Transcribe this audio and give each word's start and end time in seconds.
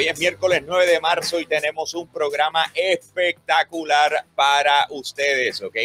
hoy 0.00 0.08
es 0.08 0.18
miércoles 0.18 0.62
9 0.66 0.86
de 0.86 0.98
marzo 0.98 1.38
y 1.38 1.44
tenemos 1.44 1.92
un 1.92 2.08
programa 2.08 2.64
espectacular 2.74 4.24
para 4.34 4.86
ustedes, 4.88 5.60
¿ok? 5.60 5.76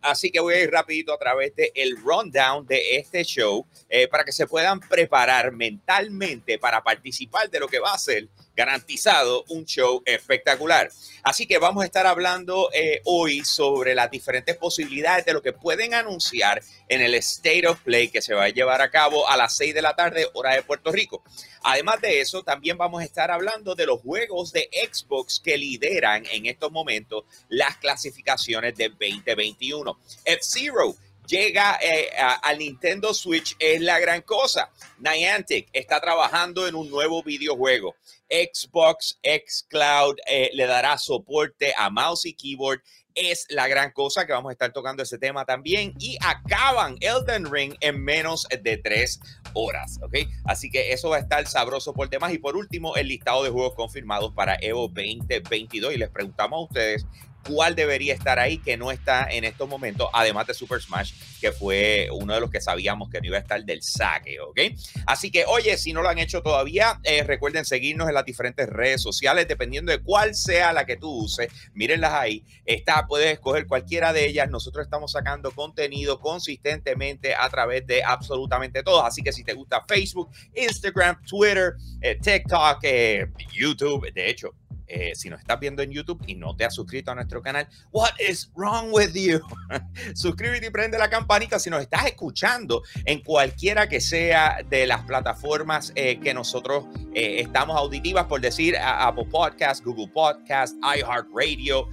Así 0.00 0.30
que 0.30 0.40
voy 0.40 0.54
a 0.54 0.62
ir 0.62 0.70
rapidito 0.70 1.12
a 1.12 1.18
través 1.18 1.54
del 1.54 1.70
el 1.74 1.96
rundown 1.98 2.66
de 2.66 2.96
este 2.96 3.22
show 3.22 3.66
eh, 3.90 4.08
para 4.08 4.24
que 4.24 4.32
se 4.32 4.46
puedan 4.46 4.80
preparar 4.80 5.52
mentalmente 5.52 6.58
para 6.58 6.82
participar 6.82 7.50
de 7.50 7.60
lo 7.60 7.68
que 7.68 7.80
va 7.80 7.92
a 7.92 7.98
ser 7.98 8.28
garantizado 8.56 9.44
un 9.48 9.64
show 9.64 10.02
espectacular. 10.04 10.90
Así 11.22 11.46
que 11.46 11.58
vamos 11.58 11.82
a 11.82 11.86
estar 11.86 12.06
hablando 12.06 12.70
eh, 12.72 13.00
hoy 13.04 13.44
sobre 13.44 13.94
las 13.94 14.10
diferentes 14.10 14.56
posibilidades 14.56 15.24
de 15.24 15.32
lo 15.32 15.42
que 15.42 15.52
pueden 15.52 15.94
anunciar 15.94 16.62
en 16.88 17.00
el 17.00 17.14
State 17.14 17.66
of 17.66 17.80
Play 17.80 18.08
que 18.08 18.22
se 18.22 18.34
va 18.34 18.44
a 18.44 18.48
llevar 18.48 18.82
a 18.82 18.90
cabo 18.90 19.28
a 19.28 19.36
las 19.36 19.56
6 19.56 19.74
de 19.74 19.82
la 19.82 19.94
tarde, 19.94 20.28
hora 20.34 20.54
de 20.54 20.62
Puerto 20.62 20.92
Rico. 20.92 21.22
Además 21.62 22.00
de 22.00 22.20
eso, 22.20 22.42
también 22.42 22.78
vamos 22.78 23.02
a 23.02 23.04
estar 23.04 23.30
hablando 23.30 23.74
de 23.74 23.86
los 23.86 24.00
juegos 24.00 24.52
de 24.52 24.68
Xbox 24.90 25.40
que 25.40 25.56
lideran 25.56 26.24
en 26.32 26.46
estos 26.46 26.72
momentos 26.72 27.24
las 27.48 27.76
clasificaciones 27.76 28.76
de 28.76 28.88
2021. 28.88 29.98
F-Zero 30.24 30.96
llega 31.30 31.78
eh, 31.80 32.08
al 32.42 32.58
Nintendo 32.58 33.14
Switch 33.14 33.56
es 33.58 33.80
la 33.80 33.98
gran 34.00 34.22
cosa. 34.22 34.70
Niantic 34.98 35.68
está 35.72 36.00
trabajando 36.00 36.66
en 36.66 36.74
un 36.74 36.90
nuevo 36.90 37.22
videojuego. 37.22 37.94
Xbox 38.28 39.18
X 39.22 39.66
Cloud 39.68 40.16
eh, 40.26 40.50
le 40.52 40.66
dará 40.66 40.98
soporte 40.98 41.72
a 41.76 41.88
mouse 41.88 42.26
y 42.26 42.34
keyboard. 42.34 42.80
Es 43.14 43.46
la 43.50 43.66
gran 43.66 43.90
cosa 43.90 44.24
que 44.24 44.32
vamos 44.32 44.50
a 44.50 44.52
estar 44.52 44.72
tocando 44.72 45.02
ese 45.02 45.18
tema 45.18 45.44
también. 45.44 45.94
Y 45.98 46.16
acaban 46.20 46.96
Elden 47.00 47.50
Ring 47.50 47.74
en 47.80 48.02
menos 48.02 48.46
de 48.62 48.76
tres 48.78 49.20
horas, 49.52 49.98
¿ok? 50.00 50.16
Así 50.44 50.70
que 50.70 50.92
eso 50.92 51.10
va 51.10 51.16
a 51.16 51.20
estar 51.20 51.46
sabroso 51.46 51.92
por 51.92 52.08
demás. 52.08 52.32
Y 52.32 52.38
por 52.38 52.56
último, 52.56 52.94
el 52.96 53.08
listado 53.08 53.42
de 53.42 53.50
juegos 53.50 53.74
confirmados 53.74 54.32
para 54.32 54.56
Evo 54.60 54.88
2022. 54.88 55.94
Y 55.94 55.98
les 55.98 56.08
preguntamos 56.08 56.60
a 56.60 56.64
ustedes 56.64 57.06
cuál 57.46 57.74
debería 57.74 58.14
estar 58.14 58.38
ahí 58.38 58.58
que 58.58 58.76
no 58.76 58.90
está 58.90 59.28
en 59.30 59.44
estos 59.44 59.68
momentos, 59.68 60.08
además 60.12 60.46
de 60.46 60.54
Super 60.54 60.80
Smash, 60.80 61.12
que 61.40 61.52
fue 61.52 62.08
uno 62.12 62.34
de 62.34 62.40
los 62.40 62.50
que 62.50 62.60
sabíamos 62.60 63.10
que 63.10 63.20
no 63.20 63.26
iba 63.26 63.36
a 63.36 63.40
estar 63.40 63.64
del 63.64 63.82
saque, 63.82 64.40
¿ok? 64.40 64.60
Así 65.06 65.30
que, 65.30 65.44
oye, 65.46 65.76
si 65.76 65.92
no 65.92 66.02
lo 66.02 66.08
han 66.08 66.18
hecho 66.18 66.42
todavía, 66.42 67.00
eh, 67.02 67.22
recuerden 67.22 67.64
seguirnos 67.64 68.08
en 68.08 68.14
las 68.14 68.24
diferentes 68.24 68.68
redes 68.68 69.02
sociales, 69.02 69.48
dependiendo 69.48 69.92
de 69.92 70.02
cuál 70.02 70.34
sea 70.34 70.72
la 70.72 70.84
que 70.84 70.96
tú 70.96 71.10
uses, 71.10 71.48
mírenlas 71.74 72.12
ahí, 72.12 72.44
está, 72.64 73.06
puedes 73.06 73.32
escoger 73.32 73.66
cualquiera 73.66 74.12
de 74.12 74.26
ellas, 74.26 74.50
nosotros 74.50 74.84
estamos 74.84 75.12
sacando 75.12 75.50
contenido 75.52 76.20
consistentemente 76.20 77.34
a 77.34 77.48
través 77.48 77.86
de 77.86 78.02
absolutamente 78.02 78.82
todos, 78.82 79.04
así 79.04 79.22
que 79.22 79.32
si 79.32 79.44
te 79.44 79.54
gusta 79.54 79.84
Facebook, 79.88 80.30
Instagram, 80.54 81.22
Twitter, 81.24 81.74
eh, 82.00 82.18
TikTok, 82.20 82.78
eh, 82.82 83.26
YouTube, 83.52 84.12
de 84.12 84.30
hecho, 84.30 84.54
eh, 84.90 85.14
si 85.14 85.30
nos 85.30 85.40
estás 85.40 85.58
viendo 85.60 85.82
en 85.82 85.90
YouTube 85.90 86.22
y 86.26 86.34
no 86.34 86.56
te 86.56 86.64
has 86.64 86.74
suscrito 86.74 87.10
a 87.10 87.14
nuestro 87.14 87.40
canal, 87.40 87.68
what 87.92 88.10
is 88.18 88.50
wrong 88.54 88.92
with 88.92 89.14
you? 89.14 89.40
Suscríbete 90.14 90.66
y 90.66 90.70
prende 90.70 90.98
la 90.98 91.08
campanita 91.08 91.58
si 91.58 91.70
nos 91.70 91.80
estás 91.80 92.06
escuchando 92.06 92.82
en 93.04 93.22
cualquiera 93.22 93.88
que 93.88 94.00
sea 94.00 94.58
de 94.68 94.86
las 94.86 95.04
plataformas 95.04 95.92
eh, 95.94 96.18
que 96.20 96.34
nosotros 96.34 96.84
eh, 97.14 97.40
estamos 97.40 97.76
auditivas, 97.76 98.26
por 98.26 98.40
decir 98.40 98.76
Apple 98.76 99.26
Podcast, 99.30 99.84
Google 99.84 100.08
Podcast, 100.08 100.76
iHeartRadio, 100.82 101.88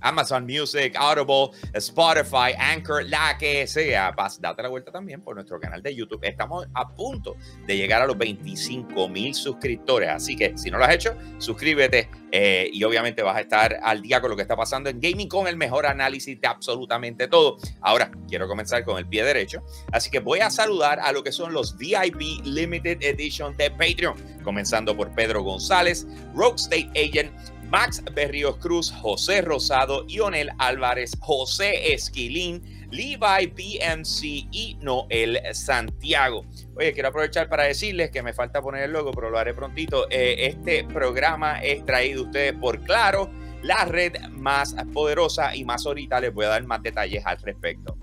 Amazon 0.00 0.44
Music, 0.44 0.94
Audible, 0.96 1.50
Spotify, 1.74 2.54
Anchor, 2.58 3.04
la 3.04 3.36
que 3.38 3.66
sea. 3.66 4.12
Vas, 4.12 4.40
date 4.40 4.62
la 4.62 4.68
vuelta 4.68 4.90
también 4.90 5.22
por 5.22 5.34
nuestro 5.34 5.58
canal 5.60 5.82
de 5.82 5.94
YouTube. 5.94 6.20
Estamos 6.22 6.66
a 6.74 6.88
punto 6.88 7.36
de 7.66 7.76
llegar 7.76 8.02
a 8.02 8.06
los 8.06 8.16
25 8.16 9.08
mil 9.08 9.34
suscriptores. 9.34 10.08
Así 10.08 10.36
que 10.36 10.56
si 10.56 10.70
no 10.70 10.78
lo 10.78 10.84
has 10.84 10.94
hecho, 10.94 11.16
suscríbete 11.38 12.10
eh, 12.30 12.68
y 12.72 12.84
obviamente 12.84 13.22
vas 13.22 13.36
a 13.36 13.40
estar 13.40 13.78
al 13.82 14.02
día 14.02 14.20
con 14.20 14.30
lo 14.30 14.36
que 14.36 14.42
está 14.42 14.56
pasando 14.56 14.90
en 14.90 15.00
gaming 15.00 15.28
con 15.28 15.46
el 15.46 15.56
mejor 15.56 15.86
análisis 15.86 16.40
de 16.40 16.46
absolutamente 16.46 17.28
todo. 17.28 17.56
Ahora, 17.80 18.10
quiero 18.28 18.48
comenzar 18.48 18.84
con 18.84 18.98
el 18.98 19.06
pie 19.06 19.24
derecho. 19.24 19.62
Así 19.92 20.10
que 20.10 20.20
voy 20.20 20.40
a 20.40 20.50
saludar 20.50 21.00
a 21.00 21.12
lo 21.12 21.22
que 21.22 21.32
son 21.32 21.52
los 21.52 21.76
VIP 21.76 22.44
Limited 22.44 23.02
Edition 23.02 23.56
de 23.56 23.70
Patreon. 23.70 24.14
Comenzando 24.42 24.96
por 24.96 25.14
Pedro 25.14 25.42
González, 25.42 26.06
Rogue 26.34 26.56
State 26.56 26.90
Agent. 26.96 27.32
Max 27.70 28.02
Berrios 28.14 28.56
Cruz, 28.56 28.90
José 28.90 29.42
Rosado, 29.42 30.06
Ionel 30.08 30.50
Álvarez, 30.58 31.12
José 31.20 31.92
Esquilín, 31.92 32.62
Levi 32.90 33.46
BMC 33.46 34.22
y 34.50 34.78
Noel 34.80 35.38
Santiago. 35.52 36.46
Oye, 36.76 36.94
quiero 36.94 37.10
aprovechar 37.10 37.50
para 37.50 37.64
decirles 37.64 38.10
que 38.10 38.22
me 38.22 38.32
falta 38.32 38.62
poner 38.62 38.84
el 38.84 38.92
logo, 38.92 39.10
pero 39.12 39.28
lo 39.28 39.38
haré 39.38 39.52
prontito. 39.52 40.08
Eh, 40.10 40.46
este 40.46 40.84
programa 40.84 41.62
es 41.62 41.84
traído 41.84 42.22
a 42.22 42.24
ustedes 42.24 42.54
por 42.54 42.80
Claro, 42.84 43.30
la 43.62 43.84
red 43.84 44.14
más 44.30 44.74
poderosa 44.94 45.54
y 45.54 45.64
más 45.64 45.84
ahorita 45.84 46.20
les 46.20 46.32
voy 46.32 46.46
a 46.46 46.48
dar 46.48 46.64
más 46.64 46.82
detalles 46.82 47.26
al 47.26 47.38
respecto. 47.38 47.98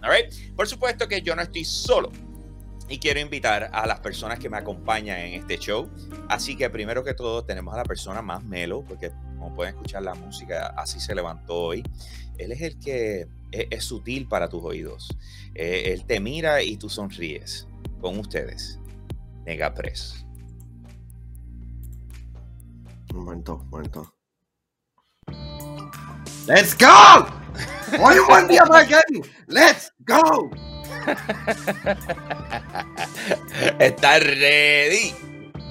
Por 0.55 0.67
supuesto 0.67 1.07
que 1.07 1.21
yo 1.21 1.35
no 1.35 1.41
estoy 1.41 1.65
solo. 1.65 2.11
Y 2.87 2.99
quiero 2.99 3.19
invitar 3.19 3.71
a 3.73 3.87
las 3.87 3.99
personas 3.99 4.37
que 4.37 4.47
me 4.49 4.57
acompañan 4.57 5.17
en 5.19 5.33
este 5.33 5.57
show. 5.57 5.89
Así 6.29 6.55
que 6.55 6.69
primero 6.69 7.03
que 7.03 7.13
todo 7.13 7.43
tenemos 7.43 7.73
a 7.73 7.77
la 7.77 7.83
persona 7.83 8.21
más 8.21 8.43
melo, 8.43 8.83
porque 8.87 9.11
como 9.37 9.55
pueden 9.55 9.73
escuchar 9.75 10.03
la 10.03 10.13
música, 10.13 10.67
así 10.77 10.99
se 10.99 11.15
levantó 11.15 11.55
hoy. 11.55 11.83
Él 12.37 12.51
es 12.51 12.61
el 12.61 12.77
que 12.79 13.27
es, 13.51 13.83
sutil 13.83 14.27
para 14.27 14.49
tus 14.49 14.63
oídos. 14.63 15.09
Eh, 15.55 15.93
él 15.93 16.05
te 16.05 16.19
mira 16.19 16.61
y 16.61 16.77
tú 16.77 16.89
sonríes. 16.89 17.67
Con 18.01 18.19
ustedes, 18.19 18.79
Negapress. 19.45 20.25
Un 23.13 23.23
momento, 23.23 23.55
un 23.55 23.69
momento. 23.69 24.13
¡Let's 26.47 26.77
go! 26.77 27.25
Hoy 27.99 28.17
un 28.19 28.47
día 28.47 28.63
¡Let's 29.47 29.91
go! 29.99 30.74
Está 33.79 34.19
ready. 34.19 35.13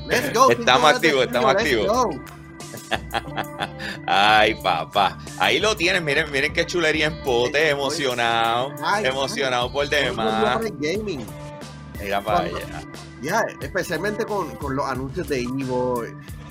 Let's 0.07 0.33
go. 0.33 0.51
Estamos 0.51 0.95
activos, 0.95 1.27
estamos 1.27 1.51
activos. 1.51 2.17
Ay, 4.07 4.55
papá. 4.57 5.19
Ahí 5.39 5.61
lo 5.61 5.77
tienen. 5.77 6.05
Miren, 6.05 6.31
miren 6.31 6.53
qué 6.53 6.67
chulería 6.67 7.07
en 7.07 7.23
pote. 7.23 7.71
Emocionado. 7.71 8.75
emocionado 9.03 9.73
por 9.73 9.89
demás. 9.89 10.61
gaming. 10.79 11.25
Mira 12.01 12.21
para 12.21 12.41
allá. 12.41 12.83
Ya, 13.23 13.47
especialmente 13.61 14.27
con, 14.27 14.55
con, 14.57 14.77
los 14.77 14.87
anuncios 14.87 15.27
de 15.29 15.41
Evo 15.41 16.05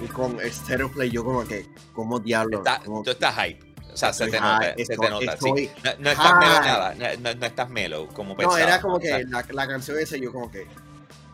y 0.03 0.07
con 0.07 0.40
Stereo 0.40 0.91
Play. 0.91 1.12
Yo, 1.12 1.24
como 1.24 1.45
que, 1.45 1.69
como 1.94 2.19
diablo. 2.19 2.63
Tú 3.03 3.12
estás 3.12 3.35
hype. 3.35 3.72
O 3.93 3.97
sea, 3.97 4.11
se 4.11 4.27
te 4.27 4.39
nota, 4.39 4.73
se 4.75 4.85
te 4.85 5.09
nota. 5.09 5.37
sí. 5.37 5.69
no, 5.99 6.09
estás 6.09 6.39
melo 6.39 6.59
nada, 6.61 6.95
no, 7.19 7.45
estás 7.45 7.69
melo 7.69 8.07
como 8.07 8.35
pensaba. 8.35 8.59
No, 8.59 8.63
era 8.65 8.81
como 8.81 8.99
que 8.99 9.23
la, 9.25 9.45
la, 9.47 9.67
canción 9.67 9.99
esa, 9.99 10.17
yo 10.17 10.31
como 10.31 10.51
que, 10.51 10.65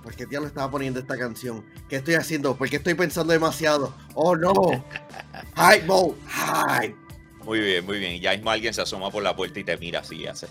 ¿por 0.04 0.14
qué 0.14 0.26
tío 0.26 0.46
estaba 0.46 0.70
poniendo 0.70 1.00
esta 1.00 1.18
canción? 1.18 1.66
¿Qué 1.88 1.98
estoy 1.98 2.16
haciendo? 2.16 2.56
¿Por 2.56 2.70
qué 2.70 2.76
estoy 2.78 2.96
pensando 2.96 3.32
demasiado? 3.32 3.94
¡Oh, 4.14 4.36
no! 4.36 4.54
¡Hype 5.56 5.86
mode! 5.86 6.16
¡Hype! 6.28 6.96
Muy 7.44 7.60
bien, 7.62 7.86
muy 7.86 8.00
bien. 8.00 8.20
Ya 8.20 8.32
mismo 8.32 8.52
alguien 8.52 8.74
se 8.74 8.82
asoma 8.82 9.10
por 9.10 9.24
la 9.24 9.36
puerta 9.36 9.60
y 9.60 9.64
te 9.64 9.78
mira 9.78 10.02
así 10.02 10.18
y 10.18 10.28
hace, 10.28 10.48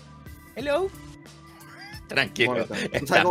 ¡Hello! 0.55 0.89
Tranquilo. 2.09 2.65
está, 2.91 3.23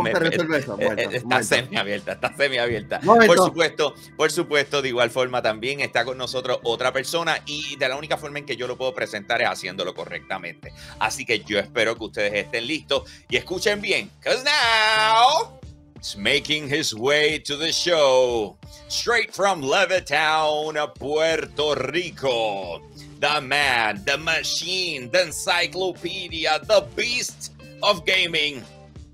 está 1.11 1.43
semiabierta, 1.43 2.13
está 2.13 2.35
semiabierta. 2.35 2.99
Por 3.01 3.37
supuesto, 3.37 3.93
por 4.15 4.31
supuesto, 4.31 4.81
de 4.81 4.87
igual 4.87 5.11
forma 5.11 5.41
también 5.41 5.81
está 5.81 6.05
con 6.05 6.17
nosotros 6.17 6.59
otra 6.63 6.93
persona 6.93 7.43
y 7.45 7.75
de 7.75 7.89
la 7.89 7.97
única 7.97 8.17
forma 8.17 8.39
en 8.39 8.45
que 8.45 8.55
yo 8.55 8.67
lo 8.67 8.77
puedo 8.77 8.95
presentar 8.95 9.41
es 9.41 9.49
haciéndolo 9.49 9.93
correctamente. 9.93 10.71
Así 10.97 11.25
que 11.25 11.43
yo 11.43 11.59
espero 11.59 11.97
que 11.97 12.05
ustedes 12.05 12.33
estén 12.45 12.67
listos 12.67 13.03
y 13.29 13.35
escuchen 13.35 13.81
bien. 13.81 14.09
Cause 14.23 14.45
now 14.45 15.59
it's 15.97 16.15
making 16.15 16.69
his 16.69 16.95
way 16.95 17.37
to 17.39 17.57
the 17.57 17.73
show 17.73 18.57
straight 18.87 19.33
from 19.33 19.61
Levittown, 19.61 20.77
Puerto 20.95 21.75
Rico. 21.75 22.81
The 23.19 23.41
man, 23.41 24.01
the 24.05 24.17
machine, 24.17 25.09
the 25.11 25.23
encyclopedia, 25.23 26.61
the 26.63 26.87
beast 26.95 27.38
of 27.81 28.03
gaming. 28.05 28.63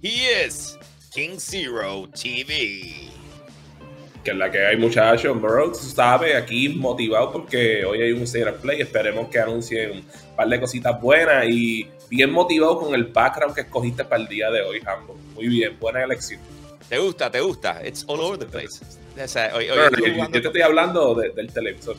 He 0.02 0.28
is 0.46 0.78
King 1.14 1.38
Zero 1.40 2.08
TV. 2.14 3.10
Que 4.24 4.32
es 4.32 4.38
la 4.38 4.50
que 4.50 4.66
hay 4.66 4.76
muchachos, 4.78 5.40
bro, 5.40 5.72
tú 5.72 5.78
sabes, 5.78 6.36
aquí 6.36 6.70
motivado 6.70 7.32
porque 7.32 7.86
hoy 7.86 8.02
hay 8.02 8.12
un 8.12 8.24
State 8.24 8.52
Play, 8.54 8.82
esperemos 8.82 9.30
que 9.30 9.40
anuncien 9.40 9.92
un 9.92 10.06
par 10.36 10.48
de 10.48 10.60
cositas 10.60 11.00
buenas 11.00 11.46
y 11.48 11.88
bien 12.10 12.32
motivado 12.32 12.80
con 12.80 12.96
el 12.96 13.04
background 13.06 13.54
que 13.54 13.62
escogiste 13.62 14.04
para 14.04 14.22
el 14.24 14.28
día 14.28 14.50
de 14.50 14.62
hoy, 14.64 14.82
Hambo. 14.86 15.16
Muy 15.36 15.48
bien, 15.48 15.78
buena 15.80 16.04
elección. 16.04 16.40
¿Te 16.90 16.98
gusta? 16.98 17.30
¿Te 17.30 17.40
gusta? 17.42 17.82
It's 17.86 18.04
all 18.08 18.20
over 18.20 18.38
the 18.40 18.46
place. 18.48 18.80
O 19.24 19.28
sea, 19.28 19.52
hoy- 19.56 19.70
hoy 19.70 19.78
yo, 19.78 20.30
te 20.30 20.40
estoy 20.40 20.62
hablando 20.62 21.14
de- 21.16 21.30
del 21.30 21.52
televisor. 21.54 21.96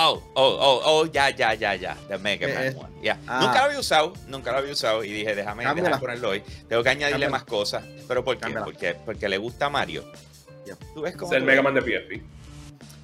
Oh, 0.00 0.22
oh, 0.34 0.58
oh, 0.60 0.80
oh, 0.84 1.06
ya, 1.06 1.30
ya, 1.30 1.54
ya, 1.54 1.74
ya. 1.74 1.96
The 2.06 2.18
Mega 2.18 2.46
Man 2.46 2.62
Eh, 2.62 2.68
eh. 2.68 2.74
One. 2.78 2.88
Ya. 3.02 3.18
Ah. 3.26 3.40
Nunca 3.42 3.58
lo 3.58 3.64
había 3.64 3.80
usado, 3.80 4.12
nunca 4.28 4.52
lo 4.52 4.58
había 4.58 4.72
usado 4.72 5.02
y 5.02 5.12
dije, 5.12 5.34
déjame, 5.34 5.64
déjame 5.64 5.98
ponerlo 5.98 6.28
hoy. 6.30 6.42
Tengo 6.68 6.84
que 6.84 6.88
añadirle 6.88 7.26
Cámbiala. 7.26 7.30
más 7.32 7.44
cosas. 7.44 7.84
¿Pero 8.06 8.24
por 8.24 8.38
qué? 8.38 8.50
Porque, 8.52 8.94
porque 9.04 9.28
le 9.28 9.38
gusta 9.38 9.66
a 9.66 9.70
Mario. 9.70 10.04
¿Tú 10.94 11.00
ves 11.00 11.16
cómo 11.16 11.32
Es 11.32 11.38
el 11.38 11.44
Mega? 11.44 11.62
Man 11.62 11.74
de 11.74 11.80
PSP. 11.82 12.22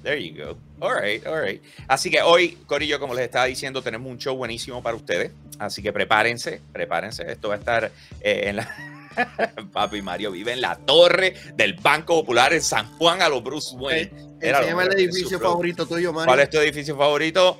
There 0.03 0.23
you 0.23 0.41
go. 0.41 0.57
All 0.79 1.01
right, 1.01 1.25
all 1.25 1.41
right. 1.43 1.61
Así 1.87 2.09
que 2.11 2.21
hoy, 2.21 2.59
Corillo, 2.67 2.99
como 2.99 3.13
les 3.13 3.25
estaba 3.25 3.45
diciendo, 3.45 3.81
tenemos 3.81 4.09
un 4.09 4.17
show 4.19 4.35
buenísimo 4.37 4.81
para 4.83 4.95
ustedes. 4.95 5.31
Así 5.59 5.81
que 5.81 5.91
prepárense, 5.91 6.61
prepárense. 6.71 7.29
Esto 7.29 7.49
va 7.49 7.55
a 7.55 7.57
estar 7.57 7.91
eh, 8.21 8.41
en 8.45 8.57
la. 8.57 8.75
Papi 9.73 10.01
Mario 10.01 10.31
vive 10.31 10.53
en 10.53 10.61
la 10.61 10.75
torre 10.75 11.33
del 11.55 11.73
Banco 11.73 12.15
Popular 12.21 12.53
en 12.53 12.61
San 12.61 12.91
Juan 12.97 13.21
a 13.21 13.29
los 13.29 13.43
Bruce 13.43 13.75
Wayne. 13.75 14.11
Era 14.41 14.59
lo 14.59 14.65
Enséñame 14.67 14.83
el 14.83 14.89
mejor, 14.89 14.99
edificio 15.01 15.29
su 15.29 15.39
pro- 15.39 15.49
favorito 15.51 15.85
tuyo, 15.85 16.13
Mario. 16.13 16.27
¿Cuál 16.27 16.39
es 16.41 16.49
tu 16.49 16.57
edificio 16.57 16.97
favorito? 16.97 17.59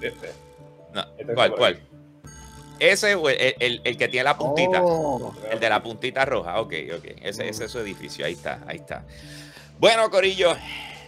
Este. 0.00 0.30
No, 0.94 1.04
Este 1.18 1.34
¿Cuál, 1.34 1.54
cuál? 1.54 1.80
Ese 2.78 3.14
o 3.14 3.28
el, 3.28 3.54
el- 3.60 3.80
el 3.84 3.96
que 3.96 4.08
tiene 4.08 4.24
la 4.24 4.36
puntita. 4.36 4.80
Oh, 4.82 5.32
El 5.50 5.60
de 5.60 5.68
la 5.68 5.82
puntita 5.82 6.24
roja. 6.24 6.60
Ok, 6.60 6.72
ok. 6.96 7.04
Ese, 7.22 7.48
ese 7.48 7.64
es 7.66 7.70
su 7.70 7.78
edificio. 7.78 8.26
Ahí 8.26 8.32
está, 8.34 8.60
ahí 8.66 8.76
está. 8.76 9.04
Bueno, 9.78 10.10
Corillo, 10.10 10.56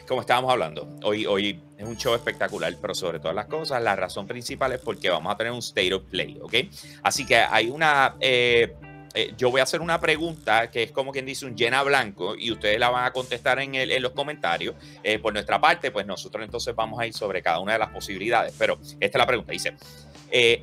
como 0.08 0.20
estábamos 0.20 0.50
hablando, 0.52 0.88
hoy, 1.02 1.26
hoy 1.26 1.60
es 1.76 1.86
un 1.86 1.96
show 1.96 2.14
espectacular, 2.14 2.74
pero 2.80 2.94
sobre 2.94 3.18
todas 3.18 3.34
las 3.34 3.46
cosas, 3.46 3.82
la 3.82 3.96
razón 3.96 4.26
principal 4.26 4.72
es 4.72 4.80
porque 4.80 5.10
vamos 5.10 5.32
a 5.32 5.36
tener 5.36 5.52
un 5.52 5.58
state 5.58 5.92
of 5.92 6.04
play, 6.04 6.38
¿ok? 6.40 6.54
Así 7.02 7.26
que 7.26 7.36
hay 7.36 7.68
una. 7.68 8.14
eh, 8.20 8.74
eh, 9.16 9.32
yo 9.36 9.50
voy 9.50 9.60
a 9.60 9.64
hacer 9.64 9.80
una 9.80 9.98
pregunta 9.98 10.70
que 10.70 10.84
es 10.84 10.92
como 10.92 11.10
quien 11.10 11.24
dice 11.26 11.46
un 11.46 11.56
llena 11.56 11.82
blanco 11.82 12.36
y 12.36 12.52
ustedes 12.52 12.78
la 12.78 12.90
van 12.90 13.04
a 13.06 13.12
contestar 13.12 13.58
en, 13.58 13.74
el- 13.74 14.02
los 14.02 14.12
comentarios. 14.12 14.74
Eh, 15.02 15.18
por 15.18 15.32
nuestra 15.32 15.58
parte, 15.60 15.90
pues 15.90 16.06
nosotros 16.06 16.44
entonces 16.44 16.74
vamos 16.76 17.00
a 17.00 17.06
ir 17.06 17.14
sobre 17.14 17.42
cada 17.42 17.58
una 17.60 17.72
de 17.72 17.78
las 17.78 17.88
posibilidades. 17.88 18.54
Pero 18.58 18.78
esta 19.00 19.06
es 19.06 19.14
la 19.14 19.26
pregunta. 19.26 19.52
Dice, 19.52 19.74
eh, 20.30 20.62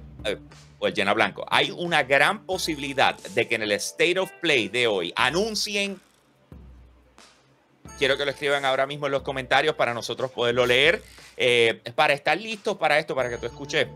o 0.79 0.87
el 0.87 0.93
llena 0.93 1.13
blanco. 1.13 1.45
Hay 1.49 1.71
una 1.71 2.03
gran 2.03 2.45
posibilidad 2.45 3.17
de 3.17 3.47
que 3.47 3.55
en 3.55 3.63
el 3.63 3.71
State 3.73 4.19
of 4.19 4.31
Play 4.39 4.69
de 4.69 4.85
hoy 4.87 5.11
anuncien. 5.15 5.99
Quiero 7.97 8.17
que 8.17 8.25
lo 8.25 8.31
escriban 8.31 8.65
ahora 8.65 8.85
mismo 8.85 9.07
en 9.07 9.11
los 9.13 9.23
comentarios 9.23 9.75
para 9.75 9.93
nosotros 9.93 10.31
poderlo 10.31 10.65
leer. 10.65 11.01
Para 11.95 12.13
estar 12.13 12.37
listos 12.37 12.77
para 12.77 12.99
esto, 12.99 13.15
para 13.15 13.29
que 13.29 13.37
tú 13.37 13.45
escuches 13.47 13.87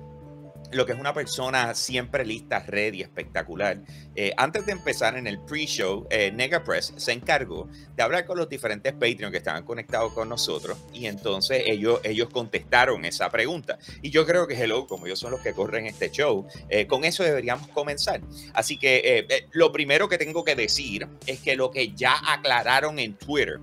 lo 0.71 0.85
que 0.85 0.93
es 0.93 0.99
una 0.99 1.13
persona 1.13 1.73
siempre 1.73 2.25
lista, 2.25 2.59
ready, 2.59 3.01
espectacular. 3.01 3.79
Eh, 4.15 4.33
antes 4.37 4.65
de 4.65 4.73
empezar 4.73 5.17
en 5.17 5.27
el 5.27 5.39
pre-show, 5.39 6.07
eh, 6.09 6.31
Negapress 6.31 6.93
se 6.97 7.11
encargó 7.11 7.69
de 7.95 8.03
hablar 8.03 8.25
con 8.25 8.37
los 8.37 8.49
diferentes 8.49 8.93
Patreon 8.93 9.31
que 9.31 9.37
estaban 9.37 9.63
conectados 9.63 10.13
con 10.13 10.29
nosotros 10.29 10.77
y 10.93 11.07
entonces 11.07 11.63
ellos, 11.65 11.99
ellos 12.03 12.29
contestaron 12.29 13.05
esa 13.05 13.29
pregunta. 13.29 13.77
Y 14.01 14.09
yo 14.09 14.25
creo 14.25 14.47
que, 14.47 14.55
hello, 14.55 14.87
como 14.87 15.05
ellos 15.05 15.19
son 15.19 15.31
los 15.31 15.41
que 15.41 15.53
corren 15.53 15.85
este 15.85 16.11
show, 16.11 16.47
eh, 16.69 16.87
con 16.87 17.05
eso 17.05 17.23
deberíamos 17.23 17.67
comenzar. 17.69 18.21
Así 18.53 18.77
que 18.77 19.27
eh, 19.29 19.47
lo 19.51 19.71
primero 19.71 20.09
que 20.09 20.17
tengo 20.17 20.43
que 20.43 20.55
decir 20.55 21.07
es 21.25 21.39
que 21.39 21.55
lo 21.55 21.71
que 21.71 21.93
ya 21.93 22.15
aclararon 22.27 22.99
en 22.99 23.13
Twitter 23.13 23.59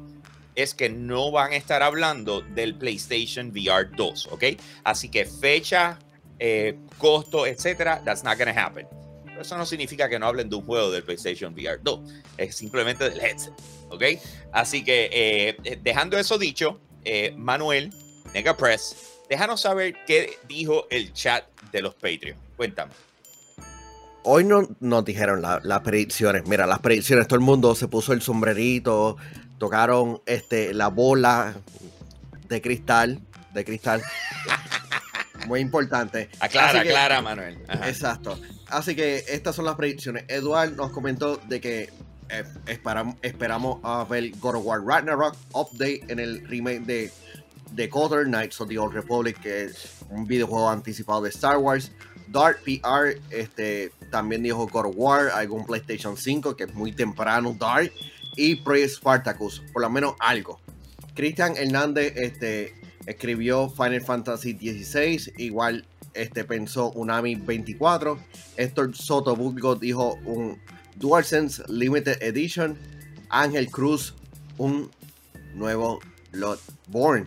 es 0.54 0.74
que 0.74 0.88
no 0.88 1.30
van 1.30 1.52
a 1.52 1.56
estar 1.56 1.82
hablando 1.82 2.40
del 2.40 2.76
PlayStation 2.76 3.48
VR 3.48 3.90
2, 3.96 4.28
¿ok? 4.30 4.44
Así 4.84 5.08
que 5.08 5.24
fecha, 5.24 5.98
eh, 6.38 6.78
costo, 6.98 7.46
etcétera, 7.46 8.02
that's 8.04 8.22
not 8.24 8.38
gonna 8.38 8.52
happen. 8.52 8.86
Pero 9.24 9.42
eso 9.42 9.56
no 9.58 9.66
significa 9.66 10.08
que 10.08 10.18
no 10.18 10.26
hablen 10.26 10.48
de 10.48 10.56
un 10.56 10.64
juego 10.64 10.90
del 10.90 11.02
PlayStation 11.02 11.52
VR 11.54 11.80
2, 11.82 12.00
es 12.38 12.54
simplemente 12.56 13.08
del 13.10 13.20
headset, 13.20 13.52
¿ok? 13.90 14.02
Así 14.52 14.84
que 14.84 15.08
eh, 15.12 15.56
eh, 15.64 15.78
dejando 15.82 16.16
eso 16.18 16.38
dicho, 16.38 16.80
eh, 17.04 17.34
Manuel, 17.36 17.92
Negapress, 18.32 18.96
déjanos 19.28 19.60
saber 19.62 19.94
qué 20.06 20.38
dijo 20.48 20.86
el 20.90 21.12
chat 21.12 21.44
de 21.72 21.82
los 21.82 21.94
Patreon. 21.94 22.36
Cuéntame. 22.56 22.92
Hoy 24.22 24.44
no 24.44 24.66
nos 24.80 25.04
dijeron 25.04 25.42
la- 25.42 25.60
las 25.62 25.80
predicciones. 25.80 26.46
Mira, 26.46 26.66
las 26.66 26.78
predicciones, 26.78 27.26
todo 27.28 27.38
el 27.38 27.44
mundo 27.44 27.74
se 27.74 27.88
puso 27.88 28.12
el 28.12 28.22
sombrerito, 28.22 29.16
tocaron 29.58 30.22
este, 30.26 30.72
la 30.72 30.88
bola 30.88 31.54
de 32.48 32.62
cristal, 32.62 33.20
de 33.52 33.64
cristal. 33.64 34.02
Muy 35.46 35.60
importante. 35.60 36.28
Aclara, 36.40 36.82
que- 36.82 36.88
aclara, 36.90 37.20
Manuel. 37.22 37.58
Ajá. 37.68 37.88
Exacto. 37.88 38.38
Así 38.68 38.94
que 38.96 39.24
estas 39.28 39.54
son 39.56 39.64
las 39.64 39.74
predicciones. 39.76 40.24
Eduard 40.28 40.72
nos 40.74 40.90
comentó 40.92 41.36
de 41.36 41.60
que 41.60 41.90
eh, 42.30 42.44
esperam- 42.66 43.16
esperamos 43.22 43.78
a 43.82 44.04
ver 44.04 44.30
God 44.40 44.56
of 44.56 44.64
War 44.66 44.82
Ragnarok 44.82 45.36
update 45.52 46.02
en 46.08 46.18
el 46.18 46.46
remake 46.48 46.80
de 46.80 47.10
The 47.76 47.88
Cotter 47.88 48.24
Knights 48.24 48.60
of 48.60 48.68
the 48.68 48.78
Old 48.78 48.94
Republic, 48.94 49.38
que 49.40 49.64
es 49.64 49.96
un 50.10 50.26
videojuego 50.26 50.70
anticipado 50.70 51.22
de 51.22 51.30
Star 51.30 51.58
Wars. 51.58 51.90
Dark 52.28 52.60
PR 52.64 53.20
este, 53.30 53.92
también 54.10 54.42
dijo 54.42 54.66
God 54.66 54.86
of 54.86 54.94
War, 54.96 55.28
algún 55.30 55.66
PlayStation 55.66 56.16
5, 56.16 56.56
que 56.56 56.64
es 56.64 56.74
muy 56.74 56.92
temprano, 56.92 57.54
Dark. 57.58 57.92
Y 58.36 58.56
Project 58.56 58.94
Spartacus, 58.96 59.62
por 59.72 59.82
lo 59.82 59.90
menos 59.90 60.14
algo. 60.18 60.60
Cristian 61.14 61.56
Hernández 61.56 62.12
este, 62.16 62.74
escribió 63.06 63.68
Final 63.70 64.00
Fantasy 64.00 64.52
XVI, 64.52 65.32
igual 65.38 65.86
este, 66.14 66.44
pensó 66.44 66.90
Unami 66.92 67.34
24. 67.34 68.18
Héctor 68.56 68.96
Soto 68.96 69.36
Burgos 69.36 69.80
dijo 69.80 70.14
un 70.24 70.58
DualSense 70.96 71.62
Limited 71.68 72.22
Edition. 72.22 72.78
Ángel 73.28 73.68
Cruz, 73.70 74.14
un 74.58 74.90
nuevo 75.54 75.98
Bloodborne. 76.32 77.26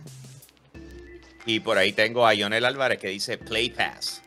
Y 1.45 1.59
por 1.59 1.77
ahí 1.77 1.93
tengo 1.93 2.25
a 2.25 2.33
Ionel 2.33 2.65
Álvarez 2.65 2.99
que 2.99 3.09
dice 3.09 3.37
Play 3.37 3.69
Pass. 3.69 4.21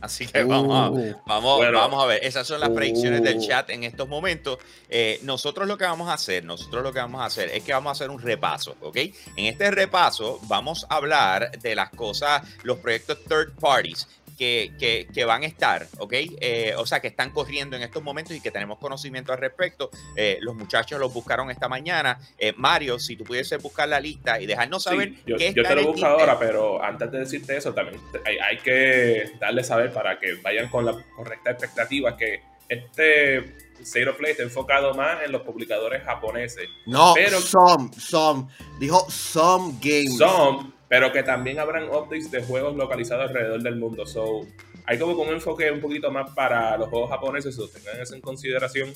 Así 0.00 0.26
que 0.26 0.42
vamos 0.44 0.76
a, 0.78 0.90
Uh, 0.90 1.14
Vamos, 1.26 1.56
Bueno. 1.58 1.78
vamos 1.78 2.02
a 2.02 2.06
ver, 2.06 2.24
esas 2.24 2.46
son 2.46 2.60
las 2.60 2.70
predicciones 2.70 3.22
del 3.22 3.38
Uh. 3.38 3.46
chat 3.46 3.70
en 3.70 3.84
estos 3.84 4.08
momentos. 4.08 4.58
Eh, 4.88 5.18
nosotros 5.22 5.66
lo 5.66 5.76
que 5.78 5.84
vamos 5.84 6.08
a 6.08 6.14
hacer, 6.14 6.44
nosotros 6.44 6.82
lo 6.82 6.92
que 6.92 6.98
vamos 7.00 7.20
a 7.20 7.24
hacer 7.26 7.48
es 7.50 7.62
que 7.64 7.72
vamos 7.72 7.90
a 7.90 7.92
hacer 7.92 8.10
un 8.10 8.20
repaso, 8.20 8.76
¿ok? 8.80 8.96
En 9.36 9.46
este 9.46 9.70
repaso 9.70 10.38
vamos 10.44 10.86
a 10.88 10.96
hablar 10.96 11.50
de 11.60 11.74
las 11.74 11.90
cosas, 11.90 12.42
los 12.62 12.78
proyectos 12.78 13.18
third 13.24 13.52
parties 13.60 14.06
que, 14.36 14.72
que, 14.78 15.06
que 15.12 15.24
van 15.24 15.42
a 15.42 15.46
estar, 15.46 15.86
¿ok? 15.98 16.12
Eh, 16.40 16.74
o 16.76 16.86
sea, 16.86 17.00
que 17.00 17.08
están 17.08 17.30
corriendo 17.30 17.76
en 17.76 17.82
estos 17.82 18.02
momentos 18.02 18.36
y 18.36 18.40
que 18.40 18.50
tenemos 18.50 18.78
conocimiento 18.78 19.32
al 19.32 19.38
respecto. 19.38 19.90
Eh, 20.16 20.38
los 20.40 20.54
muchachos 20.54 20.98
los 21.00 21.12
buscaron 21.12 21.50
esta 21.50 21.68
mañana. 21.68 22.18
Eh, 22.38 22.52
Mario, 22.56 22.98
si 22.98 23.16
tú 23.16 23.24
pudieses 23.24 23.60
buscar 23.62 23.88
la 23.88 24.00
lista 24.00 24.40
y 24.40 24.46
dejarnos 24.46 24.82
saber 24.82 25.08
Sí, 25.10 25.22
yo, 25.26 25.36
qué 25.36 25.52
yo 25.54 25.62
está 25.62 25.74
te 25.74 25.82
lo 25.82 25.92
busco 25.92 26.06
ahora, 26.06 26.38
pero 26.38 26.82
antes 26.82 27.10
de 27.10 27.18
decirte 27.20 27.56
eso, 27.56 27.72
también 27.74 28.00
hay, 28.24 28.36
hay 28.38 28.58
que 28.58 29.32
darle 29.40 29.64
saber 29.64 29.92
para 29.92 30.18
que 30.18 30.34
vayan 30.42 30.68
con 30.68 30.84
la 30.84 30.96
correcta 31.16 31.50
expectativa 31.50 32.16
que 32.16 32.40
este 32.68 33.56
Zero 33.84 34.16
Play 34.16 34.32
está 34.32 34.42
enfocado 34.42 34.94
más 34.94 35.22
en 35.22 35.32
los 35.32 35.42
publicadores 35.42 36.02
japoneses. 36.02 36.68
no, 36.86 37.12
Pero- 37.14 37.40
some, 37.40 37.90
some. 37.98 38.48
Dijo 38.80 39.08
some 39.10 39.74
games. 39.80 40.16
Son, 40.18 40.74
pero 40.88 41.12
que 41.12 41.22
también 41.22 41.58
habrán 41.58 41.88
updates 41.88 42.30
de 42.30 42.42
juegos 42.42 42.76
localizados 42.76 43.28
alrededor 43.28 43.62
del 43.62 43.76
mundo. 43.76 44.06
So, 44.06 44.46
hay 44.84 44.98
como 44.98 45.20
un 45.20 45.28
enfoque 45.28 45.70
un 45.70 45.80
poquito 45.80 46.10
más 46.10 46.30
para 46.30 46.76
los 46.76 46.88
juegos 46.88 47.10
japoneses, 47.10 47.54
so, 47.54 47.68
tengan 47.68 48.00
eso 48.00 48.14
en 48.14 48.20
consideración. 48.20 48.92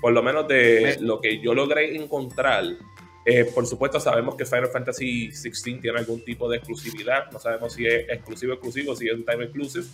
Por 0.00 0.12
lo 0.12 0.22
menos 0.22 0.46
de 0.48 0.98
lo 1.00 1.20
que 1.20 1.40
yo 1.40 1.54
logré 1.54 1.96
encontrar. 1.96 2.64
Eh, 3.24 3.46
por 3.54 3.66
supuesto, 3.66 3.98
sabemos 3.98 4.34
que 4.34 4.44
Final 4.44 4.68
Fantasy 4.68 5.32
XVI 5.32 5.80
tiene 5.80 5.98
algún 5.98 6.22
tipo 6.22 6.46
de 6.48 6.58
exclusividad. 6.58 7.30
No 7.30 7.38
sabemos 7.38 7.72
si 7.72 7.86
es 7.86 8.06
exclusivo 8.10 8.52
exclusivo, 8.52 8.94
si 8.94 9.08
es 9.08 9.14
un 9.14 9.24
time 9.24 9.44
exclusive. 9.44 9.86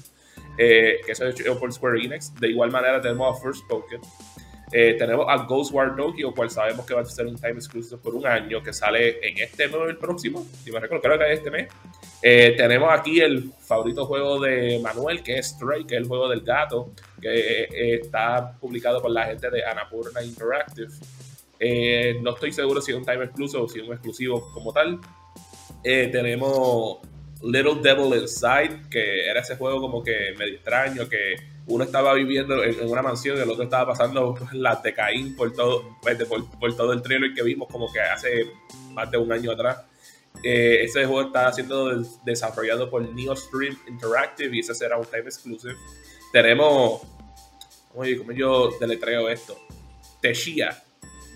Eh, 0.58 1.00
que 1.06 1.12
eso 1.12 1.26
es 1.26 1.38
hecho 1.38 1.58
por 1.60 1.72
Square 1.72 2.02
Enix. 2.02 2.34
De 2.40 2.48
igual 2.48 2.72
manera, 2.72 3.00
tenemos 3.00 3.38
a 3.38 3.40
First 3.40 3.68
Pokémon. 3.68 4.04
Eh, 4.72 4.94
tenemos 4.98 5.26
a 5.28 5.44
Ghostwire 5.44 5.92
Tokyo, 5.96 6.32
cual 6.32 6.50
sabemos 6.50 6.86
que 6.86 6.94
va 6.94 7.00
a 7.00 7.04
ser 7.04 7.26
un 7.26 7.36
time 7.36 7.54
exclusive 7.54 8.00
por 8.00 8.14
un 8.14 8.26
año, 8.26 8.62
que 8.62 8.72
sale 8.72 9.18
en 9.26 9.38
este 9.38 9.66
mes 9.66 9.76
o 9.76 9.88
el 9.88 9.96
próximo, 9.96 10.46
si 10.62 10.70
me 10.70 10.78
recuerdo, 10.78 11.02
creo 11.02 11.18
que 11.18 11.32
es 11.32 11.38
este 11.38 11.50
mes. 11.50 11.68
Eh, 12.22 12.54
tenemos 12.56 12.88
aquí 12.92 13.20
el 13.20 13.50
favorito 13.60 14.06
juego 14.06 14.38
de 14.38 14.78
Manuel, 14.80 15.22
que 15.22 15.38
es 15.38 15.48
Stray, 15.48 15.84
que 15.84 15.96
es 15.96 16.02
el 16.02 16.06
juego 16.06 16.28
del 16.28 16.42
gato, 16.42 16.92
que 17.20 17.62
eh, 17.62 18.00
está 18.02 18.56
publicado 18.60 19.00
por 19.00 19.10
la 19.10 19.26
gente 19.26 19.50
de 19.50 19.64
Annapurna 19.64 20.22
Interactive. 20.22 20.92
Eh, 21.58 22.18
no 22.22 22.30
estoy 22.30 22.52
seguro 22.52 22.80
si 22.80 22.92
es 22.92 22.96
un 22.96 23.04
time 23.04 23.24
exclusive 23.24 23.62
o 23.62 23.68
si 23.68 23.80
es 23.80 23.86
un 23.86 23.92
exclusivo 23.92 24.50
como 24.52 24.72
tal. 24.72 24.98
Eh, 25.84 26.08
tenemos 26.12 26.98
Little 27.42 27.80
Devil 27.82 28.20
Inside, 28.20 28.88
que 28.90 29.28
era 29.28 29.40
ese 29.40 29.56
juego 29.56 29.80
como 29.80 30.02
que 30.02 30.34
medio 30.38 30.54
extraño, 30.54 31.08
que 31.08 31.34
uno 31.70 31.84
estaba 31.84 32.12
viviendo 32.14 32.62
en, 32.62 32.88
una 32.88 33.00
mansión 33.02 33.38
y 33.38 33.40
el 33.40 33.50
otro 33.50 33.64
estaba 33.64 33.92
pasando 33.92 34.36
las 34.52 34.82
de 34.82 34.94
por 35.36 35.52
todo, 35.52 35.96
pues, 36.02 36.22
por, 36.24 36.50
por 36.58 36.76
todo 36.76 36.92
el 36.92 37.00
trailer 37.02 37.32
que 37.34 37.42
vimos 37.42 37.68
como 37.68 37.90
que 37.92 38.00
hace 38.00 38.46
más 38.92 39.10
de 39.10 39.18
un 39.18 39.32
año 39.32 39.52
atrás. 39.52 39.78
Eh, 40.42 40.84
ese 40.84 41.04
juego 41.06 41.22
está 41.22 41.52
siendo 41.52 41.88
des- 41.96 42.24
desarrollado 42.24 42.88
por 42.88 43.02
NeoStream 43.02 43.76
Interactive 43.88 44.56
y 44.56 44.60
ese 44.60 44.74
será 44.74 44.96
un 44.96 45.04
time 45.06 45.22
exclusive. 45.24 45.74
Tenemos, 46.32 47.02
oye, 47.94 48.16
como 48.18 48.32
yo 48.32 48.70
deletreo 48.78 49.28
esto, 49.28 49.58
Teshia 50.20 50.82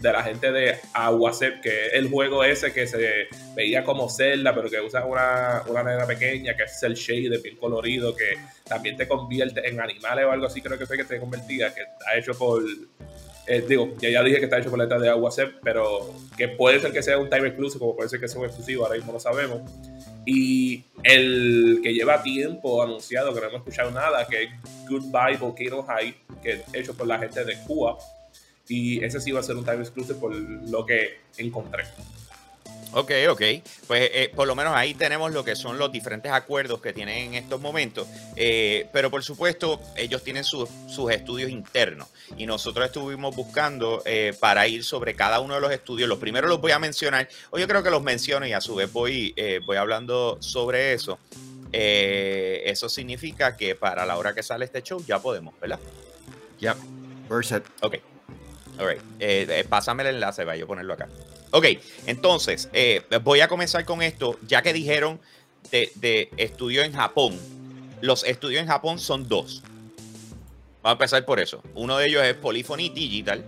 de 0.05 0.13
la 0.13 0.23
gente 0.23 0.53
de 0.53 0.77
Aguacep, 0.93 1.63
que 1.63 1.87
es 1.87 1.95
el 1.95 2.11
juego 2.11 2.45
ese 2.45 2.73
que 2.73 2.87
se 2.87 3.27
veía 3.57 3.83
como 3.85 4.11
Zelda, 4.11 4.55
pero 4.55 4.69
que 4.69 4.79
usa 4.81 5.05
una, 5.07 5.63
una 5.67 5.83
nena 5.83 6.07
pequeña, 6.07 6.55
que 6.55 6.65
es 6.65 6.83
el 6.83 6.95
shade, 6.95 7.39
piel 7.39 7.57
colorido, 7.57 8.15
que 8.15 8.37
también 8.69 8.99
te 8.99 9.09
convierte 9.09 9.67
en 9.67 9.81
animales 9.81 10.27
o 10.27 10.31
algo 10.31 10.47
así, 10.47 10.61
creo 10.61 10.79
que 10.79 10.85
fue 10.85 10.99
que 10.99 11.05
te 11.05 11.19
convertía, 11.19 11.75
que 11.75 11.81
está 11.81 12.17
hecho 12.17 12.35
por. 12.35 12.63
eh, 13.47 13.65
digo, 13.67 13.95
ya, 13.99 14.11
ya 14.11 14.23
dije 14.23 14.39
que 14.39 14.45
está 14.45 14.59
hecho 14.59 14.69
por 14.69 14.79
la 14.79 14.99
de 14.99 15.09
Aguacep, 15.09 15.61
pero 15.63 16.15
que 16.37 16.49
puede 16.49 16.81
ser 16.81 16.93
que 16.93 17.03
sea 17.03 17.17
un 17.17 17.31
time 17.31 17.49
exclusive, 17.49 17.79
como 17.79 17.97
puede 17.97 18.11
ser 18.11 18.21
que 18.21 18.29
sea 18.29 18.41
un 18.41 18.47
exclusivo, 18.47 18.85
ahora 18.85 18.97
mismo 18.97 19.13
no 19.13 19.21
sabemos. 19.21 19.63
Y 20.27 20.85
el 21.03 21.81
que 21.83 21.95
lleva 21.95 22.23
tiempo 22.23 22.83
anunciado, 22.83 23.33
que 23.33 23.41
no 23.41 23.47
hemos 23.47 23.61
escuchado 23.61 23.91
nada, 23.91 24.27
que 24.27 24.45
es 24.45 24.51
Goodbye 24.87 25.39
Volcano 25.39 25.83
High, 25.83 26.15
que 26.43 26.53
es 26.53 26.61
hecho 26.75 26.95
por 26.95 27.07
la 27.07 27.19
gente 27.19 27.43
de 27.43 27.57
Cuba. 27.67 27.97
Y 28.69 29.03
ese 29.05 29.21
sí 29.21 29.31
va 29.33 29.41
a 29.41 29.43
ser 29.43 29.57
un 29.57 29.65
time 29.65 29.79
exclusive 29.81 30.15
por 30.19 30.35
lo 30.35 30.87
que 30.87 31.21
encontré. 31.39 31.85
Ok, 32.97 33.11
ok. 33.29 33.41
Pues 33.89 34.09
eh, 34.15 34.31
por 34.37 34.47
lo 34.47 34.55
menos 34.55 34.73
ahí 34.77 34.95
tenemos 34.95 35.33
lo 35.33 35.45
que 35.45 35.57
son 35.57 35.79
los 35.79 35.91
diferentes 35.91 36.31
acuerdos 36.31 36.81
que 36.81 36.93
tienen 36.93 37.17
en 37.27 37.35
estos 37.35 37.61
momentos. 37.61 38.07
Eh, 38.37 38.87
pero 38.93 39.11
por 39.11 39.25
supuesto, 39.25 39.81
ellos 39.97 40.23
tienen 40.23 40.45
sus- 40.45 40.69
sus 40.87 41.11
estudios 41.11 41.51
internos. 41.51 42.07
Y 42.37 42.47
nosotros 42.47 42.87
estuvimos 42.87 43.35
buscando 43.35 44.01
eh, 44.07 44.33
para 44.39 44.69
ir 44.69 44.85
sobre 44.85 45.15
cada 45.15 45.41
uno 45.41 45.55
de 45.57 45.61
los 45.61 45.73
estudios. 45.73 46.09
Los 46.09 46.19
primeros 46.21 46.49
los 46.49 46.61
voy 46.61 46.71
a 46.71 46.79
mencionar. 46.79 47.29
O 47.51 47.59
yo 47.59 47.67
creo 47.67 47.83
que 47.83 47.91
los 47.91 48.03
menciono 48.03 48.47
y 48.47 48.53
a 48.53 48.61
su 48.61 48.77
vez 48.77 48.93
voy, 48.93 49.35
eh, 49.37 49.59
voy 49.67 49.77
hablando 49.77 50.39
sobre 50.41 50.93
eso. 50.93 51.19
Eh, 51.73 52.63
eso 52.67 52.89
significa 52.89 53.57
que 53.57 53.75
para 53.75 54.07
la 54.07 54.17
hora 54.17 54.33
que 54.37 54.45
sale 54.45 54.67
este 54.67 54.81
show 54.83 55.05
ya 55.05 55.19
podemos, 55.19 55.53
¿verdad? 55.61 55.81
Yep. 56.61 56.77
Verset. 57.29 57.65
Ok. 57.83 57.97
All 58.79 58.89
right. 58.89 59.01
Eh, 59.21 59.47
eh, 59.49 59.65
pásame 59.69 60.03
el 60.03 60.17
enlace, 60.17 60.45
vaya 60.45 60.65
a 60.65 60.67
ponerlo 60.67 60.95
acá. 60.95 61.09
Ok, 61.51 61.67
entonces, 62.07 62.69
eh, 62.73 63.03
voy 63.23 63.41
a 63.41 63.49
comenzar 63.49 63.85
con 63.85 64.03
esto, 64.03 64.39
ya 64.47 64.63
que 64.63 64.73
dijeron 64.73 65.21
de, 65.71 65.93
de 65.97 66.31
estudio 66.37 66.83
en 66.83 66.93
Japón. 66.93 67.39
Los 68.01 68.25
estudios 68.25 68.61
en 68.61 68.69
Japón 68.69 68.99
son 68.99 69.29
dos. 69.29 69.63
Vamos 70.85 71.01
a 71.01 71.05
empezar 71.05 71.25
por 71.25 71.41
eso. 71.41 71.63
Uno 71.75 71.97
de 71.97 72.09
ellos 72.09 72.23
es 72.23 72.35
Polyphony 72.35 72.91
Digital, 72.91 73.43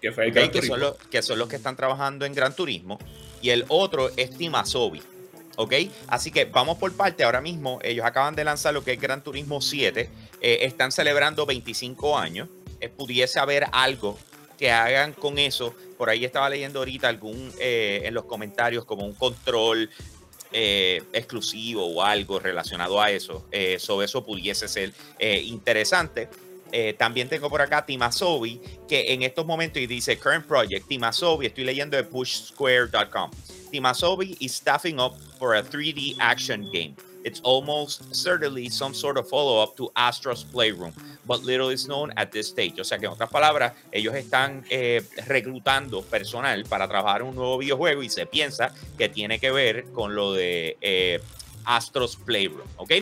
Que 0.00 0.12
fue 0.12 0.26
el 0.26 0.30
ok, 0.30 0.36
Gran 0.36 0.50
que, 0.52 0.62
son 0.62 0.78
los, 0.78 0.94
que 1.10 1.20
son 1.20 1.36
los 1.36 1.48
que 1.48 1.56
están 1.56 1.74
trabajando 1.74 2.24
en 2.24 2.32
Gran 2.32 2.54
Turismo. 2.54 3.00
Y 3.42 3.50
el 3.50 3.64
otro 3.66 4.10
es 4.16 4.30
Timasobi. 4.30 5.02
¿Ok? 5.56 5.72
Así 6.06 6.30
que 6.30 6.44
vamos 6.44 6.78
por 6.78 6.92
parte. 6.92 7.24
Ahora 7.24 7.40
mismo 7.40 7.80
ellos 7.82 8.06
acaban 8.06 8.36
de 8.36 8.44
lanzar 8.44 8.72
lo 8.72 8.84
que 8.84 8.92
es 8.92 9.00
Gran 9.00 9.24
Turismo 9.24 9.60
7. 9.60 10.08
Eh, 10.40 10.58
están 10.60 10.92
celebrando 10.92 11.44
25 11.44 12.16
años. 12.16 12.48
Eh, 12.80 12.88
pudiese 12.88 13.40
haber 13.40 13.66
algo 13.72 14.16
que 14.56 14.70
hagan 14.70 15.12
con 15.12 15.38
eso. 15.38 15.74
Por 15.96 16.10
ahí 16.10 16.24
estaba 16.24 16.48
leyendo 16.48 16.80
ahorita 16.80 17.08
algún 17.08 17.52
eh, 17.60 18.02
en 18.04 18.14
los 18.14 18.24
comentarios 18.24 18.84
como 18.84 19.04
un 19.04 19.14
control 19.14 19.90
eh, 20.52 21.02
exclusivo 21.12 21.86
o 21.86 22.02
algo 22.02 22.38
relacionado 22.38 23.00
a 23.00 23.10
eso. 23.10 23.46
Eh, 23.50 23.78
sobre 23.78 24.06
eso 24.06 24.24
pudiese 24.24 24.68
ser 24.68 24.92
interesante. 25.20 26.28
También 26.98 27.26
tengo 27.26 27.48
por 27.48 27.62
acá 27.62 27.86
Timasobi, 27.86 28.60
que 28.86 29.14
en 29.14 29.22
estos 29.22 29.46
momentos 29.46 29.80
y 29.80 29.86
dice 29.86 30.18
Current 30.18 30.44
Project, 30.44 30.86
Timasobi, 30.86 31.46
estoy 31.46 31.64
leyendo 31.64 31.96
de 31.96 32.04
pushsquare.com. 32.04 33.30
Timasobi 33.70 34.36
is 34.40 34.54
staffing 34.54 35.00
up 35.00 35.14
for 35.38 35.54
a 35.56 35.62
3D 35.62 36.16
action 36.18 36.68
game. 36.72 36.94
It's 37.26 37.40
almost 37.42 38.14
certainly 38.14 38.70
some 38.70 38.94
sort 38.94 39.18
of 39.18 39.28
follow-up 39.28 39.76
to 39.78 39.90
Astro's 39.96 40.44
Playroom, 40.44 40.92
but 41.26 41.42
little 41.42 41.70
is 41.70 41.88
known 41.88 42.12
at 42.16 42.30
this 42.30 42.46
stage. 42.46 42.78
O 42.78 42.84
sea 42.84 42.98
que 42.98 43.06
en 43.06 43.12
otras 43.14 43.28
palabras, 43.28 43.72
ellos 43.90 44.14
están 44.14 44.64
eh, 44.70 45.02
reclutando 45.26 46.02
personal 46.02 46.62
para 46.66 46.86
trabajar 46.86 47.24
un 47.24 47.34
nuevo 47.34 47.58
videojuego 47.58 48.04
y 48.04 48.08
se 48.10 48.26
piensa 48.26 48.72
que 48.96 49.08
tiene 49.08 49.40
que 49.40 49.50
ver 49.50 49.86
con 49.92 50.14
lo 50.14 50.34
de 50.34 50.76
eh, 50.80 51.20
Astro's 51.64 52.14
Playroom, 52.14 52.68
¿ok? 52.76 52.92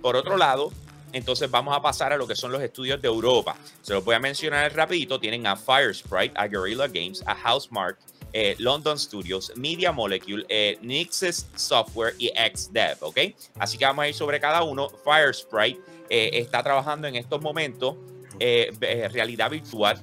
Por 0.00 0.14
otro 0.14 0.36
lado, 0.36 0.70
entonces 1.12 1.50
vamos 1.50 1.76
a 1.76 1.82
pasar 1.82 2.12
a 2.12 2.16
lo 2.16 2.28
que 2.28 2.36
son 2.36 2.52
los 2.52 2.62
estudios 2.62 3.02
de 3.02 3.08
Europa. 3.08 3.56
Se 3.82 3.94
los 3.94 4.04
voy 4.04 4.14
a 4.14 4.20
mencionar 4.20 4.72
rapidito. 4.76 5.18
Tienen 5.18 5.44
a 5.48 5.56
Firesprite, 5.56 6.34
a 6.36 6.46
Guerrilla 6.46 6.86
Games, 6.86 7.20
a 7.26 7.34
Housemark, 7.34 7.98
eh, 8.32 8.54
London 8.58 8.98
Studios, 8.98 9.52
Media 9.56 9.92
Molecule, 9.92 10.44
eh, 10.48 10.78
Nixes 10.82 11.48
Software 11.54 12.14
y 12.18 12.28
XDev, 12.28 12.98
¿ok? 13.00 13.18
Así 13.58 13.78
que 13.78 13.84
vamos 13.84 14.04
a 14.04 14.08
ir 14.08 14.14
sobre 14.14 14.40
cada 14.40 14.62
uno. 14.62 14.90
Firesprite 15.04 15.80
eh, 16.08 16.30
está 16.34 16.62
trabajando 16.62 17.06
en 17.08 17.16
estos 17.16 17.40
momentos 17.40 17.96
eh, 18.38 18.70
eh, 18.80 19.08
realidad 19.08 19.50
virtual. 19.50 20.00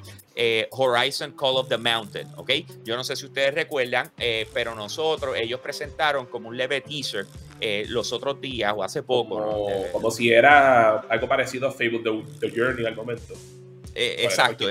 Horizon 0.71 1.33
Call 1.33 1.57
of 1.57 1.67
the 1.67 1.77
Mountain, 1.77 2.29
¿ok? 2.37 2.51
Yo 2.85 2.95
no 2.95 3.03
sé 3.03 3.17
si 3.17 3.25
ustedes 3.25 3.53
recuerdan, 3.53 4.09
pero 4.53 4.73
nosotros, 4.73 5.35
ellos 5.35 5.59
presentaron 5.59 6.27
como 6.27 6.47
un 6.47 6.55
leve 6.55 6.79
teaser 6.79 7.27
eh, 7.61 7.85
los 7.89 8.13
otros 8.13 8.39
días 8.39 8.73
o 8.75 8.83
hace 8.83 9.03
poco. 9.03 9.37
Como, 9.37 9.91
como 9.91 10.11
si 10.11 10.29
era 10.29 10.99
algo 10.99 11.27
parecido 11.27 11.67
a 11.67 11.71
Facebook 11.71 12.03
The, 12.03 12.47
The 12.47 12.57
Journey 12.57 12.85
al 12.85 12.95
momento. 12.95 13.33
Eh, 13.93 14.17
exacto. 14.19 14.65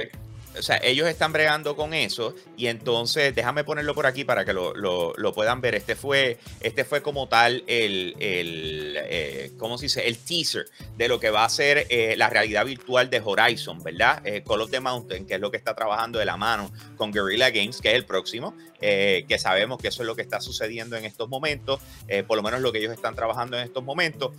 O 0.58 0.62
sea, 0.62 0.78
ellos 0.82 1.08
están 1.08 1.32
bregando 1.32 1.76
con 1.76 1.94
eso 1.94 2.34
y 2.56 2.66
entonces 2.66 3.34
déjame 3.34 3.64
ponerlo 3.64 3.94
por 3.94 4.06
aquí 4.06 4.24
para 4.24 4.44
que 4.44 4.52
lo, 4.52 4.74
lo- 4.74 5.14
lo 5.16 5.32
puedan 5.32 5.60
ver. 5.60 5.74
Este 5.74 5.94
fue, 5.96 6.38
este 6.60 6.84
fue 6.84 7.00
como 7.02 7.28
tal 7.28 7.62
el, 7.66 8.14
el 8.18 8.94
eh, 8.98 9.52
¿cómo 9.58 9.78
se 9.78 9.86
dice? 9.86 10.06
El 10.06 10.18
teaser 10.18 10.66
de 10.96 11.08
lo 11.08 11.20
que 11.20 11.30
va 11.30 11.44
a 11.44 11.48
ser 11.48 11.86
eh, 11.90 12.14
la 12.16 12.28
realidad 12.30 12.64
virtual 12.64 13.08
de 13.10 13.22
Horizon, 13.24 13.82
¿verdad? 13.82 14.20
Eh, 14.26 14.42
Call 14.46 14.60
of 14.62 14.70
the 14.70 14.80
Mountain, 14.80 15.26
que 15.26 15.34
es 15.34 15.40
lo 15.40 15.50
que 15.50 15.56
está 15.56 15.74
trabajando 15.74 16.18
de 16.18 16.24
la 16.24 16.36
mano 16.36 16.70
con 16.96 17.12
Guerrilla 17.12 17.50
Games, 17.50 17.80
que 17.80 17.88
es 17.90 17.94
el 17.94 18.04
próximo, 18.04 18.54
eh, 18.80 19.24
que 19.28 19.38
sabemos 19.38 19.78
que 19.80 19.88
eso 19.88 20.02
es 20.02 20.06
lo 20.06 20.16
que 20.16 20.22
está 20.22 20.40
sucediendo 20.40 20.96
en 20.96 21.04
estos 21.04 21.28
momentos, 21.28 21.80
eh, 22.08 22.22
por 22.22 22.36
lo 22.36 22.42
menos 22.42 22.60
lo 22.60 22.72
que 22.72 22.78
ellos 22.78 22.92
están 22.92 23.14
trabajando 23.14 23.56
en 23.58 23.64
estos 23.64 23.84
momentos. 23.84 24.32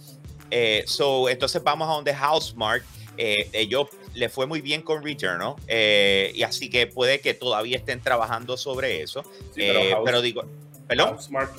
Eh, 0.52 0.84
so, 0.88 1.30
entonces 1.30 1.64
vamos 1.64 1.88
a 1.90 1.94
donde 1.94 2.14
Housemark. 2.14 2.84
Eh, 3.22 3.50
ellos 3.52 3.88
le 4.16 4.30
fue 4.30 4.46
muy 4.48 4.62
bien 4.62 4.82
con 4.82 5.04
Returnal 5.04 5.54
eh, 5.68 6.32
y 6.36 6.44
así 6.44 6.70
que 6.70 6.88
puede 6.88 7.20
que 7.20 7.34
todavía 7.34 7.78
estén 7.78 8.00
trabajando 8.02 8.58
sobre 8.58 9.02
eso. 9.02 9.24
Sí, 9.54 9.62
Eh, 9.62 9.72
pero 9.92 10.04
pero, 10.04 10.18
House- 10.18 10.24
digo, 10.24 10.44
¿perdón? 10.88 11.10
Housemark, 11.10 11.52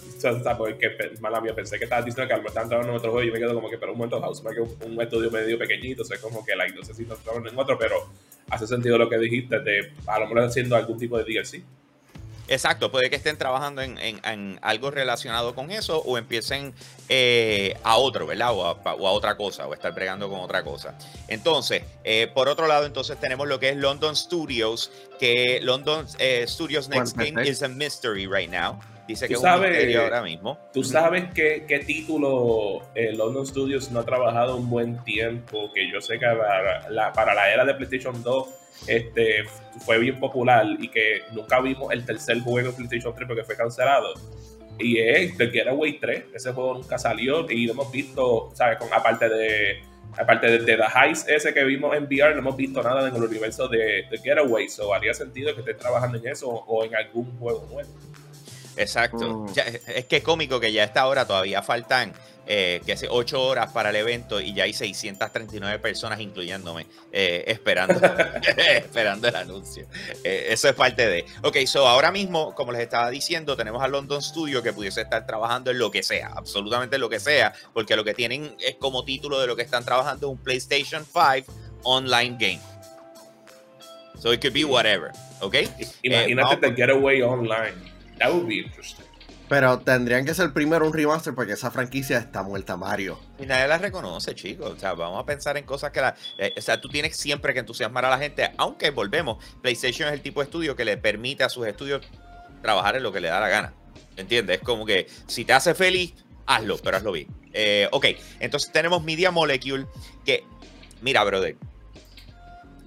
mala 1.20 1.40
mía, 1.40 1.54
pensé 1.54 1.78
que 1.78 1.84
estabas 1.84 2.04
diciendo 2.04 2.26
que 2.28 2.34
a 2.34 2.36
lo 2.36 2.42
mejor 2.42 2.50
estaban 2.50 2.68
trabajando 2.68 2.92
en 2.92 2.98
otro 2.98 3.10
juego 3.12 3.24
y 3.24 3.28
yo 3.28 3.32
me 3.32 3.38
quedo 3.38 3.54
como 3.54 3.70
que, 3.70 3.78
pero 3.78 3.92
un 3.92 3.98
momento, 3.98 4.20
Housemark 4.20 4.56
es 4.58 4.68
un, 4.86 4.92
un 4.92 5.00
estudio 5.00 5.30
medio 5.30 5.58
pequeñito, 5.58 6.02
o 6.02 6.04
sea, 6.04 6.18
como 6.20 6.44
que, 6.44 6.54
like, 6.56 6.74
no 6.76 6.84
sé 6.84 6.94
si 6.94 7.02
están 7.02 7.18
trabajando 7.18 7.50
en 7.50 7.58
otro, 7.58 7.78
pero 7.78 8.08
hace 8.50 8.66
sentido 8.66 8.98
lo 8.98 9.08
que 9.08 9.18
dijiste 9.18 9.60
de 9.60 9.92
a 10.06 10.18
lo 10.18 10.26
mejor 10.26 10.40
haciendo 10.44 10.74
algún 10.76 10.98
tipo 10.98 11.16
de 11.16 11.24
DLC. 11.24 11.62
Exacto, 12.50 12.90
puede 12.90 13.08
que 13.08 13.16
estén 13.16 13.38
trabajando 13.38 13.80
en, 13.80 13.96
en- 13.98 14.20
en 14.24 14.58
algo 14.60 14.90
relacionado 14.90 15.54
con 15.54 15.70
eso 15.70 15.98
o 16.02 16.18
empiecen 16.18 16.74
eh, 17.08 17.76
a 17.84 17.96
otro, 17.96 18.26
¿verdad? 18.26 18.52
O 18.52 18.66
a, 18.66 18.72
o 18.72 19.06
a 19.08 19.12
otra 19.12 19.36
cosa, 19.36 19.66
o 19.68 19.72
estar 19.72 19.94
bregando 19.94 20.28
con 20.28 20.40
otra 20.40 20.62
cosa. 20.64 20.94
Entonces, 21.28 21.84
eh, 22.04 22.28
por 22.34 22.48
otro 22.48 22.66
lado, 22.66 22.86
entonces 22.86 23.18
tenemos 23.20 23.46
lo 23.48 23.60
que 23.60 23.68
es 23.70 23.76
London 23.76 24.16
Studios, 24.16 24.90
que 25.20 25.60
London 25.62 26.06
eh, 26.18 26.44
Studios 26.48 26.88
Next 26.88 27.16
Game 27.16 27.40
is 27.48 27.62
a 27.62 27.68
mystery 27.68 28.26
right 28.26 28.50
now. 28.50 28.78
Dice 29.10 29.26
que 29.28 29.34
Tú 29.34 29.40
es 29.40 29.44
un 29.44 29.50
sabes- 29.50 29.70
misterio 29.70 30.02
ahora 30.02 30.22
mismo. 30.22 30.58
¿Tú 30.72 30.84
sabes 30.84 31.24
qué, 31.34 31.64
qué 31.66 31.80
título 31.80 32.82
eh, 32.94 33.12
London 33.12 33.46
Studios 33.46 33.90
no 33.90 34.00
ha 34.00 34.04
trabajado 34.04 34.56
un 34.56 34.70
buen 34.70 35.02
tiempo? 35.04 35.72
Que 35.72 35.90
yo 35.90 36.00
sé 36.00 36.18
que 36.18 36.26
para 36.26 36.88
la, 36.90 37.12
para 37.12 37.34
la 37.34 37.52
era 37.52 37.64
de 37.64 37.74
PlayStation 37.74 38.22
2 38.22 38.48
este, 38.86 39.44
fue 39.84 39.98
bien 39.98 40.18
popular 40.20 40.64
y 40.78 40.88
que 40.88 41.22
nunca 41.32 41.60
vimos 41.60 41.92
el 41.92 42.04
tercer 42.06 42.40
juego 42.40 42.68
de 42.70 42.74
PlayStation 42.76 43.14
3 43.14 43.26
porque 43.26 43.44
fue 43.44 43.56
cancelado. 43.56 44.14
Y 44.78 44.98
es 44.98 45.36
The 45.36 45.48
Getaway 45.50 45.98
3. 45.98 46.24
Ese 46.34 46.52
juego 46.52 46.74
nunca 46.74 46.96
salió 46.98 47.50
y 47.50 47.66
lo 47.66 47.72
hemos 47.72 47.90
visto, 47.92 48.50
¿sabes? 48.54 48.78
Con, 48.78 48.92
aparte 48.92 49.28
de 49.28 49.82
aparte 50.16 50.46
de, 50.50 50.58
de 50.60 50.76
The 50.76 50.84
Heist 50.98 51.28
ese 51.28 51.54
que 51.54 51.62
vimos 51.64 51.94
en 51.96 52.04
VR, 52.04 52.32
no 52.34 52.40
hemos 52.40 52.56
visto 52.56 52.82
nada 52.82 53.06
en 53.08 53.14
el 53.14 53.22
universo 53.22 53.68
de 53.68 54.06
The 54.10 54.18
Getaway. 54.18 54.68
So 54.68 54.94
haría 54.94 55.12
sentido 55.14 55.52
que 55.54 55.60
esté 55.60 55.74
trabajando 55.74 56.18
en 56.18 56.26
eso 56.28 56.48
o 56.48 56.84
en 56.84 56.94
algún 56.96 57.36
juego 57.38 57.66
nuevo. 57.70 57.90
Exacto. 58.76 59.40
Mm. 59.40 59.52
Ya, 59.52 59.62
es 59.64 60.04
que 60.06 60.18
es 60.18 60.22
cómico 60.22 60.60
que 60.60 60.72
ya 60.72 60.82
a 60.82 60.86
esta 60.86 61.06
hora 61.06 61.26
todavía 61.26 61.62
faltan 61.62 62.12
eh, 62.52 62.80
que 62.84 62.94
hace 62.94 63.06
8 63.08 63.40
horas 63.40 63.70
para 63.70 63.90
el 63.90 63.96
evento 63.96 64.40
y 64.40 64.52
ya 64.52 64.64
hay 64.64 64.72
639 64.72 65.78
personas, 65.78 66.18
incluyéndome, 66.18 66.84
eh, 67.12 67.44
esperando, 67.46 67.94
esperando 68.56 69.28
el 69.28 69.36
anuncio. 69.36 69.86
Eh, 70.24 70.46
eso 70.48 70.68
es 70.68 70.74
parte 70.74 71.06
de. 71.06 71.24
Ok, 71.42 71.58
so 71.66 71.86
ahora 71.86 72.10
mismo, 72.10 72.52
como 72.56 72.72
les 72.72 72.80
estaba 72.80 73.08
diciendo, 73.08 73.56
tenemos 73.56 73.80
a 73.84 73.86
London 73.86 74.20
Studio 74.20 74.64
que 74.64 74.72
pudiese 74.72 75.02
estar 75.02 75.24
trabajando 75.26 75.70
en 75.70 75.78
lo 75.78 75.92
que 75.92 76.02
sea, 76.02 76.32
absolutamente 76.34 76.98
lo 76.98 77.08
que 77.08 77.20
sea, 77.20 77.52
porque 77.72 77.94
lo 77.94 78.02
que 78.02 78.14
tienen 78.14 78.56
es 78.58 78.74
como 78.76 79.04
título 79.04 79.38
de 79.38 79.46
lo 79.46 79.54
que 79.54 79.62
están 79.62 79.84
trabajando 79.84 80.28
un 80.28 80.38
PlayStation 80.38 81.04
5 81.04 81.52
online 81.84 82.36
game. 82.36 82.60
So 84.18 84.32
it 84.32 84.40
could 84.40 84.54
be 84.54 84.64
whatever, 84.64 85.12
¿ok? 85.40 85.54
Imagínate 86.02 86.34
vamos 86.34 86.60
The 86.60 86.74
Getaway 86.74 87.22
Online. 87.22 87.89
That 88.20 88.32
would 88.32 88.46
be 88.46 88.58
interesting. 88.58 89.06
Pero 89.50 89.80
tendrían 89.80 90.24
que 90.24 90.32
ser 90.32 90.52
primero 90.52 90.86
un 90.86 90.92
remaster 90.92 91.34
porque 91.34 91.54
esa 91.54 91.72
franquicia 91.72 92.18
está 92.18 92.44
muerta, 92.44 92.76
Mario. 92.76 93.18
Y 93.36 93.46
nadie 93.46 93.66
la 93.66 93.78
reconoce, 93.78 94.32
chicos. 94.36 94.70
O 94.70 94.78
sea, 94.78 94.92
vamos 94.94 95.20
a 95.20 95.26
pensar 95.26 95.56
en 95.56 95.64
cosas 95.64 95.90
que 95.90 96.00
la. 96.00 96.14
eh, 96.38 96.54
o 96.56 96.60
sea, 96.60 96.80
tú 96.80 96.88
tienes 96.88 97.16
siempre 97.16 97.52
que 97.52 97.58
entusiasmar 97.58 98.04
a 98.04 98.10
la 98.10 98.18
gente, 98.18 98.52
aunque 98.58 98.90
volvemos. 98.90 99.44
PlayStation 99.60 100.06
es 100.06 100.14
el 100.14 100.20
tipo 100.20 100.38
de 100.38 100.44
estudio 100.44 100.76
que 100.76 100.84
le 100.84 100.96
permite 100.98 101.42
a 101.42 101.48
sus 101.48 101.66
estudios 101.66 102.02
trabajar 102.62 102.94
en 102.94 103.02
lo 103.02 103.10
que 103.10 103.20
le 103.20 103.26
da 103.26 103.40
la 103.40 103.48
gana. 103.48 103.72
¿Entiendes? 104.16 104.58
Es 104.58 104.62
como 104.62 104.86
que 104.86 105.08
si 105.26 105.44
te 105.44 105.52
hace 105.52 105.74
feliz, 105.74 106.14
hazlo, 106.46 106.78
pero 106.78 106.98
hazlo 106.98 107.10
bien. 107.10 107.26
Eh, 107.52 107.88
ok, 107.90 108.06
entonces 108.38 108.70
tenemos 108.70 109.02
Media 109.02 109.32
Molecule, 109.32 109.86
que. 110.24 110.44
Mira, 111.00 111.24
brother. 111.24 111.56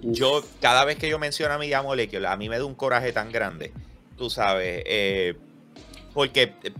Yo, 0.00 0.42
cada 0.62 0.86
vez 0.86 0.96
que 0.96 1.10
yo 1.10 1.18
menciono 1.18 1.52
a 1.52 1.58
Media 1.58 1.82
Molecule, 1.82 2.26
a 2.26 2.36
mí 2.36 2.48
me 2.48 2.56
da 2.56 2.64
un 2.64 2.74
coraje 2.74 3.12
tan 3.12 3.30
grande. 3.32 3.74
Tú 4.16 4.30
sabes. 4.30 4.82
eh, 4.86 5.34
porque 6.12 6.54
eh, 6.62 6.72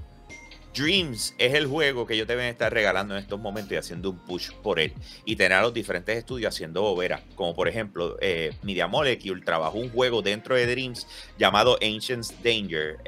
Dreams 0.74 1.34
es 1.38 1.54
el 1.54 1.66
juego 1.66 2.06
que 2.06 2.14
ellos 2.14 2.26
deben 2.26 2.46
estar 2.46 2.72
regalando 2.72 3.14
en 3.14 3.22
estos 3.22 3.38
momentos 3.38 3.72
y 3.72 3.76
haciendo 3.76 4.10
un 4.10 4.18
push 4.18 4.50
por 4.62 4.80
él. 4.80 4.92
Y 5.24 5.36
tener 5.36 5.58
a 5.58 5.62
los 5.62 5.74
diferentes 5.74 6.16
estudios 6.16 6.54
haciendo 6.54 6.82
boberas. 6.82 7.22
Como 7.34 7.54
por 7.54 7.68
ejemplo, 7.68 8.16
eh, 8.20 8.52
Media 8.62 8.86
Molecule 8.86 9.42
trabajó 9.42 9.78
un 9.78 9.90
juego 9.90 10.22
dentro 10.22 10.54
de 10.56 10.66
Dreams 10.66 11.06
llamado 11.38 11.78
Ancients 11.80 12.34
Danger, 12.42 12.98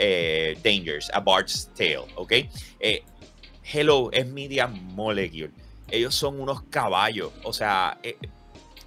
Dangers, 0.62 1.10
A 1.12 1.20
Bard's 1.20 1.70
Tale. 1.76 2.06
¿Ok? 2.14 2.32
Hello, 3.72 4.10
es 4.12 4.26
Media 4.26 4.68
Molecule. 4.68 5.50
Ellos 5.88 6.14
son 6.14 6.40
unos 6.40 6.62
caballos. 6.64 7.32
O 7.42 7.52
sea, 7.52 7.98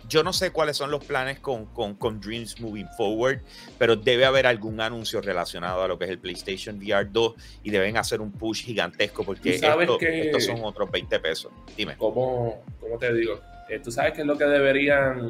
yo 0.09 0.23
no 0.23 0.33
sé 0.33 0.51
cuáles 0.51 0.75
son 0.75 0.91
los 0.91 1.05
planes 1.05 1.39
con, 1.39 1.67
con, 1.67 1.93
con, 1.95 2.19
Dreams 2.19 2.59
moving 2.59 2.87
forward, 2.97 3.41
pero 3.77 3.95
debe 3.95 4.25
haber 4.25 4.47
algún 4.47 4.81
anuncio 4.81 5.21
relacionado 5.21 5.83
a 5.83 5.87
lo 5.87 5.97
que 5.97 6.05
es 6.05 6.11
el 6.11 6.17
PlayStation 6.17 6.77
VR 6.77 7.07
2 7.09 7.33
y 7.63 7.69
deben 7.69 7.95
hacer 7.95 8.19
un 8.19 8.31
push 8.31 8.65
gigantesco 8.65 9.23
porque 9.23 9.55
esto, 9.55 9.97
que, 9.97 10.21
estos 10.21 10.45
son 10.45 10.59
otros 10.63 10.89
20 10.89 11.19
pesos. 11.19 11.51
Dime. 11.77 11.95
¿Cómo, 11.97 12.63
cómo 12.79 12.97
te 12.97 13.13
digo? 13.13 13.39
Eh, 13.69 13.79
¿Tú 13.79 13.91
sabes 13.91 14.13
qué 14.13 14.21
es 14.21 14.27
lo 14.27 14.37
que 14.37 14.45
deberían 14.45 15.29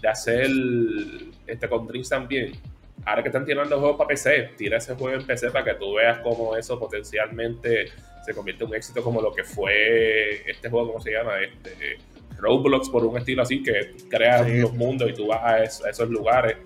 de 0.00 0.08
hacer 0.08 0.48
este, 1.46 1.68
con 1.68 1.86
Dreams 1.88 2.08
también? 2.08 2.52
Ahora 3.04 3.22
que 3.22 3.28
están 3.28 3.44
tirando 3.44 3.78
juegos 3.78 3.98
para 3.98 4.08
PC, 4.08 4.52
tira 4.56 4.78
ese 4.78 4.94
juego 4.94 5.20
en 5.20 5.26
PC 5.26 5.50
para 5.50 5.64
que 5.64 5.74
tú 5.74 5.94
veas 5.94 6.20
cómo 6.20 6.56
eso 6.56 6.78
potencialmente 6.78 7.90
se 8.24 8.34
convierte 8.34 8.64
en 8.64 8.70
un 8.70 8.76
éxito 8.76 9.02
como 9.02 9.20
lo 9.20 9.32
que 9.32 9.44
fue 9.44 10.48
este 10.50 10.68
juego, 10.68 10.88
¿cómo 10.88 11.00
se 11.00 11.12
llama? 11.12 11.40
Este, 11.40 11.98
Roblox 12.38 12.88
por 12.88 13.04
un 13.04 13.18
estilo 13.18 13.42
así 13.42 13.62
que 13.62 13.94
creas 14.08 14.46
sí. 14.46 14.58
los 14.58 14.72
mundos 14.74 15.10
y 15.10 15.14
tú 15.14 15.26
vas 15.26 15.40
a, 15.42 15.62
es, 15.62 15.84
a 15.84 15.90
esos 15.90 16.08
lugares. 16.08 16.56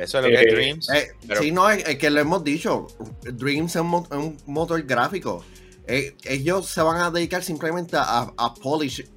Eso 0.00 0.18
es 0.18 0.24
lo 0.24 0.30
que 0.30 0.34
es 0.34 0.54
Dreams. 0.54 0.90
Eh, 0.90 1.08
pero... 1.26 1.42
Sí, 1.42 1.52
no, 1.52 1.70
es, 1.70 1.86
es, 1.88 1.96
que 1.96 2.10
lo 2.10 2.20
hemos 2.20 2.44
dicho. 2.44 2.86
Dreams 3.22 3.76
es 3.76 3.82
un, 3.82 3.94
un 4.10 4.36
motor 4.46 4.82
gráfico. 4.82 5.44
Eh, 5.86 6.16
ellos 6.24 6.66
se 6.66 6.82
van 6.82 7.00
a 7.00 7.10
dedicar 7.10 7.42
simplemente 7.42 7.96
a, 7.96 8.32
a 8.36 8.54
polish 8.54 9.08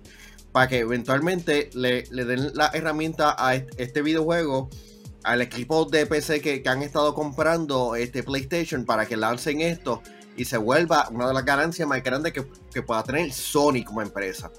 para 0.52 0.68
que 0.68 0.80
eventualmente 0.80 1.70
le, 1.74 2.04
le, 2.12 2.26
den 2.26 2.52
la 2.54 2.72
herramienta 2.74 3.36
a 3.38 3.56
este 3.56 4.02
videojuego 4.02 4.70
al 5.24 5.42
equipo 5.42 5.86
de 5.86 6.06
PC 6.06 6.42
que, 6.42 6.64
que, 6.64 6.70
han 6.70 6.82
estado 6.82 7.14
comprando 7.14 7.96
este 7.96 8.24
PlayStation 8.24 8.86
para 8.86 9.06
que 9.06 9.18
lancen 9.18 9.62
esto 9.62 10.02
y 10.38 10.46
se 10.46 10.58
vuelva 10.58 11.10
una 11.12 11.28
de 11.28 11.34
las 11.34 11.46
ganancias 11.46 11.88
más 11.88 12.02
grandes 12.04 12.34
que, 12.34 12.46
que 12.74 12.82
pueda 12.82 13.04
tener 13.04 13.32
Sony 13.34 13.84
como 13.86 14.02
empresa. 14.02 14.52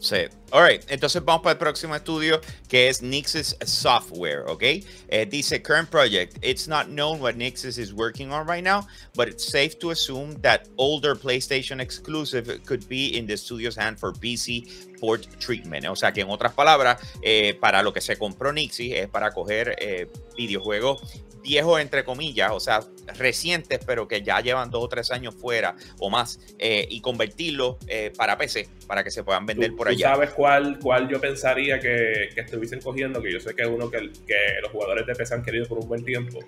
Sí. 0.00 0.16
Alright, 0.52 0.84
entonces 0.90 1.24
vamos 1.24 1.42
para 1.42 1.52
el 1.52 1.58
próximo 1.58 1.96
estudio 1.96 2.38
que 2.68 2.88
es 2.88 3.00
Nixis 3.00 3.56
Software, 3.64 4.44
¿ok? 4.46 4.62
Eh, 5.08 5.26
dice, 5.26 5.62
current 5.62 5.88
project, 5.88 6.36
it's 6.42 6.68
not 6.68 6.88
known 6.88 7.22
what 7.22 7.36
Nixis 7.36 7.78
is 7.78 7.94
working 7.94 8.30
on 8.30 8.46
right 8.46 8.62
now, 8.62 8.86
but 9.14 9.28
it's 9.28 9.50
safe 9.50 9.78
to 9.78 9.92
assume 9.92 10.34
that 10.42 10.68
older 10.76 11.14
PlayStation 11.14 11.80
exclusive 11.80 12.60
could 12.66 12.86
be 12.86 13.16
in 13.16 13.26
the 13.26 13.34
studio's 13.34 13.76
hand 13.76 13.98
for 13.98 14.12
PC 14.12 14.68
port 15.02 15.26
treatment. 15.40 15.84
O 15.86 15.96
sea 15.96 16.12
que 16.12 16.20
en 16.20 16.30
otras 16.30 16.52
palabras, 16.52 17.00
eh, 17.22 17.54
para 17.60 17.82
lo 17.82 17.92
que 17.92 18.00
se 18.00 18.16
compró 18.16 18.52
Nixis 18.52 18.94
es 18.94 19.08
para 19.08 19.32
coger 19.32 19.74
eh, 19.78 20.06
videojuegos 20.36 21.22
viejos 21.42 21.80
entre 21.80 22.04
comillas, 22.04 22.52
o 22.52 22.60
sea, 22.60 22.84
recientes, 23.18 23.80
pero 23.84 24.06
que 24.06 24.22
ya 24.22 24.40
llevan 24.40 24.70
dos 24.70 24.84
o 24.84 24.88
tres 24.88 25.10
años 25.10 25.34
fuera 25.34 25.74
o 25.98 26.08
más, 26.08 26.38
eh, 26.56 26.86
y 26.88 27.00
convertirlos 27.00 27.78
para 28.16 28.38
PC, 28.38 28.68
para 28.86 29.02
que 29.02 29.10
se 29.10 29.24
puedan 29.24 29.44
vender 29.44 29.70
¿Tú, 29.70 29.76
por 29.76 29.88
allá. 29.88 30.12
¿Tú 30.12 30.14
sabes 30.14 30.30
cuál, 30.42 30.76
cuál 30.80 31.08
yo 31.08 31.20
pensaría 31.20 31.78
que, 31.78 32.30
que, 32.34 32.40
estuviesen 32.40 32.80
cogiendo? 32.80 33.22
Que 33.22 33.32
yo 33.32 33.38
sé 33.38 33.54
que 33.54 33.62
es 33.62 33.68
uno 33.68 33.88
que, 33.88 33.98
que, 34.26 34.34
los 34.60 34.72
jugadores 34.72 35.06
de 35.06 35.14
PC 35.14 35.34
han 35.34 35.44
querido 35.44 35.68
por 35.68 35.78
un 35.78 35.86
buen 35.86 36.04
tiempo. 36.04 36.40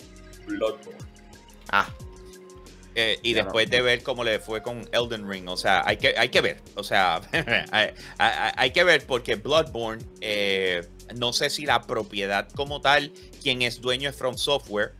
Bloodborne. 0.48 0.98
Ah. 1.68 1.88
Eh, 2.96 3.20
y 3.22 3.34
claro. 3.34 3.46
después 3.46 3.70
de 3.70 3.82
ver 3.82 4.02
cómo 4.02 4.24
le 4.24 4.40
fue 4.40 4.62
con 4.62 4.88
Elden 4.90 5.30
Ring, 5.30 5.48
o 5.48 5.56
sea, 5.56 5.84
hay 5.86 5.96
que, 5.96 6.12
hay 6.16 6.28
que 6.28 6.40
ver, 6.40 6.56
o 6.74 6.82
sea, 6.82 7.20
hay, 7.70 7.90
hay, 8.18 8.52
hay, 8.56 8.70
que 8.72 8.82
ver 8.82 9.06
porque 9.06 9.36
Bloodborne, 9.36 10.04
eh, 10.20 10.82
no 11.14 11.32
sé 11.32 11.50
si 11.50 11.64
la 11.64 11.82
propiedad 11.82 12.48
como 12.50 12.80
tal, 12.80 13.12
quien 13.42 13.62
es 13.62 13.80
dueño 13.80 14.10
es 14.10 14.16
From 14.16 14.36
Software, 14.36 14.92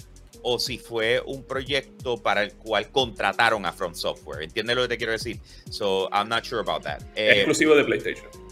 o 0.42 0.60
si 0.60 0.78
fue 0.78 1.20
un 1.26 1.44
proyecto 1.44 2.16
para 2.16 2.44
el 2.44 2.52
cual 2.52 2.90
contrataron 2.90 3.66
a 3.66 3.72
From 3.72 3.94
Software. 3.94 4.42
¿Entiendes 4.42 4.76
lo 4.76 4.82
que 4.82 4.88
te 4.88 4.98
quiero 4.98 5.12
decir? 5.12 5.40
So, 5.70 6.08
I'm 6.12 6.28
not 6.28 6.44
sure 6.44 6.60
about 6.60 6.82
that. 6.84 7.00
Eh, 7.16 7.32
exclusivo 7.38 7.74
de 7.74 7.84
PlayStation. 7.84 8.43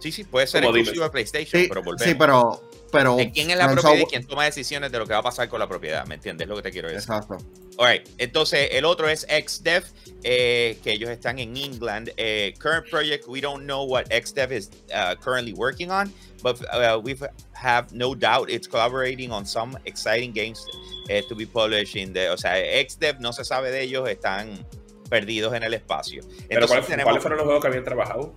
Sí, 0.00 0.12
sí, 0.12 0.24
puede 0.24 0.46
ser 0.46 0.64
exclusivo 0.64 1.04
de 1.04 1.10
PlayStation, 1.10 1.62
sí, 1.62 1.68
pero 1.68 1.82
volvemos. 1.82 2.08
Sí, 2.08 2.14
pero... 2.14 2.62
pero 2.90 3.16
¿Quién 3.32 3.50
es 3.50 3.56
la 3.56 3.70
propiedad 3.70 3.98
y 3.98 4.06
quién 4.06 4.26
toma 4.26 4.44
decisiones 4.44 4.90
de 4.90 4.98
lo 4.98 5.06
que 5.06 5.12
va 5.12 5.20
a 5.20 5.22
pasar 5.22 5.48
con 5.48 5.60
la 5.60 5.68
propiedad? 5.68 6.06
¿Me 6.06 6.14
entiendes 6.14 6.48
lo 6.48 6.56
que 6.56 6.62
te 6.62 6.70
quiero 6.70 6.88
decir? 6.88 7.02
Exacto. 7.02 7.36
Alright, 7.78 8.08
entonces 8.18 8.68
el 8.72 8.84
otro 8.84 9.08
es 9.08 9.26
XDev, 9.28 9.84
eh, 10.22 10.78
que 10.82 10.92
ellos 10.92 11.08
están 11.08 11.38
en 11.38 11.56
England. 11.56 12.10
Eh, 12.16 12.54
current 12.58 12.88
project, 12.90 13.26
we 13.26 13.40
don't 13.40 13.64
know 13.64 13.84
what 13.84 14.04
XDev 14.10 14.52
is 14.52 14.70
uh, 14.92 15.14
currently 15.16 15.54
working 15.54 15.90
on, 15.90 16.12
but 16.42 16.60
uh, 16.72 17.00
we 17.02 17.16
have 17.54 17.92
no 17.92 18.14
doubt 18.14 18.50
it's 18.50 18.66
collaborating 18.66 19.30
on 19.30 19.46
some 19.46 19.78
exciting 19.84 20.32
games 20.32 20.62
uh, 21.10 21.20
to 21.28 21.34
be 21.34 21.46
published 21.46 21.96
in 21.96 22.12
the. 22.12 22.30
O 22.30 22.36
sea, 22.36 22.52
XDev 22.84 23.18
no 23.20 23.32
se 23.32 23.44
sabe 23.44 23.70
de 23.70 23.82
ellos, 23.82 24.08
están 24.08 24.66
perdidos 25.08 25.54
en 25.54 25.62
el 25.62 25.74
espacio. 25.74 26.22
Pero 26.48 26.66
¿cuáles, 26.66 26.86
tenemos, 26.86 27.04
¿cuáles 27.04 27.22
fueron 27.22 27.38
los 27.38 27.44
juegos 27.46 27.62
que 27.62 27.68
habían 27.68 27.84
trabajado? 27.84 28.34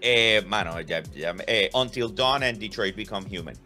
Eh, 0.00 0.42
mano, 0.46 0.80
ya, 0.80 1.02
ya, 1.14 1.34
eh, 1.46 1.70
Until 1.74 2.14
Dawn 2.14 2.42
and 2.42 2.58
Detroit 2.58 2.94
Become 2.94 3.26
Human. 3.28 3.56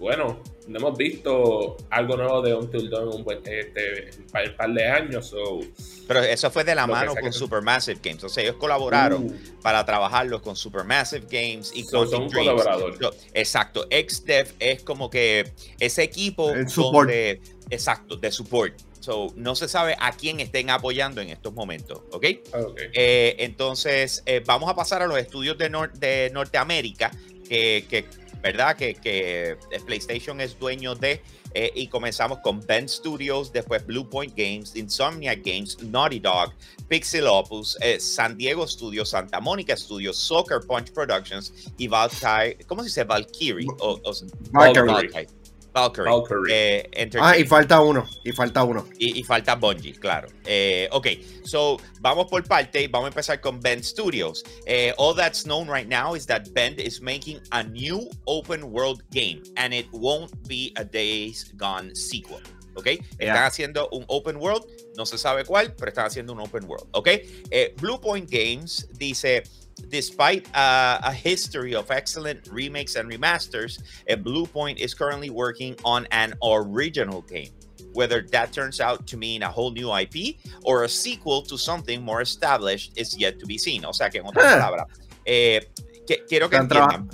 Bueno, 0.00 0.42
no 0.66 0.78
hemos 0.78 0.96
visto 0.96 1.76
algo 1.90 2.16
nuevo 2.16 2.40
de 2.40 2.54
Until 2.54 2.88
Dawn 2.88 3.08
un 3.08 3.22
buen, 3.22 3.38
este, 3.46 4.10
un 4.18 4.56
par 4.56 4.70
de 4.72 4.86
años. 4.86 5.26
So, 5.26 5.60
Pero 6.08 6.20
eso 6.20 6.50
fue 6.50 6.64
de 6.64 6.74
la 6.74 6.86
mano 6.86 7.14
con 7.14 7.30
Supermassive 7.32 8.00
Games. 8.02 8.24
O 8.24 8.30
sea, 8.30 8.42
ellos 8.42 8.56
colaboraron 8.56 9.26
uh, 9.26 9.60
para 9.62 9.84
trabajarlos 9.84 10.40
con 10.40 10.56
Supermassive 10.56 11.26
Games 11.30 11.70
y 11.74 11.82
so, 11.82 11.98
con 11.98 12.08
son 12.08 12.30
colaboradores. 12.30 12.98
So, 12.98 13.12
exacto. 13.34 13.86
XDev 13.90 14.54
es 14.58 14.82
como 14.82 15.10
que 15.10 15.52
ese 15.78 16.02
equipo 16.02 16.50
El 16.50 16.66
support. 16.70 17.08
donde, 17.08 17.42
exacto, 17.68 18.16
de 18.16 18.32
support. 18.32 18.74
So, 19.00 19.32
no 19.34 19.54
se 19.54 19.68
sabe 19.68 19.96
a 19.98 20.12
quién 20.12 20.40
estén 20.40 20.70
apoyando 20.70 21.20
en 21.20 21.30
estos 21.30 21.52
momentos, 21.54 22.00
¿ok? 22.12 22.24
okay. 22.52 22.88
Eh, 22.92 23.36
entonces, 23.38 24.22
eh, 24.26 24.42
vamos 24.44 24.70
a 24.70 24.74
pasar 24.74 25.02
a 25.02 25.06
los 25.06 25.18
estudios 25.18 25.56
de, 25.58 25.70
nor 25.70 25.92
de 25.94 26.30
Norteamérica, 26.32 27.10
que, 27.48 27.86
que 27.88 28.04
¿verdad? 28.42 28.76
Que, 28.76 28.94
que, 28.94 29.56
PlayStation 29.86 30.40
es 30.40 30.58
dueño 30.58 30.94
de, 30.94 31.22
eh, 31.54 31.72
y 31.74 31.88
comenzamos 31.88 32.38
con 32.38 32.60
Ben 32.60 32.88
Studios, 32.88 33.52
después 33.52 33.84
Blue 33.86 34.08
Point 34.08 34.34
Games, 34.36 34.76
Insomniac 34.76 35.40
Games, 35.44 35.82
Naughty 35.82 36.20
Dog, 36.20 36.52
Pixel 36.88 37.26
Opus, 37.26 37.76
eh, 37.80 37.98
San 38.00 38.36
Diego 38.36 38.66
Studios, 38.66 39.10
Santa 39.10 39.40
Mónica 39.40 39.76
Studios, 39.76 40.16
Soccer 40.16 40.60
Punch 40.66 40.92
Productions 40.92 41.52
y 41.76 41.88
Valkyrie, 41.88 42.64
¿cómo 42.66 42.82
se 42.82 42.88
dice? 42.88 43.04
Valkyrie. 43.04 43.66
O, 43.80 44.00
o, 44.02 44.12
Valkyrie. 44.52 44.92
Valkyrie. 44.92 45.39
Valkyrie. 45.72 46.10
Valkyrie. 46.10 46.88
Eh, 46.92 47.10
ah, 47.20 47.36
y 47.36 47.44
falta 47.44 47.80
uno. 47.80 48.04
Y 48.24 48.32
falta 48.32 48.64
uno. 48.64 48.86
Y, 48.98 49.18
y 49.20 49.22
falta 49.22 49.54
Bungie, 49.54 49.94
claro. 49.94 50.28
Eh, 50.44 50.88
ok, 50.90 51.06
so 51.44 51.78
vamos 52.00 52.26
por 52.26 52.42
parte. 52.44 52.88
Vamos 52.88 53.06
a 53.06 53.08
empezar 53.08 53.40
con 53.40 53.60
Bend 53.60 53.82
Studios. 53.84 54.42
Uh, 54.66 54.92
all 54.98 55.14
that's 55.14 55.44
known 55.44 55.68
right 55.68 55.88
now 55.88 56.14
is 56.14 56.26
that 56.26 56.52
Bend 56.54 56.80
is 56.80 57.00
making 57.00 57.40
a 57.52 57.62
new 57.62 58.08
open 58.26 58.70
world 58.70 59.02
game, 59.10 59.42
and 59.56 59.72
it 59.72 59.86
won't 59.92 60.30
be 60.48 60.72
a 60.76 60.84
Days 60.84 61.52
Gone 61.56 61.94
sequel. 61.94 62.40
¿ok? 62.74 62.84
Yeah. 62.86 63.02
Están 63.18 63.44
haciendo 63.44 63.88
un 63.92 64.04
open 64.08 64.36
world, 64.36 64.64
no 64.96 65.04
se 65.06 65.18
sabe 65.18 65.44
cuál, 65.44 65.74
pero 65.76 65.90
están 65.90 66.06
haciendo 66.06 66.32
un 66.32 66.40
open 66.40 66.64
world, 66.64 66.88
¿ok? 66.92 67.08
Eh, 67.50 67.74
Blue 67.80 68.00
Point 68.00 68.30
Games 68.30 68.88
dice, 68.92 69.42
despite 69.88 70.46
uh, 70.54 71.00
a 71.02 71.12
history 71.12 71.74
of 71.74 71.90
excellent 71.90 72.48
remakes 72.50 72.96
and 72.96 73.10
remasters, 73.10 73.78
Blue 74.22 74.46
Point 74.46 74.78
is 74.78 74.94
currently 74.94 75.30
working 75.30 75.74
on 75.84 76.06
an 76.12 76.34
original 76.42 77.22
game. 77.22 77.50
Whether 77.92 78.22
that 78.30 78.52
turns 78.52 78.80
out 78.80 79.06
to 79.08 79.16
mean 79.16 79.42
a 79.42 79.48
whole 79.50 79.72
new 79.72 79.92
IP 79.92 80.36
or 80.64 80.84
a 80.84 80.88
sequel 80.88 81.42
to 81.42 81.58
something 81.58 82.02
more 82.02 82.20
established 82.20 82.92
is 82.96 83.16
yet 83.18 83.38
to 83.40 83.46
be 83.46 83.58
seen. 83.58 83.84
O 83.84 83.92
sea 83.92 84.08
que 84.10 84.20
en 84.20 84.26
otras 84.26 84.44
Huh. 84.44 84.58
palabras, 84.60 84.86
eh, 85.26 85.60
que- 86.06 86.24
quiero 86.28 86.48
que 86.48 86.56
entiendan. 86.58 87.08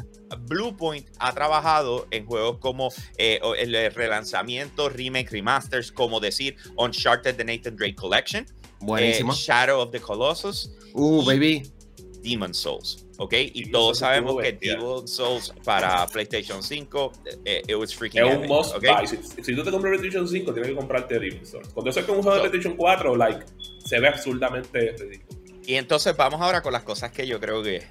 Bluepoint 0.48 1.06
ha 1.20 1.32
trabajado 1.32 2.06
en 2.10 2.26
juegos 2.26 2.58
como 2.58 2.90
eh, 3.16 3.38
el 3.58 3.92
relanzamiento, 3.94 4.88
remake, 4.90 5.30
remasters, 5.30 5.92
como 5.92 6.18
decir 6.20 6.56
Uncharted 6.76 7.36
The 7.36 7.44
Nathan 7.44 7.76
Drake 7.76 7.94
Collection, 7.94 8.44
Buenísimo. 8.80 9.32
eh, 9.32 9.36
Shadow 9.36 9.80
of 9.80 9.92
the 9.92 10.00
Colossus, 10.00 10.68
uh, 10.94 11.22
y- 11.22 11.24
baby. 11.26 11.70
Demon 12.26 12.52
Souls, 12.52 13.06
¿ok? 13.18 13.32
Y 13.32 13.64
Demon 13.64 13.72
todos 13.72 13.98
sabemos 13.98 14.42
que. 14.42 14.52
Demon 14.52 15.06
Souls 15.06 15.52
para 15.64 16.06
PlayStation 16.06 16.62
5, 16.62 17.12
eh, 17.44 17.62
it 17.68 17.76
was 17.76 17.94
freaking 17.94 18.24
Es 18.24 18.36
un 18.36 18.46
must 18.46 18.74
¿ok? 18.74 18.82
buy. 18.82 19.06
Si, 19.06 19.16
si 19.42 19.54
tú 19.54 19.62
te 19.62 19.70
compras 19.70 19.98
PlayStation 19.98 20.26
5, 20.26 20.52
tienes 20.52 20.70
que 20.70 20.76
comprarte 20.76 21.18
Demon's 21.18 21.48
Souls. 21.48 21.68
Cuando 21.68 21.90
eso 21.90 22.00
es 22.00 22.06
con 22.06 22.16
un 22.16 22.22
juego 22.22 22.42
de 22.42 22.48
PlayStation 22.48 22.76
4, 22.76 23.16
like, 23.16 23.44
se 23.84 24.00
ve 24.00 24.08
absurdamente 24.08 24.96
ridículo. 24.98 25.40
Y 25.66 25.74
entonces 25.74 26.16
vamos 26.16 26.40
ahora 26.40 26.62
con 26.62 26.72
las 26.72 26.82
cosas 26.82 27.10
que 27.12 27.26
yo 27.26 27.40
creo 27.40 27.62
que 27.62 27.82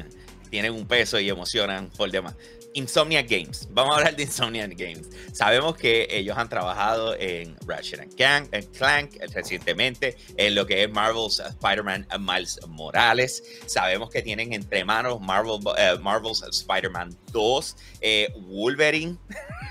tienen 0.50 0.72
un 0.72 0.86
peso 0.86 1.18
y 1.18 1.28
emocionan 1.28 1.90
por 1.90 2.10
demás. 2.10 2.36
Insomniac 2.74 3.28
Games. 3.28 3.68
Vamos 3.70 3.94
a 3.94 3.98
hablar 3.98 4.16
de 4.16 4.22
Insomniac 4.24 4.76
Games. 4.76 5.08
Sabemos 5.32 5.76
que 5.76 6.06
ellos 6.10 6.36
han 6.36 6.48
trabajado 6.48 7.14
en 7.18 7.56
Ratchet 7.66 8.00
and 8.00 8.14
Clank, 8.14 8.48
en 8.52 8.66
Clank 8.72 9.14
eh, 9.16 9.26
recientemente, 9.32 10.16
en 10.36 10.54
lo 10.54 10.66
que 10.66 10.84
es 10.84 10.90
Marvel's 10.90 11.40
Spider-Man 11.40 12.06
eh, 12.10 12.18
Miles 12.18 12.60
Morales. 12.68 13.42
Sabemos 13.66 14.10
que 14.10 14.22
tienen 14.22 14.52
entre 14.52 14.84
manos 14.84 15.20
Marvel, 15.20 15.60
eh, 15.78 15.96
Marvel's 16.00 16.42
Spider-Man 16.42 17.16
2, 17.32 17.76
eh, 18.00 18.32
Wolverine. 18.36 19.18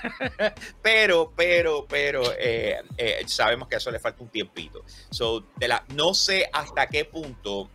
pero, 0.81 1.31
pero, 1.35 1.85
pero, 1.87 2.23
eh, 2.37 2.81
eh, 2.97 3.23
sabemos 3.25 3.67
que 3.67 3.77
eso 3.77 3.91
le 3.91 3.99
falta 3.99 4.23
un 4.23 4.29
tiempito. 4.29 4.83
So, 5.09 5.45
de 5.57 5.67
la, 5.67 5.85
no 5.95 6.13
sé 6.13 6.49
hasta 6.51 6.87
qué 6.87 7.05
punto 7.05 7.69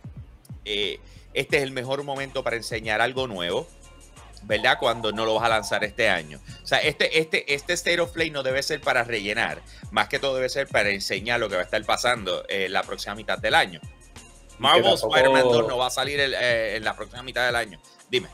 eh, 0.65 0.99
este 1.35 1.57
es 1.57 1.63
el 1.63 1.71
mejor 1.71 2.01
momento 2.03 2.43
para 2.43 2.55
enseñar 2.55 3.01
algo 3.01 3.27
nuevo, 3.27 3.67
¿verdad? 4.45 4.77
Cuando 4.79 5.11
no 5.11 5.25
lo 5.25 5.33
vas 5.35 5.43
a 5.45 5.49
lanzar 5.49 5.83
este 5.83 6.09
año. 6.09 6.39
O 6.63 6.67
sea, 6.67 6.79
este, 6.79 7.19
este, 7.19 7.53
este 7.53 7.73
State 7.73 7.99
of 7.99 8.11
Play 8.11 8.29
no 8.31 8.43
debe 8.43 8.61
ser 8.63 8.79
para 8.81 9.03
rellenar, 9.03 9.61
más 9.91 10.07
que 10.07 10.19
todo 10.19 10.35
debe 10.35 10.49
ser 10.49 10.67
para 10.67 10.89
enseñar 10.89 11.39
lo 11.39 11.49
que 11.49 11.55
va 11.55 11.61
a 11.61 11.65
estar 11.65 11.83
pasando 11.83 12.45
en 12.47 12.71
la 12.73 12.83
próxima 12.83 13.15
mitad 13.15 13.37
del 13.37 13.55
año. 13.55 13.79
Marvel 14.57 14.83
tampoco- 14.83 15.15
Spider-Man 15.15 15.43
2 15.43 15.67
no 15.67 15.77
va 15.77 15.87
a 15.87 15.89
salir 15.89 16.19
el- 16.19 16.33
eh, 16.33 16.75
en 16.77 16.83
la 16.85 16.95
próxima 16.95 17.21
mitad 17.23 17.45
del 17.45 17.55
año. 17.55 17.79
Dime. 18.09 18.29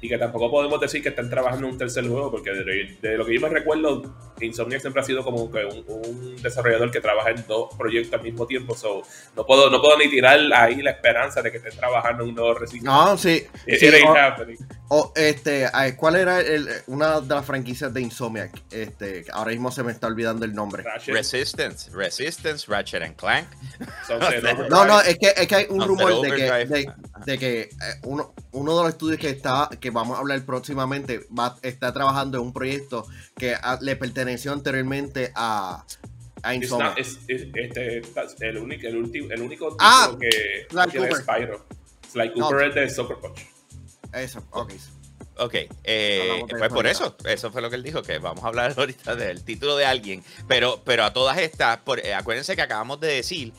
Y 0.00 0.08
que 0.08 0.18
tampoco 0.18 0.50
podemos 0.50 0.78
decir 0.78 1.02
que 1.02 1.08
están 1.08 1.30
trabajando 1.30 1.66
en 1.66 1.72
un 1.72 1.78
tercer 1.78 2.06
juego, 2.06 2.30
porque 2.30 2.50
de, 2.52 2.98
de 3.00 3.16
lo 3.16 3.24
que 3.24 3.34
yo 3.34 3.40
me 3.40 3.48
recuerdo, 3.48 4.02
Insomniac 4.40 4.80
siempre 4.82 5.00
ha 5.00 5.04
sido 5.04 5.24
como 5.24 5.50
que 5.50 5.64
un, 5.64 5.84
un 5.88 6.36
desarrollador 6.42 6.90
que 6.90 7.00
trabaja 7.00 7.30
en 7.30 7.46
dos 7.46 7.74
proyectos 7.76 8.12
al 8.14 8.22
mismo 8.22 8.46
tiempo. 8.46 8.76
So, 8.76 9.02
no, 9.34 9.46
puedo, 9.46 9.70
no 9.70 9.80
puedo 9.80 9.96
ni 9.98 10.08
tirar 10.10 10.38
ahí 10.54 10.82
la 10.82 10.90
esperanza 10.90 11.40
de 11.40 11.50
que 11.50 11.56
estén 11.56 11.74
trabajando 11.76 12.22
en 12.24 12.28
un 12.30 12.34
nuevo 12.34 12.54
recinto. 12.54 12.84
No, 12.90 13.16
sí. 13.16 13.46
It- 13.66 13.78
sí, 13.78 13.86
it 13.86 13.94
ain't 13.94 14.60
o- 14.88 15.12
este, 15.16 15.66
¿Cuál 15.96 16.16
era 16.16 16.40
el- 16.40 16.68
una 16.86 17.20
de 17.20 17.34
las 17.34 17.44
franquicias 17.46 17.92
de 17.92 18.02
Insomniac? 18.02 18.52
Este, 18.70 19.24
ahora 19.32 19.50
mismo 19.50 19.70
se 19.72 19.82
me 19.82 19.92
está 19.92 20.06
olvidando 20.06 20.44
el 20.44 20.54
nombre. 20.54 20.82
Ratchet, 20.82 21.14
Resistance, 21.14 21.90
Resistance, 21.92 22.66
Ratchet 22.68 23.02
and 23.02 23.16
Clank. 23.16 23.48
No, 24.70 24.84
no, 24.84 25.00
es 25.00 25.18
que, 25.18 25.32
es 25.36 25.46
que 25.48 25.54
hay 25.54 25.66
un 25.70 25.82
rumor 25.86 26.20
de 26.22 26.30
que, 26.36 26.86
de 27.24 27.38
que 27.38 27.60
eh, 27.62 27.68
uno, 28.04 28.34
uno 28.56 28.76
de 28.76 28.82
los 28.84 28.92
estudios 28.92 29.18
que 29.20 29.28
está 29.30 29.68
que 29.80 29.90
vamos 29.90 30.16
a 30.16 30.20
hablar 30.20 30.44
próximamente 30.44 31.26
va, 31.38 31.56
está 31.62 31.92
trabajando 31.92 32.38
en 32.38 32.44
un 32.44 32.52
proyecto 32.52 33.06
que 33.36 33.54
a- 33.54 33.78
le 33.80 33.96
perteneció 33.96 34.52
anteriormente 34.52 35.32
a, 35.34 35.84
a 36.42 36.54
not- 36.54 36.98
es- 36.98 37.18
es- 37.28 37.46
este, 37.54 38.02
el 38.40 38.58
único, 38.58 38.86
el 38.86 38.96
último, 38.96 39.30
el 39.30 39.42
único 39.42 39.66
título 39.68 39.78
Ah, 39.80 40.16
que 40.20 40.66
Cooper. 40.70 41.16
Spyro. 41.16 41.66
Sly 42.12 42.28
No. 42.36 42.48
Cooper 42.48 42.68
es 42.68 42.74
de 42.74 42.90
Soccer 42.90 43.16
Punch. 43.18 43.46
Eso, 44.12 44.42
ok. 44.50 44.72
Ok, 45.38 45.54
eh, 45.84 46.42
pues 46.48 46.72
por 46.72 46.86
eso 46.86 47.14
eso, 47.18 47.28
eso 47.28 47.52
fue 47.52 47.60
lo 47.60 47.68
que 47.68 47.76
él 47.76 47.82
dijo, 47.82 48.00
que 48.02 48.18
vamos 48.18 48.42
a 48.42 48.46
hablar 48.48 48.72
ahorita 48.78 49.14
del 49.16 49.44
título 49.44 49.76
de 49.76 49.84
alguien, 49.84 50.24
pero, 50.48 50.80
pero 50.82 51.04
a 51.04 51.12
todas 51.12 51.36
estas, 51.36 51.76
por- 51.78 51.98
eh, 52.00 52.14
acuérdense 52.14 52.56
que 52.56 52.62
acabamos 52.62 53.00
de 53.00 53.08
decir 53.08 53.52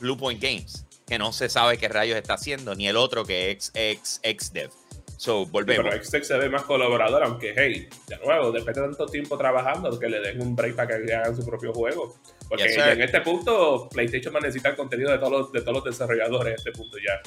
Blue 0.00 0.18
Point 0.18 0.42
Games, 0.42 0.84
que 1.06 1.18
no 1.18 1.32
se 1.32 1.48
sabe 1.48 1.78
qué 1.78 1.88
rayos 1.88 2.16
está 2.16 2.34
haciendo, 2.34 2.74
ni 2.74 2.88
el 2.88 2.96
otro 2.96 3.24
que 3.24 3.50
es 3.50 3.70
ex, 3.74 4.20
ex 4.22 4.52
dev. 4.52 4.70
So, 5.16 5.46
volvemos. 5.46 5.86
Pero 5.88 6.04
Xtech 6.04 6.24
se 6.24 6.36
ve 6.36 6.48
más 6.48 6.64
colaborador, 6.64 7.22
aunque, 7.22 7.54
hey, 7.56 7.88
de 8.08 8.18
nuevo, 8.18 8.50
después 8.50 8.74
de 8.76 8.82
tanto 8.82 9.06
tiempo 9.06 9.38
trabajando, 9.38 9.98
que 9.98 10.08
le 10.08 10.20
den 10.20 10.42
un 10.42 10.56
break 10.56 10.74
para 10.74 10.98
que 10.98 11.14
hagan 11.14 11.36
su 11.36 11.46
propio 11.46 11.72
juego. 11.72 12.16
Porque 12.48 12.64
Yes, 12.64 12.76
en 12.76 13.00
este 13.00 13.20
punto, 13.20 13.88
PlayStation 13.90 14.34
va 14.34 14.38
a 14.38 14.42
necesitar 14.42 14.72
el 14.72 14.76
contenido 14.76 15.10
de 15.12 15.18
todos 15.18 15.32
los, 15.32 15.52
de 15.52 15.60
todos 15.60 15.74
los 15.76 15.84
desarrolladores 15.84 16.48
en 16.48 16.54
este 16.54 16.72
punto 16.72 16.98
ya. 16.98 17.20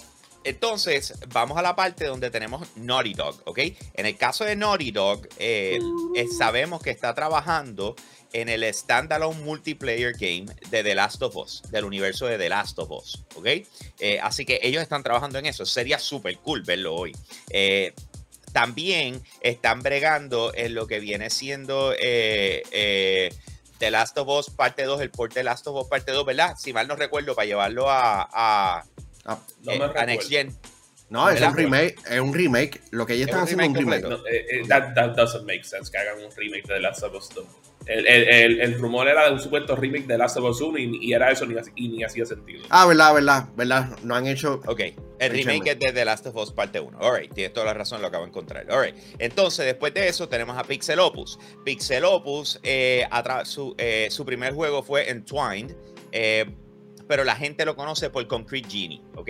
Entonces, 0.44 1.14
vamos 1.34 1.58
a 1.58 1.62
la 1.62 1.76
parte 1.76 2.06
donde 2.06 2.30
tenemos 2.30 2.68
Naughty 2.78 3.14
Dog, 3.14 3.42
¿ok? 3.46 3.60
En 3.96 4.06
el 4.06 4.16
caso 4.16 4.46
de 4.46 4.56
Naughty 4.56 4.92
Dog, 4.92 5.28
eh, 5.40 5.78
eh, 6.16 6.28
sabemos 6.28 6.82
que 6.82 6.92
está 6.92 7.14
trabajando 7.14 7.96
en 8.34 8.50
el 8.50 8.64
standalone 8.74 9.40
multiplayer 9.42 10.14
game 10.14 10.46
de 10.70 10.84
The 10.84 10.96
Last 10.96 11.22
of 11.22 11.36
Us, 11.36 11.62
del 11.72 11.86
universo 11.86 12.26
de 12.28 12.38
The 12.38 12.50
Last 12.50 12.78
of 12.80 12.92
Us, 12.92 13.24
¿ok? 13.36 13.48
Eh, 14.00 14.20
así 14.22 14.46
que 14.46 14.60
ellos 14.64 14.82
están 14.82 15.04
trabajando 15.04 15.40
en 15.40 15.46
eso. 15.46 15.66
Sería 15.66 16.00
súper 16.00 16.38
cool 16.40 16.62
verlo 16.64 16.96
hoy. 16.96 17.16
Eh, 17.50 17.94
también 18.54 19.22
están 19.42 19.82
bregando 19.84 20.52
en 20.56 20.74
lo 20.74 20.88
que 20.88 21.00
viene 21.00 21.30
siendo 21.30 21.94
eh, 21.94 22.64
eh, 22.72 23.34
The 23.78 23.92
Last 23.92 24.18
of 24.18 24.28
Us 24.30 24.50
parte 24.50 24.84
2, 24.84 25.02
el 25.02 25.12
port 25.12 25.34
de 25.34 25.42
The 25.42 25.44
Last 25.44 25.68
of 25.68 25.76
Us 25.84 25.88
parte 25.88 26.12
2, 26.12 26.26
¿verdad? 26.26 26.56
Si 26.58 26.74
mal 26.74 26.88
no 26.88 26.96
recuerdo, 26.96 27.36
para 27.36 27.46
llevarlo 27.46 27.90
a, 27.90 28.28
a, 28.32 28.84
Ah, 29.26 29.40
No 29.64 29.74
eh, 29.74 29.92
a. 29.96 30.06
Next 30.06 30.30
Gen. 30.30 30.58
no, 31.10 31.30
es 31.30 31.42
un 31.42 31.54
remake, 31.56 32.00
es 32.10 32.20
un 32.20 32.34
remake. 32.34 32.82
Lo 32.92 33.06
que 33.06 33.14
ellos 33.16 33.28
Es 33.28 33.36
están 33.36 33.42
un 33.42 33.44
haciendo 33.44 33.64
es 33.64 33.70
un 33.70 33.76
remake 33.76 34.02
remake. 34.02 34.04
completo. 34.04 34.24
No, 34.24 34.36
eh, 34.36 34.62
eh, 34.64 34.68
that, 34.70 34.94
that 34.96 35.16
doesn't 35.18 35.46
make 35.46 35.64
sense 35.66 35.92
que 35.92 35.98
hagan 35.98 36.24
un 36.24 36.32
remake 36.36 36.66
de 36.66 36.76
The 36.76 36.80
Last 36.80 37.04
of 37.04 37.14
Us 37.14 37.30
2. 37.36 37.46
El, 37.88 38.06
el, 38.08 38.28
el, 38.30 38.62
el 38.62 38.80
rumor 38.80 39.08
era 39.08 39.26
de 39.28 39.34
un 39.34 39.40
supuesto 39.40 39.76
remake 39.76 40.02
de 40.04 40.14
The 40.14 40.18
Last 40.18 40.38
of 40.38 40.44
Us 40.46 40.62
1 40.62 40.78
y, 40.78 41.00
y 41.02 41.14
era 41.14 41.32
eso 41.32 41.46
ni, 41.46 41.58
así- 41.58 41.72
y 41.76 41.88
ni 41.90 42.04
hacía 42.04 42.26
sentido. 42.26 42.64
Ah, 42.70 42.86
verdad, 42.86 43.14
verdad, 43.14 43.50
verdad. 43.56 43.98
No 44.04 44.16
han 44.16 44.28
hecho. 44.28 44.62
Ok, 44.66 44.80
el 44.80 44.96
Échame. 45.36 45.54
remake 45.54 45.68
es 45.72 45.80
de 45.80 45.92
The 45.94 46.06
Last 46.06 46.26
of 46.28 46.36
Us 46.36 46.52
parte 46.52 46.80
1. 46.80 46.98
Alright, 47.00 47.34
tienes 47.34 47.54
toda 47.54 47.66
la 47.66 47.74
razón, 47.74 48.02
lo 48.02 48.08
acabo 48.08 48.24
de 48.26 48.30
encontrar. 48.30 48.66
Alright, 48.70 48.96
entonces 49.20 49.66
después 49.66 49.94
de 49.94 50.08
eso 50.08 50.28
tenemos 50.28 50.58
a 50.58 50.64
Pixel 50.64 51.00
Opus. 51.00 51.40
Pixel 51.64 52.04
Opus, 52.06 52.60
eh, 52.64 53.08
su, 53.46 53.74
eh, 53.78 54.08
su 54.12 54.26
primer 54.26 54.54
juego 54.54 54.84
fue 54.84 55.10
Entwined, 55.10 55.76
eh, 56.12 56.46
pero 57.08 57.24
la 57.24 57.36
gente 57.36 57.66
lo 57.66 57.76
conoce 57.76 58.10
por 58.10 58.28
Concrete 58.28 58.68
Genie, 58.70 59.02
¿ok? 59.16 59.30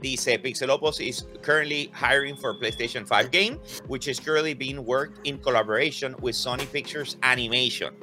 Dice 0.00 0.38
Pixel 0.38 0.70
Opus 0.70 1.00
is 1.00 1.26
currently 1.42 1.90
hiring 1.94 2.36
for 2.36 2.58
PlayStation 2.58 3.06
5 3.06 3.30
game, 3.30 3.58
which 3.88 4.08
is 4.08 4.18
currently 4.20 4.54
being 4.54 4.84
worked 4.84 5.18
in 5.24 5.38
collaboration 5.38 6.14
with 6.20 6.34
Sony 6.34 6.66
Pictures 6.72 7.16
Animation. 7.22 7.94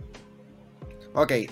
Ok. 1.15 1.49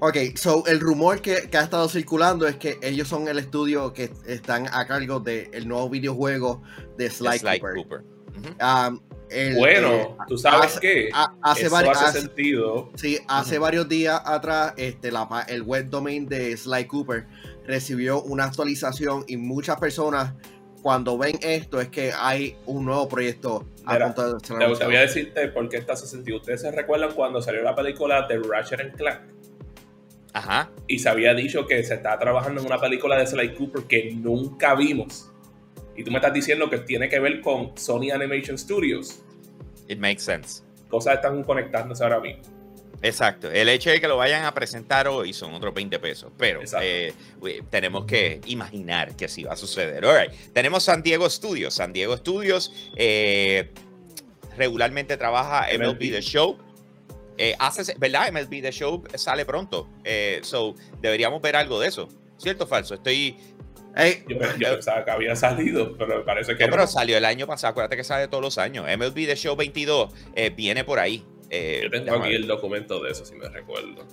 Ok, 0.00 0.16
so 0.36 0.64
el 0.66 0.78
rumor 0.78 1.20
que, 1.20 1.48
que 1.50 1.58
ha 1.58 1.64
estado 1.64 1.88
circulando 1.88 2.46
es 2.46 2.56
que 2.56 2.78
ellos 2.82 3.08
son 3.08 3.26
el 3.26 3.38
estudio 3.38 3.92
que 3.92 4.12
están 4.26 4.68
a 4.72 4.86
cargo 4.86 5.18
del 5.18 5.66
nuevo 5.66 5.90
videojuego 5.90 6.62
de 6.96 7.10
Sly, 7.10 7.38
Sly 7.40 7.58
Cooper. 7.58 8.04
Um, 8.60 9.00
el- 9.30 9.56
Bueno, 9.56 9.92
eh, 9.94 10.08
tú 10.28 10.38
sabes 10.38 10.66
hace- 10.72 10.80
que 10.80 11.08
ha- 11.12 11.34
hace 11.42 11.66
eso 11.66 11.76
hace 11.76 11.90
hace- 11.90 12.20
sentido. 12.20 12.90
Sí, 12.96 13.18
hace 13.28 13.58
varios 13.58 13.88
días 13.88 14.20
atrás, 14.24 14.74
este, 14.76 15.10
la, 15.12 15.26
el 15.48 15.62
web 15.62 15.88
domain 15.90 16.26
de 16.28 16.56
Sly 16.56 16.86
Cooper 16.86 17.26
recibió 17.66 18.22
una 18.22 18.44
actualización 18.44 19.24
y 19.28 19.36
muchas 19.36 19.78
personas 19.78 20.32
cuando 20.82 21.18
ven 21.18 21.38
esto 21.42 21.80
es 21.80 21.88
que 21.88 22.12
hay 22.16 22.56
un 22.66 22.84
nuevo 22.84 23.08
proyecto 23.08 23.66
a 23.84 23.94
Mira, 23.94 24.06
punto 24.06 24.34
de 24.34 24.40
Te, 24.40 24.54
te 24.78 24.84
voy 24.86 24.96
a 24.96 25.00
decirte 25.00 25.48
por 25.48 25.68
qué 25.68 25.78
esto 25.78 25.92
hace 25.92 26.06
sentido. 26.06 26.36
Ustedes 26.38 26.60
se 26.62 26.70
recuerdan 26.70 27.12
cuando 27.12 27.42
salió 27.42 27.62
la 27.62 27.74
película 27.74 28.26
de 28.28 28.38
Ratchet 28.38 28.80
and 28.80 28.96
Clank 28.96 29.20
Ajá. 30.32 30.70
y 30.86 30.98
se 31.00 31.08
había 31.08 31.34
dicho 31.34 31.66
que 31.66 31.82
se 31.82 31.94
estaba 31.94 32.18
trabajando 32.18 32.60
en 32.60 32.66
una 32.66 32.78
película 32.80 33.16
de 33.18 33.26
Sly 33.26 33.54
Cooper 33.54 33.82
que 33.84 34.12
nunca 34.14 34.74
vimos. 34.74 35.30
Y 35.98 36.04
tú 36.04 36.12
me 36.12 36.18
estás 36.18 36.32
diciendo 36.32 36.70
que 36.70 36.78
tiene 36.78 37.08
que 37.08 37.18
ver 37.18 37.40
con 37.40 37.76
Sony 37.76 38.12
Animation 38.14 38.56
Studios. 38.56 39.20
It 39.88 39.98
makes 39.98 40.20
sense. 40.20 40.62
Cosas 40.88 41.16
están 41.16 41.42
conectándose 41.42 42.04
ahora 42.04 42.20
mismo. 42.20 42.44
Exacto. 43.02 43.50
El 43.50 43.68
hecho 43.68 43.90
de 43.90 44.00
que 44.00 44.06
lo 44.06 44.16
vayan 44.16 44.44
a 44.44 44.54
presentar 44.54 45.08
hoy 45.08 45.32
son 45.32 45.52
otros 45.54 45.74
20 45.74 45.98
pesos, 45.98 46.30
pero 46.38 46.60
eh, 46.80 47.12
tenemos 47.68 48.04
que 48.04 48.40
imaginar 48.46 49.16
que 49.16 49.24
así 49.24 49.42
va 49.42 49.54
a 49.54 49.56
suceder. 49.56 50.06
All 50.06 50.16
right. 50.16 50.32
Tenemos 50.52 50.84
San 50.84 51.02
Diego 51.02 51.28
Studios. 51.28 51.74
San 51.74 51.92
Diego 51.92 52.16
Studios 52.16 52.72
eh, 52.94 53.72
regularmente 54.56 55.16
trabaja 55.16 55.66
MLB, 55.76 55.84
MLB. 55.84 55.98
The 56.12 56.22
Show. 56.22 56.58
Eh, 57.38 57.56
hace, 57.58 57.92
¿Verdad? 57.98 58.30
MLB 58.30 58.62
The 58.62 58.70
Show 58.70 59.02
sale 59.16 59.44
pronto. 59.44 59.88
So, 60.42 60.76
deberíamos 61.02 61.42
ver 61.42 61.56
algo 61.56 61.80
de 61.80 61.88
eso. 61.88 62.08
¿Cierto 62.36 62.64
o 62.64 62.66
falso? 62.68 62.94
Estoy. 62.94 63.36
Yo, 64.28 64.36
yo 64.58 64.72
pensaba 64.74 65.04
que 65.04 65.10
había 65.10 65.34
salido, 65.36 65.96
pero 65.96 66.18
me 66.18 66.24
parece 66.24 66.56
que 66.56 66.64
No, 66.64 66.68
no. 66.70 66.76
pero 66.76 66.86
salió 66.86 67.16
el 67.18 67.24
año 67.24 67.46
pasado. 67.46 67.72
Acuérdate 67.72 67.96
que 67.96 68.04
sale 68.04 68.28
todos 68.28 68.42
los 68.42 68.58
años. 68.58 68.84
MLB 68.86 69.14
The 69.26 69.36
Show 69.36 69.56
22 69.56 70.12
eh, 70.34 70.50
viene 70.56 70.84
por 70.84 70.98
ahí. 70.98 71.24
Eh, 71.50 71.80
Yo 71.84 71.90
tengo 71.90 72.16
aquí 72.22 72.34
el 72.34 72.46
documento 72.46 73.02
de 73.02 73.10
eso, 73.10 73.24
si 73.24 73.34
me 73.34 73.48
recuerdo. 73.48 74.06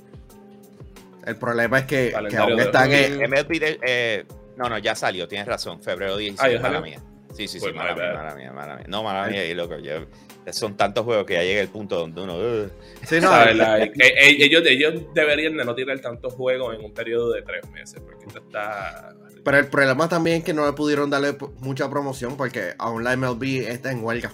el 1.26 1.36
problema 1.36 1.80
es 1.80 1.86
que, 1.86 2.14
aún 2.16 2.60
están 2.60 2.92
en, 2.92 3.18
MLB 3.30 3.60
de- 3.60 3.80
eh, 3.86 4.26
no, 4.58 4.70
no, 4.70 4.78
ya 4.78 4.96
salió, 4.96 5.28
tienes 5.28 5.48
razón. 5.48 5.82
Febrero 5.84 6.18
16, 6.18 6.58
Ah, 6.60 6.62
mala 6.62 6.82
mía. 6.82 7.00
Sí, 7.34 7.48
sí, 7.50 7.60
sí, 7.60 7.66
Pues, 7.66 7.76
mala 7.76 7.94
mía, 7.96 8.14
mala 8.14 8.36
mía, 8.36 8.52
mala 8.54 8.76
mía. 8.78 8.86
No, 8.88 9.04
mala 9.04 9.28
mía, 9.28 9.46
y 9.46 9.54
loco, 9.54 9.78
yo- 9.80 10.06
son 10.52 10.78
tantos 10.78 11.04
juegos 11.04 11.26
que 11.26 11.34
ya 11.34 11.44
llega 11.44 11.60
el 11.60 11.68
punto 11.70 11.98
donde 11.98 12.22
uno... 12.22 12.70
Sí, 13.04 13.20
no, 13.20 13.44
eh, 13.44 13.54
Like, 13.56 13.94
eh, 14.02 14.14
eh, 14.18 14.38
ellos, 14.40 14.64
ellos 14.66 14.94
deberían 15.14 15.58
de 15.58 15.66
no 15.66 15.74
tirar 15.76 16.00
tantos 16.00 16.34
juegos 16.34 16.74
en 16.76 16.86
un 16.86 16.94
periodo 16.94 17.32
de 17.34 17.42
tres 17.42 17.68
meses, 17.72 18.00
porque 18.00 18.26
esto 18.28 18.40
está... 18.40 19.14
pero 19.46 19.60
el 19.60 19.68
problema 19.68 20.10
también 20.10 20.38
es 20.38 20.44
que 20.44 20.54
no 20.54 20.66
le 20.66 20.74
pudieron 20.74 21.10
darle 21.10 21.38
mucha 21.60 21.90
promoción 21.90 22.36
porque 22.36 22.74
aún 22.80 23.04
la 23.04 23.16
MLB 23.16 23.44
está 23.68 23.92
en 23.92 24.04
huelga. 24.04 24.34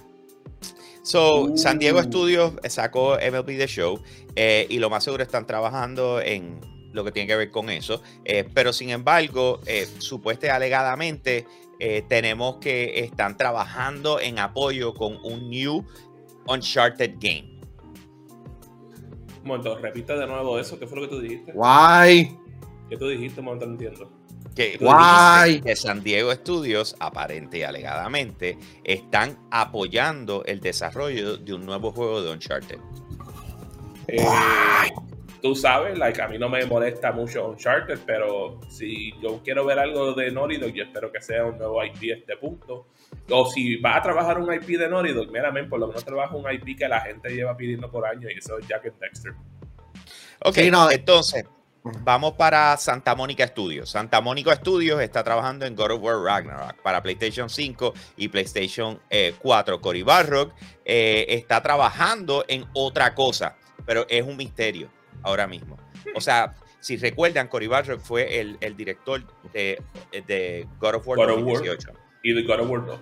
So, 1.04 1.44
Uh. 1.44 1.58
San 1.58 1.78
Diego 1.80 2.02
Studios 2.02 2.54
sacó 2.70 3.18
MLB 3.18 3.58
The 3.58 3.68
Show 3.68 4.02
eh, 4.36 4.66
y 4.70 4.80
lo 4.80 4.90
más 4.90 5.04
seguro 5.04 5.22
están 5.22 5.46
trabajando 5.46 6.22
en 6.22 6.60
lo 6.94 7.04
que 7.04 7.12
tiene 7.12 7.28
que 7.28 7.36
ver 7.36 7.52
con 7.52 7.70
eso. 7.70 8.02
Eh, 8.24 8.48
pero 8.54 8.72
sin 8.72 8.90
embargo, 8.90 9.60
eh, 9.66 9.86
supuestamente 9.98 10.52
alegadamente, 10.52 11.46
eh, 11.80 12.04
tenemos 12.08 12.58
que 12.58 13.00
están 13.00 13.36
trabajando 13.36 14.20
en 14.20 14.40
apoyo 14.40 14.94
con 14.94 15.18
un 15.24 15.50
new 15.50 15.84
Uncharted 16.48 17.16
game. 17.20 17.60
Un 19.42 19.48
momento, 19.48 19.78
repite 19.78 20.16
de 20.16 20.28
nuevo 20.28 20.60
eso, 20.60 20.80
¿qué 20.80 20.88
fue 20.88 21.00
lo 21.00 21.10
que 21.10 21.16
tú 21.16 21.22
dijiste? 21.22 21.52
Guay. 21.52 22.38
¿Qué 22.90 22.98
tú 22.98 23.08
dijiste? 23.08 23.40
Un 23.40 23.46
momento, 23.46 23.66
no 23.66 23.74
entiendo. 23.74 24.21
Que, 24.56 24.78
Guay. 24.78 25.54
dice 25.54 25.64
que 25.64 25.76
San 25.76 26.04
Diego 26.04 26.34
Studios, 26.34 26.96
aparente 27.00 27.60
y 27.60 27.64
alegadamente, 27.64 28.58
están 28.84 29.38
apoyando 29.50 30.44
el 30.46 30.60
desarrollo 30.60 31.38
de 31.38 31.54
un 31.54 31.66
nuevo 31.66 31.92
juego 31.92 32.22
de 32.22 32.32
Uncharted. 32.32 32.80
Eh, 34.08 34.22
tú 35.42 35.56
sabes, 35.56 35.98
like, 35.98 36.22
a 36.22 36.28
mí 36.28 36.38
no 36.38 36.50
me 36.50 36.66
molesta 36.66 37.12
mucho 37.12 37.48
Uncharted, 37.48 38.00
pero 38.06 38.60
si 38.70 39.14
yo 39.22 39.42
quiero 39.44 39.66
ver 39.66 39.80
algo 39.80 40.14
de 40.14 40.32
Naughty 40.32 40.58
Dog, 40.58 40.72
yo 40.72 40.84
espero 40.84 41.12
que 41.12 41.22
sea 41.22 41.46
un 41.46 41.58
nuevo 41.58 41.84
IP 41.84 42.12
a 42.12 42.18
este 42.18 42.38
punto. 42.38 42.88
O 43.30 43.50
si 43.50 43.78
va 43.78 43.98
a 43.98 44.02
trabajar 44.02 44.38
un 44.38 44.54
IP 44.54 44.78
de 44.78 44.90
Naughty 44.90 45.14
Dog, 45.14 45.32
mira, 45.32 45.52
men, 45.52 45.70
por 45.70 45.80
lo 45.80 45.88
menos 45.88 46.04
trabaja 46.04 46.36
un 46.36 46.52
IP 46.52 46.78
que 46.78 46.88
la 46.88 47.00
gente 47.02 47.30
lleva 47.30 47.56
pidiendo 47.56 47.90
por 47.90 48.06
años 48.06 48.32
y 48.34 48.38
eso 48.38 48.58
es 48.58 48.68
Jack 48.68 48.86
and 48.86 49.00
Dexter. 49.00 49.34
Ok, 50.44 50.56
Sí, 50.56 50.72
no, 50.72 50.92
entonces. 50.92 51.46
Vamos 51.84 52.34
para 52.34 52.76
Santa 52.78 53.16
Mónica 53.16 53.48
Studios. 53.48 53.90
Santa 53.90 54.22
Mónica 54.22 54.56
Studios 54.56 55.02
está 55.02 55.24
trabajando 55.24 55.66
en 55.66 55.76
God 55.76 55.92
of 55.92 56.02
War 56.02 56.22
Ragnarok 56.22 56.82
para 56.82 57.02
PlayStation 57.02 57.50
5 57.50 57.94
y 58.18 58.28
PlayStation 58.28 59.00
eh, 59.10 59.34
4. 59.40 59.82
Cory 59.82 60.04
Barrock 60.04 60.54
eh, 60.86 61.26
está 61.30 61.62
trabajando 61.62 62.46
en 62.48 62.66
otra 62.74 63.16
cosa, 63.16 63.56
pero 63.86 64.06
es 64.10 64.24
un 64.24 64.38
misterio 64.38 64.90
ahora 65.24 65.48
mismo. 65.48 65.78
O 66.16 66.22
sea, 66.22 66.56
si 66.80 66.98
recuerdan, 66.98 67.48
Cory 67.48 67.68
Barrock 67.68 68.02
fue 68.02 68.40
el, 68.40 68.58
el 68.62 68.76
director 68.76 69.24
de, 69.54 69.82
de 70.12 70.68
God 70.80 70.96
of 70.96 71.08
War 71.08 71.18
God 71.18 71.30
of 71.30 71.44
War. 71.44 71.54
2018. 71.60 71.94
Y 72.24 72.34
de 72.34 72.44
God 72.44 72.60
of 72.60 72.70
War 72.70 72.86
2. 72.86 73.00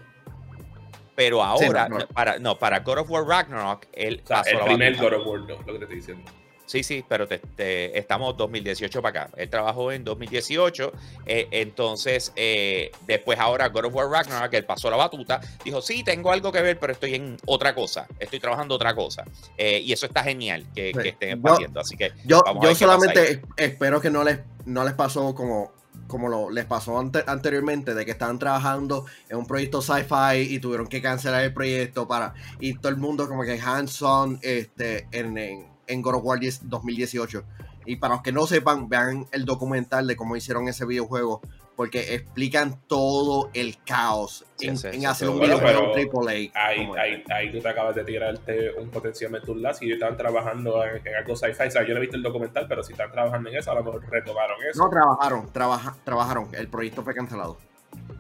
Pero 1.16 1.44
ahora, 1.44 1.90
no, 1.90 1.98
no. 2.00 2.08
para, 2.08 2.40
no, 2.40 2.58
para 2.58 2.80
God 2.80 3.00
of 3.00 3.10
War 3.10 3.26
Ragnarok, 3.26 3.88
él 3.92 4.22
O 4.24 4.28
sea, 4.28 4.38
pasó 4.38 4.52
el 4.52 4.58
la 4.60 4.66
primer. 4.66 4.96
God 4.96 5.14
of 5.14 5.28
War 5.28 5.46
2, 5.46 5.48
lo 5.48 5.58
que 5.58 5.80
te 5.80 5.84
estoy 5.84 5.96
diciendo. 5.98 6.32
Sí, 6.70 6.84
sí, 6.84 7.04
pero 7.10 7.28
te- 7.28 7.40
te- 7.40 7.98
estamos 7.98 8.38
2018 8.38 9.02
para 9.02 9.24
acá. 9.24 9.32
Él 9.38 9.50
trabajó 9.50 9.92
en 9.92 10.04
2018, 10.04 10.92
eh, 11.26 11.48
entonces 11.50 12.32
eh, 12.36 12.92
después 13.08 13.40
ahora 13.40 13.70
God 13.70 13.86
of 13.86 13.96
War 13.96 14.08
Ragnarok, 14.08 14.52
que 14.52 14.58
él 14.58 14.66
pasó 14.66 14.88
la 14.92 14.96
batuta, 14.98 15.42
dijo, 15.66 15.82
sí, 15.82 16.04
tengo 16.04 16.32
algo 16.32 16.52
que 16.52 16.62
ver, 16.62 16.78
pero 16.78 16.94
estoy 16.94 17.16
en 17.16 17.38
otra 17.48 17.74
cosa, 17.74 18.06
estoy 18.20 18.40
trabajando 18.40 18.76
otra 18.76 18.94
cosa. 18.94 19.24
Eh, 19.58 19.80
y 19.80 19.92
eso 19.94 20.06
está 20.06 20.22
genial 20.24 20.64
que, 20.76 20.92
Sí. 20.96 21.02
que 21.02 21.10
estén 21.10 21.42
haciendo, 21.44 21.80
así 21.80 21.98
que 21.98 22.12
Yo, 22.24 22.42
Vamos 22.46 22.64
a 22.64 22.68
yo 22.68 22.74
pasa 22.74 22.86
solamente 22.86 23.32
es- 23.32 23.40
espero 23.58 24.00
que 24.00 24.12
no 24.12 24.24
les, 24.24 24.38
no 24.66 24.84
les 24.84 24.94
pasó 24.94 25.34
como, 25.34 25.72
como 26.06 26.30
lo, 26.30 26.52
les 26.52 26.66
pasó 26.66 27.00
ante- 27.00 27.24
anteriormente, 27.26 27.96
de 27.96 28.06
que 28.06 28.12
estaban 28.12 28.38
trabajando 28.38 29.06
en 29.28 29.38
un 29.38 29.48
proyecto 29.48 29.82
sci-fi 29.82 30.42
y 30.54 30.60
tuvieron 30.60 30.86
que 30.86 31.02
cancelar 31.02 31.44
el 31.44 31.54
proyecto 31.54 32.08
para. 32.08 32.36
Y 32.60 32.76
todo 32.76 32.90
el 32.90 32.98
mundo, 32.98 33.28
como 33.28 33.42
que 33.44 33.60
hands-on 33.60 34.38
este, 34.44 35.08
en, 35.12 35.36
en, 35.38 35.68
en 35.90 36.02
God 36.02 36.16
of 36.16 36.24
War 36.24 36.40
10 36.40 36.70
2018. 36.70 37.44
Y 37.86 37.96
para 37.98 38.14
los 38.16 38.24
que 38.24 38.32
no 38.32 38.46
sepan, 38.48 38.88
vean 38.88 39.26
el 39.32 39.46
documental 39.46 40.06
de 40.08 40.16
cómo 40.16 40.36
hicieron 40.36 40.68
ese 40.68 40.86
videojuego, 40.86 41.42
porque 41.76 42.14
explican 42.14 42.80
todo 42.88 43.50
el 43.54 43.78
caos 43.84 44.46
Sí, 44.58 44.68
en, 44.68 44.74
ese- 44.76 44.90
en 44.90 44.96
ese 44.96 45.08
hacer 45.08 45.30
un 45.30 45.38
juego. 45.40 45.56
videojuego 45.58 45.94
Bueno, 45.94 46.22
AAA. 46.22 46.34
Ahí, 46.54 46.90
ahí, 47.00 47.14
este. 47.14 47.34
ahí 47.34 47.52
tú 47.52 47.60
te 47.60 47.70
acabas 47.70 47.96
de 47.96 48.04
tirarte 48.04 48.74
un 48.74 48.90
potencialmente 48.90 49.50
un 49.50 49.62
lazo 49.62 49.86
y 49.86 49.92
estaban 49.94 50.18
trabajando 50.18 50.84
en, 50.84 50.98
en 51.08 51.16
algo 51.16 51.36
sci-fi. 51.36 51.68
O 51.68 51.72
sea, 51.72 51.82
yo 51.84 51.90
no 51.94 51.98
he 51.98 52.02
visto 52.02 52.18
el 52.18 52.24
documental, 52.24 52.66
pero 52.68 52.84
si 52.84 52.92
están 52.92 53.12
trabajando 53.12 53.50
en 53.50 53.56
eso, 53.58 53.72
a 53.72 53.76
lo 53.76 53.84
mejor 53.84 54.06
retomaron 54.10 54.58
eso. 54.70 54.84
No 54.84 54.90
trabajaron, 54.90 55.52
trabaja- 55.52 55.96
trabajaron. 56.04 56.50
El 56.54 56.68
proyecto 56.68 57.02
fue 57.02 57.16
cancelado. 57.16 57.58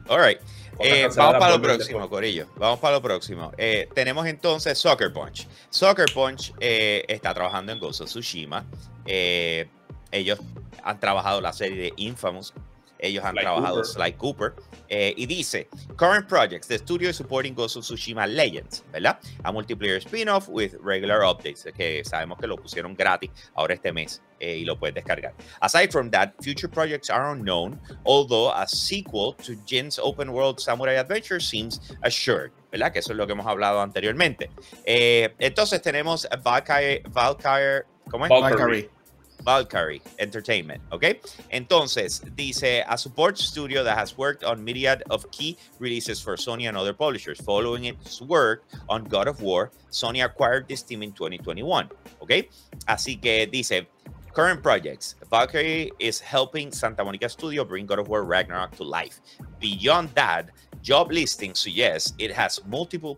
All 0.08 0.20
right. 0.20 0.40
Eh, 0.80 1.10
vamos 1.16 1.40
para 1.40 1.58
lo 1.58 1.62
próximo. 1.62 2.10
Corillo. 2.10 2.48
Vamos 2.56 2.80
para 2.80 2.96
lo 2.96 3.02
próximo. 3.02 3.52
Eh, 3.58 3.90
tenemos 3.94 4.26
entonces 4.28 4.78
Soccer 4.78 5.12
Punch. 5.12 5.48
Soccer 5.70 6.06
Punch 6.14 6.54
eh, 6.60 7.04
está 7.08 7.34
trabajando 7.34 7.72
en 7.72 7.80
Ghost 7.80 8.02
of 8.02 8.08
Tsushima. 8.08 8.66
Ellos 9.06 10.40
han 10.84 11.00
trabajado 11.00 11.42
la 11.42 11.54
serie 11.54 11.78
de 11.78 11.94
Infamous. 11.98 12.54
Ellos 13.00 13.24
han 13.24 13.34
Sly 13.34 13.42
trabajado 13.42 13.76
Cooper. 13.76 13.86
Sly 13.86 14.14
Cooper. 14.14 14.54
Eh, 14.90 15.14
y 15.16 15.26
dice: 15.26 15.68
Current 15.96 16.28
projects. 16.28 16.68
The 16.68 16.78
studio 16.78 17.10
is 17.10 17.16
supporting 17.16 17.54
Ghost 17.54 17.78
of 17.78 17.84
Tsushima 17.84 18.28
Legends, 18.28 18.84
¿verdad? 18.92 19.20
A 19.44 19.52
multiplayer 19.52 19.98
spin-off 20.02 20.48
with 20.50 20.74
regular 20.82 21.22
updates. 21.22 21.64
Que 21.74 22.04
sabemos 22.04 22.40
que 22.40 22.48
lo 22.48 22.58
pusieron 22.58 22.96
gratis 22.96 23.30
ahora 23.56 23.74
este 23.74 23.94
mes 23.94 24.22
eh, 24.40 24.58
y 24.58 24.66
lo 24.66 24.78
puedes 24.78 24.96
descargar. 24.96 25.34
Aside 25.62 25.92
from 25.92 26.10
that, 26.12 26.34
future 26.42 26.68
projects 26.68 27.10
are 27.10 27.32
unknown, 27.32 27.80
although 28.06 28.52
a 28.52 28.68
sequel 28.68 29.34
to 29.44 29.56
Jin's 29.66 30.00
open 30.00 30.32
world 30.32 30.60
samurai 30.60 30.96
adventure 30.96 31.40
seems 31.40 31.80
assured, 32.04 32.52
¿verdad? 32.72 32.92
Que 32.92 33.00
eso 33.00 33.12
es 33.12 33.18
lo 33.18 33.26
que 33.28 33.34
hemos 33.34 33.46
hablado 33.46 33.82
anteriormente. 33.82 34.50
Eh, 34.86 35.34
entonces 35.40 35.82
tenemos 35.82 36.28
Valkyrie, 36.44 37.04
Valkyrie, 37.10 37.84
¿cómo 38.10 38.26
es? 38.26 38.30
Valkyrie. 38.30 38.58
Valkyrie. 38.58 38.99
Valkyrie 39.44 40.02
Entertainment, 40.20 40.82
okay? 40.92 41.20
Entonces, 41.54 42.22
dice, 42.36 42.84
a 42.88 42.98
support 42.98 43.38
studio 43.38 43.84
that 43.84 43.98
has 43.98 44.18
worked 44.18 44.44
on 44.44 44.64
myriad 44.64 45.04
of 45.10 45.30
key 45.32 45.58
releases 45.80 46.20
for 46.22 46.36
Sony 46.36 46.68
and 46.68 46.78
other 46.78 46.94
publishers. 46.94 47.40
Following 47.42 47.86
its 47.86 48.22
work 48.22 48.64
on 48.88 49.04
God 49.06 49.28
of 49.28 49.42
War, 49.42 49.72
Sony 49.92 50.24
acquired 50.24 50.68
this 50.68 50.84
team 50.84 51.04
in 51.04 51.12
2021, 51.14 51.90
okay? 52.22 52.50
Así 52.88 53.22
que 53.22 53.46
dice, 53.46 53.86
current 54.34 54.62
projects, 54.62 55.16
Valkyrie 55.30 55.92
is 56.00 56.20
helping 56.20 56.72
Santa 56.72 57.04
Monica 57.04 57.28
Studio 57.30 57.64
bring 57.64 57.86
God 57.86 58.00
of 58.00 58.08
War 58.08 58.24
Ragnarok 58.24 58.76
to 58.78 58.84
life. 58.84 59.22
Beyond 59.60 60.10
that, 60.16 60.50
job 60.82 61.12
listing 61.12 61.54
suggests 61.56 62.14
it 62.20 62.32
has 62.32 62.62
multiple 62.66 63.16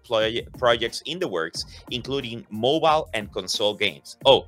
projects 0.57 1.01
in 1.05 1.19
the 1.19 1.27
works, 1.27 1.65
including 1.91 2.45
mobile 2.49 3.09
and 3.13 3.31
console 3.31 3.75
games. 3.75 4.17
Oh, 4.25 4.47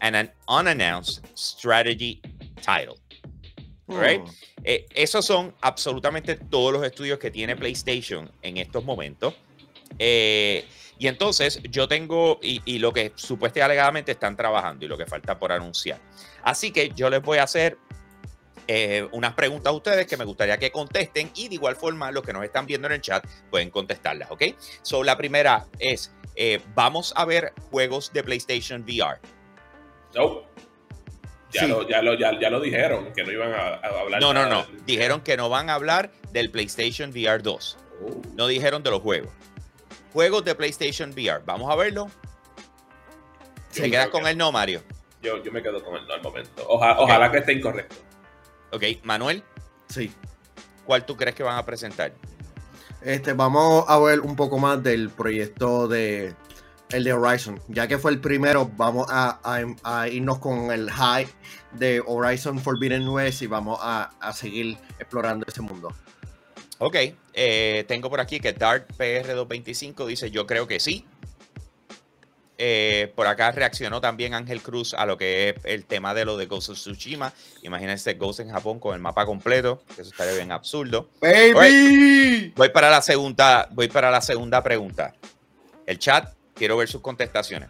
and 0.00 0.16
an 0.16 0.30
unannounced 0.48 1.26
strategy 1.34 2.20
title. 2.60 2.98
Right? 3.86 4.22
Mm. 4.22 4.30
Eh, 4.64 4.86
esos 4.94 5.26
son 5.26 5.54
absolutamente 5.60 6.36
todos 6.36 6.72
los 6.72 6.84
estudios 6.84 7.18
que 7.18 7.30
tiene 7.30 7.54
PlayStation 7.56 8.30
en 8.42 8.56
estos 8.56 8.84
momentos. 8.84 9.34
Eh, 9.98 10.64
y 10.98 11.06
entonces 11.08 11.60
yo 11.70 11.86
tengo, 11.86 12.40
y, 12.42 12.62
y 12.64 12.78
lo 12.78 12.92
que 12.92 13.12
supuestamente 13.14 13.62
alegadamente 13.62 14.12
están 14.12 14.36
trabajando 14.36 14.84
y 14.84 14.88
lo 14.88 14.96
que 14.96 15.06
falta 15.06 15.38
por 15.38 15.52
anunciar. 15.52 16.00
Así 16.42 16.70
que 16.70 16.90
yo 16.90 17.10
les 17.10 17.20
voy 17.20 17.38
a 17.38 17.42
hacer 17.42 17.78
eh, 18.66 19.06
unas 19.12 19.34
preguntas 19.34 19.70
a 19.70 19.74
ustedes 19.74 20.06
que 20.06 20.16
me 20.16 20.24
gustaría 20.24 20.56
que 20.58 20.70
contesten 20.70 21.30
y 21.34 21.48
de 21.48 21.56
igual 21.56 21.76
forma 21.76 22.10
los 22.10 22.22
que 22.22 22.32
nos 22.32 22.44
están 22.44 22.64
viendo 22.64 22.86
en 22.86 22.94
el 22.94 23.00
chat 23.00 23.26
pueden 23.50 23.70
contestarlas, 23.70 24.30
¿ok? 24.30 24.42
So 24.80 25.04
la 25.04 25.18
primera 25.18 25.66
es, 25.78 26.12
eh, 26.34 26.60
vamos 26.74 27.12
a 27.16 27.26
ver 27.26 27.52
juegos 27.70 28.10
de 28.12 28.22
PlayStation 28.22 28.82
VR. 28.82 29.20
No. 30.14 30.42
Ya, 31.52 31.60
Sí. 31.62 31.66
lo, 31.68 31.88
ya, 31.88 32.02
lo, 32.02 32.14
ya, 32.14 32.38
ya 32.40 32.50
lo 32.50 32.60
dijeron, 32.60 33.12
que 33.12 33.22
no 33.22 33.30
iban 33.30 33.52
a, 33.52 33.74
a 33.74 34.00
hablar. 34.00 34.20
No, 34.20 34.32
no, 34.34 34.46
no. 34.46 34.64
del- 34.64 34.84
Dijeron 34.86 35.20
que 35.20 35.36
no 35.36 35.48
van 35.48 35.70
a 35.70 35.74
hablar 35.74 36.10
del 36.32 36.50
PlayStation 36.50 37.10
VR 37.10 37.42
2. 37.42 37.78
Oh. 38.04 38.22
No 38.34 38.46
dijeron 38.48 38.82
de 38.82 38.90
los 38.90 39.00
juegos. 39.00 39.30
Juegos 40.12 40.44
de 40.44 40.54
PlayStation 40.54 41.10
VR. 41.10 41.42
Vamos 41.44 41.70
a 41.70 41.76
verlo. 41.76 42.08
Sí, 43.70 43.82
¿Te 43.82 43.90
quedas 43.90 44.08
con 44.08 44.24
que- 44.24 44.30
él? 44.30 44.38
No, 44.38 44.50
Mario. 44.52 44.82
Yo, 45.22 45.42
yo 45.42 45.50
me 45.52 45.62
quedo 45.62 45.82
con 45.82 45.96
el 45.96 46.06
no 46.06 46.14
al 46.14 46.22
momento. 46.22 46.66
Oja- 46.68 46.96
Ojalá 46.98 47.30
que 47.30 47.38
esté 47.38 47.52
incorrecto. 47.52 47.96
Ok, 48.72 48.82
Manuel, 49.04 49.42
Sí. 49.88 50.12
¿cuál 50.84 51.06
tú 51.06 51.16
crees 51.16 51.34
que 51.36 51.42
van 51.42 51.56
a 51.56 51.64
presentar? 51.64 52.12
Este, 53.02 53.32
vamos 53.32 53.84
a 53.88 53.98
ver 54.00 54.20
un 54.20 54.34
poco 54.36 54.58
más 54.58 54.82
del 54.82 55.10
proyecto 55.10 55.86
de 55.88 56.34
el 56.90 57.04
de 57.04 57.12
Horizon. 57.12 57.60
Ya 57.68 57.86
que 57.88 57.98
fue 57.98 58.10
el 58.12 58.20
primero, 58.20 58.70
vamos 58.76 59.06
a, 59.10 59.40
a- 59.42 60.00
a 60.02 60.08
irnos 60.08 60.38
con 60.38 60.70
el 60.70 60.90
high 60.90 61.26
de 61.72 62.02
Horizon 62.04 62.58
Forbidden 62.60 63.08
West 63.08 63.42
y 63.42 63.46
vamos 63.46 63.78
a, 63.82 64.10
a 64.20 64.32
seguir 64.32 64.76
explorando 64.98 65.44
ese 65.48 65.60
mundo. 65.62 65.92
Ok, 66.78 66.96
eh, 67.32 67.84
tengo 67.88 68.10
por 68.10 68.20
aquí 68.20 68.40
que 68.40 68.52
Dart 68.52 68.90
PR225 68.98 70.06
dice: 70.06 70.30
Yo 70.30 70.46
creo 70.46 70.66
que 70.66 70.80
sí. 70.80 71.06
eh, 72.58 73.12
por 73.16 73.26
acá 73.26 73.50
reaccionó 73.50 74.00
también 74.00 74.34
Ángel 74.34 74.60
Cruz 74.62 74.94
a 74.94 75.06
lo 75.06 75.16
que 75.18 75.50
es 75.50 75.54
el 75.64 75.84
tema 75.84 76.14
de 76.14 76.24
lo 76.24 76.36
de 76.36 76.46
Ghost 76.46 76.70
of 76.70 76.76
Tsushima. 76.78 77.32
Imagínense 77.62 78.14
Ghost 78.14 78.40
en 78.40 78.50
Japón 78.50 78.78
con 78.78 78.94
el 78.94 79.00
mapa 79.00 79.24
completo, 79.26 79.82
que 79.94 80.02
eso 80.02 80.10
estaría 80.10 80.34
bien 80.34 80.52
absurdo. 80.52 81.08
¡Baby! 81.20 82.52
Voy 82.56 82.68
para 82.68 82.90
la 82.90 83.02
segunda, 83.02 83.68
voy 83.72 83.88
para 83.88 84.10
la 84.10 84.20
segunda 84.20 84.62
pregunta. 84.62 85.14
El 85.86 85.98
chat, 85.98 86.33
quiero 86.54 86.76
ver 86.76 86.88
sus 86.88 87.00
contestaciones. 87.00 87.68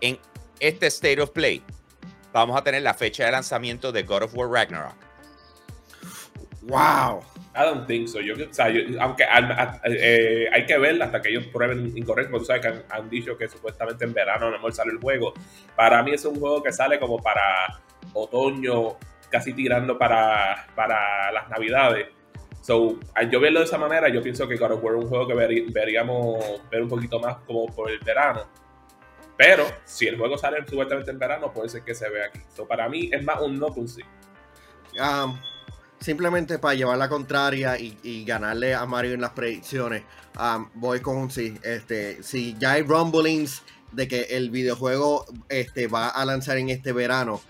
En 0.00 0.18
este 0.58 0.86
State 0.86 1.20
of 1.20 1.30
Play, 1.30 1.62
vamos 2.32 2.56
a 2.58 2.62
tener 2.64 2.82
la 2.82 2.94
fecha 2.94 3.24
de 3.24 3.32
lanzamiento 3.32 3.92
de 3.92 4.02
God 4.02 4.24
of 4.24 4.34
War 4.34 4.48
Ragnarok. 4.50 4.94
¡Wow! 6.62 7.22
I 7.54 7.62
don't 7.64 7.86
think 7.86 8.08
so. 8.08 8.20
Yo, 8.20 8.34
o 8.34 8.52
sea, 8.54 8.68
yo- 8.70 8.80
aunque 9.00 9.24
a- 9.24 9.80
eh, 9.84 10.46
hay 10.52 10.66
que 10.66 10.78
ver 10.78 11.02
hasta 11.02 11.20
que 11.20 11.30
ellos 11.30 11.46
prueben 11.46 11.96
incorrecto, 11.96 12.30
porque 12.30 12.42
tú 12.42 12.46
sabes 12.46 12.62
que 12.62 12.68
han, 12.68 12.84
han 12.90 13.10
dicho 13.10 13.36
que 13.36 13.48
supuestamente 13.48 14.04
en 14.04 14.12
verano 14.12 14.46
a 14.46 14.50
lo 14.50 14.56
mejor 14.56 14.72
sale 14.72 14.92
el 14.92 14.98
juego. 14.98 15.32
Para 15.74 16.02
mí 16.02 16.12
es 16.12 16.24
un 16.24 16.38
juego 16.38 16.62
que 16.62 16.72
sale 16.72 17.00
como 17.00 17.18
para 17.18 17.80
otoño, 18.12 18.96
casi 19.30 19.52
tirando 19.52 19.98
para, 19.98 20.66
para 20.74 21.32
las 21.32 21.48
navidades. 21.48 22.08
So, 22.70 23.00
al 23.16 23.28
yo 23.28 23.40
verlo 23.40 23.58
de 23.58 23.64
esa 23.64 23.78
manera, 23.78 24.08
yo 24.10 24.22
pienso 24.22 24.46
que 24.46 24.56
God 24.56 24.70
of 24.70 24.84
War 24.84 24.94
es 24.94 25.02
un 25.02 25.08
juego 25.08 25.26
que 25.26 25.34
veríamos 25.34 26.38
ver 26.70 26.82
un 26.82 26.88
poquito 26.88 27.18
más 27.18 27.38
como 27.44 27.66
por 27.66 27.90
el 27.90 27.98
verano. 27.98 28.46
Pero 29.36 29.66
si 29.84 30.06
el 30.06 30.16
juego 30.16 30.38
sale 30.38 30.58
supuestamente 30.68 31.10
en 31.10 31.18
verano, 31.18 31.52
puede 31.52 31.68
ser 31.68 31.82
que 31.82 31.96
se 31.96 32.08
vea 32.08 32.26
aquí. 32.26 32.38
So, 32.54 32.68
para 32.68 32.88
mí 32.88 33.10
es 33.12 33.24
más 33.24 33.40
un 33.40 33.58
no 33.58 33.74
que 33.74 33.80
un 33.80 33.88
sí. 33.88 34.02
Um, 35.00 35.36
simplemente 35.98 36.60
para 36.60 36.74
llevar 36.74 36.96
la 36.96 37.08
contraria 37.08 37.76
y, 37.76 37.98
y 38.04 38.24
ganarle 38.24 38.72
a 38.72 38.86
Mario 38.86 39.14
en 39.14 39.22
las 39.22 39.30
predicciones, 39.30 40.04
um, 40.38 40.70
voy 40.74 41.00
con 41.00 41.16
un 41.16 41.28
sí. 41.28 41.58
Este, 41.64 42.22
si 42.22 42.54
ya 42.56 42.74
hay 42.74 42.82
rumblings 42.82 43.64
de 43.90 44.06
que 44.06 44.20
el 44.30 44.50
videojuego 44.50 45.24
este, 45.48 45.88
va 45.88 46.06
a 46.06 46.24
lanzar 46.24 46.56
en 46.56 46.70
este 46.70 46.92
verano, 46.92 47.40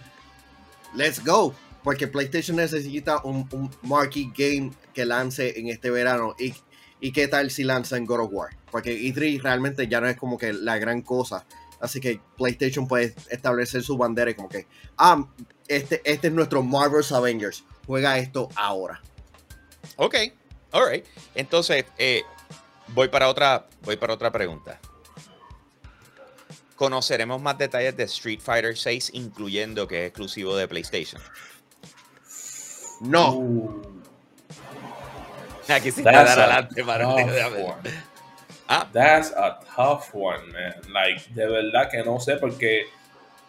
let's 0.94 1.22
go. 1.22 1.54
Porque 1.85 2.06
PlayStation 2.06 2.56
necesita 2.56 3.22
un, 3.22 3.46
un 3.52 3.70
marquee 3.83 4.30
game 4.35 4.70
que 4.92 5.05
lance 5.05 5.59
en 5.59 5.68
este 5.68 5.90
verano. 5.90 6.35
Y, 6.38 6.55
y 7.00 7.12
qué 7.12 7.29
tal 7.29 7.50
si 7.50 7.64
lanza 7.64 7.96
en 7.96 8.07
God 8.07 8.20
of 8.20 8.31
War? 8.33 8.57
Porque 8.70 8.98
E3 9.00 9.42
realmente 9.42 9.88
ya 9.88 10.00
no 10.00 10.09
es 10.09 10.16
como 10.16 10.38
que 10.38 10.53
la 10.53 10.79
gran 10.79 11.03
cosa. 11.03 11.46
Así 11.81 12.00
que 12.00 12.20
PlayStation 12.37 12.87
puede 12.87 13.14
establecer 13.31 13.83
su 13.83 13.96
bandera 13.96 14.31
y 14.31 14.35
como 14.35 14.48
que, 14.48 14.66
ah, 14.98 15.26
este, 15.66 16.03
este 16.05 16.29
es 16.29 16.33
nuestro 16.33 16.62
Marvel's 16.62 17.11
Avengers. 17.11 17.64
Juega 17.87 18.18
esto 18.18 18.48
ahora. 18.55 19.00
Ok, 19.96 20.16
alright. 20.72 21.07
Entonces, 21.35 21.87
eh, 21.96 22.22
voy 22.88 23.09
para 23.09 23.29
otra, 23.29 23.66
voy 23.83 23.96
para 23.96 24.14
otra 24.14 24.31
pregunta. 24.31 24.79
Conoceremos 26.76 27.40
más 27.40 27.59
detalles 27.59 27.96
de 27.96 28.05
Street 28.05 28.40
Fighter 28.40 28.76
6, 28.76 29.11
incluyendo 29.14 29.87
que 29.88 30.03
es 30.03 30.09
exclusivo 30.09 30.57
de 30.57 30.68
PlayStation. 30.68 31.20
No. 33.00 33.33
Uh. 33.37 33.99
Aquí 35.76 35.90
sí 35.90 36.02
That's 36.02 36.30
a 36.30 36.33
adelante, 36.44 36.85
para 36.85 37.04
tough 37.04 37.16
déjame- 37.30 37.62
one. 37.64 37.90
Ah, 38.68 38.88
That's 38.92 39.33
a 39.37 39.59
tough 39.76 40.14
one, 40.14 40.52
man. 40.52 40.74
Like, 40.92 41.22
de 41.35 41.46
verdad 41.46 41.90
que 41.90 42.02
no 42.04 42.20
sé, 42.20 42.37
porque 42.37 42.85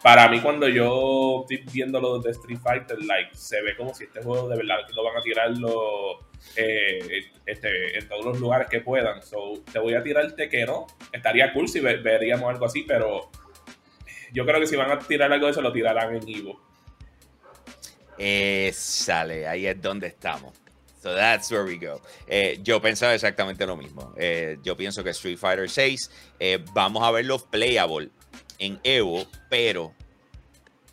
para 0.02 0.28
mí 0.30 0.40
cuando 0.40 0.68
yo 0.68 1.42
estoy 1.48 1.58
viendo 1.72 2.00
lo 2.02 2.18
de 2.20 2.32
Street 2.32 2.58
Fighter, 2.60 2.98
like, 3.04 3.30
se 3.36 3.62
ve 3.62 3.76
como 3.78 3.94
si 3.94 4.06
este 4.06 4.24
juego 4.24 4.50
de 4.50 4.58
verdad 4.58 4.78
lo 4.96 5.04
van 5.04 5.18
a 5.18 5.22
tirarlo 5.22 6.22
eh, 6.56 7.26
este, 7.46 8.00
en 8.00 8.08
todos 8.10 8.26
los 8.26 8.40
lugares 8.40 8.68
que 8.68 8.82
puedan. 8.82 9.22
So, 9.22 9.54
te 9.72 9.78
voy 9.78 9.94
a 9.94 10.02
tirarte 10.02 10.50
que 10.50 10.66
no. 10.66 10.88
Estaría 11.12 11.54
cool 11.54 11.68
si 11.68 11.80
ve- 11.82 11.98
veríamos 11.98 12.50
algo 12.50 12.66
así, 12.66 12.82
pero 12.88 13.30
yo 14.34 14.44
creo 14.44 14.60
que 14.60 14.66
si 14.66 14.76
van 14.76 14.90
a 14.90 14.98
tirar 14.98 15.32
algo 15.32 15.46
de 15.46 15.52
eso, 15.52 15.62
lo 15.62 15.72
tirarán 15.72 16.16
en 16.16 16.28
Evo. 16.28 16.60
Eh, 18.18 18.72
sale, 18.74 19.48
ahí 19.48 19.68
es 19.68 19.80
donde 19.80 20.08
estamos. 20.08 20.54
So 21.02 21.16
that's 21.16 21.50
where 21.50 21.64
we 21.64 21.78
go. 21.78 22.00
Eh, 22.28 22.60
yo 22.62 22.80
pensaba 22.80 23.16
exactamente 23.16 23.66
lo 23.66 23.76
mismo. 23.76 24.14
Eh, 24.18 24.60
yo 24.62 24.78
pienso 24.78 25.04
que 25.04 25.10
Street 25.10 25.38
Fighter 25.38 25.68
6 25.68 26.12
eh, 26.40 26.64
vamos 26.74 27.02
a 27.02 27.10
verlo 27.10 27.40
playable 27.40 28.12
en 28.60 28.80
Evo, 28.84 29.26
pero 29.50 29.96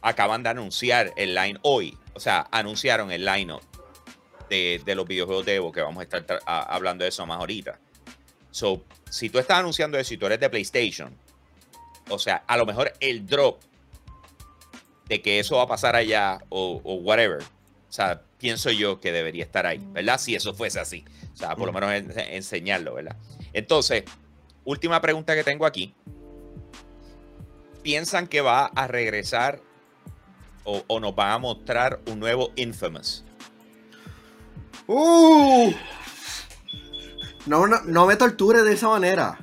acaban 0.01 0.43
de 0.43 0.49
anunciar 0.49 1.13
el 1.17 1.35
line 1.35 1.59
hoy. 1.63 1.99
O 2.15 2.21
sea, 2.21 2.49
anunciaron 2.51 3.13
el 3.13 3.27
line 3.27 3.59
de, 4.49 4.81
de 4.83 4.95
los 4.95 5.07
videojuegos 5.07 5.45
de 5.45 5.57
Evo, 5.57 5.73
que 5.73 5.83
vamos 5.83 6.01
a 6.01 6.05
estar 6.05 6.41
hablando 6.47 7.05
de 7.05 7.11
eso 7.11 7.27
más 7.27 7.39
ahorita. 7.39 7.79
So, 8.51 8.83
si 9.11 9.29
tú 9.29 9.39
estás 9.39 9.59
anunciando 9.59 9.99
eso 9.99 10.15
y 10.15 10.17
tú 10.17 10.25
eres 10.25 10.41
de 10.41 10.49
PlayStation, 10.49 11.15
o 12.09 12.19
sea, 12.19 12.45
a 12.47 12.57
lo 12.57 12.65
mejor 12.65 12.95
el 13.01 13.27
drop 13.27 13.61
de 15.05 15.21
que 15.21 15.39
eso 15.39 15.57
va 15.57 15.65
a 15.65 15.69
pasar 15.69 15.97
allá 15.97 16.39
o 16.49 16.77
whatever. 17.03 17.43
O 17.43 17.93
sea, 17.93 18.23
pienso 18.39 18.71
yo 18.71 19.01
que 19.01 19.13
debería 19.13 19.45
estar 19.45 19.67
ahí, 19.67 19.81
¿verdad? 19.93 20.19
Si 20.19 20.35
eso 20.35 20.55
fuese 20.55 20.81
así. 20.81 21.05
O 21.35 21.37
sea, 21.37 21.55
por 21.57 21.67
lo 21.67 21.73
menos 21.73 21.93
en- 21.93 22.19
enseñarlo, 22.35 22.95
¿verdad? 22.95 23.17
Entonces, 23.53 24.05
última 24.65 25.01
pregunta 25.01 25.35
que 25.35 25.45
tengo 25.45 25.67
aquí. 25.67 25.95
¿Piensan 27.83 28.27
que 28.27 28.41
va 28.41 28.67
a 28.67 28.87
regresar 28.87 29.61
o, 30.65 30.85
o 30.87 31.01
nos 31.01 31.15
van 31.15 31.31
a 31.33 31.39
mostrar 31.39 32.01
un 32.07 32.21
nuevo 32.21 32.53
Infamous? 32.57 33.25
Uh. 34.87 35.73
No, 37.47 37.67
no, 37.67 37.81
no 37.85 38.07
me 38.07 38.17
torture 38.17 38.63
de 38.63 38.75
esa 38.75 38.89
manera. 38.89 39.39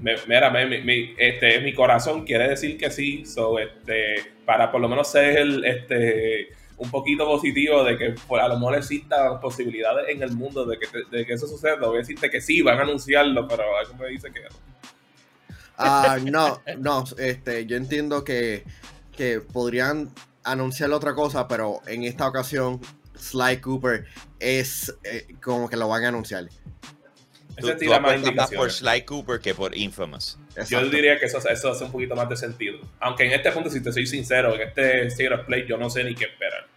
Me- 0.00 0.14
mira, 0.28 0.50
me- 0.50 0.80
mi- 0.82 1.14
este, 1.18 1.60
mi 1.60 1.72
corazón 1.74 2.24
quiere 2.24 2.48
decir 2.48 2.78
que 2.78 2.90
sí, 2.90 3.24
so, 3.24 3.58
este, 3.58 4.32
para 4.44 4.70
por 4.70 4.80
lo 4.80 4.88
menos 4.88 5.10
ser 5.10 5.38
el, 5.38 5.64
este, 5.64 6.50
un 6.78 6.90
poquito 6.90 7.24
positivo 7.26 7.84
de 7.84 7.98
que 7.98 8.14
pues, 8.26 8.42
a 8.42 8.48
lo 8.48 8.54
mejor 8.58 8.76
existan 8.76 9.40
posibilidades 9.40 10.08
en 10.08 10.22
el 10.22 10.32
mundo 10.32 10.64
de 10.64 10.78
que, 10.78 10.86
de 11.10 11.26
que 11.26 11.32
eso 11.32 11.46
suceda. 11.46 11.76
Voy 11.76 11.96
a 11.96 11.98
decirte 11.98 12.30
que 12.30 12.40
sí, 12.40 12.62
van 12.62 12.78
a 12.78 12.82
anunciarlo, 12.82 13.46
pero 13.46 13.64
algo 13.76 13.94
me 13.94 14.08
dice 14.08 14.30
que 14.32 14.40
no. 14.40 14.48
Ah, 15.76 16.18
no, 16.24 16.62
no, 16.78 17.04
este, 17.18 17.66
yo 17.66 17.76
entiendo 17.76 18.24
que, 18.24 18.64
que 19.16 19.40
podrían 19.40 20.10
anunciar 20.44 20.90
otra 20.92 21.14
cosa, 21.14 21.46
pero 21.48 21.80
en 21.86 22.04
esta 22.04 22.26
ocasión 22.26 22.80
Sly 23.16 23.60
Cooper 23.60 24.06
es 24.38 24.94
eh, 25.04 25.26
como 25.42 25.68
que 25.68 25.76
lo 25.76 25.88
van 25.88 26.04
a 26.04 26.08
anunciar. 26.08 26.48
Tú, 27.60 27.68
tú 27.76 27.86
más 28.34 28.50
por. 28.52 28.70
Sly 28.70 29.02
Cooper 29.02 29.40
que 29.40 29.52
por 29.52 29.76
Infamous. 29.76 30.38
Yo 30.68 30.88
diría 30.88 31.18
que 31.18 31.26
eso, 31.26 31.38
eso 31.48 31.70
hace 31.70 31.84
un 31.84 31.90
poquito 31.90 32.14
más 32.14 32.28
de 32.28 32.36
sentido. 32.36 32.78
Aunque 33.00 33.24
en 33.24 33.32
este 33.32 33.50
punto, 33.50 33.68
si 33.68 33.82
te 33.82 33.92
soy 33.92 34.06
sincero, 34.06 34.54
en 34.54 34.60
este 34.60 35.06
State 35.08 35.34
of 35.34 35.46
Play 35.46 35.66
yo 35.68 35.76
no 35.76 35.90
sé 35.90 36.04
ni 36.04 36.14
qué 36.14 36.26
esperar. 36.26 36.67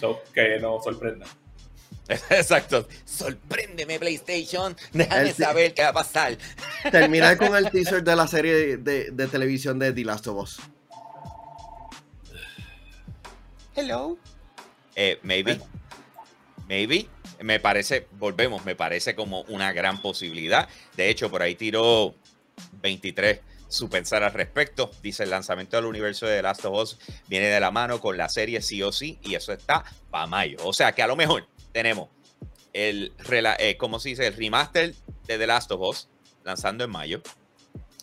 So, 0.00 0.22
que 0.32 0.58
no 0.58 0.80
sorprenda. 0.82 1.26
Exacto. 2.08 2.88
Sorpréndeme, 3.04 3.98
PlayStation. 3.98 4.74
Déjame 4.92 5.28
El- 5.28 5.34
saber 5.34 5.74
qué 5.74 5.82
va 5.82 5.88
a 5.90 5.92
pasar. 5.92 6.36
Terminar 6.90 7.36
con 7.36 7.54
el 7.54 7.70
teaser 7.72 8.02
de 8.02 8.16
la 8.16 8.26
serie 8.26 8.78
de, 8.78 9.10
de 9.10 9.26
televisión 9.28 9.78
de 9.78 9.92
The 9.92 10.04
Last 10.04 10.26
of 10.26 10.42
Us. 10.42 10.60
Hello. 13.76 14.18
Eh, 14.96 15.18
maybe. 15.22 15.52
Eh. 15.52 15.60
Maybe. 16.68 17.08
Me 17.42 17.58
parece, 17.58 18.06
volvemos, 18.18 18.64
me 18.64 18.76
parece 18.76 19.14
como 19.14 19.42
una 19.42 19.72
gran 19.72 20.02
posibilidad. 20.02 20.68
De 20.96 21.08
hecho, 21.08 21.30
por 21.30 21.42
ahí 21.42 21.54
tiró 21.54 22.14
23 22.82 23.40
su 23.70 23.88
pensar 23.88 24.22
al 24.22 24.32
respecto. 24.32 24.90
Dice 25.02 25.22
el 25.22 25.30
lanzamiento 25.30 25.76
del 25.76 25.86
universo 25.86 26.26
de 26.26 26.36
The 26.36 26.42
Last 26.42 26.64
of 26.64 26.76
Us 26.76 26.98
viene 27.28 27.46
de 27.46 27.60
la 27.60 27.70
mano 27.70 28.00
con 28.00 28.16
la 28.16 28.28
serie 28.28 28.60
sí 28.60 28.82
o 28.82 28.92
sí 28.92 29.18
y 29.22 29.34
eso 29.34 29.52
está 29.52 29.84
para 30.10 30.26
mayo. 30.26 30.58
O 30.64 30.72
sea 30.72 30.92
que 30.92 31.02
a 31.02 31.06
lo 31.06 31.16
mejor 31.16 31.46
tenemos 31.72 32.08
el, 32.72 33.12
eh, 33.58 33.76
¿cómo 33.78 33.98
se 33.98 34.10
dice? 34.10 34.26
El 34.26 34.36
remaster 34.36 34.94
de 35.26 35.38
The 35.38 35.46
Last 35.46 35.70
of 35.70 35.80
Us 35.80 36.08
lanzando 36.44 36.84
en 36.84 36.90
mayo. 36.90 37.22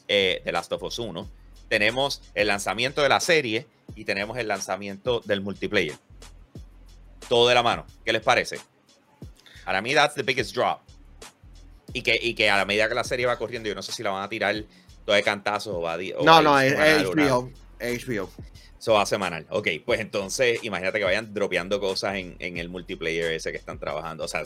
Eh, 0.08 0.42
The 0.44 0.52
Last 0.52 0.72
of 0.72 0.84
Us 0.84 1.00
1. 1.00 1.30
Tenemos 1.68 2.22
el 2.34 2.48
lanzamiento 2.48 3.02
de 3.02 3.10
la 3.10 3.20
serie 3.20 3.68
y 3.96 4.06
tenemos 4.06 4.38
el 4.38 4.48
lanzamiento 4.48 5.22
del 5.26 5.42
multiplayer. 5.42 5.98
Todo 7.28 7.50
de 7.50 7.56
la 7.56 7.64
mano. 7.64 7.86
¿Qué 8.06 8.14
les 8.14 8.22
parece? 8.22 8.58
Para 9.66 9.82
mí, 9.82 9.94
that's 9.94 10.16
the 10.16 10.24
biggest 10.24 10.56
drop. 10.56 10.80
Y 11.92 12.02
que, 12.02 12.18
y 12.22 12.36
que 12.36 12.50
a 12.50 12.56
la 12.56 12.64
medida 12.64 12.88
que 12.88 12.96
la 12.96 13.04
serie 13.04 13.26
va 13.26 13.38
corriendo, 13.38 13.68
yo 13.68 13.76
no 13.76 13.82
sé 13.82 13.92
si 13.92 14.02
la 14.02 14.12
van 14.12 14.24
a 14.24 14.30
tirar 14.30 14.64
todo 15.08 15.16
de 15.16 15.24
cantazo 15.24 15.80
o 15.80 15.82
va 15.82 15.94
a. 15.94 15.98
No, 16.22 16.42
no, 16.42 16.60
es, 16.60 16.74
es 16.74 17.08
HBO. 17.80 18.30
Eso 18.80 18.94
va 18.94 19.06
semanal. 19.06 19.48
Ok, 19.50 19.70
pues 19.86 20.00
entonces 20.00 20.64
imagínate 20.64 21.00
que 21.00 21.06
vayan 21.06 21.34
dropeando 21.34 21.80
cosas 21.80 22.16
en, 22.16 22.36
en 22.40 22.58
el 22.58 22.70
multiplayer 22.70 23.32
ese 23.32 23.52
que 23.52 23.58
están 23.58 23.80
trabajando. 23.80 24.26
O 24.26 24.28
sea, 24.28 24.44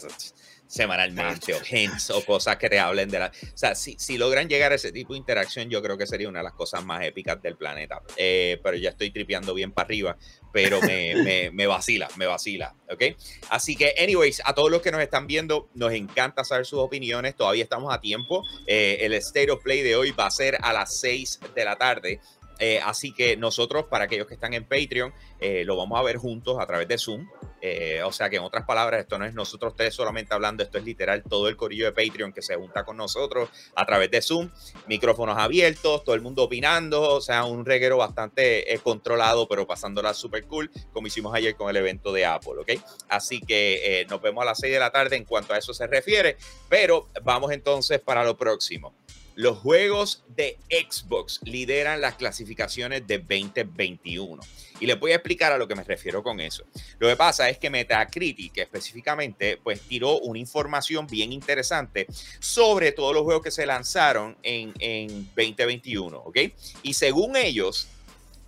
semanalmente 0.72 1.54
o 1.54 1.60
hints 1.70 2.12
o 2.12 2.24
cosas 2.24 2.56
que 2.56 2.70
te 2.70 2.80
hablen 2.80 3.10
de 3.10 3.20
la... 3.20 3.26
O 3.28 3.58
sea, 3.58 3.76
si, 3.76 3.98
si, 4.00 4.18
logran 4.18 4.48
llegar 4.48 4.72
a 4.72 4.76
ese 4.76 4.94
tipo 4.94 5.12
de 5.14 5.20
interacción, 5.20 5.70
yo 5.70 5.82
creo 5.82 5.98
que 5.98 6.08
sería 6.08 6.30
una 6.30 6.40
de 6.40 6.46
las 6.46 6.54
cosas 6.54 6.82
más 6.86 7.04
épicas 7.04 7.42
del 7.42 7.58
planeta. 7.58 8.02
Eh, 8.16 8.58
pero 8.64 8.78
ya 8.78 8.92
estoy 8.92 9.12
tripeando 9.12 9.54
bien 9.54 9.74
para 9.74 9.88
arriba, 9.88 10.18
pero 10.54 10.82
me, 10.82 11.14
me, 11.24 11.52
me, 11.52 11.68
vacila, 11.68 12.08
me 12.16 12.26
vacila, 12.26 12.74
¿ok? 12.90 13.04
Así 13.50 13.76
que, 13.76 13.96
anyways, 14.02 14.42
a 14.46 14.54
todos 14.56 14.72
los 14.72 14.82
que 14.82 14.92
nos 14.92 15.02
están 15.02 15.28
viendo, 15.28 15.70
nos 15.74 15.92
encanta 15.92 16.46
saber 16.46 16.66
sus 16.66 16.80
opiniones. 16.80 17.36
Todavía 17.36 17.64
estamos 17.64 17.94
a 17.94 18.00
tiempo. 18.00 18.42
Eh, 18.66 19.00
el 19.02 19.14
State 19.16 19.52
of 19.52 19.62
Play 19.62 19.82
de 19.82 19.98
hoy 19.98 20.12
va 20.12 20.28
a 20.28 20.32
ser 20.32 20.58
a 20.62 20.72
las 20.72 20.98
6 21.02 21.40
de 21.54 21.66
la 21.66 21.76
tarde. 21.76 22.22
Eh, 22.62 22.80
así 22.80 23.12
que 23.12 23.36
nosotros, 23.38 23.86
para 23.90 24.04
aquellos 24.04 24.28
que 24.28 24.36
están 24.36 24.54
en 24.54 24.66
Patreon, 24.66 25.12
eh, 25.40 25.64
lo 25.66 25.76
vamos 25.76 26.00
a 26.00 26.04
ver 26.04 26.18
juntos 26.18 26.58
a 26.60 26.68
través 26.68 26.88
de 26.88 27.00
Zoom. 27.00 27.28
Eh, 27.60 28.04
o 28.04 28.12
sea 28.12 28.30
que 28.30 28.36
en 28.36 28.44
otras 28.44 28.66
palabras, 28.66 29.02
esto 29.02 29.18
no 29.18 29.26
es 29.26 29.34
nosotros 29.34 29.74
tres 29.76 29.96
solamente 29.96 30.36
hablando, 30.36 30.62
esto 30.62 30.78
es 30.78 30.84
literal 30.84 31.24
todo 31.24 31.48
el 31.48 31.56
corillo 31.56 31.86
de 31.86 31.92
Patreon 31.92 32.32
que 32.32 32.44
se 32.44 32.56
junta 32.56 32.84
con 32.84 32.98
nosotros 32.98 33.50
a 33.76 33.86
través 33.86 34.12
de 34.12 34.22
Zoom, 34.22 34.52
micrófonos 34.88 35.38
abiertos, 35.40 36.04
todo 36.04 36.14
el 36.14 36.22
mundo 36.22 36.44
opinando, 36.44 37.02
o 37.02 37.22
sea, 37.22 37.46
un 37.46 37.66
reguero 37.66 37.98
bastante 37.98 38.80
controlado, 38.84 39.48
pero 39.48 39.66
pasándola 39.66 40.14
súper 40.14 40.46
cool, 40.46 40.72
como 40.94 41.08
hicimos 41.08 41.34
ayer 41.34 41.56
con 41.56 41.70
el 41.70 41.78
evento 41.78 42.14
de 42.14 42.26
Apple, 42.26 42.60
¿ok? 42.60 42.72
Así 43.10 43.42
que 43.42 44.06
nos 44.10 44.22
vemos 44.22 44.44
a 44.44 44.46
las 44.46 44.60
6 44.60 44.74
de 44.74 44.80
la 44.80 44.92
tarde 44.92 45.16
en 45.16 45.26
cuanto 45.26 45.54
a 45.54 45.58
eso 45.58 45.74
se 45.74 45.88
refiere, 45.88 46.38
pero 46.70 47.10
vamos 47.24 47.52
entonces 47.52 48.00
para 48.00 48.24
lo 48.24 48.38
próximo. 48.38 49.01
Los 49.36 49.60
juegos 49.60 50.24
de 50.36 50.58
Xbox 50.70 51.40
lideran 51.44 52.02
las 52.02 52.16
clasificaciones 52.16 53.08
de 53.08 53.20
2021. 53.20 54.42
Y 54.80 54.88
les 54.88 55.00
voy 55.00 55.12
a 55.12 55.16
explicar 55.16 55.52
a 55.52 55.58
lo 55.58 55.68
que 55.68 55.76
me 55.76 55.84
refiero 55.84 56.24
con 56.24 56.40
eso. 56.40 56.64
Lo 56.98 57.08
que 57.08 57.16
pasa 57.16 57.50
es 57.50 57.58
que 57.60 57.70
Metacritic 57.70 58.58
específicamente 58.58 59.58
pues 59.58 59.82
tiró 59.82 60.20
una 60.20 60.40
información 60.40 61.06
bien 61.08 61.32
interesante 61.32 62.08
sobre 62.40 62.92
todos 62.92 63.14
los 63.14 63.24
juegos 63.24 63.44
que 63.44 63.52
se 63.52 63.66
lanzaron 63.66 64.36
en, 64.42 64.74
en 64.80 65.26
2021, 65.36 66.18
¿ok? 66.18 66.38
Y 66.82 66.94
según 66.94 67.36
ellos, 67.36 67.88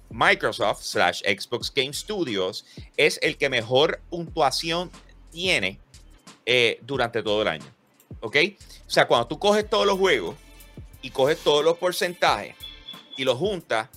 Microsoft 0.09 0.83
slash 0.83 1.21
Xbox 1.21 1.71
Game 1.73 1.93
Studios 1.93 2.65
es 2.97 3.19
el 3.21 3.37
que 3.37 3.49
mejor 3.49 3.99
puntuación 4.09 4.91
tiene 5.31 5.79
eh, 6.45 6.79
durante 6.81 7.23
todo 7.23 7.41
el 7.41 7.47
año, 7.47 7.65
¿ok? 8.21 8.37
O 8.87 8.89
sea, 8.89 9.07
cuando 9.07 9.27
tú 9.27 9.39
coges 9.39 9.67
todos 9.67 9.87
los 9.87 9.97
juegos, 9.97 10.35
y 11.03 11.11
coges 11.11 11.37
todos 11.37 11.63
los 11.63 11.77
porcentajes 11.77 12.55
y 13.15 13.25
los 13.25 13.37
juntas, 13.37 13.89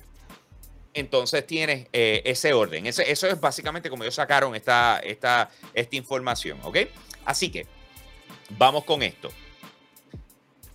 entonces 0.93 1.47
tienes 1.47 1.89
eh, 1.95 2.21
ese 2.27 2.53
orden. 2.53 2.85
Ese, 2.87 3.11
eso 3.11 3.27
es 3.27 3.41
básicamente 3.41 3.89
como 3.89 4.03
ellos 4.03 4.17
sacaron 4.17 4.55
esta, 4.55 4.99
esta, 4.99 5.49
esta 5.73 5.97
información, 5.97 6.61
¿ok? 6.63 6.81
Así 7.25 7.51
que 7.51 7.67
vamos 8.51 8.85
con 8.85 9.03
esto. 9.03 9.31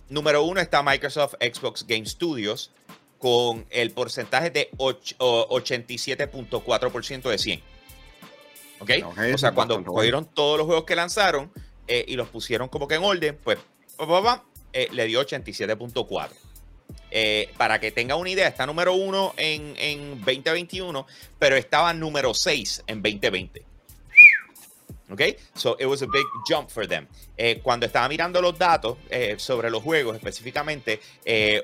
Número 0.08 0.42
uno 0.42 0.60
está 0.60 0.82
Microsoft 0.82 1.34
Xbox 1.40 1.86
Game 1.86 2.06
Studios 2.06 2.72
con 3.18 3.64
el 3.70 3.92
porcentaje 3.92 4.50
de 4.50 4.68
87.4% 4.72 7.30
de 7.30 7.38
100. 7.38 7.62
¿Ok? 8.80 8.90
o 9.34 9.38
sea, 9.38 9.52
cuando 9.52 9.80
cogieron 9.84 10.26
todos 10.26 10.58
los 10.58 10.66
juegos 10.66 10.84
que 10.84 10.96
lanzaron 10.96 11.52
eh, 11.86 12.04
y 12.08 12.16
los 12.16 12.28
pusieron 12.28 12.68
como 12.68 12.88
que 12.88 12.96
en 12.96 13.04
orden, 13.04 13.38
pues 13.44 13.60
eh, 14.72 14.88
le 14.92 15.06
dio 15.06 15.20
87.4. 15.20 16.30
Eh, 17.10 17.50
para 17.58 17.78
que 17.78 17.90
tenga 17.90 18.16
una 18.16 18.30
idea, 18.30 18.48
está 18.48 18.66
número 18.66 18.94
uno 18.94 19.34
en, 19.36 19.74
en 19.76 20.18
2021, 20.24 21.06
pero 21.38 21.56
estaba 21.56 21.92
número 21.92 22.32
6 22.32 22.84
en 22.86 23.02
2020. 23.02 23.62
¿Ok? 25.10 25.20
So 25.54 25.76
it 25.78 25.84
was 25.84 26.00
a 26.00 26.06
big 26.06 26.24
jump 26.48 26.70
for 26.70 26.88
them. 26.88 27.06
Eh, 27.36 27.60
cuando 27.62 27.84
estaba 27.84 28.08
mirando 28.08 28.40
los 28.40 28.58
datos 28.58 28.96
sobre 29.36 29.70
los 29.70 29.82
juegos 29.82 30.16
específicamente, 30.16 31.00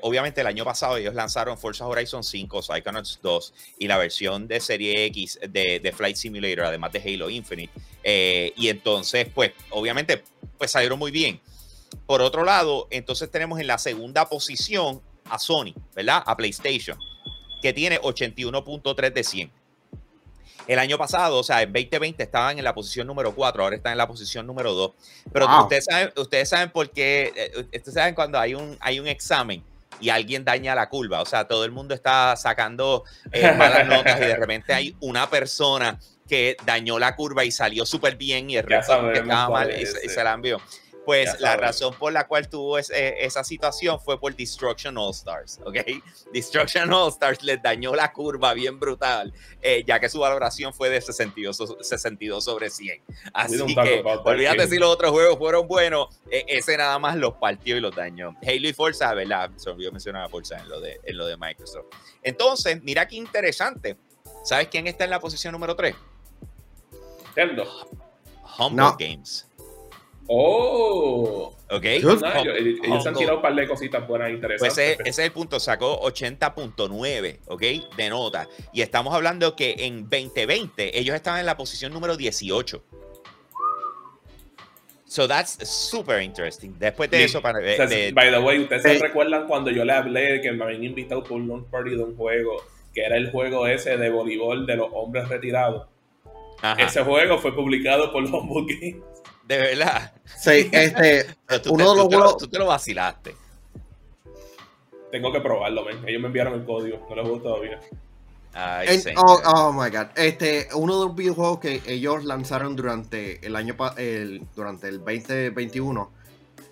obviamente 0.01 0.41
el 0.41 0.47
año 0.47 0.63
pasado 0.63 0.97
ellos 0.97 1.15
lanzaron 1.15 1.57
Forza 1.57 1.87
Horizon 1.87 2.23
5, 2.23 2.61
Psychonauts 2.61 3.19
2 3.23 3.53
y 3.79 3.87
la 3.87 3.97
versión 3.97 4.47
de 4.47 4.59
serie 4.59 5.05
X 5.05 5.39
de, 5.49 5.79
de 5.79 5.91
Flight 5.91 6.15
Simulator, 6.15 6.65
además 6.65 6.91
de 6.91 6.99
Halo 6.99 7.27
Infinite. 7.31 7.73
y 8.55 8.69
entonces, 8.69 9.27
pues, 9.33 9.53
obviamente, 9.71 10.21
pues 10.59 10.69
salieron 10.69 10.99
muy 10.99 11.09
bien. 11.09 11.41
Por 12.05 12.21
otro 12.21 12.43
lado, 12.43 12.87
entonces 12.89 13.29
tenemos 13.29 13.59
en 13.59 13.67
la 13.67 13.77
segunda 13.77 14.27
posición 14.27 15.01
a 15.25 15.39
Sony, 15.39 15.73
¿verdad? 15.95 16.23
A 16.25 16.35
PlayStation, 16.35 16.97
que 17.61 17.73
tiene 17.73 17.99
81.3 18.01 19.13
de 19.13 19.23
100. 19.23 19.51
El 20.67 20.77
año 20.77 20.99
pasado, 20.99 21.39
o 21.39 21.43
sea, 21.43 21.63
en 21.63 21.73
2020 21.73 22.21
estaban 22.21 22.59
en 22.59 22.63
la 22.63 22.75
posición 22.75 23.07
número 23.07 23.33
4, 23.33 23.63
ahora 23.63 23.75
están 23.75 23.93
en 23.93 23.97
la 23.97 24.07
posición 24.07 24.45
número 24.45 24.73
2. 24.73 24.91
Pero 25.33 25.61
ustedes, 25.63 25.85
saben, 25.85 26.13
ustedes 26.15 26.47
saben 26.47 26.69
por 26.69 26.91
qué, 26.91 27.33
eh, 27.35 27.51
ustedes 27.57 27.93
saben 27.93 28.13
cuando 28.13 28.39
hay 28.39 28.53
un, 28.53 28.77
hay 28.79 28.99
un 28.99 29.07
examen 29.07 29.63
y 29.99 30.09
alguien 30.09 30.45
daña 30.45 30.75
la 30.75 30.87
curva, 30.87 31.21
o 31.21 31.25
sea, 31.25 31.47
todo 31.47 31.65
el 31.65 31.71
mundo 31.71 31.95
está 31.95 32.35
sacando 32.35 33.03
eh, 33.31 33.51
malas 33.57 33.87
notas 33.87 34.17
y 34.17 34.25
de 34.25 34.35
repente 34.35 34.73
hay 34.73 34.95
una 34.99 35.27
persona 35.27 35.99
que 36.27 36.55
dañó 36.63 36.99
la 36.99 37.15
curva 37.15 37.43
y 37.43 37.51
salió 37.51 37.85
súper 37.85 38.15
bien 38.15 38.51
y 38.51 38.57
el 38.57 38.63
resto 38.63 39.11
que 39.11 39.19
estaba 39.19 39.49
mal 39.49 39.71
y, 39.71 39.81
y 39.81 40.09
se 40.09 40.23
la 40.23 40.33
envió. 40.33 40.61
Pues 41.09 41.39
la 41.39 41.57
razón 41.57 41.95
por 41.95 42.13
la 42.13 42.27
cual 42.27 42.47
tuvo 42.47 42.77
eh, 42.77 42.83
esa 42.91 43.43
situación 43.43 43.99
fue 43.99 44.19
por 44.19 44.35
Destruction 44.35 44.95
All 44.95 45.09
Stars, 45.09 45.59
¿ok? 45.65 45.77
Destruction 46.31 46.93
All 46.93 47.09
Stars 47.09 47.41
les 47.41 47.59
dañó 47.63 47.95
la 47.95 48.13
curva 48.13 48.53
bien 48.53 48.79
brutal, 48.79 49.33
eh, 49.59 49.83
ya 49.87 49.99
que 49.99 50.07
su 50.07 50.19
valoración 50.19 50.71
fue 50.71 50.91
de 50.91 51.01
62, 51.01 51.77
62 51.81 52.43
sobre 52.43 52.69
100. 52.69 53.01
Así 53.33 53.75
que, 53.75 54.03
olvídate 54.23 54.67
si 54.67 54.77
los 54.77 54.87
otros 54.87 55.09
juegos 55.09 55.39
fueron 55.39 55.67
buenos, 55.67 56.09
e, 56.29 56.45
ese 56.47 56.77
nada 56.77 56.99
más 56.99 57.15
los 57.15 57.33
partió 57.33 57.75
y 57.75 57.79
los 57.79 57.95
dañó. 57.95 58.35
Halo 58.43 58.67
y 58.67 58.73
Forza, 58.73 59.11
¿verdad? 59.15 59.49
Se 59.55 59.71
olvidó 59.71 59.91
mencionar 59.91 60.25
a 60.25 60.29
Forza 60.29 60.59
en 60.59 60.69
lo, 60.69 60.79
de, 60.79 60.99
en 61.03 61.17
lo 61.17 61.25
de 61.25 61.37
Microsoft. 61.37 61.87
Entonces, 62.21 62.83
mira 62.83 63.07
qué 63.07 63.15
interesante. 63.15 63.97
¿Sabes 64.43 64.67
quién 64.67 64.85
está 64.85 65.05
en 65.05 65.09
la 65.09 65.19
posición 65.19 65.53
número 65.53 65.75
3? 65.75 65.95
Nintendo. 67.35 67.89
Humble 68.59 68.91
Games. 68.99 69.48
Oh. 70.31 71.55
Ok. 71.71 71.85
ellos 71.85 72.21
han 72.23 73.15
tirado 73.15 73.37
un 73.37 73.41
par 73.41 73.55
de 73.55 73.67
cositas 73.67 74.07
buenas 74.07 74.29
interesantes. 74.29 74.75
Pues 74.75 74.77
ese, 74.77 75.09
es 75.09 75.19
el 75.19 75.31
punto. 75.31 75.59
Sacó 75.59 75.99
80.9, 76.01 77.39
¿ok? 77.47 77.61
De 77.97 78.09
nota. 78.09 78.47
Y 78.71 78.81
estamos 78.81 79.13
hablando 79.15 79.55
que 79.55 79.75
en 79.79 80.03
2020 80.03 80.99
ellos 80.99 81.15
estaban 81.15 81.39
en 81.39 81.47
la 81.47 81.57
posición 81.57 81.91
número 81.91 82.15
18. 82.15 82.83
So 85.05 85.27
that's 85.27 85.67
super 85.67 86.21
interesting. 86.21 86.75
Después 86.77 87.09
de 87.09 87.23
eso, 87.23 87.41
para, 87.41 87.59
by 87.59 88.31
the 88.31 88.39
way, 88.39 88.59
ustedes 88.59 88.83
se 88.83 88.99
recuerdan 88.99 89.47
cuando 89.47 89.71
yo 89.71 89.83
le 89.83 89.93
hablé 89.93 90.41
que 90.41 90.51
me 90.51 90.63
habían 90.63 90.83
invitado 90.83 91.23
por 91.23 91.37
un 91.37 91.47
launch 91.47 91.65
party 91.71 91.95
de 91.95 92.03
un 92.03 92.15
juego 92.15 92.63
que 92.93 93.01
era 93.01 93.17
el 93.17 93.31
juego 93.31 93.65
ese 93.65 93.97
de 93.97 94.09
voleibol 94.11 94.67
de 94.67 94.75
los 94.75 94.89
hombres 94.93 95.27
retirados. 95.27 95.87
Ese 96.77 97.03
juego 97.03 97.39
fue 97.39 97.55
publicado 97.55 98.11
por 98.11 98.23
Humble 98.23 98.75
Games. 98.75 99.08
De 99.49 99.57
verdad. 99.57 100.13
Sí, 100.37 100.69
este. 100.71 101.25
uno 101.71 101.89
de 101.89 101.97
los 101.97 102.05
juegos. 102.05 102.37
Tú 102.37 102.47
te 102.47 102.59
lo 102.59 102.67
vacilaste. 102.67 103.35
Tengo 105.11 105.33
que 105.33 105.41
probarlo, 105.41 105.83
men. 105.83 106.07
Ellos 106.07 106.21
me 106.21 106.27
enviaron 106.27 106.53
el 106.53 106.65
código. 106.65 107.07
No 107.09 107.15
lo 107.15 107.23
juego 107.23 107.39
todavía. 107.41 107.79
Ay, 108.53 109.01
oh, 109.17 109.41
oh, 109.45 109.73
my 109.73 109.89
god. 109.89 110.07
Este, 110.15 110.67
uno 110.75 110.99
de 110.99 111.05
los 111.07 111.15
videojuegos 111.15 111.59
que 111.59 111.81
ellos 111.87 112.25
lanzaron 112.25 112.75
durante 112.75 113.43
el 113.45 113.55
año 113.55 113.75
el, 113.97 114.45
durante 114.55 114.87
el 114.87 114.99
2021, 114.99 116.11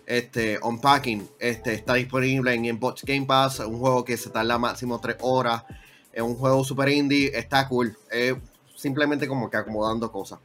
este, 0.06 0.60
Unpacking, 0.62 1.28
este, 1.40 1.74
está 1.74 1.96
disponible 1.96 2.54
en 2.54 2.78
Xbox 2.78 3.04
Game 3.04 3.26
Pass, 3.26 3.60
un 3.60 3.80
juego 3.80 4.06
que 4.06 4.18
se 4.18 4.30
tarda 4.30 4.58
máximo 4.58 5.00
3 5.00 5.18
horas, 5.22 5.64
es 6.12 6.22
un 6.22 6.36
juego 6.36 6.64
super 6.64 6.90
indie, 6.90 7.32
está 7.34 7.68
cool, 7.68 7.96
es 8.12 8.36
simplemente 8.76 9.28
como 9.28 9.50
que 9.50 9.58
acomodando 9.58 10.12
cosas. 10.12 10.40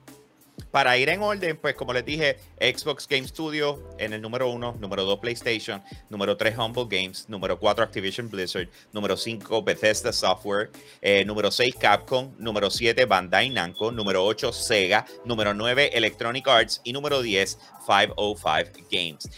Para 0.72 0.96
ir 0.96 1.10
en 1.10 1.20
orden, 1.20 1.58
pues 1.58 1.74
como 1.74 1.92
les 1.92 2.04
dije, 2.04 2.38
Xbox 2.58 3.06
Game 3.06 3.28
Studio 3.28 3.90
en 3.98 4.14
el 4.14 4.22
número 4.22 4.50
1, 4.50 4.78
número 4.80 5.04
2 5.04 5.18
PlayStation, 5.18 5.82
número 6.08 6.38
3 6.38 6.56
Humble 6.56 6.86
Games, 6.88 7.28
número 7.28 7.58
4 7.58 7.84
Activision 7.84 8.30
Blizzard, 8.30 8.68
número 8.90 9.18
5 9.18 9.62
Bethesda 9.62 10.14
Software, 10.14 10.70
eh, 11.02 11.26
número 11.26 11.50
6 11.50 11.74
Capcom, 11.78 12.32
número 12.38 12.70
7 12.70 13.04
Bandai 13.04 13.50
Namco, 13.50 13.92
número 13.92 14.24
8 14.24 14.50
Sega, 14.50 15.04
número 15.26 15.52
9 15.52 15.90
Electronic 15.92 16.48
Arts 16.48 16.80
y 16.84 16.94
número 16.94 17.20
10 17.20 17.58
505 17.86 18.88
Games. 18.90 19.28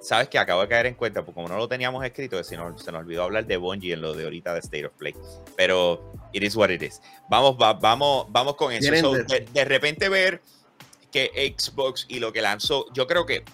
Sabes 0.00 0.28
que 0.28 0.38
acabo 0.38 0.62
de 0.62 0.68
caer 0.68 0.86
en 0.86 0.94
cuenta, 0.94 1.24
porque 1.24 1.34
como 1.34 1.48
no 1.48 1.56
lo 1.56 1.66
teníamos 1.66 2.04
escrito, 2.04 2.42
se 2.44 2.56
nos, 2.56 2.82
se 2.82 2.92
nos 2.92 3.00
olvidó 3.00 3.24
hablar 3.24 3.46
de 3.46 3.56
Bungie 3.56 3.94
en 3.94 4.00
lo 4.00 4.14
de 4.14 4.24
ahorita 4.24 4.54
de 4.54 4.60
State 4.60 4.86
of 4.86 4.92
Play. 4.92 5.14
Pero 5.56 6.14
it 6.32 6.44
is 6.44 6.54
what 6.54 6.70
it 6.70 6.82
is. 6.82 7.02
Vamos, 7.28 7.58
vamos, 7.58 8.26
vamos 8.30 8.54
con 8.54 8.72
eso. 8.72 9.12
de, 9.12 9.64
repente 9.64 10.08
ver 10.08 10.40
que 11.10 11.54
Xbox 11.56 12.06
y 12.08 12.18
lo 12.18 12.32
que 12.32 12.42
lanzó, 12.42 12.86
yo 12.92 13.06
creo 13.06 13.26
que 13.26 13.44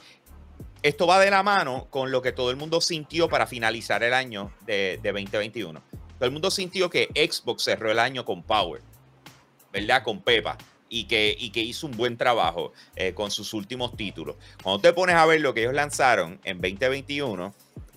esto 0.85 1.07
va 1.07 1.19
de 1.19 1.31
la 1.31 1.43
mano 1.43 1.87
con 1.89 2.11
lo 2.11 2.21
que 2.21 2.33
todo 2.33 2.51
el 2.51 2.57
mundo 2.57 2.81
sintió 2.81 3.29
para 3.29 3.47
finalizar 3.47 4.03
el 4.03 4.13
año 4.13 4.53
de, 4.67 5.01
2021. 5.03 5.83
todo 6.19 6.27
el 6.27 6.31
mundo 6.31 6.51
sintió 6.51 6.91
que 6.91 7.09
Xbox 7.15 7.65
cerró 7.65 7.91
el 7.91 7.99
año 7.99 8.25
con 8.25 8.43
Power, 8.43 8.83
¿verdad? 9.73 10.03
Con 10.03 10.21
Pepa. 10.21 10.59
Y 10.91 11.05
que, 11.05 11.35
y 11.37 11.51
que 11.51 11.61
hizo 11.61 11.89
un 11.89 11.97
buen 11.97 12.17
trabajo 12.17 12.73
eh, 12.95 13.15
con 13.15 13.31
sus 13.31 13.53
últimos 13.55 13.97
títulos. 13.97 14.37
Cuando 14.63 14.81
te 14.81 14.93
pones 14.93 15.17
a 15.17 15.27
ver 15.27 15.41
lo 15.41 15.53
que 15.53 15.63
ellos 15.63 15.75
lanzaron 15.75 16.39
en 16.45 16.61
2021, 16.61 17.53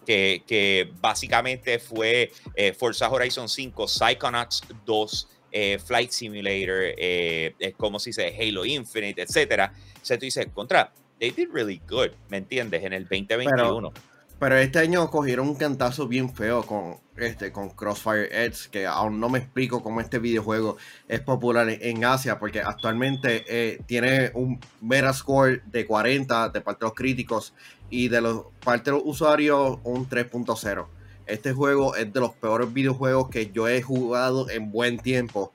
que, 0.05 0.41
que 0.47 0.91
básicamente 0.99 1.78
fue 1.78 2.32
eh, 2.55 2.74
Forza 2.74 3.10
Horizon 3.12 3.49
5, 3.49 3.88
Psychonauts 3.88 4.64
2, 4.86 5.28
eh, 5.52 5.80
Flight 5.80 6.12
Simulator, 6.12 6.93
eh, 6.98 7.54
como 7.78 8.00
se 8.00 8.10
dice, 8.10 8.36
Halo 8.39 8.66
Infinite, 8.66 9.22
etcétera. 9.22 9.74
O 10.02 10.06
sea, 10.06 10.18
tú 10.18 10.26
dices, 10.26 10.48
contra, 10.54 10.91
they 11.20 11.32
did 11.32 11.50
really 11.52 11.82
good, 11.89 12.10
¿me 12.30 12.38
entiendes? 12.38 12.84
En 12.84 12.93
el 12.93 13.04
2021. 13.04 13.91
Pero 14.39 14.56
este 14.58 14.78
año 14.78 15.10
cogieron 15.10 15.48
un 15.50 15.56
cantazo 15.56 16.08
bien 16.08 16.34
feo 16.34 16.62
con 16.62 16.98
este 17.16 17.52
con 17.52 17.72
Crossfire 17.72 18.30
Edge, 18.45 18.70
que 18.70 18.86
aún 18.86 19.20
no 19.20 19.30
me 19.30 19.39
explico 19.39 19.82
cómo 19.82 20.00
este 20.00 20.20
videojuego 20.20 20.78
es 21.08 21.22
popular 21.22 21.68
en 21.70 22.06
Asia, 22.06 22.38
porque 22.38 22.62
actualmente 22.62 23.43
eh, 23.48 23.80
tiene 23.88 24.30
un 24.36 24.60
Metascore 24.82 25.64
de 25.66 25.88
40 25.88 26.50
de 26.50 26.62
parte 26.62 26.86
de 26.86 26.89
los 26.89 26.93
críticos 26.93 27.56
y 27.89 28.10
de 28.10 28.22
los 28.22 28.45
parte 28.64 28.91
de 28.91 28.98
los 28.98 29.06
usuarios 29.06 29.80
un 29.84 30.08
3.0. 30.08 30.88
Este 31.28 31.53
juego 31.53 31.95
es 31.95 32.11
de 32.11 32.19
los 32.19 32.34
peores 32.34 32.73
videojuegos 32.73 33.30
que 33.30 33.51
yo 33.51 33.67
he 33.67 33.82
jugado 33.82 34.49
en 34.49 34.71
buen 34.71 34.97
tiempo 34.99 35.51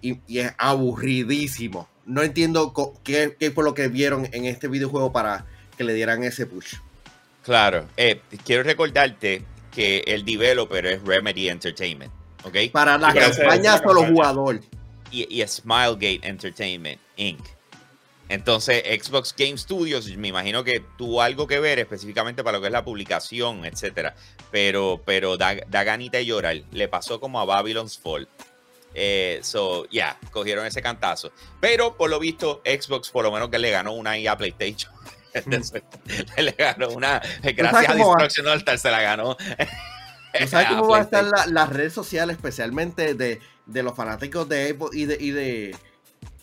y, 0.00 0.18
y 0.26 0.38
es 0.38 0.52
aburridísimo. 0.58 1.88
No 2.06 2.22
entiendo 2.22 2.72
qué, 3.02 3.36
qué 3.38 3.50
fue 3.50 3.64
lo 3.64 3.74
que 3.74 3.88
vieron 3.88 4.28
en 4.32 4.44
este 4.44 4.68
videojuego 4.68 5.12
para 5.12 5.46
que 5.76 5.84
le 5.84 5.94
dieran 5.94 6.22
ese 6.24 6.46
push. 6.46 6.76
Claro, 7.42 7.86
eh, 7.96 8.20
quiero 8.44 8.62
recordarte 8.62 9.42
que 9.70 10.04
el 10.06 10.24
developer 10.24 10.86
es 10.86 11.02
Remedy 11.02 11.48
Entertainment, 11.48 12.12
¿ok? 12.44 12.70
Para 12.72 12.96
la 12.96 13.12
campaña 13.12 13.78
solo 13.78 14.04
jugador. 14.06 14.60
Y, 15.10 15.42
y 15.42 15.46
Smilegate 15.46 16.20
Entertainment 16.22 17.00
Inc. 17.16 17.40
Entonces, 18.28 18.82
Xbox 19.02 19.34
Game 19.36 19.58
Studios, 19.58 20.06
me 20.16 20.28
imagino 20.28 20.64
que 20.64 20.82
tuvo 20.96 21.20
algo 21.20 21.46
que 21.46 21.60
ver 21.60 21.78
específicamente 21.78 22.42
para 22.42 22.56
lo 22.56 22.62
que 22.62 22.68
es 22.68 22.72
la 22.72 22.84
publicación, 22.84 23.64
etcétera. 23.64 24.14
Pero, 24.50 25.02
pero 25.04 25.36
da, 25.36 25.56
da 25.68 25.84
ganita 25.84 26.18
de 26.18 26.26
llorar. 26.26 26.56
Le 26.72 26.88
pasó 26.88 27.20
como 27.20 27.38
a 27.40 27.44
Babylon's 27.44 27.98
Fall. 27.98 28.28
Eh, 28.94 29.40
so, 29.42 29.84
ya, 29.86 29.90
yeah, 29.90 30.18
cogieron 30.30 30.64
ese 30.64 30.80
cantazo. 30.80 31.32
Pero 31.60 31.96
por 31.96 32.08
lo 32.08 32.18
visto, 32.18 32.62
Xbox 32.64 33.10
por 33.10 33.24
lo 33.24 33.32
menos 33.32 33.50
que 33.50 33.58
le 33.58 33.70
ganó 33.70 33.92
una 33.92 34.16
IA 34.16 34.32
a 34.32 34.38
PlayStation. 34.38 34.92
le 36.36 36.52
ganó 36.52 36.90
una. 36.90 37.20
Gracias 37.42 37.88
a 37.88 37.94
Destruction 37.94 38.48
Altar 38.48 38.78
se 38.78 38.90
la 38.90 39.02
ganó. 39.02 39.36
¿Tú 39.36 40.48
sabes 40.48 40.68
cómo 40.68 40.88
va 40.90 40.98
a 40.98 41.02
estar 41.02 41.24
la, 41.24 41.46
las 41.46 41.68
redes 41.68 41.92
sociales, 41.92 42.36
especialmente 42.36 43.14
de, 43.14 43.40
de, 43.66 43.82
los 43.82 43.96
fanáticos 43.96 44.48
de 44.48 44.70
Apple 44.70 44.88
y 44.92 45.06
de, 45.06 45.16
y 45.20 45.30
de, 45.30 45.76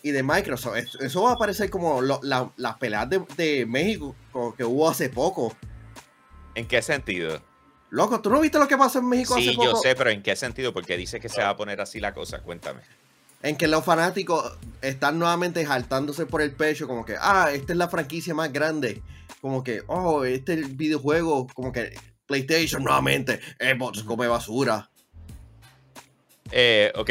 y 0.03 0.11
de 0.11 0.23
Microsoft? 0.23 0.75
Eso 0.99 1.23
va 1.23 1.33
a 1.33 1.37
parecer 1.37 1.69
como 1.69 2.01
lo, 2.01 2.19
la, 2.23 2.51
las 2.57 2.77
peleas 2.77 3.09
de, 3.09 3.21
de, 3.37 3.65
México 3.65 4.15
que 4.57 4.63
hubo 4.63 4.89
hace 4.89 5.09
poco. 5.09 5.55
¿En 6.55 6.67
qué 6.67 6.81
sentido? 6.81 7.41
Loco, 7.89 8.21
¿tú 8.21 8.29
no 8.29 8.39
viste 8.39 8.57
lo 8.57 8.67
que 8.67 8.77
pasó 8.77 8.99
en 8.99 9.09
México 9.09 9.35
sí, 9.35 9.49
hace 9.49 9.57
poco? 9.57 9.67
Sí, 9.67 9.73
yo 9.73 9.77
sé, 9.77 9.95
pero 9.95 10.09
¿en 10.09 10.23
qué 10.23 10.35
sentido? 10.35 10.73
Porque 10.73 10.97
dice 10.97 11.19
que 11.19 11.29
se 11.29 11.41
va 11.41 11.49
a 11.49 11.57
poner 11.57 11.81
así 11.81 11.99
la 11.99 12.13
cosa. 12.13 12.41
Cuéntame 12.41 12.81
en 13.43 13.57
que 13.57 13.67
los 13.67 13.83
fanáticos 13.83 14.57
están 14.81 15.17
nuevamente 15.19 15.65
jaltándose 15.65 16.25
por 16.25 16.41
el 16.41 16.51
pecho, 16.51 16.87
como 16.87 17.05
que, 17.05 17.15
ah, 17.19 17.49
esta 17.51 17.73
es 17.73 17.77
la 17.77 17.87
franquicia 17.87 18.33
más 18.33 18.51
grande, 18.53 19.01
como 19.41 19.63
que, 19.63 19.81
oh, 19.87 20.23
este 20.23 20.53
es 20.53 20.59
el 20.59 20.65
videojuego, 20.75 21.47
como 21.53 21.71
que 21.71 21.93
PlayStation 22.27 22.83
nuevamente, 22.83 23.39
Xbox 23.59 24.03
come 24.03 24.27
basura. 24.27 24.89
Eh, 26.51 26.91
ok, 26.95 27.09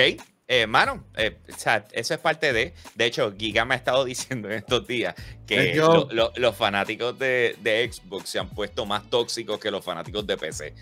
eh, 0.52 0.66
mano, 0.66 1.04
eh, 1.16 1.38
o 1.48 1.56
sea, 1.56 1.86
eso 1.92 2.12
es 2.12 2.18
parte 2.18 2.52
de. 2.52 2.74
De 2.96 3.04
hecho, 3.04 3.32
Giga 3.38 3.64
me 3.64 3.74
ha 3.74 3.76
estado 3.76 4.04
diciendo 4.14 4.48
en 4.48 4.54
estos 4.56 4.84
días 4.84 5.14
que 5.46 5.76
lo, 5.76 6.08
lo, 6.10 6.32
los 6.34 6.56
fanáticos 6.56 7.16
de, 7.20 7.56
de, 7.62 7.88
Xbox 7.92 8.30
se 8.30 8.40
han 8.40 8.48
puesto 8.48 8.84
más 8.84 9.08
tóxicos 9.08 9.60
que 9.60 9.70
los 9.70 9.84
fanáticos 9.84 10.26
de 10.26 10.36
PC. 10.36 10.74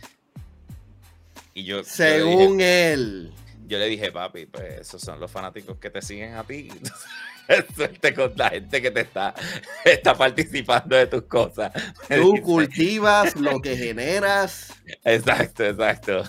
Y 1.52 1.64
yo. 1.64 1.84
Según 1.84 2.52
yo 2.52 2.56
dije, 2.56 2.92
él 2.94 3.34
yo 3.66 3.78
le 3.78 3.86
dije, 3.88 4.10
papi, 4.10 4.46
pues 4.46 4.80
esos 4.80 5.02
son 5.02 5.20
los 5.20 5.30
fanáticos 5.30 5.76
que 5.76 5.90
te 5.90 6.00
siguen 6.00 6.34
a 6.36 6.44
ti. 6.44 6.70
Suerte 7.74 8.14
con 8.14 8.32
la 8.36 8.50
gente 8.50 8.82
que 8.82 8.90
te 8.90 9.00
está, 9.00 9.34
está 9.84 10.14
participando 10.14 10.96
de 10.96 11.06
tus 11.06 11.22
cosas. 11.22 11.72
Tú 12.08 12.34
cultivas 12.42 13.34
lo 13.36 13.60
que 13.60 13.76
generas. 13.76 14.74
Exacto, 15.04 15.64
exacto. 15.64 16.24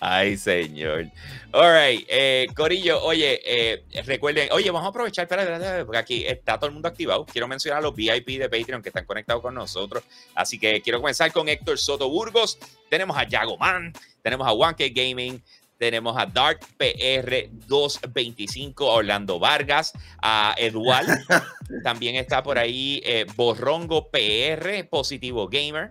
Ay, 0.00 0.36
señor. 0.36 1.06
All 1.52 1.72
right, 1.72 2.06
eh, 2.08 2.46
Corillo, 2.54 3.02
oye, 3.02 3.40
eh, 3.44 3.84
recuerden, 4.04 4.48
oye, 4.52 4.70
vamos 4.70 4.86
a 4.86 4.90
aprovechar, 4.90 5.24
espera, 5.24 5.84
porque 5.84 5.98
aquí 5.98 6.26
está 6.26 6.58
todo 6.58 6.66
el 6.66 6.72
mundo 6.72 6.88
activado. 6.88 7.24
Quiero 7.26 7.48
mencionar 7.48 7.78
a 7.78 7.82
los 7.82 7.94
VIP 7.94 8.38
de 8.38 8.48
Patreon 8.48 8.82
que 8.82 8.90
están 8.90 9.04
conectados 9.04 9.42
con 9.42 9.54
nosotros. 9.54 10.04
Así 10.34 10.58
que 10.58 10.80
quiero 10.82 11.00
comenzar 11.00 11.32
con 11.32 11.48
Héctor 11.48 11.78
Soto 11.78 12.08
Burgos. 12.08 12.58
Tenemos 12.88 13.16
a 13.16 13.26
Yago 13.26 13.56
Man, 13.56 13.92
tenemos 14.22 14.46
a 14.46 14.52
One 14.52 14.74
Gaming, 14.78 15.42
tenemos 15.80 16.14
a 16.18 16.26
Dark 16.26 16.60
PR 16.76 17.48
225, 17.66 18.84
Orlando 18.84 19.38
Vargas, 19.38 19.94
a 20.20 20.54
Eduardo, 20.58 21.14
también 21.82 22.16
está 22.16 22.42
por 22.42 22.58
ahí 22.58 23.00
eh, 23.02 23.24
Borrongo 23.34 24.10
PR, 24.10 24.86
Positivo 24.90 25.48
Gamer, 25.48 25.90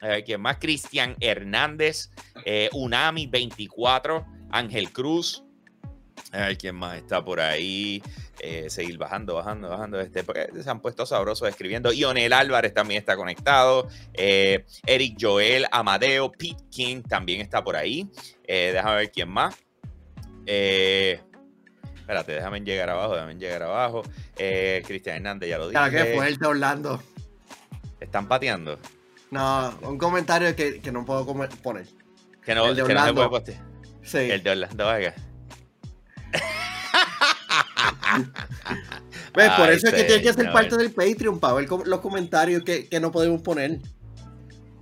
eh, 0.00 0.22
¿quién 0.24 0.40
más? 0.40 0.56
Cristian 0.56 1.16
Hernández, 1.20 2.10
eh, 2.46 2.70
Unami 2.72 3.26
24, 3.26 4.24
Ángel 4.52 4.90
Cruz, 4.90 5.44
Ay, 6.32 6.56
¿quién 6.56 6.74
más 6.74 6.96
está 6.96 7.24
por 7.24 7.40
ahí? 7.40 8.02
Eh, 8.40 8.68
seguir 8.68 8.98
bajando, 8.98 9.34
bajando, 9.34 9.68
bajando. 9.68 10.00
Este, 10.00 10.24
porque 10.24 10.48
se 10.62 10.68
han 10.68 10.80
puesto 10.80 11.06
sabrosos 11.06 11.48
escribiendo. 11.48 11.92
Ionel 11.92 12.32
Álvarez 12.32 12.74
también 12.74 12.98
está 12.98 13.16
conectado. 13.16 13.88
Eh, 14.12 14.64
Eric 14.86 15.16
Joel, 15.20 15.66
Amadeo, 15.70 16.32
Pete 16.32 16.62
King 16.70 17.02
también 17.02 17.40
está 17.40 17.62
por 17.64 17.76
ahí. 17.76 18.10
Eh, 18.44 18.70
déjame 18.74 18.96
ver 18.96 19.10
quién 19.10 19.28
más. 19.28 19.54
Eh, 20.46 21.20
espérate, 21.94 22.32
déjame 22.32 22.60
llegar 22.60 22.90
abajo, 22.90 23.14
déjame 23.14 23.36
llegar 23.36 23.62
abajo. 23.62 24.02
Cristian 24.36 25.16
Hernández, 25.16 25.48
ya 25.48 25.58
lo 25.58 25.68
dije. 25.68 25.78
Claro, 25.78 25.92
que 25.92 26.14
fuerte, 26.14 26.46
Orlando. 26.46 27.02
¿Están 28.00 28.28
pateando? 28.28 28.78
No, 29.30 29.76
un 29.82 29.98
comentario 29.98 30.54
que, 30.54 30.80
que 30.80 30.92
no 30.92 31.04
puedo 31.04 31.24
poner. 31.62 31.86
Que 32.44 32.54
no, 32.54 32.66
el 32.66 32.76
de 32.76 32.84
que 32.84 32.94
no 32.94 33.06
se 33.06 33.12
puede 33.12 33.26
Orlando. 33.26 33.30
postear. 33.30 33.64
Sí. 34.02 34.18
El 34.18 34.42
de 34.42 34.50
Orlando. 34.50 34.86
Por 39.32 39.42
Ay, 39.42 39.76
eso 39.76 39.88
es 39.88 39.94
que 39.94 40.04
tiene 40.04 40.22
que 40.22 40.32
ser 40.32 40.52
parte 40.52 40.76
del 40.76 40.92
Patreon 40.92 41.38
para 41.38 41.54
ver 41.54 41.68
los 41.68 42.00
comentarios 42.00 42.62
que, 42.62 42.88
que 42.88 43.00
no 43.00 43.12
podemos 43.12 43.42
poner. 43.42 43.80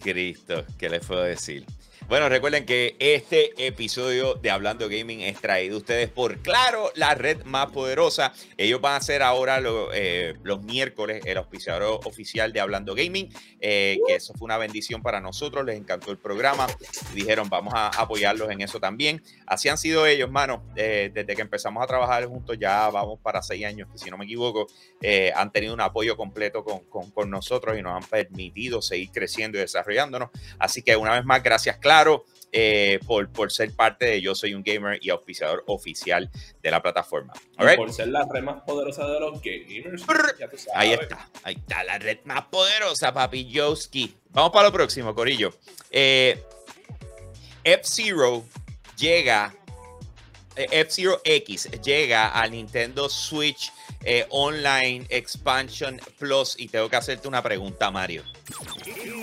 Cristo, 0.00 0.64
¿qué 0.78 0.88
les 0.88 1.04
puedo 1.04 1.22
decir? 1.22 1.64
Bueno, 2.06 2.28
recuerden 2.28 2.66
que 2.66 2.96
este 2.98 3.66
episodio 3.66 4.34
de 4.34 4.50
Hablando 4.50 4.88
Gaming 4.90 5.22
es 5.22 5.40
traído 5.40 5.76
a 5.76 5.78
ustedes 5.78 6.08
por 6.10 6.38
Claro, 6.42 6.92
la 6.94 7.14
red 7.14 7.42
más 7.44 7.70
poderosa. 7.70 8.32
Ellos 8.58 8.80
van 8.80 8.96
a 8.96 9.00
ser 9.00 9.22
ahora 9.22 9.60
eh, 9.94 10.34
los 10.42 10.62
miércoles 10.62 11.22
el 11.24 11.38
auspiciador 11.38 12.00
oficial 12.04 12.52
de 12.52 12.60
Hablando 12.60 12.94
Gaming, 12.94 13.32
eh, 13.58 13.98
que 14.06 14.16
eso 14.16 14.34
fue 14.34 14.44
una 14.44 14.58
bendición 14.58 15.02
para 15.02 15.20
nosotros, 15.20 15.64
les 15.64 15.76
encantó 15.76 16.10
el 16.10 16.18
programa. 16.18 16.66
Dijeron, 17.14 17.48
vamos 17.48 17.72
a 17.74 17.88
apoyarlos 17.88 18.50
en 18.50 18.60
eso 18.60 18.78
también. 18.78 19.22
Así 19.46 19.70
han 19.70 19.78
sido 19.78 20.06
ellos, 20.06 20.30
mano, 20.30 20.62
eh, 20.76 21.10
desde 21.12 21.34
que 21.34 21.42
empezamos 21.42 21.82
a 21.82 21.86
trabajar 21.86 22.26
juntos, 22.26 22.58
ya 22.60 22.90
vamos 22.90 23.18
para 23.22 23.42
seis 23.42 23.64
años, 23.64 23.88
que 23.90 23.98
si 23.98 24.10
no 24.10 24.18
me 24.18 24.26
equivoco, 24.26 24.66
han 25.34 25.50
tenido 25.52 25.72
un 25.74 25.80
apoyo 25.80 26.16
completo 26.16 26.62
con- 26.64 27.10
con 27.10 27.30
nosotros 27.30 27.76
y 27.78 27.82
nos 27.82 27.94
han 28.04 28.08
permitido 28.08 28.82
seguir 28.82 29.10
creciendo 29.10 29.56
y 29.58 29.62
desarrollándonos. 29.62 30.28
Así 30.58 30.82
que 30.82 30.96
una 30.96 31.12
vez 31.14 31.24
más, 31.24 31.42
gracias, 31.42 31.78
claro, 31.78 31.93
eh, 32.56 33.00
por, 33.06 33.28
por 33.30 33.50
ser 33.50 33.74
parte 33.74 34.04
de 34.06 34.20
Yo 34.20 34.34
Soy 34.34 34.54
un 34.54 34.62
Gamer 34.62 34.98
y 35.02 35.10
auspiciador 35.10 35.64
oficial 35.66 36.30
de 36.62 36.70
la 36.70 36.80
plataforma. 36.80 37.32
All 37.56 37.66
Y 37.66 37.68
right? 37.68 37.76
Por 37.76 37.92
ser 37.92 38.08
la 38.08 38.24
red 38.30 38.42
más 38.42 38.62
poderosa 38.62 39.06
de 39.08 39.18
los 39.18 39.40
gamers. 39.42 40.04
Ahí 40.72 40.92
está, 40.92 41.28
ahí 41.42 41.54
está 41.54 41.82
la 41.82 41.98
red 41.98 42.18
más 42.24 42.44
poderosa, 42.44 43.12
papi 43.12 43.50
Joski. 43.52 44.14
Vamos 44.30 44.52
para 44.52 44.68
lo 44.68 44.72
próximo, 44.72 45.12
Corillo. 45.14 45.52
Eh, 45.90 46.40
F-Zero 47.64 48.44
llega, 48.96 49.52
eh, 50.54 50.68
F-Zero 50.70 51.20
X 51.24 51.70
llega 51.82 52.28
al 52.28 52.52
Nintendo 52.52 53.08
Switch 53.08 53.72
eh, 54.04 54.26
Online 54.30 55.04
Expansion 55.08 56.00
Plus. 56.18 56.54
Y 56.58 56.68
tengo 56.68 56.88
que 56.88 56.96
hacerte 56.96 57.26
una 57.26 57.42
pregunta, 57.42 57.90
Mario. 57.90 58.22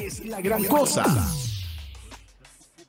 Es 0.02 0.26
la 0.26 0.42
gran 0.42 0.66
cosa. 0.66 1.06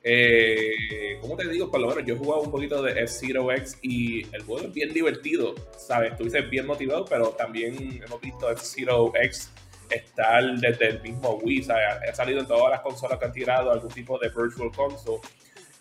Eh, 0.05 1.17
¿Cómo 1.21 1.37
te 1.37 1.47
digo? 1.47 1.71
Por 1.71 1.79
lo 1.79 1.87
menos 1.87 2.05
yo 2.05 2.15
he 2.15 2.17
jugado 2.17 2.41
un 2.41 2.51
poquito 2.51 2.83
de 2.83 2.91
F-Zero 2.91 3.51
X 3.53 3.77
y 3.81 4.23
el 4.35 4.43
juego 4.43 4.67
es 4.67 4.73
bien 4.73 4.93
divertido, 4.93 5.55
¿sabes? 5.77 6.11
Estuviste 6.11 6.41
bien 6.41 6.65
motivado, 6.65 7.05
pero 7.05 7.29
también 7.29 8.01
hemos 8.05 8.19
visto 8.19 8.51
F-Zero 8.51 9.13
X 9.15 9.49
estar 9.89 10.43
desde 10.57 10.87
el 10.89 11.01
mismo 11.01 11.35
Wii, 11.41 11.63
¿sabes? 11.63 11.85
Ha 12.09 12.15
salido 12.15 12.41
en 12.41 12.47
todas 12.47 12.69
las 12.71 12.81
consolas 12.81 13.17
que 13.17 13.25
han 13.25 13.31
tirado 13.31 13.71
algún 13.71 13.91
tipo 13.91 14.19
de 14.19 14.27
Virtual 14.27 14.71
Console. 14.75 15.21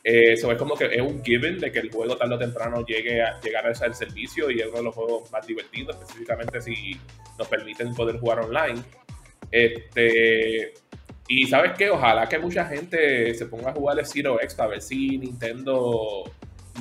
Eso 0.05 0.51
es 0.51 0.59
como 0.59 0.75
que 0.75 0.87
es 0.87 1.01
un 1.01 1.23
given 1.23 1.59
de 1.59 1.71
que 1.71 1.79
el 1.79 1.91
juego 1.91 2.17
tarde 2.17 2.35
o 2.35 2.39
temprano 2.39 2.85
llegue 2.85 3.23
a 3.23 3.41
llegar 3.41 3.67
a 3.67 3.71
ese 3.71 3.93
servicio 3.95 4.51
y 4.51 4.61
es 4.61 4.67
uno 4.67 4.79
de 4.79 4.83
los 4.85 4.95
juegos 4.95 5.31
más 5.31 5.47
divertidos, 5.47 5.97
específicamente 5.97 6.61
si 6.61 6.99
nos 7.39 7.47
permiten 7.49 7.95
poder 7.95 8.19
jugar 8.19 8.41
online. 8.41 8.83
Este, 9.51 10.75
y 11.29 11.47
sabes 11.47 11.73
qué, 11.79 11.91
ojalá 11.91 12.29
que 12.29 12.39
mucha 12.39 12.65
gente 12.67 13.35
se 13.35 13.47
ponga 13.47 13.71
a 13.71 13.73
jugar 13.73 13.99
el 13.99 14.07
Zero 14.07 14.41
X 14.41 14.55
para 14.55 14.71
ver 14.71 14.83
si 14.83 15.19
Nintendo 15.19 16.25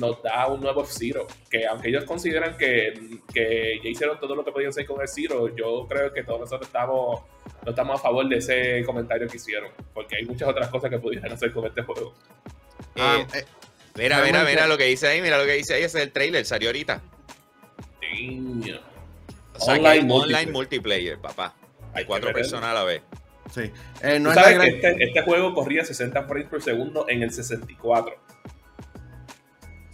nos 0.00 0.22
da 0.22 0.46
un 0.48 0.60
nuevo 0.60 0.82
F-Zero. 0.82 1.26
Que 1.50 1.66
aunque 1.66 1.88
ellos 1.88 2.04
consideran 2.04 2.56
que, 2.56 3.18
que, 3.32 3.80
ya 3.82 3.90
hicieron 3.90 4.18
todo 4.18 4.34
lo 4.34 4.44
que 4.44 4.52
podían 4.52 4.70
hacer 4.70 4.86
con 4.86 5.00
el 5.00 5.08
Zero, 5.08 5.54
yo 5.54 5.86
creo 5.88 6.12
que 6.12 6.22
todos 6.24 6.40
nosotros 6.40 6.66
estamos, 6.66 7.22
no 7.64 7.70
estamos 7.70 8.00
a 8.00 8.02
favor 8.02 8.28
de 8.28 8.36
ese 8.36 8.82
comentario 8.84 9.28
que 9.28 9.36
hicieron. 9.36 9.70
Porque 9.94 10.16
hay 10.16 10.24
muchas 10.24 10.48
otras 10.48 10.68
cosas 10.68 10.90
que 10.90 10.98
pudieran 10.98 11.32
hacer 11.32 11.52
con 11.52 11.66
este 11.66 11.82
juego. 11.82 12.14
Ah, 12.96 13.18
eh, 13.20 13.38
eh, 13.38 13.44
mira, 13.96 14.22
mira, 14.22 14.44
mira 14.44 14.66
lo 14.66 14.76
que 14.76 14.84
dice 14.84 15.08
ahí, 15.08 15.22
mira 15.22 15.38
lo 15.38 15.46
que 15.46 15.54
dice 15.54 15.74
ahí, 15.74 15.82
ese 15.82 15.98
es 15.98 16.04
el 16.04 16.12
trailer, 16.12 16.44
salió 16.44 16.68
ahorita. 16.68 17.00
online, 19.60 20.50
multiplayer. 20.50 21.18
papá. 21.18 21.54
Hay 21.94 22.04
cuatro 22.04 22.32
personas 22.32 22.70
a 22.70 22.74
la 22.74 22.84
vez. 22.84 23.02
Sí. 23.52 23.70
Eh, 24.02 24.18
no 24.18 24.32
sabes 24.32 24.58
que 24.58 24.68
este, 24.68 25.04
este, 25.04 25.22
juego 25.22 25.54
corría 25.54 25.84
60 25.84 26.24
frames 26.24 26.48
por 26.48 26.62
segundo 26.62 27.06
en 27.08 27.22
el 27.22 27.30
64. 27.30 28.14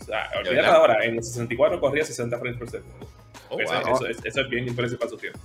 O 0.01 0.05
sea, 0.05 0.31
olvídate 0.39 0.69
ahora, 0.69 1.05
en 1.05 1.17
el 1.17 1.25
64 1.25 1.81
corría 1.81 2.05
60 2.05 2.39
frames 2.39 2.59
por 2.59 2.71
segundo. 2.71 3.09
Oh, 3.51 3.59
eso, 3.59 4.07
es, 4.07 4.49
bien 4.49 4.69
impresionante 4.69 4.97
para 4.97 5.11
su 5.11 5.17
tiempo. 5.17 5.41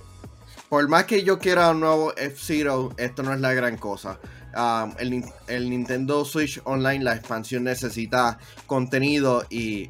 Por 0.68 0.88
más 0.88 1.04
que 1.04 1.22
yo 1.24 1.38
quiera 1.38 1.70
un 1.70 1.80
nuevo 1.80 2.14
F-Zero, 2.16 2.94
esto 2.98 3.22
no 3.22 3.34
es 3.34 3.40
la 3.40 3.52
gran 3.52 3.76
cosa. 3.76 4.18
Um, 4.56 4.94
el, 4.98 5.24
el, 5.48 5.70
Nintendo 5.70 6.24
Switch 6.24 6.60
Online, 6.64 7.02
la 7.02 7.16
expansión 7.16 7.64
necesita 7.64 8.38
contenido 8.66 9.44
y 9.50 9.88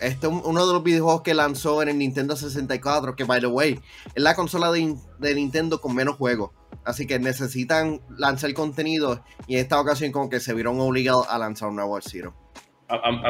este 0.00 0.26
es 0.26 0.32
uno 0.32 0.66
de 0.66 0.72
los 0.72 0.82
videojuegos 0.82 1.22
que 1.22 1.34
lanzó 1.34 1.80
en 1.82 1.90
el 1.90 1.98
Nintendo 1.98 2.36
64, 2.36 3.14
que 3.14 3.24
by 3.24 3.40
the 3.40 3.46
way, 3.46 3.80
es 4.14 4.22
la 4.22 4.34
consola 4.34 4.72
de, 4.72 4.96
de 5.18 5.34
Nintendo 5.34 5.80
con 5.80 5.94
menos 5.94 6.16
juegos. 6.16 6.50
Así 6.84 7.06
que 7.06 7.18
necesitan 7.18 8.00
lanzar 8.16 8.52
contenido 8.54 9.24
y 9.46 9.54
en 9.54 9.62
esta 9.62 9.80
ocasión 9.80 10.12
como 10.12 10.30
que 10.30 10.40
se 10.40 10.54
vieron 10.54 10.80
obligados 10.80 11.26
a 11.28 11.38
lanzar 11.38 11.68
un 11.68 11.76
nuevo 11.76 11.98
F-Zero. 11.98 12.34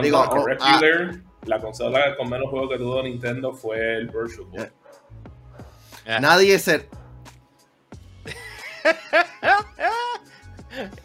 Digo, 0.02 0.20
oh, 0.20 0.46
ah, 0.60 0.80
la 1.46 1.60
consola 1.60 2.14
con 2.16 2.28
menos 2.28 2.50
juegos 2.50 2.70
que 2.70 2.76
tuvo 2.76 3.02
Nintendo 3.02 3.54
fue 3.54 3.96
el 3.96 4.08
Virtual 4.08 4.46
Boy. 4.50 4.62
Eh. 4.62 4.70
Nadie 6.20 6.58
se... 6.58 6.88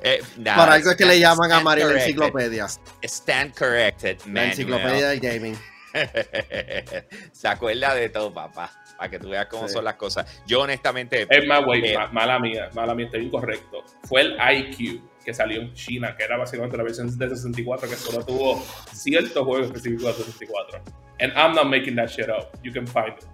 Eh, 0.03 0.21
Para 0.43 0.73
algo 0.73 0.91
es 0.91 0.97
que 0.97 1.05
le 1.05 1.17
llaman 1.17 1.49
a 1.51 1.61
Mario 1.61 1.89
la 1.89 2.03
enciclopedia. 2.03 2.67
Stand 3.03 3.57
corrected, 3.57 4.19
man. 4.25 4.34
La 4.34 4.45
enciclopedia 4.47 5.07
del 5.09 5.19
gaming. 5.21 5.57
Se 7.32 7.47
acuerda 7.47 7.95
de 7.95 8.09
todo, 8.09 8.34
papá. 8.34 8.69
Para 9.02 9.10
que 9.10 9.18
tú 9.18 9.30
veas 9.30 9.47
cómo 9.47 9.68
son 9.68 9.84
las 9.84 9.95
cosas. 9.95 10.43
Yo, 10.45 10.62
honestamente. 10.62 11.26
Es 11.28 11.47
más, 11.47 11.66
güey, 11.66 11.84
eh, 11.84 11.97
mala 12.12 12.38
mía, 12.38 12.70
mala 12.76 12.93
mía, 12.93 13.08
estoy 13.08 13.26
incorrecto. 13.26 13.84
Fue 14.04 14.22
el 14.22 14.38
IQ 14.38 15.02
que 15.26 15.34
salió 15.34 15.60
en 15.60 15.74
China, 15.74 16.16
que 16.16 16.24
era 16.24 16.38
básicamente 16.38 16.78
la 16.78 16.84
versión 16.84 17.18
de 17.18 17.30
64 17.30 17.89
que 17.89 17.95
solo 17.95 18.24
tuvo 18.24 18.64
ciertos 18.93 19.43
juegos 19.43 19.66
específicos 19.66 20.20
de 20.20 20.24
64. 20.26 20.84
And 21.20 21.34
I'm 21.36 21.56
not 21.56 21.66
making 21.66 21.95
that 21.95 22.10
shit 22.10 22.30
up. 22.30 22.56
You 22.62 22.72
can 22.72 22.86
find 22.86 23.18
it. 23.18 23.26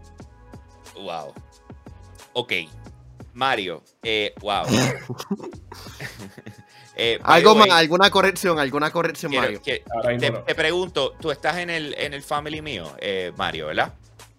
Wow. 0.95 1.34
Ok, 2.32 2.53
Mario, 3.34 3.84
eh, 4.03 4.34
wow. 4.39 4.63
eh, 6.95 7.20
¿Algo 7.24 7.55
más? 7.55 7.72
¿Alguna 7.72 8.09
corrección? 8.09 8.57
¿Alguna 8.57 8.89
corrección, 8.89 9.36
Mario? 9.36 9.61
te, 9.61 9.84
pregunto, 10.55 11.13
tú 11.20 11.30
estás 11.30 11.57
en 11.57 11.70
el, 11.70 11.93
en 11.97 12.13
el 12.13 12.24
family 12.24 12.61
mío, 12.61 12.95
eh, 12.99 13.34
Mario, 13.36 13.68
¿verdad? 13.68 13.93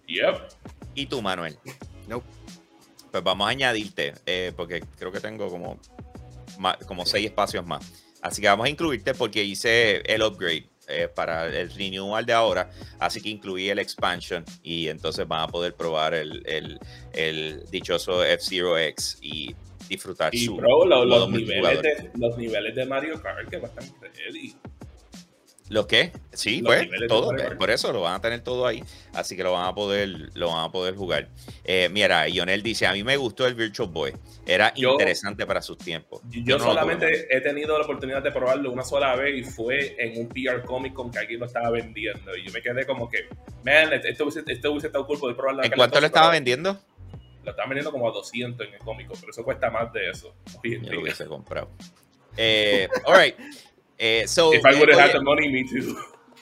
Yep. 0.07 0.78
¿Y 0.95 1.05
tú, 1.05 1.21
Manuel? 1.21 1.57
No. 2.07 2.23
Pues 3.11 3.23
vamos 3.23 3.47
a 3.47 3.51
añadirte, 3.51 4.13
eh, 4.25 4.51
porque 4.55 4.83
creo 4.97 5.11
que 5.11 5.19
tengo 5.19 5.49
como, 5.49 5.79
como 6.87 7.05
seis 7.05 7.27
espacios 7.27 7.65
más. 7.65 7.91
Así 8.21 8.41
que 8.41 8.47
vamos 8.47 8.65
a 8.65 8.69
incluirte 8.69 9.13
porque 9.13 9.43
hice 9.43 9.97
el 10.01 10.21
upgrade. 10.21 10.67
Eh, 10.91 11.07
para 11.07 11.45
el 11.45 11.69
renewal 11.69 12.25
de 12.25 12.33
ahora, 12.33 12.71
así 12.97 13.21
que 13.21 13.29
incluí 13.29 13.69
el 13.69 13.77
expansion 13.77 14.43
y 14.63 14.87
entonces 14.87 15.27
van 15.27 15.41
a 15.41 15.47
poder 15.47 15.75
probar 15.75 16.15
el, 16.15 16.41
el, 16.47 16.79
el 17.13 17.63
dichoso 17.69 18.23
F-Zero 18.23 18.75
X 18.75 19.19
y 19.21 19.55
disfrutar 19.87 20.33
y 20.33 20.45
su 20.45 20.55
bro, 20.55 20.85
los, 20.85 21.29
niveles 21.29 21.81
de, 21.83 22.11
los 22.15 22.35
niveles 22.37 22.73
de 22.73 22.85
Mario 22.87 23.21
Kart 23.21 23.47
que 23.49 23.57
están 23.57 23.85
ready. 24.01 24.55
¿Lo 25.69 25.85
qué? 25.85 26.11
Sí, 26.33 26.63
pues, 26.63 26.89
todo. 27.07 27.31
Por 27.57 27.69
eso 27.69 27.93
lo 27.93 28.01
van 28.01 28.15
a 28.15 28.21
tener 28.21 28.41
todo 28.41 28.65
ahí. 28.65 28.83
Así 29.13 29.37
que 29.37 29.43
lo 29.43 29.53
van 29.53 29.67
a 29.67 29.75
poder, 29.75 30.31
lo 30.33 30.47
van 30.47 30.65
a 30.65 30.71
poder 30.71 30.95
jugar. 30.95 31.29
Eh, 31.63 31.89
mira, 31.91 32.27
Ionel 32.27 32.63
dice: 32.63 32.87
A 32.87 32.93
mí 32.93 33.03
me 33.03 33.15
gustó 33.17 33.45
el 33.45 33.53
Virtual 33.53 33.87
Boy. 33.87 34.13
Era 34.47 34.73
interesante 34.75 35.45
para 35.45 35.61
sus 35.61 35.77
tiempos. 35.77 36.21
Yo, 36.29 36.57
solamente 36.57 37.27
he 37.29 37.39
tenido 37.41 37.77
la 37.77 37.83
oportunidad 37.83 38.23
de 38.23 38.31
probarlo 38.31 38.71
una 38.71 38.83
sola 38.83 39.15
vez 39.15 39.37
y 39.37 39.43
fue 39.43 39.95
en 39.99 40.19
un 40.19 40.27
PR 40.29 40.63
Comic 40.65 40.93
con 40.93 41.11
que 41.11 41.19
alguien 41.19 41.39
lo 41.39 41.45
estaba 41.45 41.69
vendiendo. 41.69 42.35
Y 42.35 42.45
yo 42.45 42.51
me 42.51 42.63
quedé 42.63 42.87
como 42.87 43.07
que, 43.07 43.29
man, 43.63 43.93
esto 43.93 44.23
hubiese, 44.23 44.43
esto 44.47 44.71
hubiese 44.71 44.87
estado 44.87 45.05
cool 45.05 45.19
poder 45.19 45.35
probarlo. 45.35 45.63
¿En 45.63 45.71
cuánto 45.71 45.99
lo 46.01 46.07
estaba 46.07 46.31
vendiendo? 46.31 46.79
Lo 47.43 47.51
estaban 47.51 47.69
vendiendo 47.69 47.91
como 47.91 48.09
a 48.09 48.11
200 48.11 48.67
en 48.67 48.73
el 48.73 48.79
cómico, 48.79 49.13
pero 49.19 49.31
eso 49.31 49.43
cuesta 49.43 49.69
más 49.69 49.93
de 49.93 50.09
eso. 50.09 50.33
Yo 50.63 50.93
lo 50.93 51.01
hubiese 51.01 51.25
comprado. 51.25 51.69
Eh, 52.35 52.87
all 53.05 53.19
right. 53.19 53.35
Eh, 53.99 54.25
so, 54.27 54.53
If 54.53 54.65
I 54.65 54.79
would 54.79 54.89
have 54.89 54.99
had 54.99 55.11
the 55.13 55.21
money, 55.21 55.49
me 55.49 55.63
too. 55.67 55.97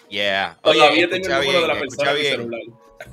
Yeah. 0.09 0.55
Oye, 0.63 1.07
tengo 1.07 1.27
el 1.27 1.33
número 1.41 1.61
de 1.61 1.67
la 1.67 1.79
persona 1.79 2.11
en 2.11 2.23
celular. 2.23 2.61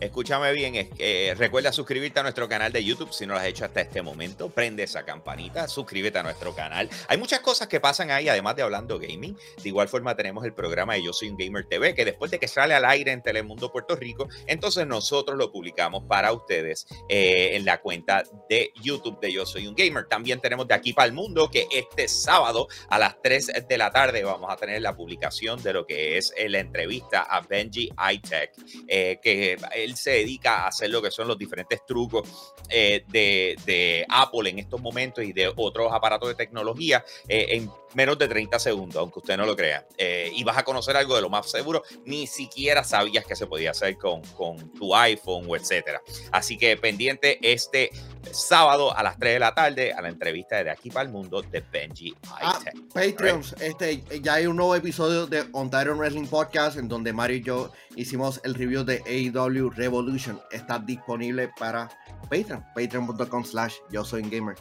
Escúchame 0.01 0.53
bien, 0.53 0.75
eh, 0.99 1.35
recuerda 1.37 1.73
suscribirte 1.73 2.21
a 2.21 2.23
nuestro 2.23 2.49
canal 2.49 2.73
de 2.73 2.85
YouTube 2.85 3.13
si 3.13 3.27
no 3.27 3.35
lo 3.35 3.41
has 3.41 3.47
hecho 3.47 3.65
hasta 3.65 3.81
este 3.81 4.03
momento. 4.03 4.51
Prende 4.51 4.83
esa 4.83 5.05
campanita, 5.05 5.69
suscríbete 5.69 6.19
a 6.19 6.23
nuestro 6.23 6.55
canal. 6.55 6.91
Hay 7.09 7.17
muchas 7.17 7.41
cosas 7.41 7.69
que 7.69 7.81
pasan 7.81 8.11
ahí, 8.11 8.29
además 8.29 8.57
de 8.57 8.63
Hablando 8.63 8.99
Gaming. 8.99 9.37
De 9.63 9.69
igual 9.69 9.89
forma 9.89 10.15
tenemos 10.17 10.45
el 10.45 10.53
programa 10.53 10.95
de 10.95 11.05
Yo 11.05 11.13
Soy 11.13 11.29
un 11.29 11.37
Gamer 11.37 11.65
TV, 11.67 11.95
que 11.95 12.05
después 12.05 12.31
de 12.31 12.39
que 12.39 12.49
sale 12.49 12.75
al 12.75 12.85
aire 12.85 13.13
en 13.13 13.23
Telemundo 13.23 13.71
Puerto 13.73 13.97
Rico, 13.97 14.29
entonces 14.47 14.87
nosotros 14.87 15.39
lo 15.39 15.51
publicamos 15.53 16.05
para 16.05 16.33
ustedes 16.33 16.87
eh, 17.09 17.51
en 17.53 17.65
la 17.65 17.81
cuenta 17.81 18.25
de 18.49 18.73
YouTube 18.83 19.21
de 19.21 19.33
Yo 19.33 19.47
Soy 19.47 19.67
un 19.67 19.75
Gamer. 19.75 20.07
También 20.07 20.41
tenemos 20.41 20.67
de 20.67 20.75
aquí 20.75 20.93
para 20.93 21.07
el 21.07 21.13
mundo 21.13 21.51
que 21.51 21.67
este 21.71 22.09
sábado 22.09 22.69
a 22.89 22.99
las 22.99 23.21
3 23.23 23.67
de 23.69 23.79
la 23.79 23.91
tarde 23.91 24.25
vamos 24.25 24.51
a 24.53 24.57
tener 24.57 24.83
la 24.83 24.97
publicación 24.97 25.63
de 25.63 25.73
lo 25.73 25.87
que 25.87 26.19
es 26.19 26.35
la 26.49 26.59
entrevista 26.59 27.23
a 27.23 27.41
Benji 27.41 27.91
iTech, 28.13 28.53
eh, 28.89 29.19
que 29.23 29.57
él 29.85 29.97
se 29.97 30.11
dedica 30.11 30.65
a 30.65 30.69
hacer 30.69 30.91
lo 30.91 31.03
que 31.03 31.11
son 31.11 31.29
los 31.29 31.39
diferentes 31.39 31.85
trucos 31.87 32.55
eh, 32.69 33.05
de, 33.09 34.07
Apple 34.09 34.51
en 34.51 34.59
estos 34.59 34.81
momentos 34.81 35.25
y 35.25 35.33
de 35.33 35.53
otros 35.55 35.93
aparatos 35.93 36.29
de 36.29 36.35
tecnología 36.35 37.05
eh, 37.29 37.47
en 37.51 37.71
menos 37.95 38.19
de 38.19 38.29
30 38.29 38.59
segundos, 38.59 38.97
aunque 38.97 39.19
usted 39.19 39.37
no 39.37 39.47
lo 39.47 39.57
crea. 39.57 39.87
Eh, 39.97 40.31
y 40.35 40.45
vas 40.45 40.59
a 40.59 40.65
conocer 40.65 40.97
algo 40.97 41.15
de 41.15 41.23
lo 41.23 41.31
más 41.31 41.51
seguro, 41.51 41.83
ni 42.05 42.27
siquiera 42.27 42.85
sabías 42.85 43.25
que 43.25 43.37
se 43.37 43.47
podía 43.47 43.71
hacer 43.71 43.97
con, 43.97 44.23
con 44.37 44.73
tu 44.73 44.95
iPhone 44.95 45.47
o 45.49 45.57
etcétera. 45.57 46.03
Así 46.33 46.57
que 46.59 46.77
pendiente 46.77 47.39
este 47.43 47.91
sábado 48.33 48.97
a 48.97 49.03
las 49.03 49.19
3 49.19 49.35
de 49.35 49.39
la 49.39 49.55
tarde 49.55 49.93
a 49.93 50.01
la 50.01 50.09
entrevista 50.09 50.63
de, 50.63 50.71
aquí 50.71 50.91
para 50.91 51.07
el 51.07 51.13
mundo 51.13 51.43
de 51.43 51.61
Benji 51.61 52.15
ah, 52.41 52.59
Patreons, 52.93 53.55
este, 53.61 54.03
ya 54.21 54.35
hay 54.35 54.47
un 54.47 54.57
nuevo 54.57 54.75
episodio 54.75 55.27
de 55.27 55.45
On 55.53 55.71
Titan 55.71 55.99
Wrestling 55.99 56.27
Podcast 56.27 56.79
en 56.79 56.89
donde 56.89 57.13
Mario 57.13 57.37
y 57.37 57.43
yo 57.43 57.73
hicimos 57.97 58.41
el 58.45 58.55
review 58.55 58.85
de 58.85 59.03
AEW 59.07 59.71
Revolution. 59.71 60.41
Está 60.51 60.79
disponible 60.79 61.51
para 61.59 61.91
Patreon, 62.31 62.65
patreon.com 62.75 63.45
slash 63.45 63.77
yo 63.91 64.05
soy 64.05 64.23
gamer. 64.23 64.57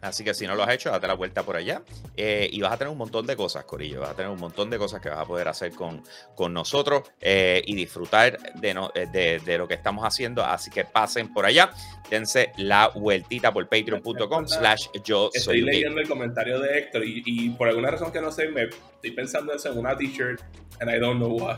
Así 0.00 0.24
que 0.24 0.34
si 0.34 0.46
no 0.46 0.54
lo 0.54 0.62
has 0.62 0.74
hecho, 0.74 0.90
date 0.90 1.06
la 1.06 1.14
vuelta 1.14 1.42
por 1.42 1.56
allá. 1.56 1.82
Eh, 2.16 2.48
y 2.50 2.60
vas 2.60 2.72
a 2.72 2.76
tener 2.76 2.90
un 2.90 2.98
montón 2.98 3.26
de 3.26 3.36
cosas, 3.36 3.64
Corillo. 3.64 4.00
Vas 4.00 4.10
a 4.10 4.14
tener 4.14 4.30
un 4.30 4.40
montón 4.40 4.70
de 4.70 4.78
cosas 4.78 5.00
que 5.00 5.08
vas 5.08 5.18
a 5.18 5.24
poder 5.24 5.48
hacer 5.48 5.72
con, 5.72 6.02
con 6.34 6.52
nosotros 6.52 7.02
eh, 7.20 7.62
y 7.64 7.74
disfrutar 7.74 8.38
de, 8.54 8.74
no, 8.74 8.90
eh, 8.94 9.06
de, 9.12 9.40
de, 9.40 9.58
lo 9.58 9.68
que 9.68 9.74
estamos 9.74 10.04
haciendo. 10.04 10.44
Así 10.44 10.70
que 10.70 10.84
pasen 10.84 11.32
por 11.32 11.46
allá. 11.46 11.70
Dense 12.10 12.52
la 12.58 12.88
vueltita 12.88 13.52
por 13.52 13.68
patreon.com 13.68 14.46
slash 14.46 14.88
yo 15.04 15.30
Estoy 15.32 15.62
leyendo 15.62 16.00
el 16.00 16.08
comentario 16.08 16.60
de 16.60 16.78
Héctor 16.78 17.04
y, 17.04 17.22
y, 17.24 17.50
por 17.50 17.68
alguna 17.68 17.90
razón 17.90 18.12
que 18.12 18.20
no 18.20 18.30
sé, 18.30 18.48
me 18.48 18.64
estoy 18.64 19.12
pensando 19.12 19.52
en 19.52 19.78
una 19.78 19.96
t-shirt 19.96 20.40
and 20.80 20.90
I 20.90 20.98
don't 20.98 21.16
know 21.16 21.30
why. 21.30 21.56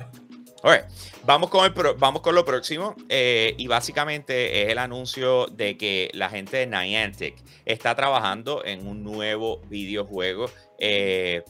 Vamos, 1.26 1.50
con 1.50 1.64
el 1.64 1.72
vamos 1.98 2.22
con 2.22 2.34
lo 2.34 2.44
próximo. 2.44 2.94
Eh, 3.08 3.54
y 3.58 3.66
básicamente 3.66 4.62
es 4.62 4.70
el 4.70 4.78
anuncio 4.78 5.46
de 5.46 5.76
que 5.76 6.10
la 6.14 6.30
gente 6.30 6.56
de 6.56 6.66
Niantic 6.66 7.36
está 7.64 7.94
trabajando 7.94 8.64
en 8.64 8.86
un 8.86 9.02
nuevo 9.02 9.60
videojuego. 9.68 10.50
Eh, 10.78 11.42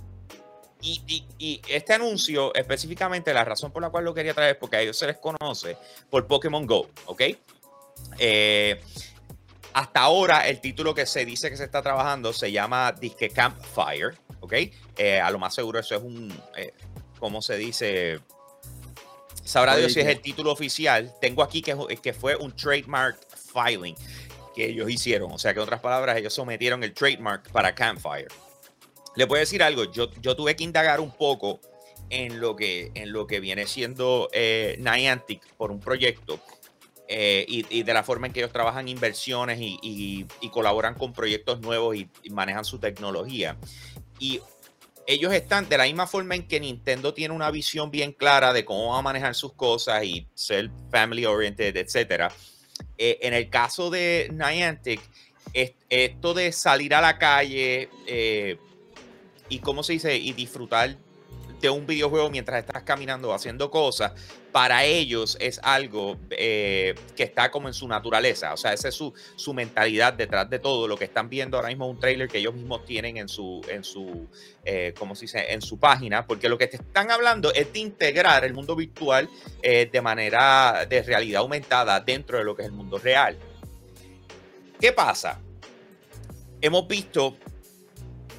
y, 0.81 1.63
este 1.69 1.95
anuncio, 1.95 2.55
específicamente, 2.55 3.33
la 3.33 3.45
razón 3.45 3.73
por 3.73 3.83
la 3.83 3.91
cual 3.91 4.05
lo 4.05 4.15
quería 4.15 4.35
traer 4.35 4.59
porque 4.59 4.77
a 4.77 4.81
ellos 4.81 4.99
se 4.99 5.07
les 5.07 5.17
conoce 5.17 5.77
por 6.11 6.27
Pokémon 6.27 6.67
Go, 6.67 6.89
¿ok? 7.07 7.23
Eh, 8.19 8.81
hasta 9.73 10.01
ahora, 10.01 10.47
el 10.49 10.61
título 10.61 10.95
que 10.95 11.07
se 11.07 11.25
dice 11.25 11.51
que 11.51 11.57
se 11.57 11.65
está 11.65 11.83
trabajando 11.83 12.33
se 12.33 12.53
llama 12.53 12.93
Disque 12.93 13.31
Campfire, 13.31 14.19
¿ok? 14.41 14.55
A 15.23 15.31
lo 15.31 15.39
más 15.39 15.55
seguro 15.55 15.79
eso 15.79 15.95
es 15.95 16.03
un, 16.03 16.33
¿cómo 17.19 17.41
se 17.41 17.57
dice? 17.57 18.21
Sabrá 19.45 19.77
Dios 19.77 19.93
si 19.93 20.01
es 20.01 20.07
el 20.07 20.21
título 20.21 20.51
oficial. 20.53 21.13
Tengo 21.21 21.43
aquí 21.43 21.61
que, 21.63 21.77
que 22.03 22.13
fue 22.13 22.35
un 22.37 22.55
trademark 22.57 23.19
filing 23.53 23.95
que 24.55 24.67
ellos 24.71 24.91
hicieron. 24.91 25.33
O 25.33 25.39
sea 25.39 25.53
que 25.53 25.61
en 25.61 25.65
otras 25.65 25.81
palabras, 25.81 26.17
ellos 26.17 26.33
sometieron 26.33 26.83
el 26.83 26.93
trademark 26.95 27.51
para 27.51 27.75
Campfire. 27.75 28.29
Le 29.17 29.27
puedo 29.27 29.41
decir 29.41 29.63
algo, 29.63 29.85
yo, 29.93 30.11
yo 30.21 30.35
tuve 30.35 30.57
que 30.57 30.65
indagar 30.65 31.01
un 31.01 31.11
poco 31.11 31.61
en 32.11 32.41
lo 32.41 32.57
que, 32.57 32.91
en 32.95 33.13
lo 33.13 33.27
que 33.27 33.41
viene 33.41 33.67
siendo 33.67 34.29
eh, 34.33 34.77
Niantic 34.81 35.41
por 35.57 35.71
un 35.71 35.81
proyecto 35.81 36.41
eh, 37.09 37.45
y, 37.49 37.65
y 37.79 37.83
de 37.83 37.95
la 37.95 38.03
forma 38.03 38.27
en 38.27 38.33
que 38.33 38.41
ellos 38.41 38.53
trabajan 38.53 38.89
inversiones 38.89 39.61
y, 39.61 39.79
y- 39.83 40.27
y 40.41 40.49
colaboran 40.51 40.95
con 40.95 41.13
proyectos 41.13 41.61
nuevos 41.61 41.97
y 41.97 42.09
manejan 42.31 42.65
su 42.65 42.79
tecnología. 42.79 43.57
Y 44.19 44.41
ellos 45.07 45.33
están 45.33 45.69
de 45.69 45.79
la 45.79 45.85
misma 45.85 46.07
forma 46.07 46.35
en 46.35 46.47
que 46.47 46.59
Nintendo 46.61 47.13
tiene 47.15 47.35
una 47.35 47.51
visión 47.51 47.91
bien 47.91 48.13
clara 48.13 48.53
de 48.53 48.65
cómo 48.65 48.91
va 48.93 48.99
a 48.99 49.03
manejar 49.03 49.35
sus 49.35 49.53
cosas 49.53 50.05
y 50.05 50.27
ser 50.35 50.71
family 50.91 51.25
oriented, 51.27 51.77
etcétera. 51.77 52.31
Eh, 52.97 53.19
en 53.23 53.35
el 53.35 53.51
caso 53.51 53.91
de 53.91 54.31
Niantic, 54.33 55.01
es- 55.53 55.73
esto 55.89 56.35
de 56.35 56.53
salir 56.53 56.95
a 56.95 57.01
la 57.01 57.19
calle 57.19 57.89
eh, 58.07 58.57
y 59.49 59.59
cómo 59.59 59.83
se 59.83 59.93
dice 59.95 60.17
y 60.17 60.33
disfrutar 60.33 60.97
de 61.65 61.71
un 61.71 61.87
videojuego 61.87 62.29
mientras 62.29 62.61
estás 62.61 62.83
caminando 62.83 63.31
o 63.31 63.33
haciendo 63.33 63.71
cosas, 63.71 64.13
para 64.53 64.85
ellos 64.85 65.37
es 65.41 65.59
algo 65.63 66.19
eh, 66.31 66.95
que 67.17 67.23
está 67.23 67.51
como 67.51 67.69
en 67.69 67.75
su 67.75 67.89
naturaleza. 67.89 68.53
O 68.53 68.57
sea, 68.59 68.75
esa 68.75 68.89
es 68.89 68.95
su, 68.95 69.15
su 69.35 69.55
mentalidad 69.55 70.13
detrás 70.13 70.49
de 70.51 70.59
todo. 70.59 70.87
Lo 70.87 70.99
que 70.99 71.05
están 71.05 71.31
viendo 71.31 71.57
ahora 71.57 71.71
mismo 71.71 71.87
es 71.87 71.93
un 71.93 72.01
trailer 72.01 72.29
que 72.29 72.39
ellos 72.39 72.55
mismos 72.55 72.85
tienen 72.85 73.17
en 73.17 73.29
su, 73.29 73.63
en 73.69 73.83
su, 73.83 74.29
eh, 74.65 74.93
¿cómo 74.99 75.15
se 75.15 75.23
dice? 75.23 75.53
En 75.55 75.63
su 75.63 75.79
página, 75.79 76.27
porque 76.27 76.51
lo 76.51 76.59
que 76.59 76.67
te 76.67 76.77
están 76.77 77.11
hablando 77.11 77.51
es 77.55 77.73
de 77.73 77.79
integrar 77.79 78.45
el 78.45 78.53
mundo 78.53 78.77
virtual 78.77 79.31
eh, 79.63 79.89
de 79.91 80.01
manera 80.03 80.85
de 80.87 81.03
realidad 81.03 81.41
aumentada 81.41 81.99
dentro 82.01 82.37
de 82.37 82.45
lo 82.45 82.55
que 82.55 82.63
es 82.63 82.69
el 82.69 82.75
mundo 82.75 82.99
real. 82.99 83.39
¿Qué 84.79 84.93
pasa? 84.93 85.41
Hemos 86.61 86.87
visto 86.87 87.39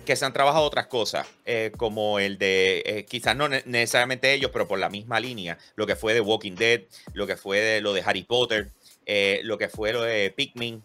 que 0.06 0.16
se 0.16 0.24
han 0.26 0.34
trabajado 0.34 0.64
otras 0.66 0.88
cosas, 0.88 1.28
eh, 1.46 1.72
como 1.76 2.20
el 2.20 2.38
de, 2.38 2.84
eh, 2.86 3.06
quizás 3.06 3.36
no 3.36 3.50
ne- 3.50 3.64
necesariamente 3.66 4.32
ellos, 4.34 4.52
pero 4.54 4.68
por 4.68 4.80
la 4.80 4.90
misma 4.90 5.20
línea, 5.20 5.58
lo 5.76 5.86
que 5.88 5.96
fue 5.96 6.14
de 6.14 6.22
Walking 6.22 6.56
Dead, 6.56 6.82
lo 7.14 7.28
que 7.28 7.36
fue 7.36 7.60
de 7.60 7.82
lo 7.82 7.94
de 7.94 8.02
Harry 8.06 8.24
Potter, 8.24 8.72
eh, 9.06 9.42
lo 9.44 9.58
que 9.58 9.68
fue 9.70 9.92
lo 9.94 10.02
de 10.04 10.32
Pikmin. 10.32 10.82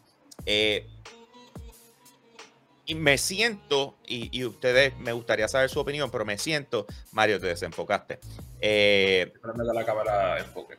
y 2.86 2.94
me 2.96 3.18
siento, 3.18 3.96
y, 4.06 4.36
y 4.36 4.44
ustedes 4.44 4.96
me 4.98 5.12
gustaría 5.12 5.46
saber 5.46 5.70
su 5.70 5.78
opinión, 5.78 6.10
pero 6.10 6.24
me 6.24 6.38
siento, 6.38 6.86
Mario, 7.12 7.38
te 7.38 7.46
desenfocaste. 7.46 8.18
La 8.62 9.84
cámara 9.84 10.38
enfoque. 10.40 10.76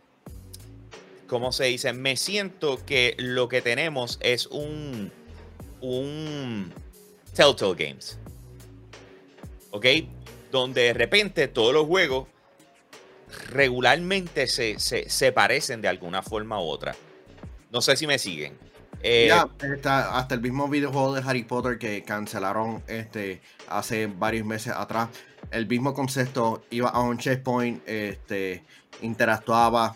¿cómo 1.31 1.53
se 1.53 1.63
dice? 1.63 1.93
Me 1.93 2.17
siento 2.17 2.85
que 2.85 3.15
lo 3.17 3.47
que 3.47 3.61
tenemos 3.61 4.19
es 4.21 4.47
un, 4.47 5.09
un 5.79 6.73
Telltale 7.33 7.73
Games. 7.75 8.19
¿Ok? 9.71 9.85
Donde 10.51 10.81
de 10.83 10.93
repente 10.93 11.47
todos 11.47 11.73
los 11.73 11.85
juegos 11.87 12.27
regularmente 13.49 14.47
se, 14.47 14.79
se- 14.79 15.09
se 15.09 15.31
parecen 15.31 15.81
de 15.81 15.87
alguna 15.87 16.21
forma 16.21 16.59
u 16.59 16.63
otra. 16.65 16.95
No 17.71 17.81
sé 17.81 17.95
si 17.95 18.05
me 18.07 18.19
siguen. 18.19 18.57
Eh, 19.03 19.27
Ya, 19.29 19.47
está, 19.73 20.17
hasta 20.17 20.35
el 20.35 20.41
mismo 20.41 20.67
videojuego 20.67 21.13
de 21.13 21.21
Harry 21.25 21.43
Potter 21.43 21.77
que 21.79 22.03
cancelaron 22.03 22.83
este, 22.87 23.41
hace 23.67 24.07
varios 24.07 24.45
meses 24.45 24.73
atrás. 24.75 25.09
El 25.49 25.67
mismo 25.67 25.93
concepto, 25.93 26.63
iba 26.69 26.89
a 26.89 26.99
un 27.01 27.17
checkpoint, 27.17 27.81
este, 27.87 28.63
interactuaba. 29.01 29.95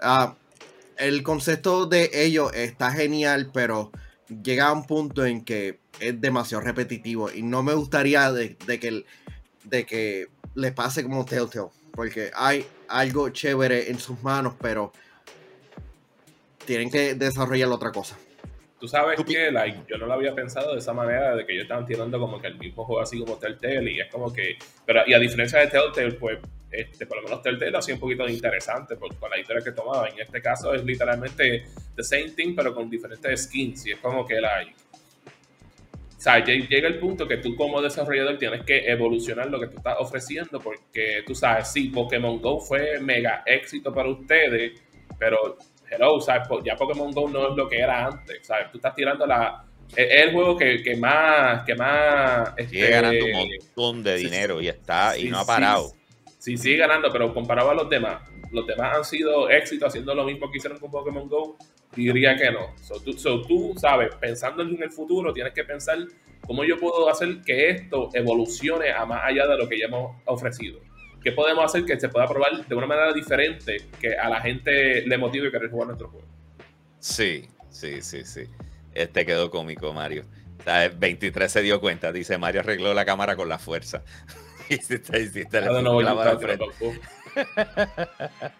Ah, 0.00 0.34
el 0.96 1.22
concepto 1.22 1.86
de 1.86 2.10
ello 2.12 2.50
está 2.52 2.90
genial, 2.90 3.50
pero 3.52 3.92
llega 4.42 4.68
a 4.68 4.72
un 4.72 4.86
punto 4.86 5.24
en 5.24 5.44
que 5.44 5.80
es 6.00 6.20
demasiado 6.20 6.62
repetitivo 6.62 7.30
y 7.30 7.42
no 7.42 7.62
me 7.62 7.74
gustaría 7.74 8.32
de, 8.32 8.56
que, 8.56 9.04
de 9.64 9.86
que 9.86 10.28
le 10.54 10.72
pase 10.72 11.02
como 11.02 11.24
Telltale, 11.24 11.70
porque 11.92 12.30
hay 12.34 12.66
algo 12.88 13.28
chévere 13.30 13.90
en 13.90 13.98
sus 13.98 14.22
manos, 14.22 14.54
pero 14.60 14.92
tienen 16.64 16.90
que 16.90 17.14
desarrollar 17.14 17.68
otra 17.68 17.92
cosa. 17.92 18.16
Tú 18.82 18.88
sabes 18.88 19.14
Tú 19.16 19.24
que 19.24 19.48
like, 19.52 19.78
yo 19.88 19.96
no 19.96 20.06
lo 20.06 20.14
había 20.14 20.34
pensado 20.34 20.72
de 20.72 20.80
esa 20.80 20.92
manera, 20.92 21.36
de 21.36 21.46
que 21.46 21.52
ellos 21.52 21.62
estaban 21.66 21.86
tirando 21.86 22.18
como 22.18 22.40
que 22.40 22.48
el 22.48 22.58
mismo 22.58 22.84
juego 22.84 23.00
así 23.00 23.16
como 23.20 23.36
Telltale 23.38 23.92
y 23.92 24.00
es 24.00 24.10
como 24.10 24.32
que, 24.32 24.56
pero 24.84 25.02
y 25.06 25.14
a 25.14 25.20
diferencia 25.20 25.60
de 25.60 25.68
Telltale, 25.68 26.14
pues 26.14 26.40
este, 26.68 27.06
por 27.06 27.18
lo 27.18 27.22
menos 27.22 27.42
Telltale 27.42 27.70
lo 27.70 27.78
hacía 27.78 27.94
un 27.94 28.00
poquito 28.00 28.28
interesante 28.28 28.96
por, 28.96 29.14
por 29.14 29.30
la 29.30 29.38
historia 29.38 29.62
que 29.62 29.70
tomaba. 29.70 30.08
En 30.08 30.18
este 30.18 30.42
caso 30.42 30.74
es 30.74 30.84
literalmente 30.84 31.62
the 31.94 32.02
same 32.02 32.30
thing, 32.30 32.56
pero 32.56 32.74
con 32.74 32.90
diferentes 32.90 33.44
skins 33.44 33.86
y 33.86 33.92
es 33.92 33.98
como 34.00 34.26
que 34.26 34.40
like, 34.40 34.74
o 34.74 36.20
sea, 36.20 36.44
lle- 36.44 36.66
llega 36.68 36.88
el 36.88 36.98
punto 36.98 37.28
que 37.28 37.36
tú 37.36 37.54
como 37.54 37.80
desarrollador 37.80 38.36
tienes 38.36 38.64
que 38.64 38.90
evolucionar 38.90 39.48
lo 39.48 39.60
que 39.60 39.68
tú 39.68 39.76
estás 39.76 39.94
ofreciendo 40.00 40.58
porque 40.58 41.22
tú 41.24 41.36
sabes, 41.36 41.68
sí, 41.72 41.88
Pokémon 41.88 42.42
Go 42.42 42.58
fue 42.58 42.98
mega 42.98 43.44
éxito 43.46 43.94
para 43.94 44.08
ustedes, 44.08 44.72
pero 45.20 45.56
hello, 45.94 46.20
¿sabes? 46.20 46.48
Ya 46.64 46.76
Pokémon 46.76 47.12
Go 47.12 47.28
no 47.28 47.50
es 47.50 47.56
lo 47.56 47.68
que 47.68 47.78
era 47.78 48.06
antes, 48.06 48.46
¿sabes? 48.46 48.70
Tú 48.70 48.78
estás 48.78 48.94
tirando 48.94 49.26
la... 49.26 49.64
Es 49.94 50.10
es 50.10 50.22
el 50.22 50.32
juego 50.32 50.56
que, 50.56 50.82
que 50.82 50.96
más... 50.96 51.64
Que 51.64 51.74
más 51.74 52.54
sigue 52.56 52.80
este, 52.80 52.90
ganando 52.90 53.24
un 53.24 53.32
montón 53.32 54.02
de 54.02 54.18
sí, 54.18 54.24
dinero 54.24 54.60
y 54.60 54.68
está 54.68 55.16
y 55.16 55.22
sí, 55.22 55.28
no 55.28 55.38
ha 55.38 55.42
sí, 55.42 55.46
parado. 55.46 55.92
Sí, 56.38 56.56
sigue 56.56 56.78
ganando, 56.78 57.10
pero 57.12 57.32
comparado 57.32 57.70
a 57.70 57.74
los 57.74 57.88
demás, 57.88 58.20
los 58.50 58.66
demás 58.66 58.96
han 58.96 59.04
sido 59.04 59.48
éxitos 59.48 59.88
haciendo 59.88 60.14
lo 60.14 60.24
mismo 60.24 60.50
que 60.50 60.58
hicieron 60.58 60.78
con 60.78 60.90
Pokémon 60.90 61.28
Go, 61.28 61.56
diría 61.94 62.36
que 62.36 62.50
no. 62.50 62.76
So, 62.82 63.00
tú, 63.00 63.12
so, 63.12 63.42
tú, 63.42 63.74
sabes, 63.76 64.14
pensando 64.16 64.62
en 64.62 64.82
el 64.82 64.90
futuro, 64.90 65.32
tienes 65.32 65.52
que 65.52 65.64
pensar 65.64 65.98
cómo 66.46 66.64
yo 66.64 66.76
puedo 66.78 67.08
hacer 67.08 67.42
que 67.42 67.70
esto 67.70 68.08
evolucione 68.12 68.90
a 68.90 69.06
más 69.06 69.20
allá 69.24 69.46
de 69.46 69.56
lo 69.56 69.68
que 69.68 69.78
ya 69.78 69.86
hemos 69.86 70.16
ofrecido. 70.24 70.80
¿Qué 71.22 71.32
podemos 71.32 71.64
hacer 71.64 71.84
que 71.84 71.98
se 71.98 72.08
pueda 72.08 72.26
probar 72.28 72.66
de 72.66 72.74
una 72.74 72.86
manera 72.86 73.12
diferente 73.12 73.76
que 74.00 74.16
a 74.16 74.28
la 74.28 74.40
gente 74.40 75.06
le 75.06 75.18
motive 75.18 75.50
querer 75.50 75.70
jugar 75.70 75.88
nuestro 75.88 76.08
juego? 76.08 76.26
Sí, 76.98 77.48
sí, 77.70 78.02
sí, 78.02 78.24
sí. 78.24 78.44
Este 78.94 79.24
quedó 79.24 79.50
cómico, 79.50 79.92
Mario. 79.92 80.24
O 80.60 80.62
sea, 80.64 80.84
el 80.84 80.92
23 80.96 81.50
se 81.50 81.62
dio 81.62 81.80
cuenta, 81.80 82.12
dice 82.12 82.38
Mario 82.38 82.60
arregló 82.60 82.94
la 82.94 83.04
cámara 83.04 83.36
con 83.36 83.48
la 83.48 83.58
fuerza. 83.58 84.02
Ah. 84.72 86.38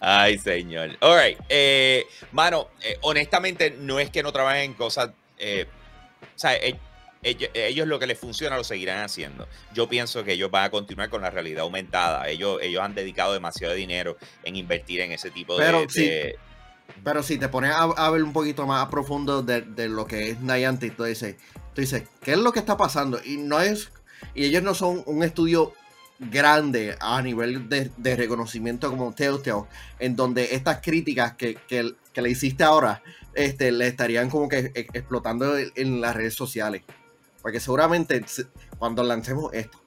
Ay, 0.00 0.38
señor. 0.38 0.90
All 1.00 1.18
right. 1.20 1.38
Eh, 1.48 2.04
mano, 2.32 2.68
eh, 2.82 2.96
honestamente, 3.02 3.70
no 3.78 3.98
es 3.98 4.10
que 4.10 4.22
no 4.22 4.32
trabajen 4.32 4.62
en 4.70 4.74
cosas. 4.74 5.10
eh, 5.38 5.66
o 6.22 6.38
sea, 6.38 6.56
e- 6.56 6.78
ellos, 7.22 7.50
ellos 7.54 7.86
lo 7.88 7.98
que 7.98 8.06
les 8.06 8.18
funciona 8.18 8.56
lo 8.56 8.64
seguirán 8.64 9.02
haciendo. 9.04 9.48
Yo 9.74 9.88
pienso 9.88 10.22
que 10.24 10.32
ellos 10.32 10.50
van 10.50 10.64
a 10.64 10.70
continuar 10.70 11.10
con 11.10 11.20
la 11.22 11.30
realidad 11.30 11.62
aumentada. 11.62 12.28
Ellos, 12.28 12.58
ellos 12.62 12.82
han 12.82 12.94
dedicado 12.94 13.32
demasiado 13.32 13.74
dinero 13.74 14.16
en 14.44 14.56
invertir 14.56 15.00
en 15.00 15.12
ese 15.12 15.30
tipo 15.30 15.56
Pero 15.56 15.80
de, 15.82 15.88
sí. 15.90 16.04
de- 16.06 16.36
Pero 17.04 17.22
si 17.22 17.38
te 17.38 17.48
pones 17.48 17.72
a, 17.72 17.82
a 17.82 18.10
ver 18.10 18.22
un 18.22 18.32
poquito 18.32 18.66
más 18.66 18.86
a 18.86 18.90
profundo 18.90 19.42
de, 19.42 19.62
de 19.62 19.88
lo 19.88 20.06
que 20.06 20.30
es 20.30 20.40
Niantic, 20.40 20.96
tú 20.96 21.04
dices, 21.04 21.36
tú 21.74 21.80
dices, 21.80 22.04
¿qué 22.22 22.32
es 22.32 22.38
lo 22.38 22.52
que 22.52 22.60
está 22.60 22.76
pasando? 22.76 23.20
Y 23.24 23.36
no 23.36 23.60
es, 23.60 23.90
y 24.34 24.44
ellos 24.46 24.62
no 24.62 24.74
son 24.74 25.02
un 25.06 25.22
estudio 25.22 25.74
grande 26.20 26.96
a 27.00 27.22
nivel 27.22 27.68
de, 27.68 27.90
de 27.96 28.16
reconocimiento 28.16 28.90
como 28.90 29.12
Telltale, 29.14 29.64
en 30.00 30.16
donde 30.16 30.54
estas 30.54 30.80
críticas 30.80 31.34
que, 31.34 31.54
que- 31.68 31.94
que 32.12 32.22
le 32.22 32.30
hiciste 32.30 32.64
ahora, 32.64 33.02
este, 33.34 33.70
le 33.70 33.86
estarían 33.86 34.28
como 34.28 34.48
que 34.48 34.72
e- 34.74 34.86
explotando 34.92 35.56
en, 35.56 35.70
en 35.76 36.00
las 36.00 36.16
redes 36.16 36.34
sociales. 36.34 36.82
Porque 37.42 37.60
seguramente 37.60 38.22
se- 38.26 38.46
cuando 38.78 39.02
lancemos 39.02 39.52
esto, 39.54 39.78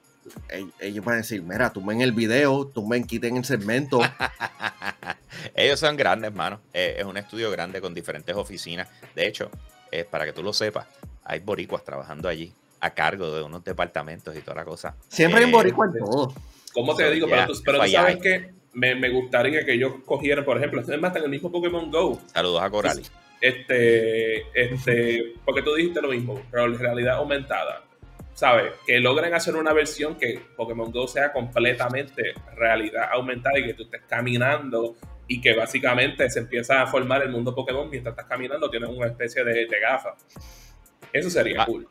ellos 0.78 1.04
van 1.04 1.14
a 1.14 1.18
decir, 1.18 1.42
mira, 1.42 1.72
tumben 1.72 2.00
el 2.00 2.12
video, 2.12 2.66
tumben, 2.66 3.04
quiten 3.04 3.36
el 3.36 3.44
segmento. 3.44 3.98
Ellos 5.54 5.80
son 5.80 5.96
grandes, 5.96 6.32
mano. 6.32 6.60
Eh, 6.72 6.96
es 6.98 7.04
un 7.04 7.16
estudio 7.16 7.50
grande 7.50 7.80
con 7.80 7.92
diferentes 7.94 8.34
oficinas. 8.36 8.88
De 9.14 9.26
hecho, 9.26 9.50
eh, 9.90 10.04
para 10.04 10.24
que 10.24 10.32
tú 10.32 10.42
lo 10.42 10.52
sepas, 10.52 10.86
hay 11.24 11.40
boricuas 11.40 11.84
trabajando 11.84 12.28
allí 12.28 12.52
a 12.80 12.90
cargo 12.90 13.30
de 13.34 13.42
unos 13.42 13.64
departamentos 13.64 14.36
y 14.36 14.40
toda 14.40 14.56
la 14.56 14.64
cosa. 14.64 14.94
Siempre 15.08 15.38
hay 15.40 15.44
Eh, 15.44 15.46
un 15.46 15.52
boricua 15.52 15.86
en 15.86 15.98
todo. 15.98 16.34
¿Cómo 16.72 16.94
te 16.96 17.04
So, 17.06 17.10
digo? 17.10 17.26
yeah, 17.26 17.46
pero 17.46 17.52
tú, 17.58 17.62
pero 17.64 17.78
tú 17.78 17.82
falla 17.82 17.98
sabes 18.00 18.14
ahí. 18.16 18.20
que 18.22 18.54
me, 18.72 18.94
me 18.94 19.10
gustaría 19.10 19.64
que 19.64 19.74
ellos 19.74 19.92
cogieran, 20.06 20.44
por 20.44 20.56
ejemplo, 20.56 20.80
es 20.80 21.00
más, 21.00 21.14
en 21.16 21.24
el 21.24 21.28
mismo 21.28 21.50
Pokémon 21.50 21.90
Go, 21.90 22.20
Saludos 22.32 22.62
a 22.62 22.70
Corali. 22.70 23.02
Este, 23.42 24.46
este, 24.54 25.34
porque 25.44 25.62
tú 25.62 25.74
dijiste 25.74 26.00
lo 26.00 26.08
mismo, 26.08 26.40
pero 26.50 26.68
realidad 26.68 27.16
aumentada, 27.16 27.82
¿sabes? 28.32 28.72
Que 28.86 29.00
logren 29.00 29.34
hacer 29.34 29.56
una 29.56 29.72
versión 29.72 30.16
que 30.16 30.40
Pokémon 30.56 30.92
Go 30.92 31.08
sea 31.08 31.32
completamente 31.32 32.34
realidad 32.56 33.08
aumentada 33.12 33.58
y 33.58 33.66
que 33.66 33.74
tú 33.74 33.82
estés 33.82 34.02
caminando 34.08 34.96
y 35.26 35.40
que 35.40 35.54
básicamente 35.54 36.30
se 36.30 36.38
empieza 36.38 36.82
a 36.82 36.86
formar 36.86 37.22
el 37.22 37.30
mundo 37.30 37.54
Pokémon 37.54 37.90
mientras 37.90 38.12
estás 38.12 38.26
caminando, 38.26 38.70
tienes 38.70 38.88
una 38.88 39.08
especie 39.08 39.42
de, 39.44 39.66
de 39.66 39.80
gafas. 39.80 40.24
Eso 41.12 41.28
sería 41.28 41.62
Ah. 41.62 41.66
cool. 41.66 41.88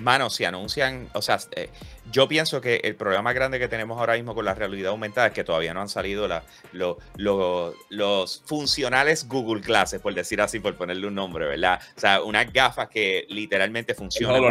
Mano, 0.00 0.28
si 0.28 0.44
anuncian, 0.44 1.08
o 1.14 1.22
sea, 1.22 1.38
eh, 1.54 1.70
yo 2.10 2.26
pienso 2.26 2.60
que 2.60 2.76
el 2.82 2.96
problema 2.96 3.32
grande 3.32 3.60
que 3.60 3.68
tenemos 3.68 3.96
ahora 3.98 4.14
mismo 4.14 4.34
con 4.34 4.44
la 4.44 4.52
realidad 4.52 4.90
aumentada 4.90 5.28
es 5.28 5.32
que 5.32 5.44
todavía 5.44 5.72
no 5.72 5.80
han 5.80 5.88
salido 5.88 6.26
la, 6.26 6.42
lo- 6.72 6.98
lo- 7.16 7.74
los 7.90 8.42
funcionales 8.44 9.28
Google 9.28 9.60
Glasses, 9.62 10.00
por 10.00 10.12
decir 10.12 10.40
así, 10.40 10.58
por 10.58 10.74
ponerle 10.76 11.06
un 11.06 11.14
nombre, 11.14 11.46
¿verdad? 11.46 11.80
O 11.96 12.00
sea, 12.00 12.22
unas 12.22 12.52
gafas 12.52 12.88
que 12.88 13.24
literalmente 13.28 13.94
funcionan 13.94 14.42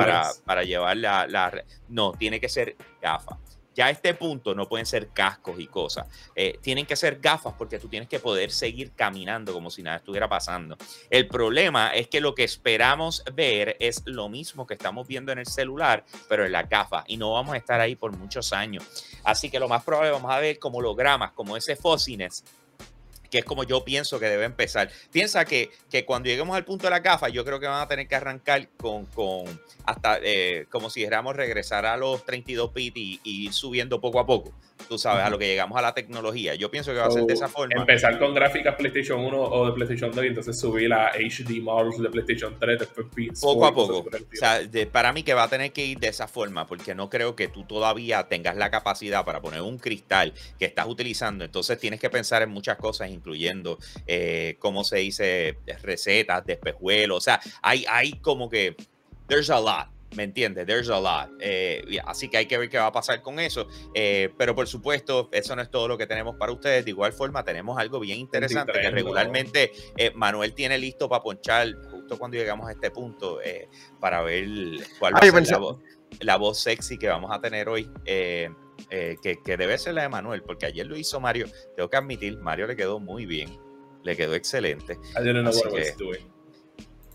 para, 0.45 0.63
llevar 0.63 0.95
la, 0.97 1.27
la 1.27 1.63
No, 1.89 2.13
tiene 2.13 2.39
que 2.39 2.47
ser 2.47 2.77
gafas. 3.01 3.37
Ya 3.75 3.87
a 3.87 3.89
este 3.89 4.13
punto 4.13 4.53
no 4.55 4.67
pueden 4.67 4.85
ser 4.85 5.09
cascos 5.09 5.59
y 5.59 5.67
cosas. 5.67 6.07
Eh, 6.35 6.59
tienen 6.61 6.85
que 6.85 6.95
ser 6.95 7.19
gafas 7.19 7.53
porque 7.57 7.79
tú 7.79 7.87
tienes 7.87 8.09
que 8.09 8.19
poder 8.19 8.51
seguir 8.51 8.91
caminando 8.93 9.53
como 9.53 9.69
si 9.69 9.83
nada 9.83 9.97
estuviera 9.97 10.29
pasando. 10.29 10.77
El 11.09 11.27
problema 11.27 11.89
es 11.89 12.07
que 12.07 12.21
lo 12.21 12.35
que 12.35 12.43
esperamos 12.43 13.23
ver 13.33 13.77
es 13.79 14.03
lo 14.05 14.29
mismo 14.29 14.67
que 14.67 14.75
estamos 14.75 15.07
viendo 15.07 15.31
en 15.31 15.39
el 15.39 15.47
celular, 15.47 16.03
pero 16.29 16.45
en 16.45 16.51
la 16.51 16.63
gafa, 16.63 17.03
y 17.07 17.17
no 17.17 17.33
vamos 17.33 17.53
a 17.53 17.57
estar 17.57 17.79
ahí 17.79 17.95
por 17.95 18.15
muchos 18.15 18.53
años. 18.53 18.83
Así 19.23 19.49
que 19.49 19.59
lo 19.59 19.67
más 19.67 19.83
probable 19.83 20.11
vamos 20.11 20.31
a 20.31 20.39
ver 20.39 20.59
como 20.59 20.79
hologramas, 20.79 21.31
como 21.31 21.57
ese 21.57 21.75
fósines, 21.75 22.43
que 23.33 23.39
es 23.39 23.45
como 23.45 23.63
yo 23.63 23.83
pienso 23.83 24.19
que 24.19 24.27
debe 24.27 24.45
empezar. 24.45 24.91
Piensa 25.11 25.43
que, 25.43 25.71
que 25.89 26.05
cuando 26.05 26.29
lleguemos 26.29 26.55
al 26.55 26.65
punto 26.65 26.85
de 26.85 26.91
la 26.91 26.99
gafa, 26.99 27.29
yo 27.29 27.43
creo 27.43 27.59
que 27.59 27.65
van 27.65 27.81
a 27.81 27.87
tener 27.87 28.07
que 28.07 28.13
arrancar 28.13 28.69
con, 28.77 29.07
con 29.07 29.59
hasta 29.85 30.19
eh, 30.21 30.67
como 30.69 30.91
si 30.91 30.99
dijéramos 30.99 31.35
regresar 31.35 31.87
a 31.87 31.97
los 31.97 32.23
32 32.27 32.71
bits 32.71 32.95
y, 32.95 33.19
y 33.23 33.45
ir 33.47 33.53
subiendo 33.53 33.99
poco 33.99 34.19
a 34.19 34.27
poco. 34.27 34.53
Tú 34.87 34.97
sabes, 34.97 35.23
a 35.23 35.29
lo 35.29 35.37
que 35.39 35.47
llegamos 35.47 35.77
a 35.77 35.81
la 35.81 35.93
tecnología. 35.93 36.55
Yo 36.55 36.69
pienso 36.69 36.91
que 36.91 36.99
va 36.99 37.05
a 37.07 37.11
ser 37.11 37.23
de 37.23 37.33
esa 37.33 37.47
forma. 37.47 37.75
Empezar 37.79 38.19
con 38.19 38.33
gráficas 38.33 38.75
PlayStation 38.75 39.19
1 39.21 39.41
o 39.41 39.65
de 39.67 39.71
PlayStation 39.73 40.11
2 40.11 40.23
y 40.23 40.27
entonces 40.27 40.59
subir 40.59 40.93
a 40.93 41.11
HD 41.13 41.61
models 41.61 41.99
de 42.01 42.09
PlayStation 42.09 42.57
3, 42.59 42.79
después 42.79 43.07
PS4 43.07 43.41
Poco 43.41 43.65
a 43.65 43.73
poco. 43.73 43.99
O 44.09 44.35
sea, 44.35 44.59
de- 44.59 44.85
para 44.87 45.11
mí 45.13 45.23
que 45.23 45.33
va 45.33 45.43
a 45.43 45.47
tener 45.49 45.71
que 45.71 45.85
ir 45.85 45.99
de 45.99 46.07
esa 46.07 46.27
forma, 46.27 46.67
porque 46.67 46.93
no 46.95 47.09
creo 47.09 47.35
que 47.35 47.47
tú 47.47 47.63
todavía 47.63 48.23
tengas 48.27 48.55
la 48.57 48.69
capacidad 48.69 49.25
para 49.25 49.41
poner 49.41 49.61
un 49.61 49.77
cristal 49.79 50.33
que 50.59 50.65
estás 50.65 50.87
utilizando. 50.87 51.43
Entonces 51.45 51.77
tienes 51.79 51.99
que 51.99 52.09
pensar 52.09 52.41
en 52.41 52.49
muchas 52.49 52.77
cosas, 52.77 53.09
incluyendo, 53.09 53.77
eh, 54.07 54.55
¿cómo 54.59 54.83
se 54.83 54.97
dice? 54.97 55.57
Recetas 55.81 56.45
de 56.45 56.53
espejuelos. 56.53 57.17
O 57.17 57.21
sea, 57.21 57.39
hay, 57.61 57.85
hay 57.89 58.13
como 58.13 58.49
que, 58.49 58.75
there's 59.27 59.49
a 59.49 59.59
lot. 59.59 59.92
¿Me 60.15 60.23
entiendes? 60.23 60.65
There's 60.67 60.89
a 60.89 60.99
lot. 60.99 61.31
Eh, 61.39 61.97
así 62.05 62.29
que 62.29 62.37
hay 62.37 62.45
que 62.45 62.57
ver 62.57 62.69
qué 62.69 62.77
va 62.77 62.87
a 62.87 62.91
pasar 62.91 63.21
con 63.21 63.39
eso. 63.39 63.67
Eh, 63.93 64.31
pero 64.37 64.53
por 64.55 64.67
supuesto, 64.67 65.29
eso 65.31 65.55
no 65.55 65.61
es 65.61 65.69
todo 65.71 65.87
lo 65.87 65.97
que 65.97 66.05
tenemos 66.07 66.35
para 66.35 66.51
ustedes. 66.51 66.85
De 66.85 66.91
igual 66.91 67.13
forma, 67.13 67.43
tenemos 67.43 67.77
algo 67.79 67.99
bien 67.99 68.19
interesante 68.19 68.71
que 68.73 68.79
23, 68.79 68.91
¿no? 68.91 68.95
regularmente 68.95 69.71
eh, 69.97 70.11
Manuel 70.15 70.53
tiene 70.53 70.77
listo 70.77 71.09
para 71.09 71.23
ponchar 71.23 71.73
justo 71.89 72.17
cuando 72.19 72.37
llegamos 72.37 72.67
a 72.69 72.73
este 72.73 72.91
punto 72.91 73.41
eh, 73.41 73.67
para 73.99 74.21
ver 74.21 74.45
cuál 74.99 75.15
va 75.15 75.19
Ay, 75.21 75.29
a 75.29 75.31
ser 75.31 75.41
pensé- 75.41 75.51
la 75.53 75.57
voz, 75.57 75.77
la 76.19 76.37
voz 76.37 76.59
sexy 76.59 76.97
que 76.97 77.07
vamos 77.07 77.31
a 77.31 77.41
tener 77.41 77.67
hoy. 77.69 77.89
eh, 78.05 78.49
eh, 78.89 79.15
que, 79.21 79.37
que 79.41 79.55
debe 79.55 79.77
ser 79.77 79.93
la 79.93 80.01
de 80.03 80.09
Manuel, 80.09 80.41
porque 80.43 80.65
ayer 80.65 80.85
lo 80.85 80.97
hizo 80.97 81.19
Mario. 81.19 81.45
Tengo 81.75 81.89
que 81.89 81.97
admitir, 81.97 82.37
Mario 82.39 82.67
le 82.67 82.75
quedó 82.75 82.99
muy 82.99 83.25
bien. 83.25 83.57
Le 84.03 84.15
quedó 84.17 84.35
excelente. 84.35 84.97
What 85.15 85.25
I 85.25 85.39
was 85.47 85.61
que-. 85.71 86.25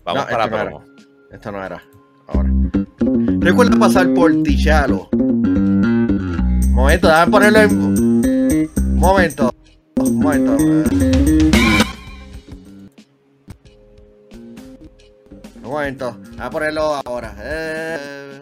Vamos 0.03 0.23
No, 0.25 0.29
para 0.31 0.45
no 0.47 0.55
la 0.55 0.61
era. 0.63 0.69
promo. 0.71 0.85
Esto 1.31 1.51
no 1.51 1.63
era. 1.63 1.83
Ahora. 2.27 2.49
Recuerda 3.39 3.77
pasar 3.79 4.13
por 4.13 4.31
Tichalo. 4.43 5.09
Momento, 6.71 7.07
déjame 7.07 7.31
ponerlo 7.31 7.59
en. 7.59 8.69
Momento. 8.95 9.53
Momento. 9.97 10.57
Un 15.55 15.63
momento. 15.63 16.17
Déjame 16.31 16.49
ponerlo 16.51 17.01
ahora. 17.05 17.35
Eh. 17.39 18.41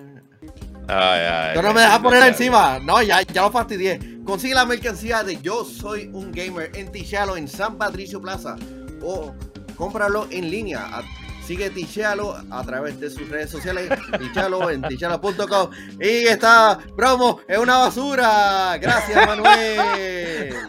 Ay, 0.90 1.20
ay, 1.30 1.56
Tú 1.56 1.62
no 1.62 1.68
ay, 1.70 1.74
me 1.74 1.82
dejas 1.82 2.00
poner 2.00 2.24
encima. 2.24 2.80
No, 2.80 3.02
ya, 3.02 3.22
ya 3.22 3.42
lo 3.44 3.52
fastidié. 3.52 4.00
Consigue 4.24 4.54
la 4.56 4.66
mercancía 4.66 5.24
de 5.24 5.38
Yo 5.42 5.64
Soy 5.66 6.10
un 6.14 6.32
Gamer 6.32 6.72
en 6.76 6.92
Tichalo 6.92 7.36
en 7.38 7.48
San 7.48 7.78
Patricio 7.78 8.22
Plaza. 8.22 8.56
O 9.04 9.34
cómpralo 9.76 10.28
en 10.32 10.50
línea. 10.50 10.86
A- 10.86 11.04
Sigue 11.48 11.70
Tichalo 11.70 12.36
a 12.52 12.64
través 12.66 13.00
de 13.00 13.10
sus 13.10 13.28
redes 13.30 13.50
sociales. 13.50 13.90
Tichalo 14.20 14.70
en 14.70 14.82
tichalo.com. 14.82 15.72
Y 16.00 16.28
esta 16.28 16.78
promo 16.98 17.40
es 17.48 17.58
una 17.58 17.78
basura. 17.78 18.78
Gracias, 18.78 19.26
Manuel. 19.26 20.54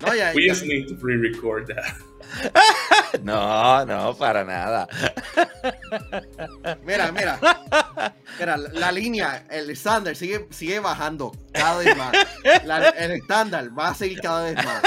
No, 0.00 0.14
ya, 0.14 0.30
We 0.34 0.46
ya- 0.46 0.52
just 0.54 0.64
need 0.64 0.86
to 0.86 0.94
pre-record 0.94 1.66
that. 1.66 1.84
No, 3.22 3.84
no, 3.86 4.14
para 4.14 4.44
nada. 4.44 4.86
Mira, 6.84 7.10
mira. 7.10 7.38
Mira, 8.38 8.56
la, 8.58 8.68
la 8.74 8.92
línea, 8.92 9.44
el 9.50 9.70
estándar 9.70 10.14
sigue, 10.14 10.46
sigue 10.50 10.78
bajando 10.78 11.32
cada 11.52 11.78
vez 11.78 11.96
más. 11.96 12.12
La- 12.64 12.90
el 12.90 13.12
estándar 13.12 13.76
va 13.76 13.88
a 13.88 13.94
seguir 13.94 14.20
cada 14.20 14.44
vez 14.44 14.56
más. 14.56 14.82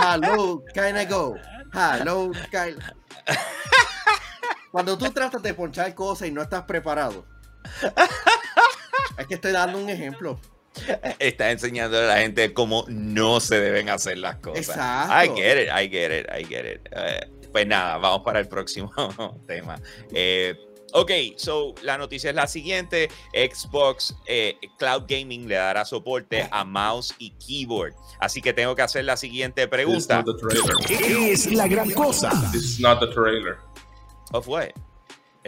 Hello, 0.00 0.64
can 0.74 0.96
I 0.98 1.04
go? 1.04 1.36
Hello, 1.72 2.30
can 2.50 2.76
Cuando 4.70 4.96
tú 4.96 5.10
tratas 5.10 5.42
de 5.42 5.54
ponchar 5.54 5.94
cosas 5.94 6.28
y 6.28 6.30
no 6.30 6.42
estás 6.42 6.62
preparado. 6.64 7.26
Es 9.18 9.26
que 9.26 9.34
estoy 9.34 9.52
dando 9.52 9.78
un 9.78 9.88
ejemplo. 9.88 10.38
Está 11.18 11.50
enseñándole 11.50 12.04
a 12.04 12.14
la 12.14 12.18
gente 12.20 12.54
cómo 12.54 12.84
no 12.88 13.40
se 13.40 13.60
deben 13.60 13.90
hacer 13.90 14.18
las 14.18 14.36
cosas. 14.36 14.68
Exacto. 14.68 15.14
I 15.14 15.40
get 15.40 15.62
it, 15.62 15.68
I 15.68 15.88
get 15.88 16.10
it, 16.10 16.26
I 16.30 16.44
get 16.44 16.64
it. 16.64 16.88
Eh, 16.92 17.28
pues 17.52 17.66
nada, 17.66 17.98
vamos 17.98 18.22
para 18.24 18.40
el 18.40 18.48
próximo 18.48 18.90
tema. 19.46 19.80
Eh, 20.12 20.54
ok, 20.92 21.10
so 21.36 21.74
la 21.82 21.98
noticia 21.98 22.30
es 22.30 22.36
la 22.36 22.46
siguiente. 22.46 23.08
Xbox 23.32 24.14
eh, 24.26 24.56
Cloud 24.78 25.04
Gaming 25.08 25.48
le 25.48 25.56
dará 25.56 25.84
soporte 25.84 26.48
a 26.50 26.64
mouse 26.64 27.14
y 27.18 27.30
keyboard. 27.32 27.94
Así 28.20 28.40
que 28.40 28.52
tengo 28.52 28.74
que 28.76 28.82
hacer 28.82 29.04
la 29.04 29.16
siguiente 29.16 29.66
pregunta. 29.68 30.22
not 30.22 30.26
the 30.26 30.46
trailer. 30.48 31.30
Es 31.30 31.50
la 31.52 31.66
gran 31.66 31.90
cosa. 31.90 32.30
This 32.52 32.62
is 32.64 32.80
not 32.80 33.00
the 33.00 33.08
trailer. 33.08 33.58
Of 34.32 34.46
what? 34.48 34.68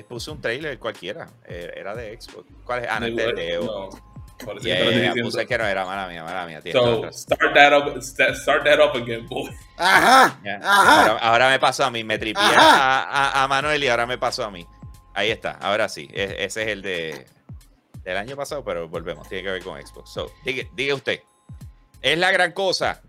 Puse 0.09 0.31
un 0.31 0.41
trailer 0.41 0.79
cualquiera. 0.79 1.29
eh, 1.47 1.71
Era 1.77 1.95
de 1.95 2.21
Xbox. 2.21 2.47
¿Cuál 2.65 2.83
es? 2.85 2.89
Ah, 2.91 2.99
no, 3.01 3.07
De- 3.07 3.13
es 3.13 3.17
de 3.17 3.33
Leo. 3.33 3.65
no, 3.65 3.89
Yeah, 4.63 4.91
yeah, 4.91 5.23
puse 5.23 5.47
que 5.47 5.57
no 5.57 5.65
era 5.65 5.87
mala 5.87 6.09
mía, 6.09 6.25
mala 6.25 6.45
mía. 6.45 6.61
So 6.73 7.11
start 7.13 7.55
that 7.55 7.73
up, 7.73 7.97
st- 8.03 8.35
start 8.35 8.65
that 8.65 8.81
up 8.81 8.97
again, 9.01 9.27
boy. 9.29 9.49
Ajá. 9.79 10.37
Ajá. 10.61 11.01
Ahora, 11.13 11.19
ahora 11.23 11.51
me 11.51 11.59
pasó 11.61 11.85
a 11.85 11.91
mí, 11.91 12.03
me 12.03 12.19
tripié 12.19 12.43
Ajá. 12.43 13.05
a, 13.05 13.29
a- 13.41 13.45
a 13.45 13.49
Manuel 13.49 13.83
y 13.85 13.89
ahora 13.89 14.07
me 14.07 14.19
pasó 14.19 14.45
a 14.45 14.51
mí. 14.51 14.67
Ahí 15.15 15.31
está, 15.31 15.53
ahora 15.53 15.89
sí. 15.89 16.09
e- 16.13 16.37
ese 16.45 16.63
es 16.63 16.69
el 16.69 16.83
de 16.83 17.27
del 18.05 18.17
año 18.19 18.37
pasado, 18.37 18.63
pero 18.63 18.87
volvemos, 18.89 19.27
tiene 19.29 19.45
que 19.45 19.51
ver 19.51 19.63
con 19.65 19.81
Xbox. 19.81 20.11
So, 20.13 20.31
diga, 20.45 20.69
diga 20.77 20.95
usted. 20.95 21.21
Es 22.03 22.19
la 22.19 22.31
gran 22.33 22.53
cosa. 22.53 23.01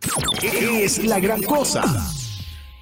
Es 0.41 1.03
la 1.03 1.19
gran 1.19 1.41
cosa. 1.43 1.83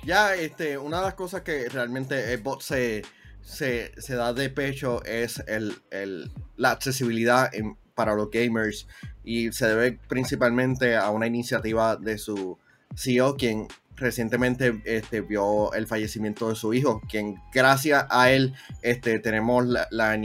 Ya, 0.03 0.35
este, 0.35 0.77
una 0.77 0.97
de 0.99 1.05
las 1.05 1.13
cosas 1.15 1.41
que 1.41 1.67
realmente 1.69 2.37
Xbox 2.37 2.65
se, 2.65 3.01
se, 3.41 3.99
se 3.99 4.13
da 4.15 4.31
de 4.33 4.49
pecho 4.51 5.03
es 5.05 5.39
el, 5.47 5.75
el- 5.89 6.31
la 6.55 6.71
accesibilidad 6.71 7.53
en- 7.55 7.77
para 7.95 8.13
los 8.13 8.29
gamers 8.29 8.87
y 9.23 9.51
se 9.51 9.65
debe 9.67 9.93
principalmente 10.07 10.95
a 10.95 11.09
una 11.09 11.25
iniciativa 11.25 11.95
de 11.95 12.17
su 12.19 12.59
CEO, 12.95 13.35
quien 13.37 13.67
recientemente 14.03 14.81
este, 14.85 15.21
vio 15.21 15.73
el 15.73 15.87
fallecimiento 15.87 16.49
de 16.49 16.55
su 16.55 16.73
hijo, 16.73 17.01
quien 17.09 17.35
gracias 17.51 18.05
a 18.09 18.31
él 18.31 18.53
este, 18.81 19.19
tenemos 19.19 19.65
la, 19.65 19.87
la 19.89 20.17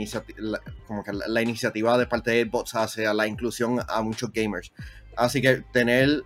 como 0.85 1.03
que 1.03 1.11
la, 1.13 1.41
iniciativa 1.41 1.97
de 1.97 2.05
parte 2.05 2.31
de 2.31 2.43
Xbox 2.43 2.75
hacia 2.75 3.13
la 3.13 3.27
inclusión 3.27 3.79
a 3.87 4.01
muchos 4.01 4.31
gamers. 4.31 4.71
Así 5.15 5.41
que 5.41 5.63
tener 5.73 6.23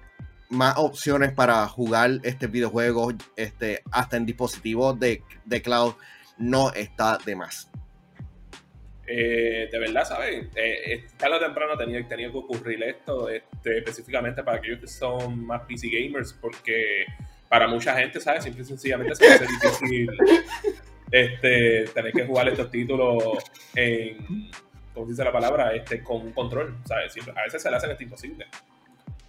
más 0.50 0.76
opciones 0.78 1.32
para 1.32 1.68
jugar 1.68 2.20
este 2.24 2.48
videojuego 2.48 3.14
este, 3.36 3.84
hasta 3.92 4.18
en 4.18 4.26
dispositivos 4.26 5.00
de, 5.00 5.24
de 5.46 5.62
cloud 5.62 5.94
no 6.38 6.72
está 6.74 7.18
de 7.26 7.36
más. 7.36 7.70
Eh, 9.06 9.68
de 9.70 9.80
verdad, 9.80 10.06
¿sabes? 10.06 10.48
Eh, 10.56 11.06
tarde 11.18 11.40
temprano 11.40 11.78
tenía, 11.78 12.08
tenía 12.08 12.32
que 12.32 12.38
ocurrir 12.38 12.82
esto, 12.84 13.30
este, 13.30 13.80
específicamente 13.80 14.44
para 14.44 14.58
aquellos 14.58 14.80
que 14.80 14.88
son 14.88 15.46
más 15.46 15.64
PC 15.64 15.90
gamers, 15.90 16.34
porque 16.34 17.06
para 17.54 17.68
mucha 17.68 17.96
gente, 17.96 18.20
¿sabes? 18.20 18.44
Simple 18.46 18.64
y 18.64 18.66
sencillamente 18.66 19.14
se 19.16 19.28
hace 19.28 19.46
difícil 19.46 20.10
este, 21.12 21.86
tener 21.94 22.12
que 22.12 22.26
jugar 22.26 22.48
estos 22.48 22.72
títulos 22.72 23.22
en, 23.76 24.50
¿cómo 24.92 25.06
se 25.06 25.12
dice 25.12 25.24
la 25.24 25.32
palabra? 25.32 25.76
Este, 25.76 26.02
con 26.02 26.24
un 26.24 26.32
control, 26.32 26.76
¿sabes? 26.84 27.14
Siempre- 27.14 27.36
a 27.38 27.44
veces 27.44 27.62
se 27.62 27.70
le 27.70 27.76
hacen 27.78 27.92
esto 27.92 28.02
imposible. 28.02 28.48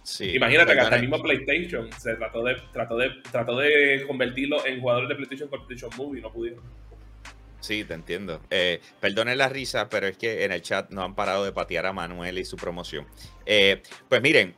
Sí, 0.01 0.35
Imagínate 0.35 0.73
que 0.73 0.79
hasta 0.79 0.95
el 0.95 1.01
mismo 1.01 1.21
PlayStation 1.21 1.87
se 1.99 2.15
trató 2.15 2.43
de, 2.43 2.55
trató 2.73 2.97
de, 2.97 3.11
trató 3.31 3.57
de 3.59 4.03
convertirlo 4.07 4.65
en 4.65 4.81
jugadores 4.81 5.07
de 5.09 5.15
PlayStation 5.17 5.47
con 5.47 5.63
PlayStation 5.67 5.95
Move 5.95 6.17
y 6.17 6.21
no 6.23 6.31
pudieron. 6.31 6.63
Sí, 7.59 7.83
te 7.83 7.93
entiendo. 7.93 8.41
Eh, 8.49 8.81
perdonen 8.99 9.37
la 9.37 9.49
risa, 9.49 9.87
pero 9.87 10.07
es 10.07 10.17
que 10.17 10.45
en 10.45 10.51
el 10.51 10.63
chat 10.63 10.89
no 10.89 11.03
han 11.03 11.13
parado 11.13 11.45
de 11.45 11.51
patear 11.51 11.85
a 11.85 11.93
Manuel 11.93 12.39
y 12.39 12.45
su 12.45 12.55
promoción. 12.57 13.05
Eh, 13.45 13.83
pues 14.09 14.19
miren, 14.23 14.55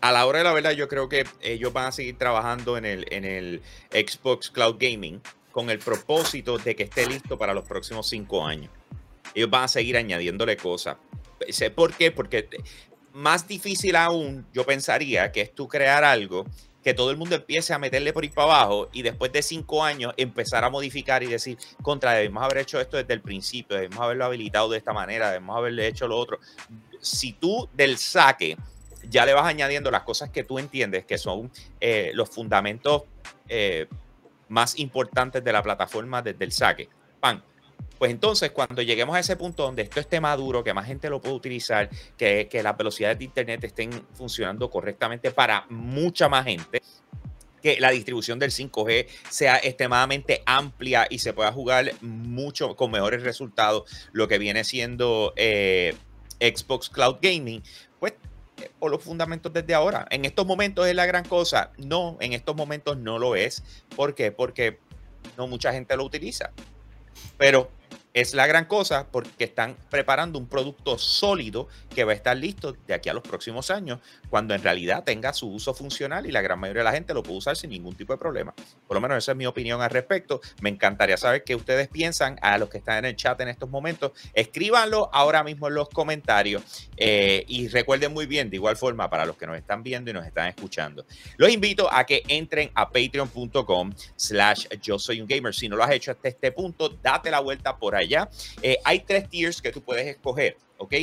a 0.00 0.12
la 0.12 0.26
hora 0.26 0.38
de 0.38 0.44
la 0.44 0.52
verdad, 0.52 0.72
yo 0.72 0.88
creo 0.88 1.08
que 1.08 1.24
ellos 1.40 1.72
van 1.72 1.86
a 1.86 1.92
seguir 1.92 2.18
trabajando 2.18 2.76
en 2.76 2.84
el, 2.84 3.06
en 3.10 3.24
el 3.24 3.62
Xbox 3.90 4.50
Cloud 4.50 4.76
Gaming. 4.78 5.20
con 5.52 5.70
el 5.70 5.78
propósito 5.78 6.58
de 6.58 6.74
que 6.74 6.84
esté 6.84 7.06
listo 7.06 7.38
para 7.38 7.54
los 7.54 7.64
próximos 7.68 8.08
cinco 8.08 8.44
años. 8.44 8.70
Ellos 9.34 9.50
van 9.50 9.64
a 9.64 9.68
seguir 9.68 9.96
añadiéndole 9.96 10.56
cosas. 10.56 10.96
Sé 11.50 11.70
¿Por 11.70 11.94
qué? 11.94 12.10
Porque 12.10 12.48
más 13.12 13.46
difícil 13.46 13.96
aún, 13.96 14.46
yo 14.52 14.64
pensaría, 14.64 15.30
que 15.30 15.42
es 15.42 15.54
tú 15.54 15.68
crear 15.68 16.04
algo 16.04 16.46
que 16.82 16.94
todo 16.94 17.10
el 17.10 17.16
mundo 17.16 17.36
empiece 17.36 17.72
a 17.72 17.78
meterle 17.78 18.12
por 18.12 18.24
ahí 18.24 18.30
para 18.30 18.54
abajo 18.54 18.88
y 18.92 19.02
después 19.02 19.30
de 19.30 19.42
cinco 19.42 19.84
años 19.84 20.12
empezar 20.16 20.64
a 20.64 20.70
modificar 20.70 21.22
y 21.22 21.26
decir, 21.26 21.56
contra, 21.80 22.12
debemos 22.12 22.42
haber 22.42 22.58
hecho 22.58 22.80
esto 22.80 22.96
desde 22.96 23.14
el 23.14 23.20
principio, 23.20 23.76
debemos 23.76 24.00
haberlo 24.00 24.24
habilitado 24.24 24.68
de 24.68 24.78
esta 24.78 24.92
manera, 24.92 25.28
debemos 25.30 25.56
haberle 25.56 25.86
hecho 25.86 26.08
lo 26.08 26.18
otro. 26.18 26.40
Si 27.00 27.34
tú 27.34 27.68
del 27.72 27.98
saque 27.98 28.56
ya 29.08 29.26
le 29.26 29.34
vas 29.34 29.46
añadiendo 29.46 29.90
las 29.90 30.02
cosas 30.02 30.30
que 30.30 30.44
tú 30.44 30.58
entiendes 30.58 31.04
que 31.04 31.18
son 31.18 31.50
eh, 31.80 32.10
los 32.14 32.30
fundamentos 32.30 33.04
eh, 33.48 33.86
más 34.48 34.78
importantes 34.78 35.42
de 35.42 35.52
la 35.52 35.62
plataforma 35.62 36.22
desde 36.22 36.44
el 36.44 36.52
saque, 36.52 36.88
pan, 37.20 37.42
pues 37.98 38.10
entonces, 38.10 38.50
cuando 38.50 38.82
lleguemos 38.82 39.14
a 39.14 39.20
ese 39.20 39.36
punto 39.36 39.62
donde 39.62 39.82
esto 39.82 40.00
esté 40.00 40.20
maduro, 40.20 40.64
que 40.64 40.74
más 40.74 40.86
gente 40.86 41.08
lo 41.08 41.20
pueda 41.20 41.36
utilizar, 41.36 41.88
que, 42.16 42.48
que 42.50 42.62
las 42.62 42.76
velocidades 42.76 43.16
de 43.18 43.24
Internet 43.24 43.62
estén 43.62 43.92
funcionando 44.14 44.68
correctamente 44.68 45.30
para 45.30 45.66
mucha 45.68 46.28
más 46.28 46.44
gente, 46.44 46.82
que 47.62 47.78
la 47.80 47.90
distribución 47.90 48.40
del 48.40 48.50
5G 48.50 49.06
sea 49.30 49.58
extremadamente 49.58 50.42
amplia 50.46 51.06
y 51.08 51.20
se 51.20 51.32
pueda 51.32 51.52
jugar 51.52 51.92
mucho 52.00 52.74
con 52.74 52.90
mejores 52.90 53.22
resultados, 53.22 53.84
lo 54.10 54.26
que 54.26 54.38
viene 54.38 54.64
siendo 54.64 55.32
eh, 55.36 55.94
Xbox 56.40 56.90
Cloud 56.90 57.18
Gaming, 57.22 57.62
pues 58.00 58.14
por 58.78 58.90
los 58.90 59.02
fundamentos 59.02 59.52
desde 59.52 59.74
ahora. 59.74 60.06
En 60.10 60.24
estos 60.24 60.46
momentos 60.46 60.86
es 60.86 60.94
la 60.94 61.06
gran 61.06 61.24
cosa. 61.24 61.72
No, 61.78 62.16
en 62.20 62.32
estos 62.32 62.56
momentos 62.56 62.96
no 62.96 63.18
lo 63.18 63.36
es. 63.36 63.62
¿Por 63.96 64.14
qué? 64.14 64.32
Porque 64.32 64.78
no 65.36 65.46
mucha 65.46 65.72
gente 65.72 65.96
lo 65.96 66.04
utiliza. 66.04 66.50
Pero 67.38 67.70
es 68.14 68.34
la 68.34 68.46
gran 68.46 68.66
cosa 68.66 69.06
porque 69.10 69.44
están 69.44 69.76
preparando 69.90 70.38
un 70.38 70.46
producto 70.46 70.98
sólido 70.98 71.68
que 71.94 72.04
va 72.04 72.12
a 72.12 72.14
estar 72.14 72.36
listo 72.36 72.76
de 72.86 72.94
aquí 72.94 73.08
a 73.08 73.14
los 73.14 73.22
próximos 73.22 73.70
años, 73.70 74.00
cuando 74.28 74.54
en 74.54 74.62
realidad 74.62 75.04
tenga 75.04 75.32
su 75.32 75.50
uso 75.50 75.74
funcional 75.74 76.26
y 76.26 76.32
la 76.32 76.42
gran 76.42 76.58
mayoría 76.58 76.80
de 76.80 76.84
la 76.84 76.92
gente 76.92 77.14
lo 77.14 77.22
puede 77.22 77.38
usar 77.38 77.56
sin 77.56 77.70
ningún 77.70 77.94
tipo 77.94 78.12
de 78.12 78.18
problema. 78.18 78.54
Por 78.86 78.94
lo 78.94 79.00
menos 79.00 79.18
esa 79.18 79.32
es 79.32 79.38
mi 79.38 79.46
opinión 79.46 79.80
al 79.80 79.90
respecto. 79.90 80.40
Me 80.60 80.68
encantaría 80.68 81.16
saber 81.16 81.44
qué 81.44 81.54
ustedes 81.54 81.88
piensan 81.88 82.38
a 82.42 82.58
los 82.58 82.68
que 82.68 82.78
están 82.78 82.98
en 82.98 83.06
el 83.06 83.16
chat 83.16 83.40
en 83.40 83.48
estos 83.48 83.70
momentos. 83.70 84.12
Escríbanlo 84.34 85.10
ahora 85.12 85.42
mismo 85.42 85.68
en 85.68 85.74
los 85.74 85.88
comentarios 85.88 86.90
eh, 86.96 87.44
y 87.48 87.68
recuerden 87.68 88.12
muy 88.12 88.26
bien, 88.26 88.50
de 88.50 88.56
igual 88.56 88.76
forma, 88.76 89.08
para 89.08 89.24
los 89.24 89.36
que 89.36 89.46
nos 89.46 89.56
están 89.56 89.82
viendo 89.82 90.10
y 90.10 90.14
nos 90.14 90.26
están 90.26 90.48
escuchando, 90.48 91.06
los 91.36 91.50
invito 91.50 91.92
a 91.92 92.04
que 92.04 92.22
entren 92.28 92.70
a 92.74 92.90
patreon.com 92.90 93.92
slash 94.16 94.66
yo 94.82 94.98
soy 94.98 95.20
un 95.20 95.26
gamer. 95.26 95.54
Si 95.54 95.68
no 95.68 95.76
lo 95.76 95.84
has 95.84 95.92
hecho 95.92 96.10
hasta 96.10 96.28
este 96.28 96.52
punto, 96.52 96.88
date 96.88 97.30
la 97.30 97.40
vuelta 97.40 97.76
por 97.76 97.94
ahí 97.94 98.01
allá. 98.02 98.28
Eh, 98.62 98.78
hay 98.84 99.00
tres 99.00 99.28
tiers 99.28 99.60
que 99.60 99.72
tú 99.72 99.82
puedes 99.82 100.06
escoger, 100.06 100.56
¿ok? 100.78 100.94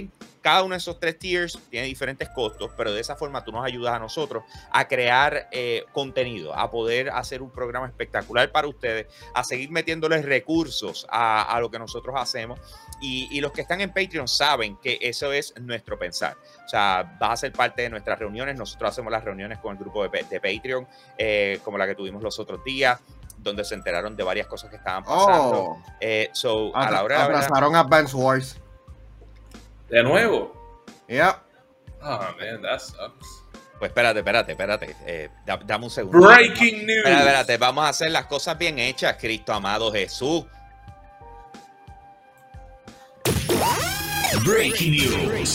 Cada 0.41 0.64
uno 0.64 0.74
de 0.74 0.78
esos 0.78 1.00
tres 1.00 1.20
tiers 1.20 1.60
tiene 1.70 1.88
diferentes 1.88 2.30
costos, 2.30 2.72
pero 2.78 2.93
de 2.93 3.02
esa 3.02 3.16
forma 3.16 3.43
tú 3.43 3.52
nos 3.52 3.66
ayudas 3.66 3.93
a 3.93 4.00
nosotros 4.00 4.43
a 4.72 4.88
crear 4.88 5.50
eh, 5.52 5.84
contenido, 5.91 6.56
a 6.56 6.72
poder 6.72 7.10
hacer 7.10 7.41
un 7.41 7.52
programa 7.52 7.88
espectacular 7.88 8.52
para 8.52 8.68
ustedes, 8.68 9.08
a 9.34 9.43
seguir 9.43 9.70
metiéndoles 9.70 10.24
recursos 10.24 11.06
a, 11.10 11.58
lo 11.60 11.70
que 11.70 11.78
nosotros 11.78 12.16
hacemos. 12.18 12.60
Y, 13.02 13.39
los 13.39 13.52
que 13.54 13.62
están 13.62 13.80
en 13.80 13.93
Patreon 13.93 14.28
saben 14.28 14.78
que 14.78 14.97
eso 15.02 15.32
es 15.32 15.54
nuestro 15.60 15.97
pensar. 15.97 16.36
O 16.66 16.68
sea, 16.68 17.18
vas 17.20 17.32
a 17.32 17.38
ser 17.38 17.54
parte 17.54 17.82
de 17.82 17.89
nuestras 17.89 18.20
reuniones. 18.20 18.58
Nosotros 18.58 18.91
hacemos 18.91 19.12
las 19.12 19.24
reuniones 19.24 19.60
con 19.60 19.74
el 19.74 19.80
grupo 19.80 20.08
de, 20.08 20.24
de 20.24 20.39
Patreon, 20.41 20.88
eh, 21.18 21.60
como 21.64 21.78
la 21.78 21.88
que 21.88 21.95
tuvimos 21.95 22.22
los 22.22 22.38
otros 22.39 22.64
días 22.64 23.00
donde 23.42 23.64
se 23.64 23.76
enteraron 23.76 24.16
de 24.16 24.24
varias 24.24 24.48
cosas 24.48 24.70
que 24.70 24.76
estaban 24.76 25.04
pasando. 25.04 25.60
Oh. 25.60 25.84
Eh, 26.00 26.30
so, 26.34 26.76
a 26.76 26.92
la 26.92 27.04
hora 27.04 27.18
de 27.18 27.24
Abrazaron 27.24 27.76
a 27.76 27.82
Advance 27.82 28.16
Wars. 28.16 28.58
¿De 29.90 30.04
nuevo? 30.04 30.54
Yeah. 31.08 31.42
Oh, 32.02 32.20
man, 32.40 32.62
that 32.62 32.80
sucks. 32.80 33.44
Pues 33.80 33.90
espérate, 33.90 34.20
espérate, 34.20 34.52
espérate. 34.52 34.96
Eh, 35.06 35.30
dame 35.46 35.86
un 35.86 35.90
segundo. 35.90 36.20
Breaking 36.20 36.86
news. 36.86 36.98
Espérate, 36.98 37.20
espérate, 37.20 37.58
vamos 37.58 37.86
a 37.86 37.90
hacer 37.90 38.12
las 38.12 38.26
cosas 38.26 38.58
bien 38.58 38.78
hechas, 38.78 39.16
Cristo 39.18 39.54
amado 39.54 39.92
Jesús. 39.92 40.46
Breaking 44.46 44.92
news. 44.92 45.50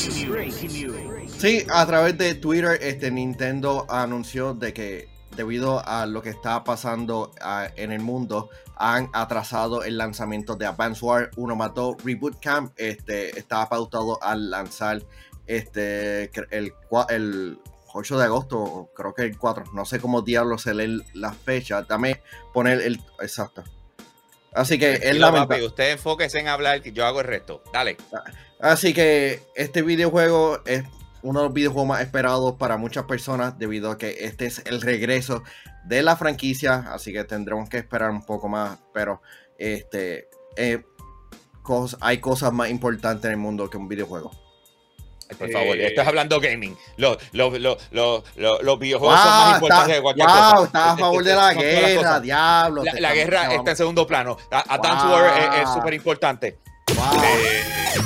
Sí, 1.38 1.66
a 1.70 1.86
través 1.86 2.16
de 2.16 2.34
Twitter, 2.34 2.78
este 2.80 3.10
Nintendo 3.10 3.86
anunció 3.90 4.54
de 4.54 4.72
que 4.72 5.13
debido 5.36 5.86
a 5.86 6.06
lo 6.06 6.22
que 6.22 6.30
está 6.30 6.64
pasando 6.64 7.32
ah, 7.40 7.68
en 7.76 7.92
el 7.92 8.00
mundo, 8.00 8.50
han 8.76 9.10
atrasado 9.12 9.84
el 9.84 9.98
lanzamiento 9.98 10.56
de 10.56 10.66
Advance 10.66 11.04
War 11.04 11.30
1 11.36 11.56
mató 11.56 11.96
Reboot 12.04 12.40
Camp. 12.40 12.72
Este, 12.76 13.38
estaba 13.38 13.68
pautado 13.68 14.22
al 14.22 14.50
lanzar 14.50 15.02
este, 15.46 16.30
el, 16.50 16.72
el 17.08 17.58
8 17.92 18.18
de 18.18 18.24
agosto, 18.24 18.90
creo 18.94 19.14
que 19.14 19.22
el 19.22 19.38
4. 19.38 19.66
No 19.72 19.84
sé 19.84 20.00
cómo 20.00 20.22
diablos 20.22 20.62
se 20.62 20.74
lee 20.74 21.02
la 21.14 21.32
fecha. 21.32 21.82
Dame 21.82 22.22
poner 22.52 22.80
el. 22.80 23.00
Exacto. 23.20 23.62
Así 24.52 24.78
que 24.78 25.00
es 25.02 25.18
la 25.18 25.46
Usted 25.64 25.92
enfóquese 25.92 26.38
en 26.38 26.48
hablar, 26.48 26.80
que 26.80 26.92
yo 26.92 27.04
hago 27.04 27.20
el 27.20 27.26
resto. 27.26 27.62
Dale. 27.72 27.96
Así 28.60 28.94
que 28.94 29.42
este 29.56 29.82
videojuego 29.82 30.60
es 30.64 30.84
uno 31.24 31.40
de 31.40 31.46
los 31.46 31.54
videojuegos 31.54 31.88
más 31.88 32.02
esperados 32.02 32.54
para 32.56 32.76
muchas 32.76 33.04
personas 33.04 33.58
debido 33.58 33.90
a 33.90 33.98
que 33.98 34.16
este 34.20 34.46
es 34.46 34.62
el 34.66 34.80
regreso 34.80 35.42
de 35.84 36.02
la 36.02 36.16
franquicia, 36.16 36.86
así 36.92 37.12
que 37.12 37.24
tendremos 37.24 37.68
que 37.68 37.78
esperar 37.78 38.10
un 38.10 38.24
poco 38.24 38.48
más, 38.48 38.78
pero 38.92 39.22
este 39.58 40.28
eh, 40.56 40.84
hay 42.00 42.18
cosas 42.18 42.52
más 42.52 42.68
importantes 42.68 43.24
en 43.24 43.32
el 43.32 43.36
mundo 43.38 43.70
que 43.70 43.78
un 43.78 43.88
videojuego. 43.88 44.30
Por 45.38 45.50
favor, 45.50 45.76
eh, 45.76 45.86
estás 45.86 46.06
hablando 46.06 46.38
gaming. 46.38 46.76
Los, 46.98 47.16
los, 47.32 47.58
los, 47.58 47.82
los 48.36 48.78
videojuegos 48.78 49.18
son 49.18 49.30
más 49.30 49.54
importantes 49.54 49.96
que 49.96 50.02
cualquier 50.02 50.28
wow, 50.28 50.36
cosa. 50.36 50.64
Estás 50.64 50.86
a 50.86 50.96
favor 50.98 51.24
de 51.24 51.34
la 51.34 51.54
guerra, 51.54 52.20
diablo. 52.20 52.82
La, 53.00 53.14
guerra 53.14 53.54
está 53.54 53.70
en 53.70 53.76
segundo 53.76 54.06
plano. 54.06 54.36
Advance 54.50 55.06
War 55.06 55.62
es 55.62 55.70
súper 55.72 55.94
importante. 55.94 56.58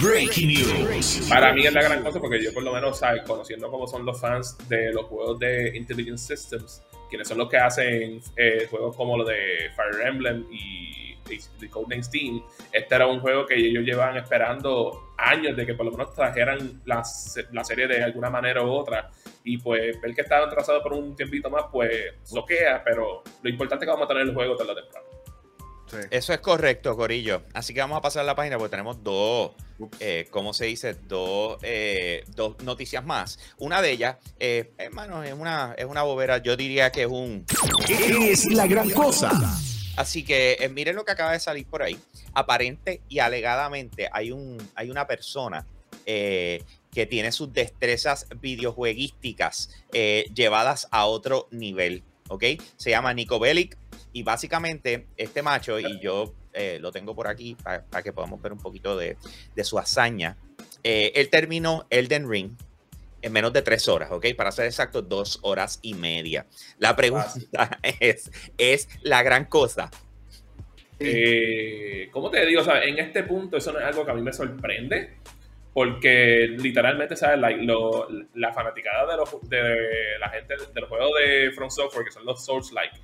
Breaking 0.01 0.49
news. 0.49 1.27
Para 1.29 1.53
mí 1.53 1.67
es 1.67 1.73
la 1.73 1.83
gran 1.83 2.03
cosa 2.03 2.21
porque 2.21 2.43
yo 2.43 2.53
por 2.53 2.63
lo 2.63 2.73
menos, 2.73 2.99
¿sabes? 2.99 3.23
conociendo 3.27 3.71
cómo 3.71 3.87
son 3.87 4.05
los 4.05 4.21
fans 4.21 4.57
de 4.69 4.93
los 4.93 5.07
juegos 5.07 5.39
de 5.39 5.77
Intelligent 5.77 6.19
Systems, 6.19 6.83
quienes 7.09 7.27
son 7.27 7.39
los 7.39 7.49
que 7.49 7.57
hacen 7.57 8.21
eh, 8.37 8.67
juegos 8.71 8.95
como 8.95 9.17
los 9.17 9.27
de 9.27 9.71
Fire 9.75 10.07
Emblem 10.07 10.47
y 10.53 11.17
de 11.61 11.69
Codename 11.69 12.03
Steam, 12.03 12.43
este 12.73 12.95
era 12.95 13.07
un 13.07 13.21
juego 13.21 13.45
que 13.45 13.55
ellos 13.55 13.85
llevaban 13.85 14.17
esperando 14.17 15.13
años 15.19 15.57
de 15.57 15.67
que 15.67 15.75
por 15.75 15.85
lo 15.85 15.93
menos 15.93 16.15
trajeran 16.15 16.81
la, 16.87 17.03
la 17.53 17.65
serie 17.65 17.87
de 17.87 18.03
alguna 18.03 18.31
manera 18.31 18.63
u 18.63 18.71
otra. 18.71 19.11
Y 19.45 19.59
pues 19.59 20.01
ver 20.01 20.15
que 20.15 20.23
estaban 20.23 20.49
trazados 20.49 20.83
por 20.83 20.93
un 20.93 21.15
tiempito 21.15 21.51
más, 21.51 21.65
pues 21.71 22.15
soquea, 22.23 22.83
pero 22.85 23.23
lo 23.43 23.51
importante 23.51 23.85
es 23.85 23.87
que 23.89 23.93
vamos 23.93 24.07
a 24.07 24.09
tener 24.09 24.23
el 24.23 24.35
juego 24.35 24.57
toda 24.57 24.75
la 24.75 24.81
Eso 26.11 26.33
es 26.33 26.41
correcto, 26.41 26.97
Corillo. 26.97 27.43
Así 27.55 27.75
que 27.75 27.81
vamos 27.81 27.99
a 27.99 28.01
pasar 28.01 28.25
la 28.25 28.35
página 28.35 28.59
porque 28.59 28.71
tenemos 28.71 29.03
dos, 29.03 29.53
eh, 30.01 30.27
¿cómo 30.31 30.53
se 30.53 30.67
dice? 30.67 30.95
Dos, 31.07 31.59
eh, 31.63 32.25
dos 32.29 32.61
noticias 32.63 33.05
más. 33.05 33.39
Una 33.59 33.81
de 33.83 33.93
ellas, 33.93 34.17
eh, 34.39 34.73
hermano, 34.79 35.23
es 35.23 35.33
una, 35.33 35.75
es 35.77 35.85
una 35.85 36.03
bobera. 36.03 36.39
Yo 36.39 36.57
diría 36.57 36.91
que 36.91 37.03
es 37.03 37.09
un. 37.09 37.45
Es 37.89 38.47
la 38.47 38.67
gran 38.67 38.91
cosa. 38.91 39.31
Así 39.97 40.25
que 40.25 40.59
eh, 40.61 40.69
miren 40.69 40.97
lo 40.97 41.05
que 41.05 41.13
acaba 41.13 41.33
de 41.33 41.41
salir 41.41 41.67
por 41.67 41.83
ahí. 41.83 41.99
Aparente 42.35 43.01
y 43.09 43.19
alegadamente 43.19 44.09
hay, 44.13 44.31
un, 44.31 44.59
hay 44.75 44.91
una 44.91 45.07
persona 45.07 45.67
que 46.05 47.07
tiene 47.07 47.33
sus 47.33 47.53
destrezas 47.53 48.27
videojueguísticas 48.41 49.69
llevadas 49.93 50.89
a 50.91 51.05
otro 51.05 51.49
nivel. 51.51 52.03
¿Ok? 52.29 52.45
Se 52.77 52.91
llama 52.91 53.13
Nico 53.13 53.39
Bellic 53.39 53.77
y 54.19 54.25
básicamente 54.25 55.07
este 55.17 55.43
macho, 55.43 55.79
y 55.79 56.01
yo 56.01 56.35
eh, 56.53 56.79
lo 56.81 56.91
tengo 56.91 57.15
por 57.15 57.29
aquí 57.29 57.57
para, 57.63 58.03
que 58.03 58.13
podamos 58.13 58.43
ver 58.43 58.53
un 58.53 58.59
poquito 58.59 58.97
de, 58.97 59.17
su 59.63 59.79
hazaña, 59.79 60.37
eh, 60.83 61.13
él 61.15 61.31
terminó 61.31 61.87
Elden 61.89 62.29
Ring 62.29 62.51
en 63.23 63.33
menos 63.33 63.53
de 63.53 63.63
tres 63.63 63.87
horas, 63.87 64.11
¿ok? 64.11 64.27
Para 64.37 64.51
ser 64.51 64.67
exacto, 64.67 65.03
dos 65.03 65.39
horas 65.43 65.79
y 65.83 65.95
media. 65.95 66.47
La 66.79 66.97
pregunta 66.97 67.79
es, 68.01 68.29
¿es 68.59 68.89
la 69.03 69.23
gran 69.23 69.45
cosa? 69.45 69.89
Eh, 70.99 72.09
¿Cómo 72.11 72.29
te 72.29 72.45
digo? 72.45 72.63
en 72.75 72.99
este 72.99 73.23
punto 73.23 73.57
eso 73.57 73.73
no 73.73 73.79
es 73.79 73.85
algo 73.85 74.05
que 74.05 74.11
a 74.11 74.15
mí 74.15 74.23
me 74.23 74.33
sorprende, 74.33 75.15
porque 75.73 76.57
literalmente, 76.59 77.15
¿sabes? 77.15 77.39
La, 77.39 77.51
la 78.35 78.53
fanaticada 78.53 79.13
de, 79.13 79.17
los, 79.17 79.49
de 79.49 80.19
la 80.19 80.29
gente 80.31 80.55
de 80.75 80.81
los 80.81 80.89
juegos 80.89 81.13
de 81.23 81.53
From 81.53 81.71
Software, 81.71 82.05
que 82.05 82.11
son 82.11 82.25
los 82.25 82.45
Souls-like, 82.45 82.99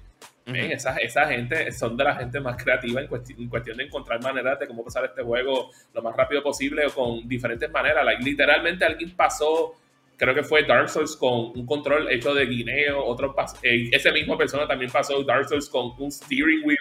esa, 0.46 0.96
esa, 0.96 1.26
gente 1.26 1.72
son 1.72 1.96
de 1.96 2.04
la 2.04 2.16
gente 2.16 2.38
más 2.38 2.62
creativa 2.62 3.00
en, 3.00 3.06
cuestión 3.48 3.78
de 3.78 3.84
encontrar 3.84 4.22
maneras 4.22 4.58
de 4.58 4.66
cómo 4.66 4.84
pasar 4.84 5.06
este 5.06 5.22
juego 5.22 5.70
lo 5.94 6.02
más 6.02 6.14
rápido 6.14 6.42
posible 6.42 6.86
o 6.86 6.90
con 6.90 7.26
diferentes 7.26 7.70
maneras. 7.70 8.04
literalmente 8.20 8.84
alguien 8.84 9.16
pasó, 9.16 9.74
creo 10.18 10.34
que 10.34 10.42
fue 10.42 10.64
Dark 10.64 10.90
Souls 10.90 11.16
con 11.16 11.52
un 11.58 11.64
control 11.64 12.10
hecho 12.10 12.34
de 12.34 12.44
guineo, 12.44 13.02
otro 13.02 13.34
eh, 13.62 13.88
ese 13.90 14.12
mismo 14.12 14.36
persona 14.36 14.66
también 14.66 14.90
pasó 14.90 15.22
Dark 15.24 15.48
Souls 15.48 15.68
con 15.68 15.92
un 15.98 16.12
steering 16.12 16.62
wheel. 16.64 16.78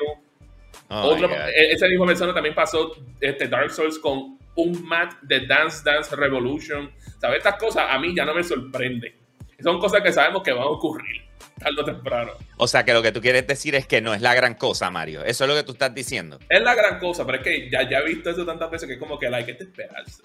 Oh, 0.89 1.11
Otro, 1.11 1.29
e- 1.31 1.71
esa 1.71 1.87
misma 1.87 2.07
persona 2.07 2.33
también 2.33 2.53
pasó 2.53 2.91
este, 3.21 3.47
Dark 3.47 3.71
Souls 3.71 3.97
con 3.97 4.37
un 4.55 4.85
mat 4.85 5.13
de 5.21 5.47
Dance 5.47 5.83
Dance 5.85 6.13
Revolution. 6.15 6.91
¿Sabes? 7.17 7.37
Estas 7.37 7.55
cosas 7.55 7.85
a 7.89 7.97
mí 7.97 8.13
ya 8.13 8.25
no 8.25 8.33
me 8.33 8.43
sorprenden. 8.43 9.13
Son 9.61 9.79
cosas 9.79 10.01
que 10.01 10.11
sabemos 10.11 10.43
que 10.43 10.51
van 10.51 10.63
a 10.63 10.67
ocurrir 10.67 11.22
tarde 11.63 11.81
o 11.81 11.85
temprano. 11.85 12.31
O 12.57 12.67
sea, 12.67 12.83
que 12.83 12.93
lo 12.93 13.01
que 13.01 13.11
tú 13.11 13.21
quieres 13.21 13.47
decir 13.47 13.73
es 13.75 13.87
que 13.87 14.01
no 14.01 14.13
es 14.13 14.21
la 14.21 14.33
gran 14.35 14.53
cosa, 14.55 14.91
Mario. 14.91 15.23
Eso 15.23 15.43
es 15.45 15.49
lo 15.49 15.55
que 15.55 15.63
tú 15.63 15.71
estás 15.73 15.93
diciendo. 15.95 16.37
Es 16.49 16.61
la 16.61 16.75
gran 16.75 16.99
cosa, 16.99 17.25
pero 17.25 17.37
es 17.39 17.43
que 17.43 17.69
ya, 17.71 17.89
ya 17.89 17.99
he 17.99 18.05
visto 18.05 18.29
eso 18.29 18.45
tantas 18.45 18.69
veces 18.69 18.87
que 18.87 18.93
es 18.95 18.99
como 18.99 19.17
que 19.17 19.27
hay 19.27 19.45
que 19.45 19.51
esperarse. 19.53 20.21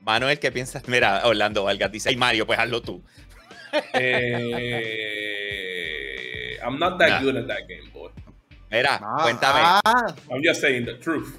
Manuel, 0.00 0.38
¿qué 0.38 0.50
piensas? 0.50 0.88
Mira, 0.88 1.22
Orlando 1.26 1.64
Vargas 1.64 1.92
dice, 1.92 2.08
ay 2.08 2.16
Mario, 2.16 2.46
pues 2.46 2.58
hazlo 2.58 2.80
tú. 2.82 3.02
Eh, 4.82 6.58
I'm 6.62 6.78
not 6.78 6.98
that 6.98 7.08
Nah. 7.08 7.20
good 7.22 7.36
at 7.36 7.46
that 7.46 7.66
game, 7.68 7.88
boy. 7.92 8.10
Mira, 8.70 8.98
Ah, 9.02 9.22
cuéntame. 9.22 9.60
ah, 9.62 10.14
I'm 10.30 10.42
just 10.44 10.60
saying 10.60 10.84
the 10.86 10.94
truth. 10.94 11.36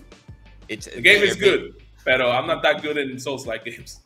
It's- 0.68 0.90
The 0.94 1.02
game 1.02 1.24
is 1.24 1.36
eh, 1.36 1.40
good, 1.40 1.76
pero 2.04 2.32
I'm 2.32 2.48
not 2.48 2.62
that 2.64 2.82
good 2.82 2.98
in 2.98 3.20
Souls-like 3.20 3.64
games. 3.66 4.02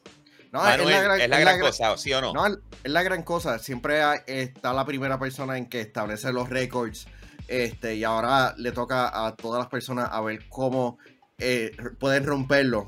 No, 0.55 0.63
Manuel, 0.63 0.89
es 0.89 0.95
la 0.95 1.01
gran, 1.03 1.21
es 1.21 1.29
la 1.29 1.35
es 1.37 1.41
gran 1.41 1.59
cosa, 1.59 1.97
¿sí 1.97 2.13
o 2.13 2.21
no? 2.21 2.33
No, 2.33 2.47
es 2.47 2.91
la 2.91 3.03
gran 3.03 3.23
cosa. 3.23 3.59
Siempre 3.59 4.01
hay- 4.01 4.19
está 4.27 4.73
la 4.73 4.85
primera 4.85 5.19
persona 5.19 5.57
en 5.57 5.67
que 5.67 5.81
establece 5.81 6.31
los 6.33 6.49
récords. 6.49 7.07
Este, 7.47 7.95
y 7.95 8.03
ahora 8.03 8.55
le 8.57 8.71
toca 8.71 9.25
a 9.27 9.35
todas 9.35 9.59
las 9.59 9.67
personas 9.69 10.09
a 10.11 10.19
ver 10.21 10.47
cómo 10.49 10.97
eh, 11.37 11.75
pueden 11.99 12.25
romperlo. 12.25 12.87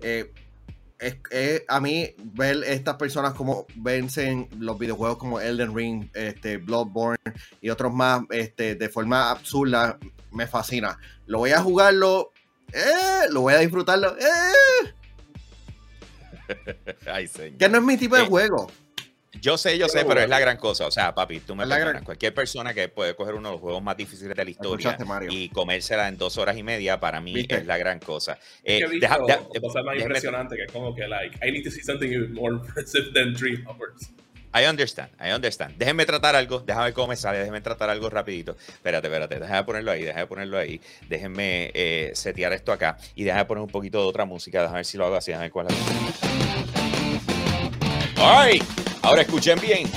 Eh, 0.00 0.32
es, 0.98 1.16
es- 1.30 1.62
a 1.68 1.80
mí, 1.80 2.14
ver 2.18 2.62
estas 2.64 2.94
personas 2.96 3.34
como 3.34 3.66
vencen 3.76 4.48
los 4.58 4.78
videojuegos 4.78 5.18
como 5.18 5.40
Elden 5.40 5.74
Ring, 5.76 6.08
este, 6.14 6.56
Bloodborne 6.56 7.18
y 7.60 7.70
otros 7.70 7.92
más 7.92 8.22
este, 8.30 8.76
de 8.76 8.88
forma 8.88 9.30
absurda, 9.30 9.98
me 10.32 10.46
fascina. 10.46 10.98
Lo 11.26 11.38
voy 11.38 11.50
a 11.50 11.60
jugarlo, 11.60 12.32
eh, 12.72 13.28
lo 13.30 13.40
voy 13.42 13.54
a 13.54 13.58
disfrutarlo, 13.58 14.16
eh, 14.18 14.94
Ay, 17.06 17.26
señor. 17.26 17.58
que 17.58 17.68
no 17.68 17.78
es 17.78 17.84
mi 17.84 17.96
tipo 17.96 18.16
de 18.16 18.22
Eh, 18.22 18.26
juego. 18.26 18.70
Yo 19.40 19.58
sé, 19.58 19.78
yo 19.78 19.88
sé, 19.88 19.98
Pero 19.98 20.08
pero 20.08 20.20
es 20.22 20.28
la 20.28 20.40
gran 20.40 20.56
cosa. 20.56 20.86
O 20.86 20.90
sea, 20.90 21.14
papi, 21.14 21.40
tú 21.40 21.54
me 21.54 21.64
la 21.64 21.76
perdonas. 21.76 21.92
gran- 21.94 22.04
Cualquier 22.04 22.34
persona 22.34 22.72
que 22.74 22.88
puede 22.88 23.14
coger 23.14 23.34
uno 23.34 23.50
de 23.50 23.52
los 23.52 23.60
juegos 23.60 23.82
más 23.82 23.96
difíciles 23.96 24.34
de 24.36 24.44
la 24.44 24.50
historia 24.50 24.96
y 25.28 25.50
comérsela 25.50 26.08
en 26.08 26.16
dos 26.16 26.38
horas 26.38 26.56
y 26.56 26.62
media, 26.62 26.98
para 26.98 27.20
mí 27.20 27.34
¿Viste? 27.34 27.56
es 27.56 27.66
la 27.66 27.76
gran 27.76 28.00
cosa. 28.00 28.38
Es 28.64 28.74
Eh, 28.74 28.78
que 28.78 28.84
he 28.84 28.88
visto 28.88 29.06
deja- 29.06 29.18
deja- 29.26 29.60
cosas 29.60 29.84
más 29.84 29.94
que 30.54 30.62
es 30.64 30.72
como 30.72 30.94
que 30.94 31.06
like, 31.06 31.38
I 31.46 31.52
need 31.52 31.62
to 31.62 31.70
see 31.70 31.82
something 31.82 32.08
even 32.08 32.32
more 32.32 32.54
impressive 32.56 33.10
than 33.12 33.34
three 33.36 33.62
hours. 33.66 34.10
I 34.54 34.64
understand, 34.66 35.10
I 35.20 35.30
understand. 35.34 35.76
Déjenme 35.76 36.06
tratar 36.06 36.34
algo, 36.34 36.60
déjame 36.60 36.86
ver 36.86 36.94
cómo 36.94 37.08
me 37.08 37.16
sale, 37.16 37.38
déjenme 37.38 37.60
tratar 37.60 37.90
algo 37.90 38.08
rapidito. 38.08 38.56
Espérate, 38.66 39.06
espérate, 39.08 39.38
déjame 39.38 39.62
ponerlo 39.64 39.90
ahí, 39.92 40.02
déjame 40.04 40.26
ponerlo 40.26 40.58
ahí. 40.58 40.80
Déjenme 41.06 41.70
eh, 41.74 42.10
setear 42.14 42.54
esto 42.54 42.72
acá 42.72 42.96
y 43.14 43.24
déjame 43.24 43.44
poner 43.44 43.62
un 43.62 43.70
poquito 43.70 44.00
de 44.00 44.08
otra 44.08 44.24
música, 44.24 44.60
déjame 44.62 44.78
ver 44.78 44.86
si 44.86 44.96
lo 44.96 45.04
hago 45.04 45.16
así, 45.16 45.30
déjame 45.32 45.44
ver 45.44 45.52
cuál 45.52 45.66
es. 45.68 46.27
Ay, 48.30 48.62
ahora 49.00 49.22
escuchen 49.22 49.58
bien. 49.58 49.90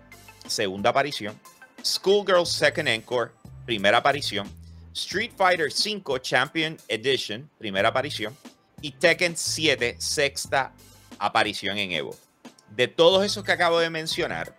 segunda 0.46 0.90
aparición. 0.90 1.38
Schoolgirl 1.84 2.46
Second 2.46 2.88
Encore, 2.88 3.32
primera 3.66 3.98
aparición. 3.98 4.48
Street 4.94 5.32
Fighter 5.36 5.70
5 5.70 6.18
Champion 6.18 6.78
Edition, 6.88 7.48
primera 7.58 7.88
aparición. 7.88 8.36
Y 8.80 8.92
Tekken 8.92 9.36
7, 9.36 9.96
sexta 9.98 10.72
aparición 11.18 11.78
en 11.78 11.92
Evo. 11.92 12.16
De 12.74 12.88
todos 12.88 13.24
esos 13.24 13.44
que 13.44 13.52
acabo 13.52 13.78
de 13.78 13.90
mencionar, 13.90 14.56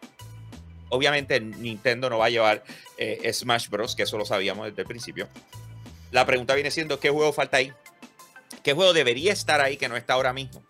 obviamente 0.89 1.39
Nintendo 1.39 2.09
no 2.09 2.19
va 2.19 2.27
a 2.27 2.29
llevar 2.29 2.63
eh, 2.97 3.31
Smash 3.33 3.69
Bros., 3.69 3.95
que 3.95 4.03
eso 4.03 4.17
lo 4.17 4.25
sabíamos 4.25 4.67
desde 4.67 4.83
el 4.83 4.87
principio. 4.87 5.27
La 6.11 6.25
pregunta 6.25 6.53
viene 6.53 6.69
siendo, 6.69 6.99
¿qué 6.99 7.09
juego 7.09 7.33
falta 7.33 7.57
ahí? 7.57 7.73
¿Qué 8.63 8.73
juego 8.73 8.93
debería 8.93 9.33
estar 9.33 9.61
ahí 9.61 9.77
que 9.77 9.89
no 9.89 9.97
está 9.97 10.13
ahora 10.13 10.31
mismo? 10.31 10.61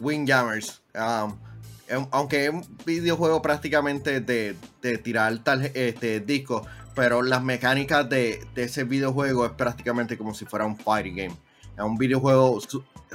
Windjammers. 0.00 0.80
Um, 0.94 1.38
em- 1.86 2.08
aunque 2.10 2.46
es 2.46 2.50
un 2.50 2.78
videojuego 2.84 3.40
prácticamente 3.40 4.20
de, 4.20 4.56
de 4.82 4.98
tirar 4.98 5.38
tal 5.44 5.70
este, 5.74 6.18
disco, 6.20 6.66
pero 6.96 7.22
las 7.22 7.42
mecánicas 7.44 8.08
de, 8.08 8.44
de 8.54 8.64
ese 8.64 8.82
videojuego 8.84 9.46
es 9.46 9.52
prácticamente 9.52 10.18
como 10.18 10.34
si 10.34 10.46
fuera 10.46 10.66
un 10.66 10.76
fighting 10.76 11.14
game. 11.14 11.36
Es 11.76 11.84
un 11.84 11.96
videojuego 11.96 12.58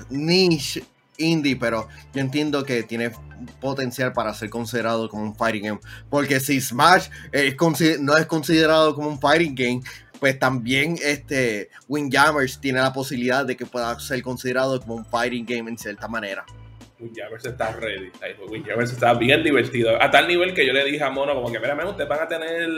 niche 0.09 0.85
indie, 1.17 1.55
pero 1.55 1.87
yo 2.13 2.21
entiendo 2.21 2.63
que 2.63 2.83
tiene 2.83 3.11
potencial 3.59 4.13
para 4.13 4.33
ser 4.33 4.49
considerado 4.49 5.09
como 5.09 5.23
un 5.23 5.35
fighting 5.35 5.63
game. 5.63 5.79
Porque 6.09 6.39
si 6.39 6.59
Smash 6.61 7.07
es 7.31 7.55
no 7.99 8.17
es 8.17 8.25
considerado 8.25 8.95
como 8.95 9.09
un 9.09 9.19
fighting 9.19 9.55
game, 9.55 9.81
pues 10.19 10.39
también 10.39 10.97
este 11.03 11.69
Windjammers 11.87 12.59
tiene 12.59 12.79
la 12.79 12.93
posibilidad 12.93 13.45
de 13.45 13.55
que 13.55 13.65
pueda 13.65 13.99
ser 13.99 14.21
considerado 14.21 14.79
como 14.79 14.95
un 14.95 15.05
fighting 15.05 15.45
game 15.45 15.69
en 15.69 15.77
cierta 15.77 16.07
manera. 16.07 16.45
Windjammers 16.99 17.45
está 17.45 17.71
ready. 17.73 18.09
Pues, 18.09 18.49
Windjammers 18.49 18.91
está 18.91 19.13
bien 19.13 19.43
divertido. 19.43 20.01
A 20.01 20.09
tal 20.09 20.27
nivel 20.27 20.53
que 20.53 20.65
yo 20.65 20.73
le 20.73 20.83
dije 20.85 21.03
a 21.03 21.09
Mono, 21.09 21.35
como 21.35 21.51
que, 21.51 21.59
mira, 21.59 21.75
ustedes 21.87 22.09
van 22.09 22.21
a 22.21 22.27
tener 22.27 22.69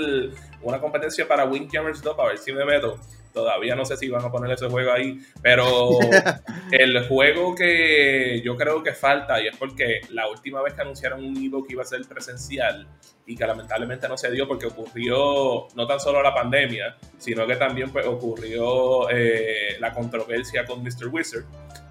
una 0.61 0.79
competencia 0.79 1.27
para 1.27 1.45
Windjammers 1.45 2.01
2 2.01 2.15
para 2.15 2.29
ver 2.29 2.37
si 2.37 2.51
me 2.51 2.65
meto. 2.65 2.99
Todavía 3.37 3.75
no 3.75 3.85
sé 3.85 3.97
si 3.97 4.09
van 4.09 4.25
a 4.25 4.31
poner 4.31 4.51
ese 4.51 4.67
juego 4.67 4.91
ahí, 4.91 5.19
pero 5.43 5.89
el 6.71 7.07
juego 7.07 7.53
que 7.53 8.41
yo 8.43 8.55
creo 8.57 8.81
que 8.81 8.93
falta, 8.93 9.39
y 9.39 9.47
es 9.47 9.55
porque 9.55 10.01
la 10.09 10.27
última 10.27 10.61
vez 10.63 10.73
que 10.73 10.81
anunciaron 10.81 11.23
un 11.23 11.37
Evo 11.37 11.63
que 11.63 11.73
iba 11.73 11.83
a 11.83 11.85
ser 11.85 12.01
presencial 12.07 12.87
y 13.27 13.35
que 13.35 13.45
lamentablemente 13.45 14.07
no 14.07 14.17
se 14.17 14.31
dio 14.31 14.47
porque 14.47 14.65
ocurrió 14.65 15.67
no 15.75 15.85
tan 15.85 15.99
solo 15.99 16.23
la 16.23 16.33
pandemia, 16.33 16.97
sino 17.19 17.45
que 17.45 17.55
también 17.57 17.91
pues, 17.91 18.07
ocurrió 18.07 19.07
eh, 19.11 19.77
la 19.79 19.93
controversia 19.93 20.65
con 20.65 20.81
Mr. 20.81 21.07
Wizard, 21.11 21.43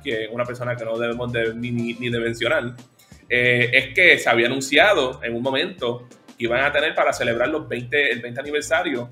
que 0.02 0.24
es 0.24 0.30
una 0.32 0.44
persona 0.44 0.74
que 0.76 0.84
no 0.84 0.98
debemos 0.98 1.32
de- 1.32 1.54
ni, 1.54 1.70
ni- 1.70 1.94
ni 1.94 2.08
de 2.10 2.18
mencionar, 2.18 2.74
eh, 3.28 3.70
es 3.72 3.94
que 3.94 4.18
se 4.18 4.28
había 4.28 4.46
anunciado 4.46 5.20
en 5.22 5.34
un 5.36 5.42
momento 5.42 6.08
que 6.36 6.44
iban 6.44 6.64
a 6.64 6.72
tener 6.72 6.94
para 6.94 7.12
celebrar 7.12 7.48
los 7.48 7.68
20, 7.68 8.10
el 8.12 8.20
20 8.20 8.40
aniversario 8.40 9.08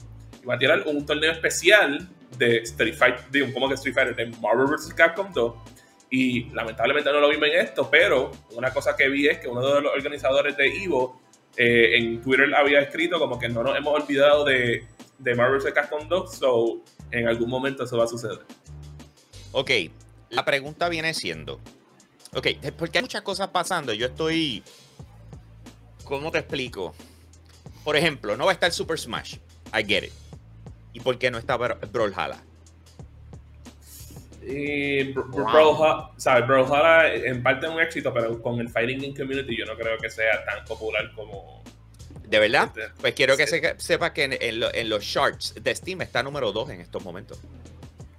va 0.49 0.55
a 0.55 0.59
tirar 0.59 0.83
un 0.87 1.05
torneo 1.05 1.33
especial 1.33 2.09
de 2.39 2.59
Street 2.59 2.95
Fighter, 2.95 3.43
un 3.43 3.53
como 3.53 3.69
que 3.69 3.75
Street 3.75 3.95
Fighter 3.95 4.17
de 4.17 4.27
Marvel 4.41 4.67
vs. 4.67 4.93
Capcom 4.95 5.33
2. 5.33 5.55
Y 6.11 6.51
lamentablemente 6.51 7.11
no 7.11 7.21
lo 7.21 7.29
vimos 7.29 7.49
en 7.49 7.61
esto, 7.61 7.89
pero 7.91 8.31
una 8.53 8.73
cosa 8.73 8.95
que 8.97 9.09
vi 9.09 9.27
es 9.27 9.39
que 9.39 9.49
uno 9.49 9.75
de 9.75 9.81
los 9.81 9.93
organizadores 9.93 10.57
de 10.57 10.85
Evo 10.85 11.21
eh, 11.57 11.97
en 11.97 12.21
Twitter 12.23 12.55
había 12.55 12.81
escrito 12.81 13.19
como 13.19 13.39
que 13.39 13.49
no 13.49 13.63
nos 13.63 13.77
hemos 13.77 14.03
olvidado 14.03 14.45
de, 14.45 14.87
de 15.19 15.35
Marvel 15.35 15.61
vs. 15.61 15.73
Capcom 15.73 16.09
2, 16.09 16.37
so 16.37 16.83
en 17.11 17.29
algún 17.29 17.49
momento 17.49 17.85
eso 17.85 17.97
va 17.97 18.05
a 18.05 18.09
suceder. 18.09 18.41
Ok, 19.53 19.71
la 20.31 20.45
pregunta 20.45 20.89
viene 20.89 21.15
siendo, 21.15 21.61
ok, 22.35 22.49
porque 22.77 22.99
hay 22.99 23.03
muchas 23.03 23.23
cosas 23.23 23.49
pasando, 23.49 23.93
yo 23.93 24.07
estoy, 24.07 24.63
¿cómo 26.05 26.31
te 26.33 26.39
explico? 26.39 26.95
Por 27.85 27.97
ejemplo, 27.97 28.37
no 28.37 28.47
va 28.47 28.51
a 28.51 28.55
estar 28.55 28.73
Super 28.73 28.99
Smash, 28.99 29.37
I 29.73 29.85
get 29.87 30.05
it. 30.05 30.13
¿Y 30.95 31.01
por 31.01 31.19
qué 31.19 31.31
no 31.31 31.37
está 31.37 31.59
Bra- 31.59 31.79
Brawlhalla? 31.93 32.39
Y 34.47 35.13
Br- 35.15 35.27
Brawlhalla, 35.53 36.11
¿sabes? 36.19 36.47
Brawlhalla 36.47 37.15
en 37.15 37.43
parte 37.43 37.67
es 37.67 37.73
un 37.73 37.81
éxito, 37.81 38.13
pero 38.13 38.41
con 38.43 38.61
el 38.61 38.69
Fighting 38.69 39.01
Game 39.01 39.15
Community 39.17 39.57
yo 39.59 39.65
no 39.67 39.75
creo 39.77 39.99
que 39.99 40.09
sea 40.11 40.45
tan 40.45 40.65
popular 40.65 41.11
como... 41.15 41.63
¿De 42.29 42.39
verdad? 42.39 42.71
Este, 42.77 42.91
Pues 43.01 43.15
quiero 43.15 43.37
que 43.37 43.47
sí. 43.47 43.59
se- 43.61 43.75
sepa 43.79 44.13
que 44.13 44.25
en, 44.25 44.33
en 44.41 44.61
lo- 44.61 44.73
en 44.75 44.89
los 44.89 45.05
charts 45.05 45.55
de 45.63 45.75
Steam 45.75 46.03
está 46.03 46.23
número 46.23 46.53
2 46.53 46.71
en 46.71 46.81
estos 46.81 47.03
momentos. 47.03 47.39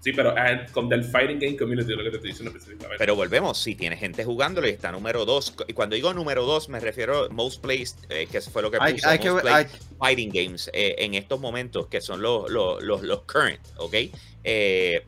Sí, 0.06 0.14
pero 0.14 0.38
eh, 0.38 0.68
con 0.72 0.88
del 0.88 1.03
Fighting 1.03 1.40
Game 1.40 1.57
Community 1.57 1.91
es 1.94 1.98
lo 1.98 2.03
que 2.03 2.11
te 2.11 2.18
estoy 2.18 2.30
diciendo 2.30 2.52
específicamente. 2.52 2.98
Pero 2.99 3.15
volvemos, 3.15 3.57
si 3.57 3.73
tiene 3.73 3.98
gente 3.98 4.23
jugándolo 4.23 4.68
y 4.68 4.69
está 4.69 4.91
número 4.91 5.26
2. 5.26 5.56
Y 5.68 5.73
cuando 5.73 5.95
digo 5.95 6.14
número 6.14 6.45
2 6.45 6.69
me 6.69 6.80
refiero 6.80 7.26
a 7.26 7.30
Most 7.30 7.60
Played, 7.60 7.88
eh, 8.10 8.27
que 8.32 8.40
fue 8.40 8.61
lo 8.61 8.69
que 8.69 8.77
Hay, 8.80 8.94
puse, 8.94 9.07
hay 9.07 9.18
que 9.18 9.32
Most 9.32 9.48
hay- 9.48 9.65
Fighting 9.98 10.30
Games 10.32 10.69
eh, 10.73 10.94
en 10.99 11.15
estos 11.15 11.40
momentos, 11.40 11.88
que 11.88 12.02
son 12.02 12.22
los, 12.22 12.52
los, 12.52 12.84
los, 12.84 13.02
los 13.02 13.22
current, 13.23 13.60
¿ok? 13.77 13.95
Eh, 14.44 15.03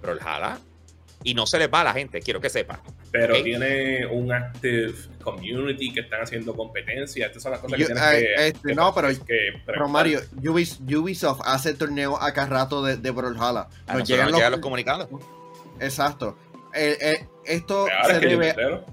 Brawlhalla. 0.00 0.60
Y 1.24 1.34
no 1.34 1.44
se 1.44 1.58
les 1.58 1.68
va 1.68 1.80
a 1.80 1.84
la 1.84 1.92
gente, 1.92 2.20
quiero 2.20 2.40
que 2.40 2.48
sepa. 2.48 2.80
Pero 3.18 3.36
ok. 3.36 3.42
tiene 3.44 4.06
un 4.06 4.32
active 4.32 4.94
community 5.22 5.92
que 5.92 6.00
están 6.00 6.22
haciendo 6.22 6.54
competencia. 6.54 7.26
Estas 7.26 7.42
son 7.42 7.52
las 7.52 7.60
cosas 7.60 7.78
Yo- 7.78 7.86
que 7.88 7.94
tienes 7.94 8.12
eh, 8.12 8.18
que. 8.36 8.46
este, 8.48 8.68
que- 8.68 8.74
no, 8.74 8.94
pero- 8.94 9.08
que 9.08 9.62
Pero. 9.64 9.88
Mario, 9.88 10.20
Ubis- 10.42 10.78
Ubisoft 10.96 11.40
hace 11.44 11.74
torneos 11.74 12.18
acá 12.20 12.46
rato 12.46 12.82
de, 12.82 12.96
de 12.96 13.10
Brawlhalla. 13.10 13.68
Nos 13.92 14.08
llegan 14.08 14.24
nos 14.26 14.32
los, 14.32 14.38
llegan 14.40 14.52
los 14.52 14.60
comunicados. 14.60 15.08
Exacto. 15.80 16.36
Eh, 16.74 16.96
eh, 17.00 17.26
esto 17.44 17.80
Ahora 17.90 18.06
se 18.06 18.12
es 18.14 18.18
que 18.20 18.30
yo 18.30 18.38
me 18.38 18.46
debe. 18.46 18.62
entero. 18.62 18.84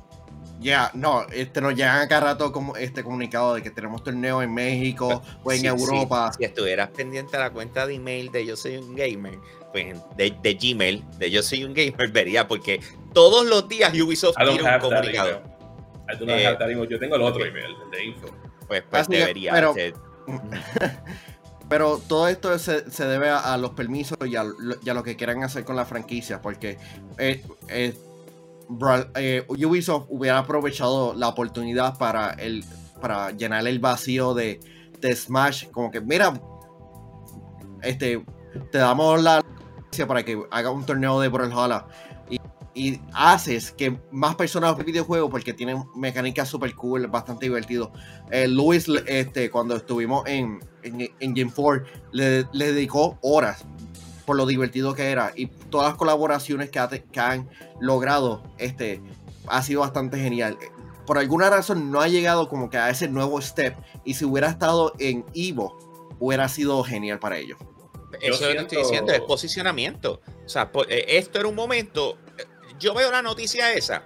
Ya, 0.59 0.91
no, 0.93 1.23
este, 1.33 1.59
nos 1.59 1.75
llegan 1.75 1.99
acá 2.01 2.21
rato 2.21 2.53
como 2.53 2.77
este 2.77 3.03
comunicado 3.03 3.55
de 3.55 3.61
que 3.61 3.69
tenemos 3.69 4.01
torneos 4.01 4.41
en 4.43 4.53
México 4.53 5.21
o 5.43 5.51
en 5.51 5.59
Sí, 5.59 5.67
Europa. 5.67 6.31
sí. 6.31 6.37
Si 6.39 6.45
estuvieras 6.45 6.89
pendiente 6.89 7.35
a 7.35 7.41
la 7.41 7.49
cuenta 7.49 7.85
de 7.85 7.95
email 7.95 8.31
de 8.31 8.45
Yo 8.45 8.55
Soy 8.55 8.77
un 8.77 8.95
Gamer, 8.95 9.39
pues 9.73 9.97
de, 10.15 10.33
de 10.41 10.53
Gmail, 10.53 11.03
de 11.17 11.29
Yo 11.31 11.43
Soy 11.43 11.65
un 11.65 11.73
Gamer, 11.73 12.09
vería, 12.13 12.47
porque 12.47 12.79
todos 13.13 13.45
los 13.45 13.67
días 13.67 13.93
Ubisoft 13.99 14.37
tira 14.37 14.75
un 14.75 14.79
comunicado. 14.79 15.41
Eh. 16.27 16.57
Yo 16.89 16.99
tengo 16.99 17.15
el 17.17 17.21
otro 17.23 17.43
email, 17.45 17.75
el 17.83 17.91
de 17.91 18.05
info. 18.05 18.27
Pues, 18.67 18.83
pues 18.89 19.07
debería. 19.09 19.51
pero- 19.51 19.73
ser- 19.73 19.93
Pero 21.69 21.99
todo 22.07 22.27
esto 22.27 22.57
se, 22.59 22.91
se 22.91 23.05
debe 23.07 23.29
a, 23.29 23.53
a 23.53 23.57
los 23.57 23.71
permisos 23.71 24.17
y 24.25 24.35
a, 24.35 24.45
y 24.83 24.89
a 24.89 24.93
lo 24.93 25.01
que 25.01 25.15
quieran 25.15 25.43
hacer 25.43 25.63
con 25.63 25.75
la 25.75 25.85
franquicia, 25.85 26.39
porque 26.41 26.77
eh, 27.17 27.41
eh, 27.69 27.93
eh, 29.15 29.45
Ubisoft 29.47 30.05
hubiera 30.09 30.37
aprovechado 30.39 31.13
la 31.15 31.29
oportunidad 31.29 31.97
para, 31.97 32.31
el, 32.31 32.63
para 33.01 33.31
llenar 33.31 33.65
el 33.65 33.79
vacío 33.79 34.33
de, 34.35 34.59
de 34.99 35.15
Smash, 35.15 35.67
como 35.71 35.89
que, 35.89 35.99
mira, 36.01 36.33
este, 37.81 38.23
te 38.71 38.77
damos 38.77 39.23
la 39.23 39.43
para 40.07 40.23
que 40.23 40.41
haga 40.51 40.69
un 40.71 40.85
torneo 40.85 41.19
de 41.19 41.29
Brawlhalla 41.29 41.85
y, 42.29 42.39
y 42.73 43.01
haces 43.13 43.71
que 43.71 43.99
más 44.11 44.35
personas 44.35 44.73
jueguen 44.73 44.93
videojuegos 44.93 45.29
porque 45.31 45.53
tienen 45.53 45.83
mecánicas 45.95 46.49
super 46.49 46.73
cool, 46.75 47.07
bastante 47.07 47.45
divertido. 47.45 47.91
Eh, 48.31 48.47
Luis, 48.47 48.87
este, 49.05 49.49
cuando 49.49 49.75
estuvimos 49.75 50.23
en, 50.27 50.59
en, 50.81 51.09
en 51.19 51.33
Game 51.33 51.51
4, 51.55 51.85
le, 52.11 52.47
le 52.51 52.73
dedicó 52.73 53.17
horas 53.21 53.65
por 54.25 54.35
lo 54.35 54.45
divertido 54.45 54.93
que 54.93 55.11
era 55.11 55.31
y 55.35 55.47
todas 55.47 55.89
las 55.89 55.97
colaboraciones 55.97 56.69
que, 56.69 56.79
han 57.19 57.49
logrado 57.79 58.43
este, 58.57 59.01
ha 59.47 59.61
sido 59.61 59.81
bastante 59.81 60.17
genial. 60.17 60.57
Por 61.05 61.17
alguna 61.17 61.49
razón 61.49 61.91
no 61.91 61.99
ha 61.99 62.07
llegado 62.07 62.47
como 62.47 62.69
que 62.69 62.77
a 62.77 62.89
ese 62.89 63.09
nuevo 63.09 63.41
step 63.41 63.75
y 64.05 64.13
si 64.13 64.25
hubiera 64.25 64.47
estado 64.47 64.93
en 64.99 65.25
Evo 65.33 65.77
hubiera 66.19 66.47
sido 66.47 66.81
genial 66.83 67.19
para 67.19 67.37
ellos. 67.37 67.57
Eso 68.21 68.33
es 68.33 68.41
lo 68.41 68.47
que 68.47 68.75
estoy 68.75 68.77
siento- 68.77 68.79
diciendo, 68.79 69.13
es 69.13 69.21
posicionamiento. 69.21 70.21
O 70.45 70.49
sea, 70.49 70.69
eh, 70.89 71.05
esto 71.07 71.39
era 71.39 71.47
un 71.47 71.55
momento. 71.55 72.17
eh, 72.37 72.45
Yo 72.79 72.93
veo 72.93 73.11
la 73.11 73.21
noticia 73.21 73.71
esa 73.73 74.03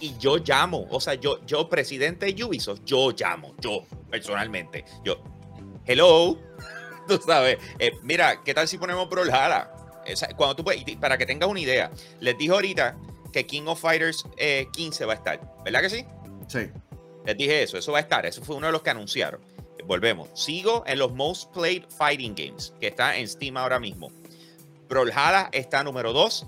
y 0.00 0.16
yo 0.18 0.36
llamo. 0.38 0.86
O 0.90 1.00
sea, 1.00 1.14
yo, 1.14 1.44
yo, 1.46 1.68
presidente 1.68 2.26
de 2.32 2.44
Ubisoft, 2.44 2.80
yo 2.84 3.10
llamo, 3.10 3.54
yo 3.60 3.84
personalmente. 4.10 4.84
Yo, 5.04 5.22
hello, 5.86 6.38
tú 7.08 7.18
sabes. 7.26 7.58
eh, 7.78 7.92
mira, 8.02 8.42
¿qué 8.44 8.54
tal 8.54 8.68
si 8.68 8.78
ponemos 8.78 9.08
Brawlhalla? 9.08 9.70
Cuando 10.36 10.54
tú 10.56 10.64
puedes, 10.64 10.84
para 10.96 11.16
que 11.16 11.24
tengas 11.26 11.48
una 11.48 11.60
idea, 11.60 11.90
les 12.20 12.36
dije 12.36 12.52
ahorita 12.52 12.96
que 13.32 13.46
King 13.46 13.62
of 13.66 13.80
Fighters 13.80 14.24
eh, 14.36 14.66
15 14.72 15.06
va 15.06 15.14
a 15.14 15.16
estar, 15.16 15.40
¿verdad 15.64 15.80
que 15.80 15.90
sí? 15.90 16.04
Sí. 16.46 16.70
Les 17.24 17.36
dije 17.36 17.62
eso, 17.62 17.78
eso 17.78 17.90
va 17.90 17.98
a 17.98 18.00
estar. 18.02 18.26
Eso 18.26 18.42
fue 18.44 18.54
uno 18.56 18.66
de 18.66 18.72
los 18.72 18.82
que 18.82 18.90
anunciaron. 18.90 19.40
Volvemos. 19.86 20.28
Sigo 20.34 20.82
en 20.86 20.98
los 20.98 21.12
Most 21.12 21.52
Played 21.52 21.84
Fighting 21.88 22.34
Games, 22.34 22.72
que 22.80 22.88
está 22.88 23.16
en 23.16 23.28
Steam 23.28 23.56
ahora 23.56 23.78
mismo. 23.78 24.10
Brawlhalla 24.88 25.48
está 25.52 25.82
número 25.82 26.12
2. 26.12 26.46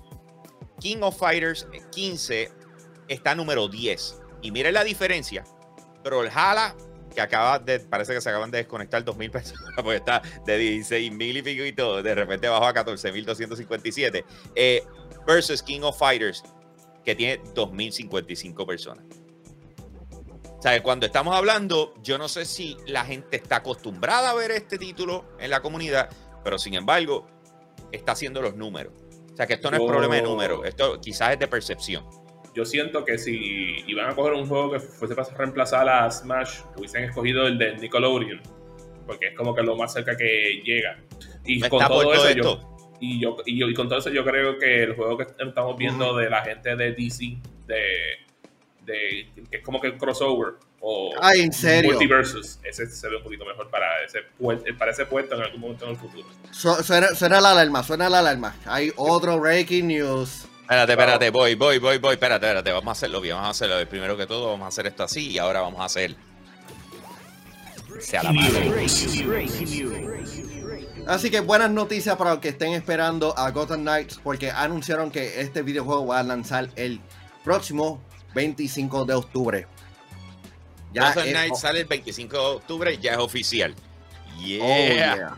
King 0.79 0.97
of 1.01 1.17
Fighters 1.17 1.67
15 1.91 2.51
está 3.07 3.35
número 3.35 3.67
10. 3.67 4.21
Y 4.41 4.51
miren 4.51 4.73
la 4.73 4.83
diferencia. 4.83 5.43
Brawlhalla, 6.03 6.75
que 7.13 7.21
acaba 7.21 7.59
de, 7.59 7.79
parece 7.79 8.13
que 8.13 8.21
se 8.21 8.29
acaban 8.29 8.51
de 8.51 8.59
desconectar 8.59 9.03
2.000 9.03 9.31
pesos, 9.31 9.59
porque 9.75 9.97
está 9.97 10.21
de 10.45 10.57
16 10.57 11.11
mil 11.11 11.37
y 11.37 11.41
pico 11.41 11.63
y 11.63 11.73
todo, 11.73 12.01
de 12.03 12.15
repente 12.15 12.47
bajó 12.47 12.65
a 12.65 12.73
14.257. 12.73 14.23
Eh, 14.55 14.83
versus 15.25 15.61
King 15.61 15.81
of 15.81 15.97
Fighters, 15.97 16.43
que 17.03 17.15
tiene 17.15 17.43
2.055 17.53 18.65
personas. 18.65 19.05
O 20.57 20.61
sea, 20.61 20.81
cuando 20.81 21.05
estamos 21.05 21.35
hablando, 21.35 21.93
yo 22.01 22.17
no 22.17 22.27
sé 22.27 22.45
si 22.45 22.75
la 22.87 23.05
gente 23.05 23.37
está 23.37 23.57
acostumbrada 23.57 24.31
a 24.31 24.33
ver 24.33 24.51
este 24.51 24.77
título 24.77 25.25
en 25.39 25.51
la 25.51 25.61
comunidad, 25.61 26.09
pero 26.43 26.57
sin 26.57 26.73
embargo, 26.73 27.27
está 27.91 28.13
haciendo 28.13 28.41
los 28.41 28.55
números. 28.55 28.93
O 29.31 29.35
sea, 29.35 29.45
que 29.45 29.53
esto 29.53 29.69
no 29.69 29.77
es 29.77 29.83
Yo- 29.83 29.87
problema 29.87 30.15
de 30.15 30.23
números, 30.23 30.65
esto 30.65 30.99
quizás 30.99 31.33
es 31.33 31.39
de 31.39 31.47
percepción. 31.47 32.03
Yo 32.55 32.65
siento 32.65 33.05
que 33.05 33.19
si 33.19 33.83
iban 33.85 34.09
a 34.09 34.15
coger 34.15 34.33
un 34.33 34.47
juego 34.47 34.71
que 34.71 34.79
fuese 34.79 35.13
para 35.13 35.29
reemplazar 35.37 35.87
a 35.87 36.09
Smash, 36.09 36.61
hubiesen 36.75 37.03
escogido 37.03 37.45
el 37.45 37.59
de 37.59 37.75
Nickelodeon. 37.77 38.41
Porque 39.05 39.27
es 39.27 39.37
como 39.37 39.53
que 39.53 39.61
lo 39.61 39.75
más 39.77 39.93
cerca 39.93 40.17
que 40.17 40.61
llega. 40.65 40.99
Y 41.45 41.59
No 41.59 41.69
con 41.69 41.85
todo 41.87 42.01
todo 42.01 42.13
eso, 42.15 42.31
yo, 42.31 42.53
esto. 42.53 42.77
y, 42.99 43.21
yo, 43.21 43.37
y, 43.45 43.59
yo- 43.59 43.69
y 43.69 43.73
con 43.75 43.87
todo 43.87 43.99
eso, 43.99 44.09
yo 44.09 44.25
creo 44.25 44.57
que 44.57 44.83
el 44.83 44.95
juego 44.95 45.17
que 45.19 45.27
estamos 45.37 45.77
viendo 45.77 46.15
de 46.17 46.31
la 46.31 46.41
gente 46.43 46.75
de 46.75 46.93
DC, 46.93 47.37
de, 47.67 47.83
de 48.87 49.29
que 49.51 49.57
es 49.57 49.63
como 49.63 49.79
que 49.79 49.87
el 49.87 49.97
crossover 49.97 50.55
o 50.79 51.11
Ay, 51.21 51.41
en 51.41 51.53
serio. 51.53 51.91
multiversus, 51.91 52.57
ese 52.63 52.87
se 52.87 53.07
ve 53.09 53.17
un 53.17 53.23
poquito 53.23 53.45
mejor 53.45 53.69
para 53.69 53.85
ese, 54.03 54.19
para 54.79 54.91
ese 54.91 55.05
puesto 55.05 55.35
en 55.35 55.41
algún 55.43 55.59
momento 55.61 55.85
en 55.85 55.91
el 55.91 55.97
futuro. 55.97 56.27
Su- 56.51 56.83
suena, 56.83 57.09
suena 57.13 57.39
la 57.41 57.51
alarma, 57.51 57.83
suena 57.83 58.09
la 58.09 58.19
alarma. 58.19 58.55
Hay 58.65 58.91
otro 58.95 59.39
breaking 59.39 59.87
news. 59.87 60.45
Espérate, 60.61 60.91
espérate, 60.93 61.29
voy, 61.29 61.55
voy, 61.55 61.77
voy, 61.79 61.97
voy, 61.97 62.13
espérate, 62.13 62.45
espérate, 62.45 62.71
vamos 62.71 62.87
a 62.89 62.91
hacerlo 62.93 63.21
bien, 63.21 63.35
vamos 63.35 63.47
a 63.47 63.51
hacerlo 63.51 63.75
bien. 63.77 63.87
Primero 63.87 64.17
que 64.17 64.25
todo, 64.27 64.47
vamos 64.51 64.65
a 64.65 64.67
hacer 64.69 64.87
esto 64.87 65.03
así 65.03 65.29
y 65.31 65.37
ahora 65.37 65.61
vamos 65.61 65.79
a 65.81 65.85
hacer... 65.85 66.15
Sea 67.99 68.21
la 68.23 68.31
madre. 68.31 68.85
Así 71.07 71.31
que 71.31 71.39
buenas 71.39 71.71
noticias 71.71 72.15
para 72.17 72.31
los 72.31 72.39
que 72.39 72.49
estén 72.49 72.73
esperando 72.73 73.33
a 73.37 73.49
Gotham 73.51 73.81
Knights 73.81 74.19
porque 74.23 74.51
anunciaron 74.51 75.09
que 75.09 75.41
este 75.41 75.61
videojuego 75.61 76.05
va 76.05 76.19
a 76.19 76.23
lanzar 76.23 76.69
el 76.75 76.99
próximo 77.43 78.01
25 78.33 79.05
de 79.05 79.13
octubre. 79.13 79.67
Ya 80.93 81.09
Gotham 81.09 81.25
es- 81.27 81.31
Knight 81.33 81.55
sale 81.55 81.79
el 81.81 81.85
25 81.85 82.35
de 82.37 82.43
octubre, 82.57 82.97
ya 82.97 83.11
es 83.13 83.17
oficial. 83.17 83.73
oh, 83.75 84.41
Yeah, 84.45 85.35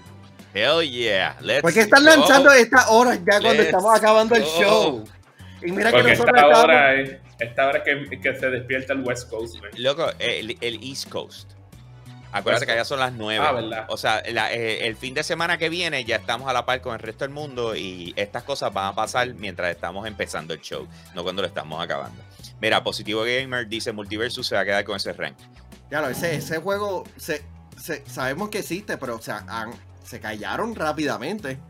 hell 0.53 0.81
yeah. 0.89 1.37
Let's 1.41 1.61
¿Por 1.61 1.73
qué 1.73 1.81
están 1.81 2.03
go. 2.03 2.09
lanzando 2.09 2.51
estas 2.51 2.85
horas 2.89 3.17
ya 3.19 3.39
cuando 3.39 3.53
Let's 3.53 3.65
estamos 3.67 3.97
acabando 3.97 4.35
el 4.35 4.43
show? 4.43 5.03
Y 5.61 5.71
mira 5.71 5.91
que 5.91 5.97
Porque 5.97 6.11
nosotros 6.11 6.35
esta 6.35 6.47
estamos- 6.47 6.63
hora 6.63 6.93
es, 6.95 7.17
esta 7.39 7.67
hora 7.67 7.83
que, 7.83 8.19
que 8.21 8.35
se 8.35 8.49
despierta 8.49 8.93
el 8.93 9.01
West 9.01 9.29
Coast. 9.29 9.55
man. 9.61 9.71
Loco, 9.77 10.09
el, 10.19 10.57
el 10.61 10.83
East 10.83 11.09
Coast. 11.09 11.51
Acuérdate 12.31 12.67
que 12.67 12.73
allá 12.73 12.85
son 12.85 12.99
las 12.99 13.11
9. 13.13 13.43
Ah, 13.43 13.51
¿verdad? 13.53 13.85
O 13.89 13.97
sea, 13.97 14.21
la- 14.31 14.53
eh, 14.53 14.85
el 14.85 14.95
fin 14.95 15.15
de 15.15 15.23
semana 15.23 15.57
que 15.57 15.67
viene 15.69 16.03
ya 16.05 16.17
estamos 16.17 16.47
a 16.47 16.53
la 16.53 16.63
par 16.65 16.79
con 16.79 16.93
el 16.93 16.99
resto 16.99 17.23
del 17.25 17.33
mundo 17.33 17.75
y 17.75 18.13
estas 18.15 18.43
cosas 18.43 18.71
van 18.71 18.85
a 18.85 18.93
pasar 18.93 19.33
mientras 19.33 19.71
estamos 19.71 20.05
empezando 20.05 20.53
el 20.53 20.61
show, 20.61 20.87
no 21.15 21.23
cuando 21.23 21.41
lo 21.41 21.47
estamos 21.47 21.83
acabando. 21.83 22.21
Mira, 22.61 22.83
Positivo 22.83 23.21
Gamer 23.23 23.67
dice 23.67 23.91
Multiversus 23.93 24.47
se 24.47 24.55
va 24.55 24.61
a 24.61 24.65
quedar 24.65 24.83
con 24.83 24.95
ese 24.97 25.13
rank. 25.13 25.37
Lo, 25.89 26.07
ese, 26.09 26.35
ese 26.35 26.57
juego 26.59 27.03
se, 27.17 27.43
se- 27.81 28.03
sabemos 28.05 28.49
que 28.49 28.59
existe, 28.59 28.97
pero 28.97 29.15
o 29.15 29.21
sea, 29.21 29.43
han- 29.47 29.73
se 30.03 30.19
callaron 30.19 30.75
rápidamente. 30.75 31.57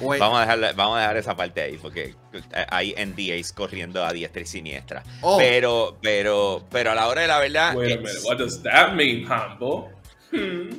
Vamos 0.00 0.38
a, 0.38 0.40
dejar, 0.56 0.74
vamos 0.74 0.96
a 0.96 1.00
dejar 1.02 1.16
esa 1.18 1.36
parte 1.36 1.60
ahí 1.60 1.78
porque 1.78 2.16
eh, 2.32 2.66
hay 2.70 2.92
NDAs 2.94 3.52
corriendo 3.52 4.04
a 4.04 4.12
diestra 4.12 4.42
y 4.42 4.46
siniestra. 4.46 5.02
oh, 5.20 5.38
Pero, 5.38 5.96
pero, 6.02 6.64
pero 6.70 6.90
a 6.90 6.94
la 6.96 7.06
hora 7.06 7.20
de 7.22 7.28
la 7.28 7.38
verdad. 7.38 7.76
Wait 7.76 7.90
a 7.90 7.94
es- 7.94 8.00
minute, 8.00 8.18
what 8.24 8.36
does 8.38 8.60
that 8.64 8.94
mean, 8.94 9.24
Hambo? 9.30 9.90
Hmm. 10.32 10.70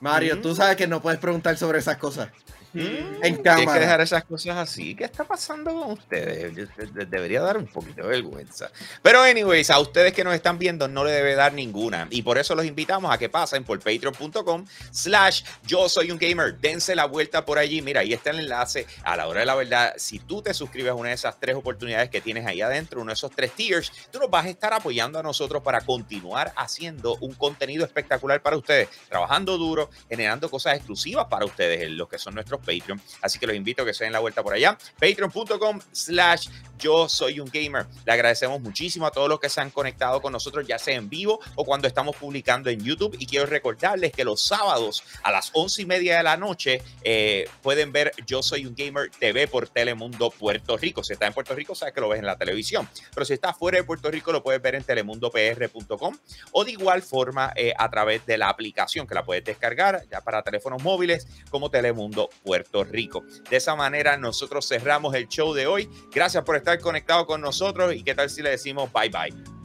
Mario, 0.00 0.36
Mm. 0.36 0.42
tú 0.42 0.54
sabes 0.54 0.76
que 0.76 0.86
no 0.86 1.02
puedes 1.02 1.18
preguntar 1.18 1.56
sobre 1.56 1.80
esas 1.80 1.96
cosas. 1.96 2.28
En 2.74 3.20
Tienes 3.20 3.36
que 3.38 3.42
cámara. 3.42 3.80
dejar 3.80 4.00
esas 4.00 4.24
cosas 4.24 4.56
así. 4.56 4.94
¿Qué 4.94 5.04
está 5.04 5.24
pasando 5.24 5.72
con 5.72 5.92
ustedes? 5.92 6.54
De- 6.54 7.06
Debería 7.06 7.40
dar 7.40 7.56
un 7.56 7.66
poquito 7.66 8.02
de 8.02 8.08
vergüenza. 8.08 8.70
Pero, 9.02 9.22
anyways, 9.22 9.70
a 9.70 9.78
ustedes 9.80 10.12
que 10.12 10.22
nos 10.24 10.34
están 10.34 10.58
viendo 10.58 10.86
no 10.88 11.04
le 11.04 11.10
debe 11.12 11.34
dar 11.34 11.52
ninguna. 11.52 12.06
Y 12.10 12.22
por 12.22 12.38
eso 12.38 12.54
los 12.54 12.64
invitamos 12.66 13.12
a 13.12 13.18
que 13.18 13.28
pasen 13.28 13.64
por 13.64 13.78
patreon.com 13.78 14.66
slash 14.90 15.42
yo 15.66 15.88
soy 15.88 16.10
un 16.10 16.18
gamer. 16.18 16.58
Dense 16.58 16.94
la 16.94 17.06
vuelta 17.06 17.44
por 17.44 17.58
allí. 17.58 17.80
Mira, 17.82 18.00
ahí 18.00 18.12
está 18.12 18.30
el 18.30 18.40
enlace. 18.40 18.86
A 19.02 19.16
la 19.16 19.26
hora 19.28 19.40
de 19.40 19.46
la 19.46 19.54
verdad, 19.54 19.94
si 19.96 20.18
tú 20.18 20.42
te 20.42 20.52
suscribes 20.54 20.90
a 20.90 20.94
una 20.94 21.08
de 21.10 21.14
esas 21.14 21.38
tres 21.40 21.56
oportunidades 21.56 22.10
que 22.10 22.20
tienes 22.20 22.46
ahí 22.46 22.60
adentro, 22.60 23.00
uno 23.00 23.10
de 23.10 23.14
esos 23.14 23.30
tres 23.30 23.52
tiers, 23.52 23.90
tú 24.10 24.18
nos 24.18 24.30
vas 24.30 24.46
a 24.46 24.48
estar 24.50 24.72
apoyando 24.74 25.18
a 25.18 25.22
nosotros 25.22 25.62
para 25.62 25.80
continuar 25.80 26.52
haciendo 26.56 27.16
un 27.20 27.34
contenido 27.34 27.84
espectacular 27.84 28.42
para 28.42 28.56
ustedes. 28.56 28.88
Trabajando 29.08 29.56
duro, 29.58 29.90
generando 30.08 30.50
cosas 30.50 30.76
exclusivas 30.76 31.26
para 31.26 31.44
ustedes, 31.44 31.82
en 31.82 31.96
los 31.96 32.08
que 32.08 32.18
son 32.18 32.34
nuestros 32.34 32.57
Patreon. 32.58 33.00
Así 33.22 33.38
que 33.38 33.46
los 33.46 33.56
invito 33.56 33.82
a 33.82 33.86
que 33.86 33.94
se 33.94 34.04
den 34.04 34.12
la 34.12 34.20
vuelta 34.20 34.42
por 34.42 34.54
allá. 34.54 34.76
Patreon.com 35.00 35.80
slash 35.92 36.48
yo 36.78 37.08
soy 37.08 37.40
un 37.40 37.50
gamer. 37.52 37.86
Le 38.06 38.12
agradecemos 38.12 38.60
muchísimo 38.60 39.06
a 39.06 39.10
todos 39.10 39.28
los 39.28 39.40
que 39.40 39.48
se 39.48 39.60
han 39.60 39.70
conectado 39.70 40.22
con 40.22 40.32
nosotros, 40.32 40.66
ya 40.66 40.78
sea 40.78 40.94
en 40.94 41.08
vivo 41.08 41.40
o 41.56 41.64
cuando 41.64 41.88
estamos 41.88 42.16
publicando 42.16 42.70
en 42.70 42.82
YouTube. 42.82 43.16
Y 43.18 43.26
quiero 43.26 43.46
recordarles 43.46 44.12
que 44.12 44.24
los 44.24 44.40
sábados 44.40 45.02
a 45.22 45.32
las 45.32 45.50
once 45.54 45.82
y 45.82 45.86
media 45.86 46.18
de 46.18 46.22
la 46.22 46.36
noche 46.36 46.82
eh, 47.02 47.48
pueden 47.62 47.92
ver 47.92 48.12
Yo 48.26 48.42
Soy 48.42 48.66
un 48.66 48.74
Gamer 48.74 49.10
TV 49.10 49.48
por 49.48 49.68
Telemundo 49.68 50.30
Puerto 50.30 50.76
Rico. 50.76 51.02
Si 51.02 51.12
estás 51.12 51.28
en 51.28 51.34
Puerto 51.34 51.54
Rico, 51.54 51.74
sabes 51.74 51.94
que 51.94 52.00
lo 52.00 52.08
ves 52.08 52.20
en 52.20 52.26
la 52.26 52.36
televisión. 52.36 52.88
Pero 53.12 53.26
si 53.26 53.34
estás 53.34 53.56
fuera 53.56 53.78
de 53.78 53.84
Puerto 53.84 54.10
Rico, 54.10 54.32
lo 54.32 54.42
puedes 54.42 54.62
ver 54.62 54.76
en 54.76 54.84
telemundopr.com 54.84 56.16
o 56.52 56.64
de 56.64 56.70
igual 56.70 57.02
forma 57.02 57.52
eh, 57.56 57.74
a 57.76 57.90
través 57.90 58.24
de 58.26 58.38
la 58.38 58.48
aplicación 58.48 59.06
que 59.06 59.14
la 59.14 59.24
puedes 59.24 59.44
descargar 59.44 60.04
ya 60.10 60.20
para 60.20 60.42
teléfonos 60.42 60.82
móviles 60.82 61.26
como 61.50 61.70
Telemundo 61.70 62.30
Puerto 62.48 62.82
Rico. 62.82 63.26
De 63.50 63.58
esa 63.58 63.76
manera 63.76 64.16
nosotros 64.16 64.66
cerramos 64.66 65.14
el 65.14 65.28
show 65.28 65.52
de 65.52 65.66
hoy. 65.66 65.90
Gracias 66.10 66.44
por 66.44 66.56
estar 66.56 66.80
conectado 66.80 67.26
con 67.26 67.42
nosotros 67.42 67.94
y 67.94 68.02
qué 68.02 68.14
tal 68.14 68.30
si 68.30 68.40
le 68.40 68.48
decimos 68.48 68.90
bye 68.90 69.10
bye. 69.10 69.57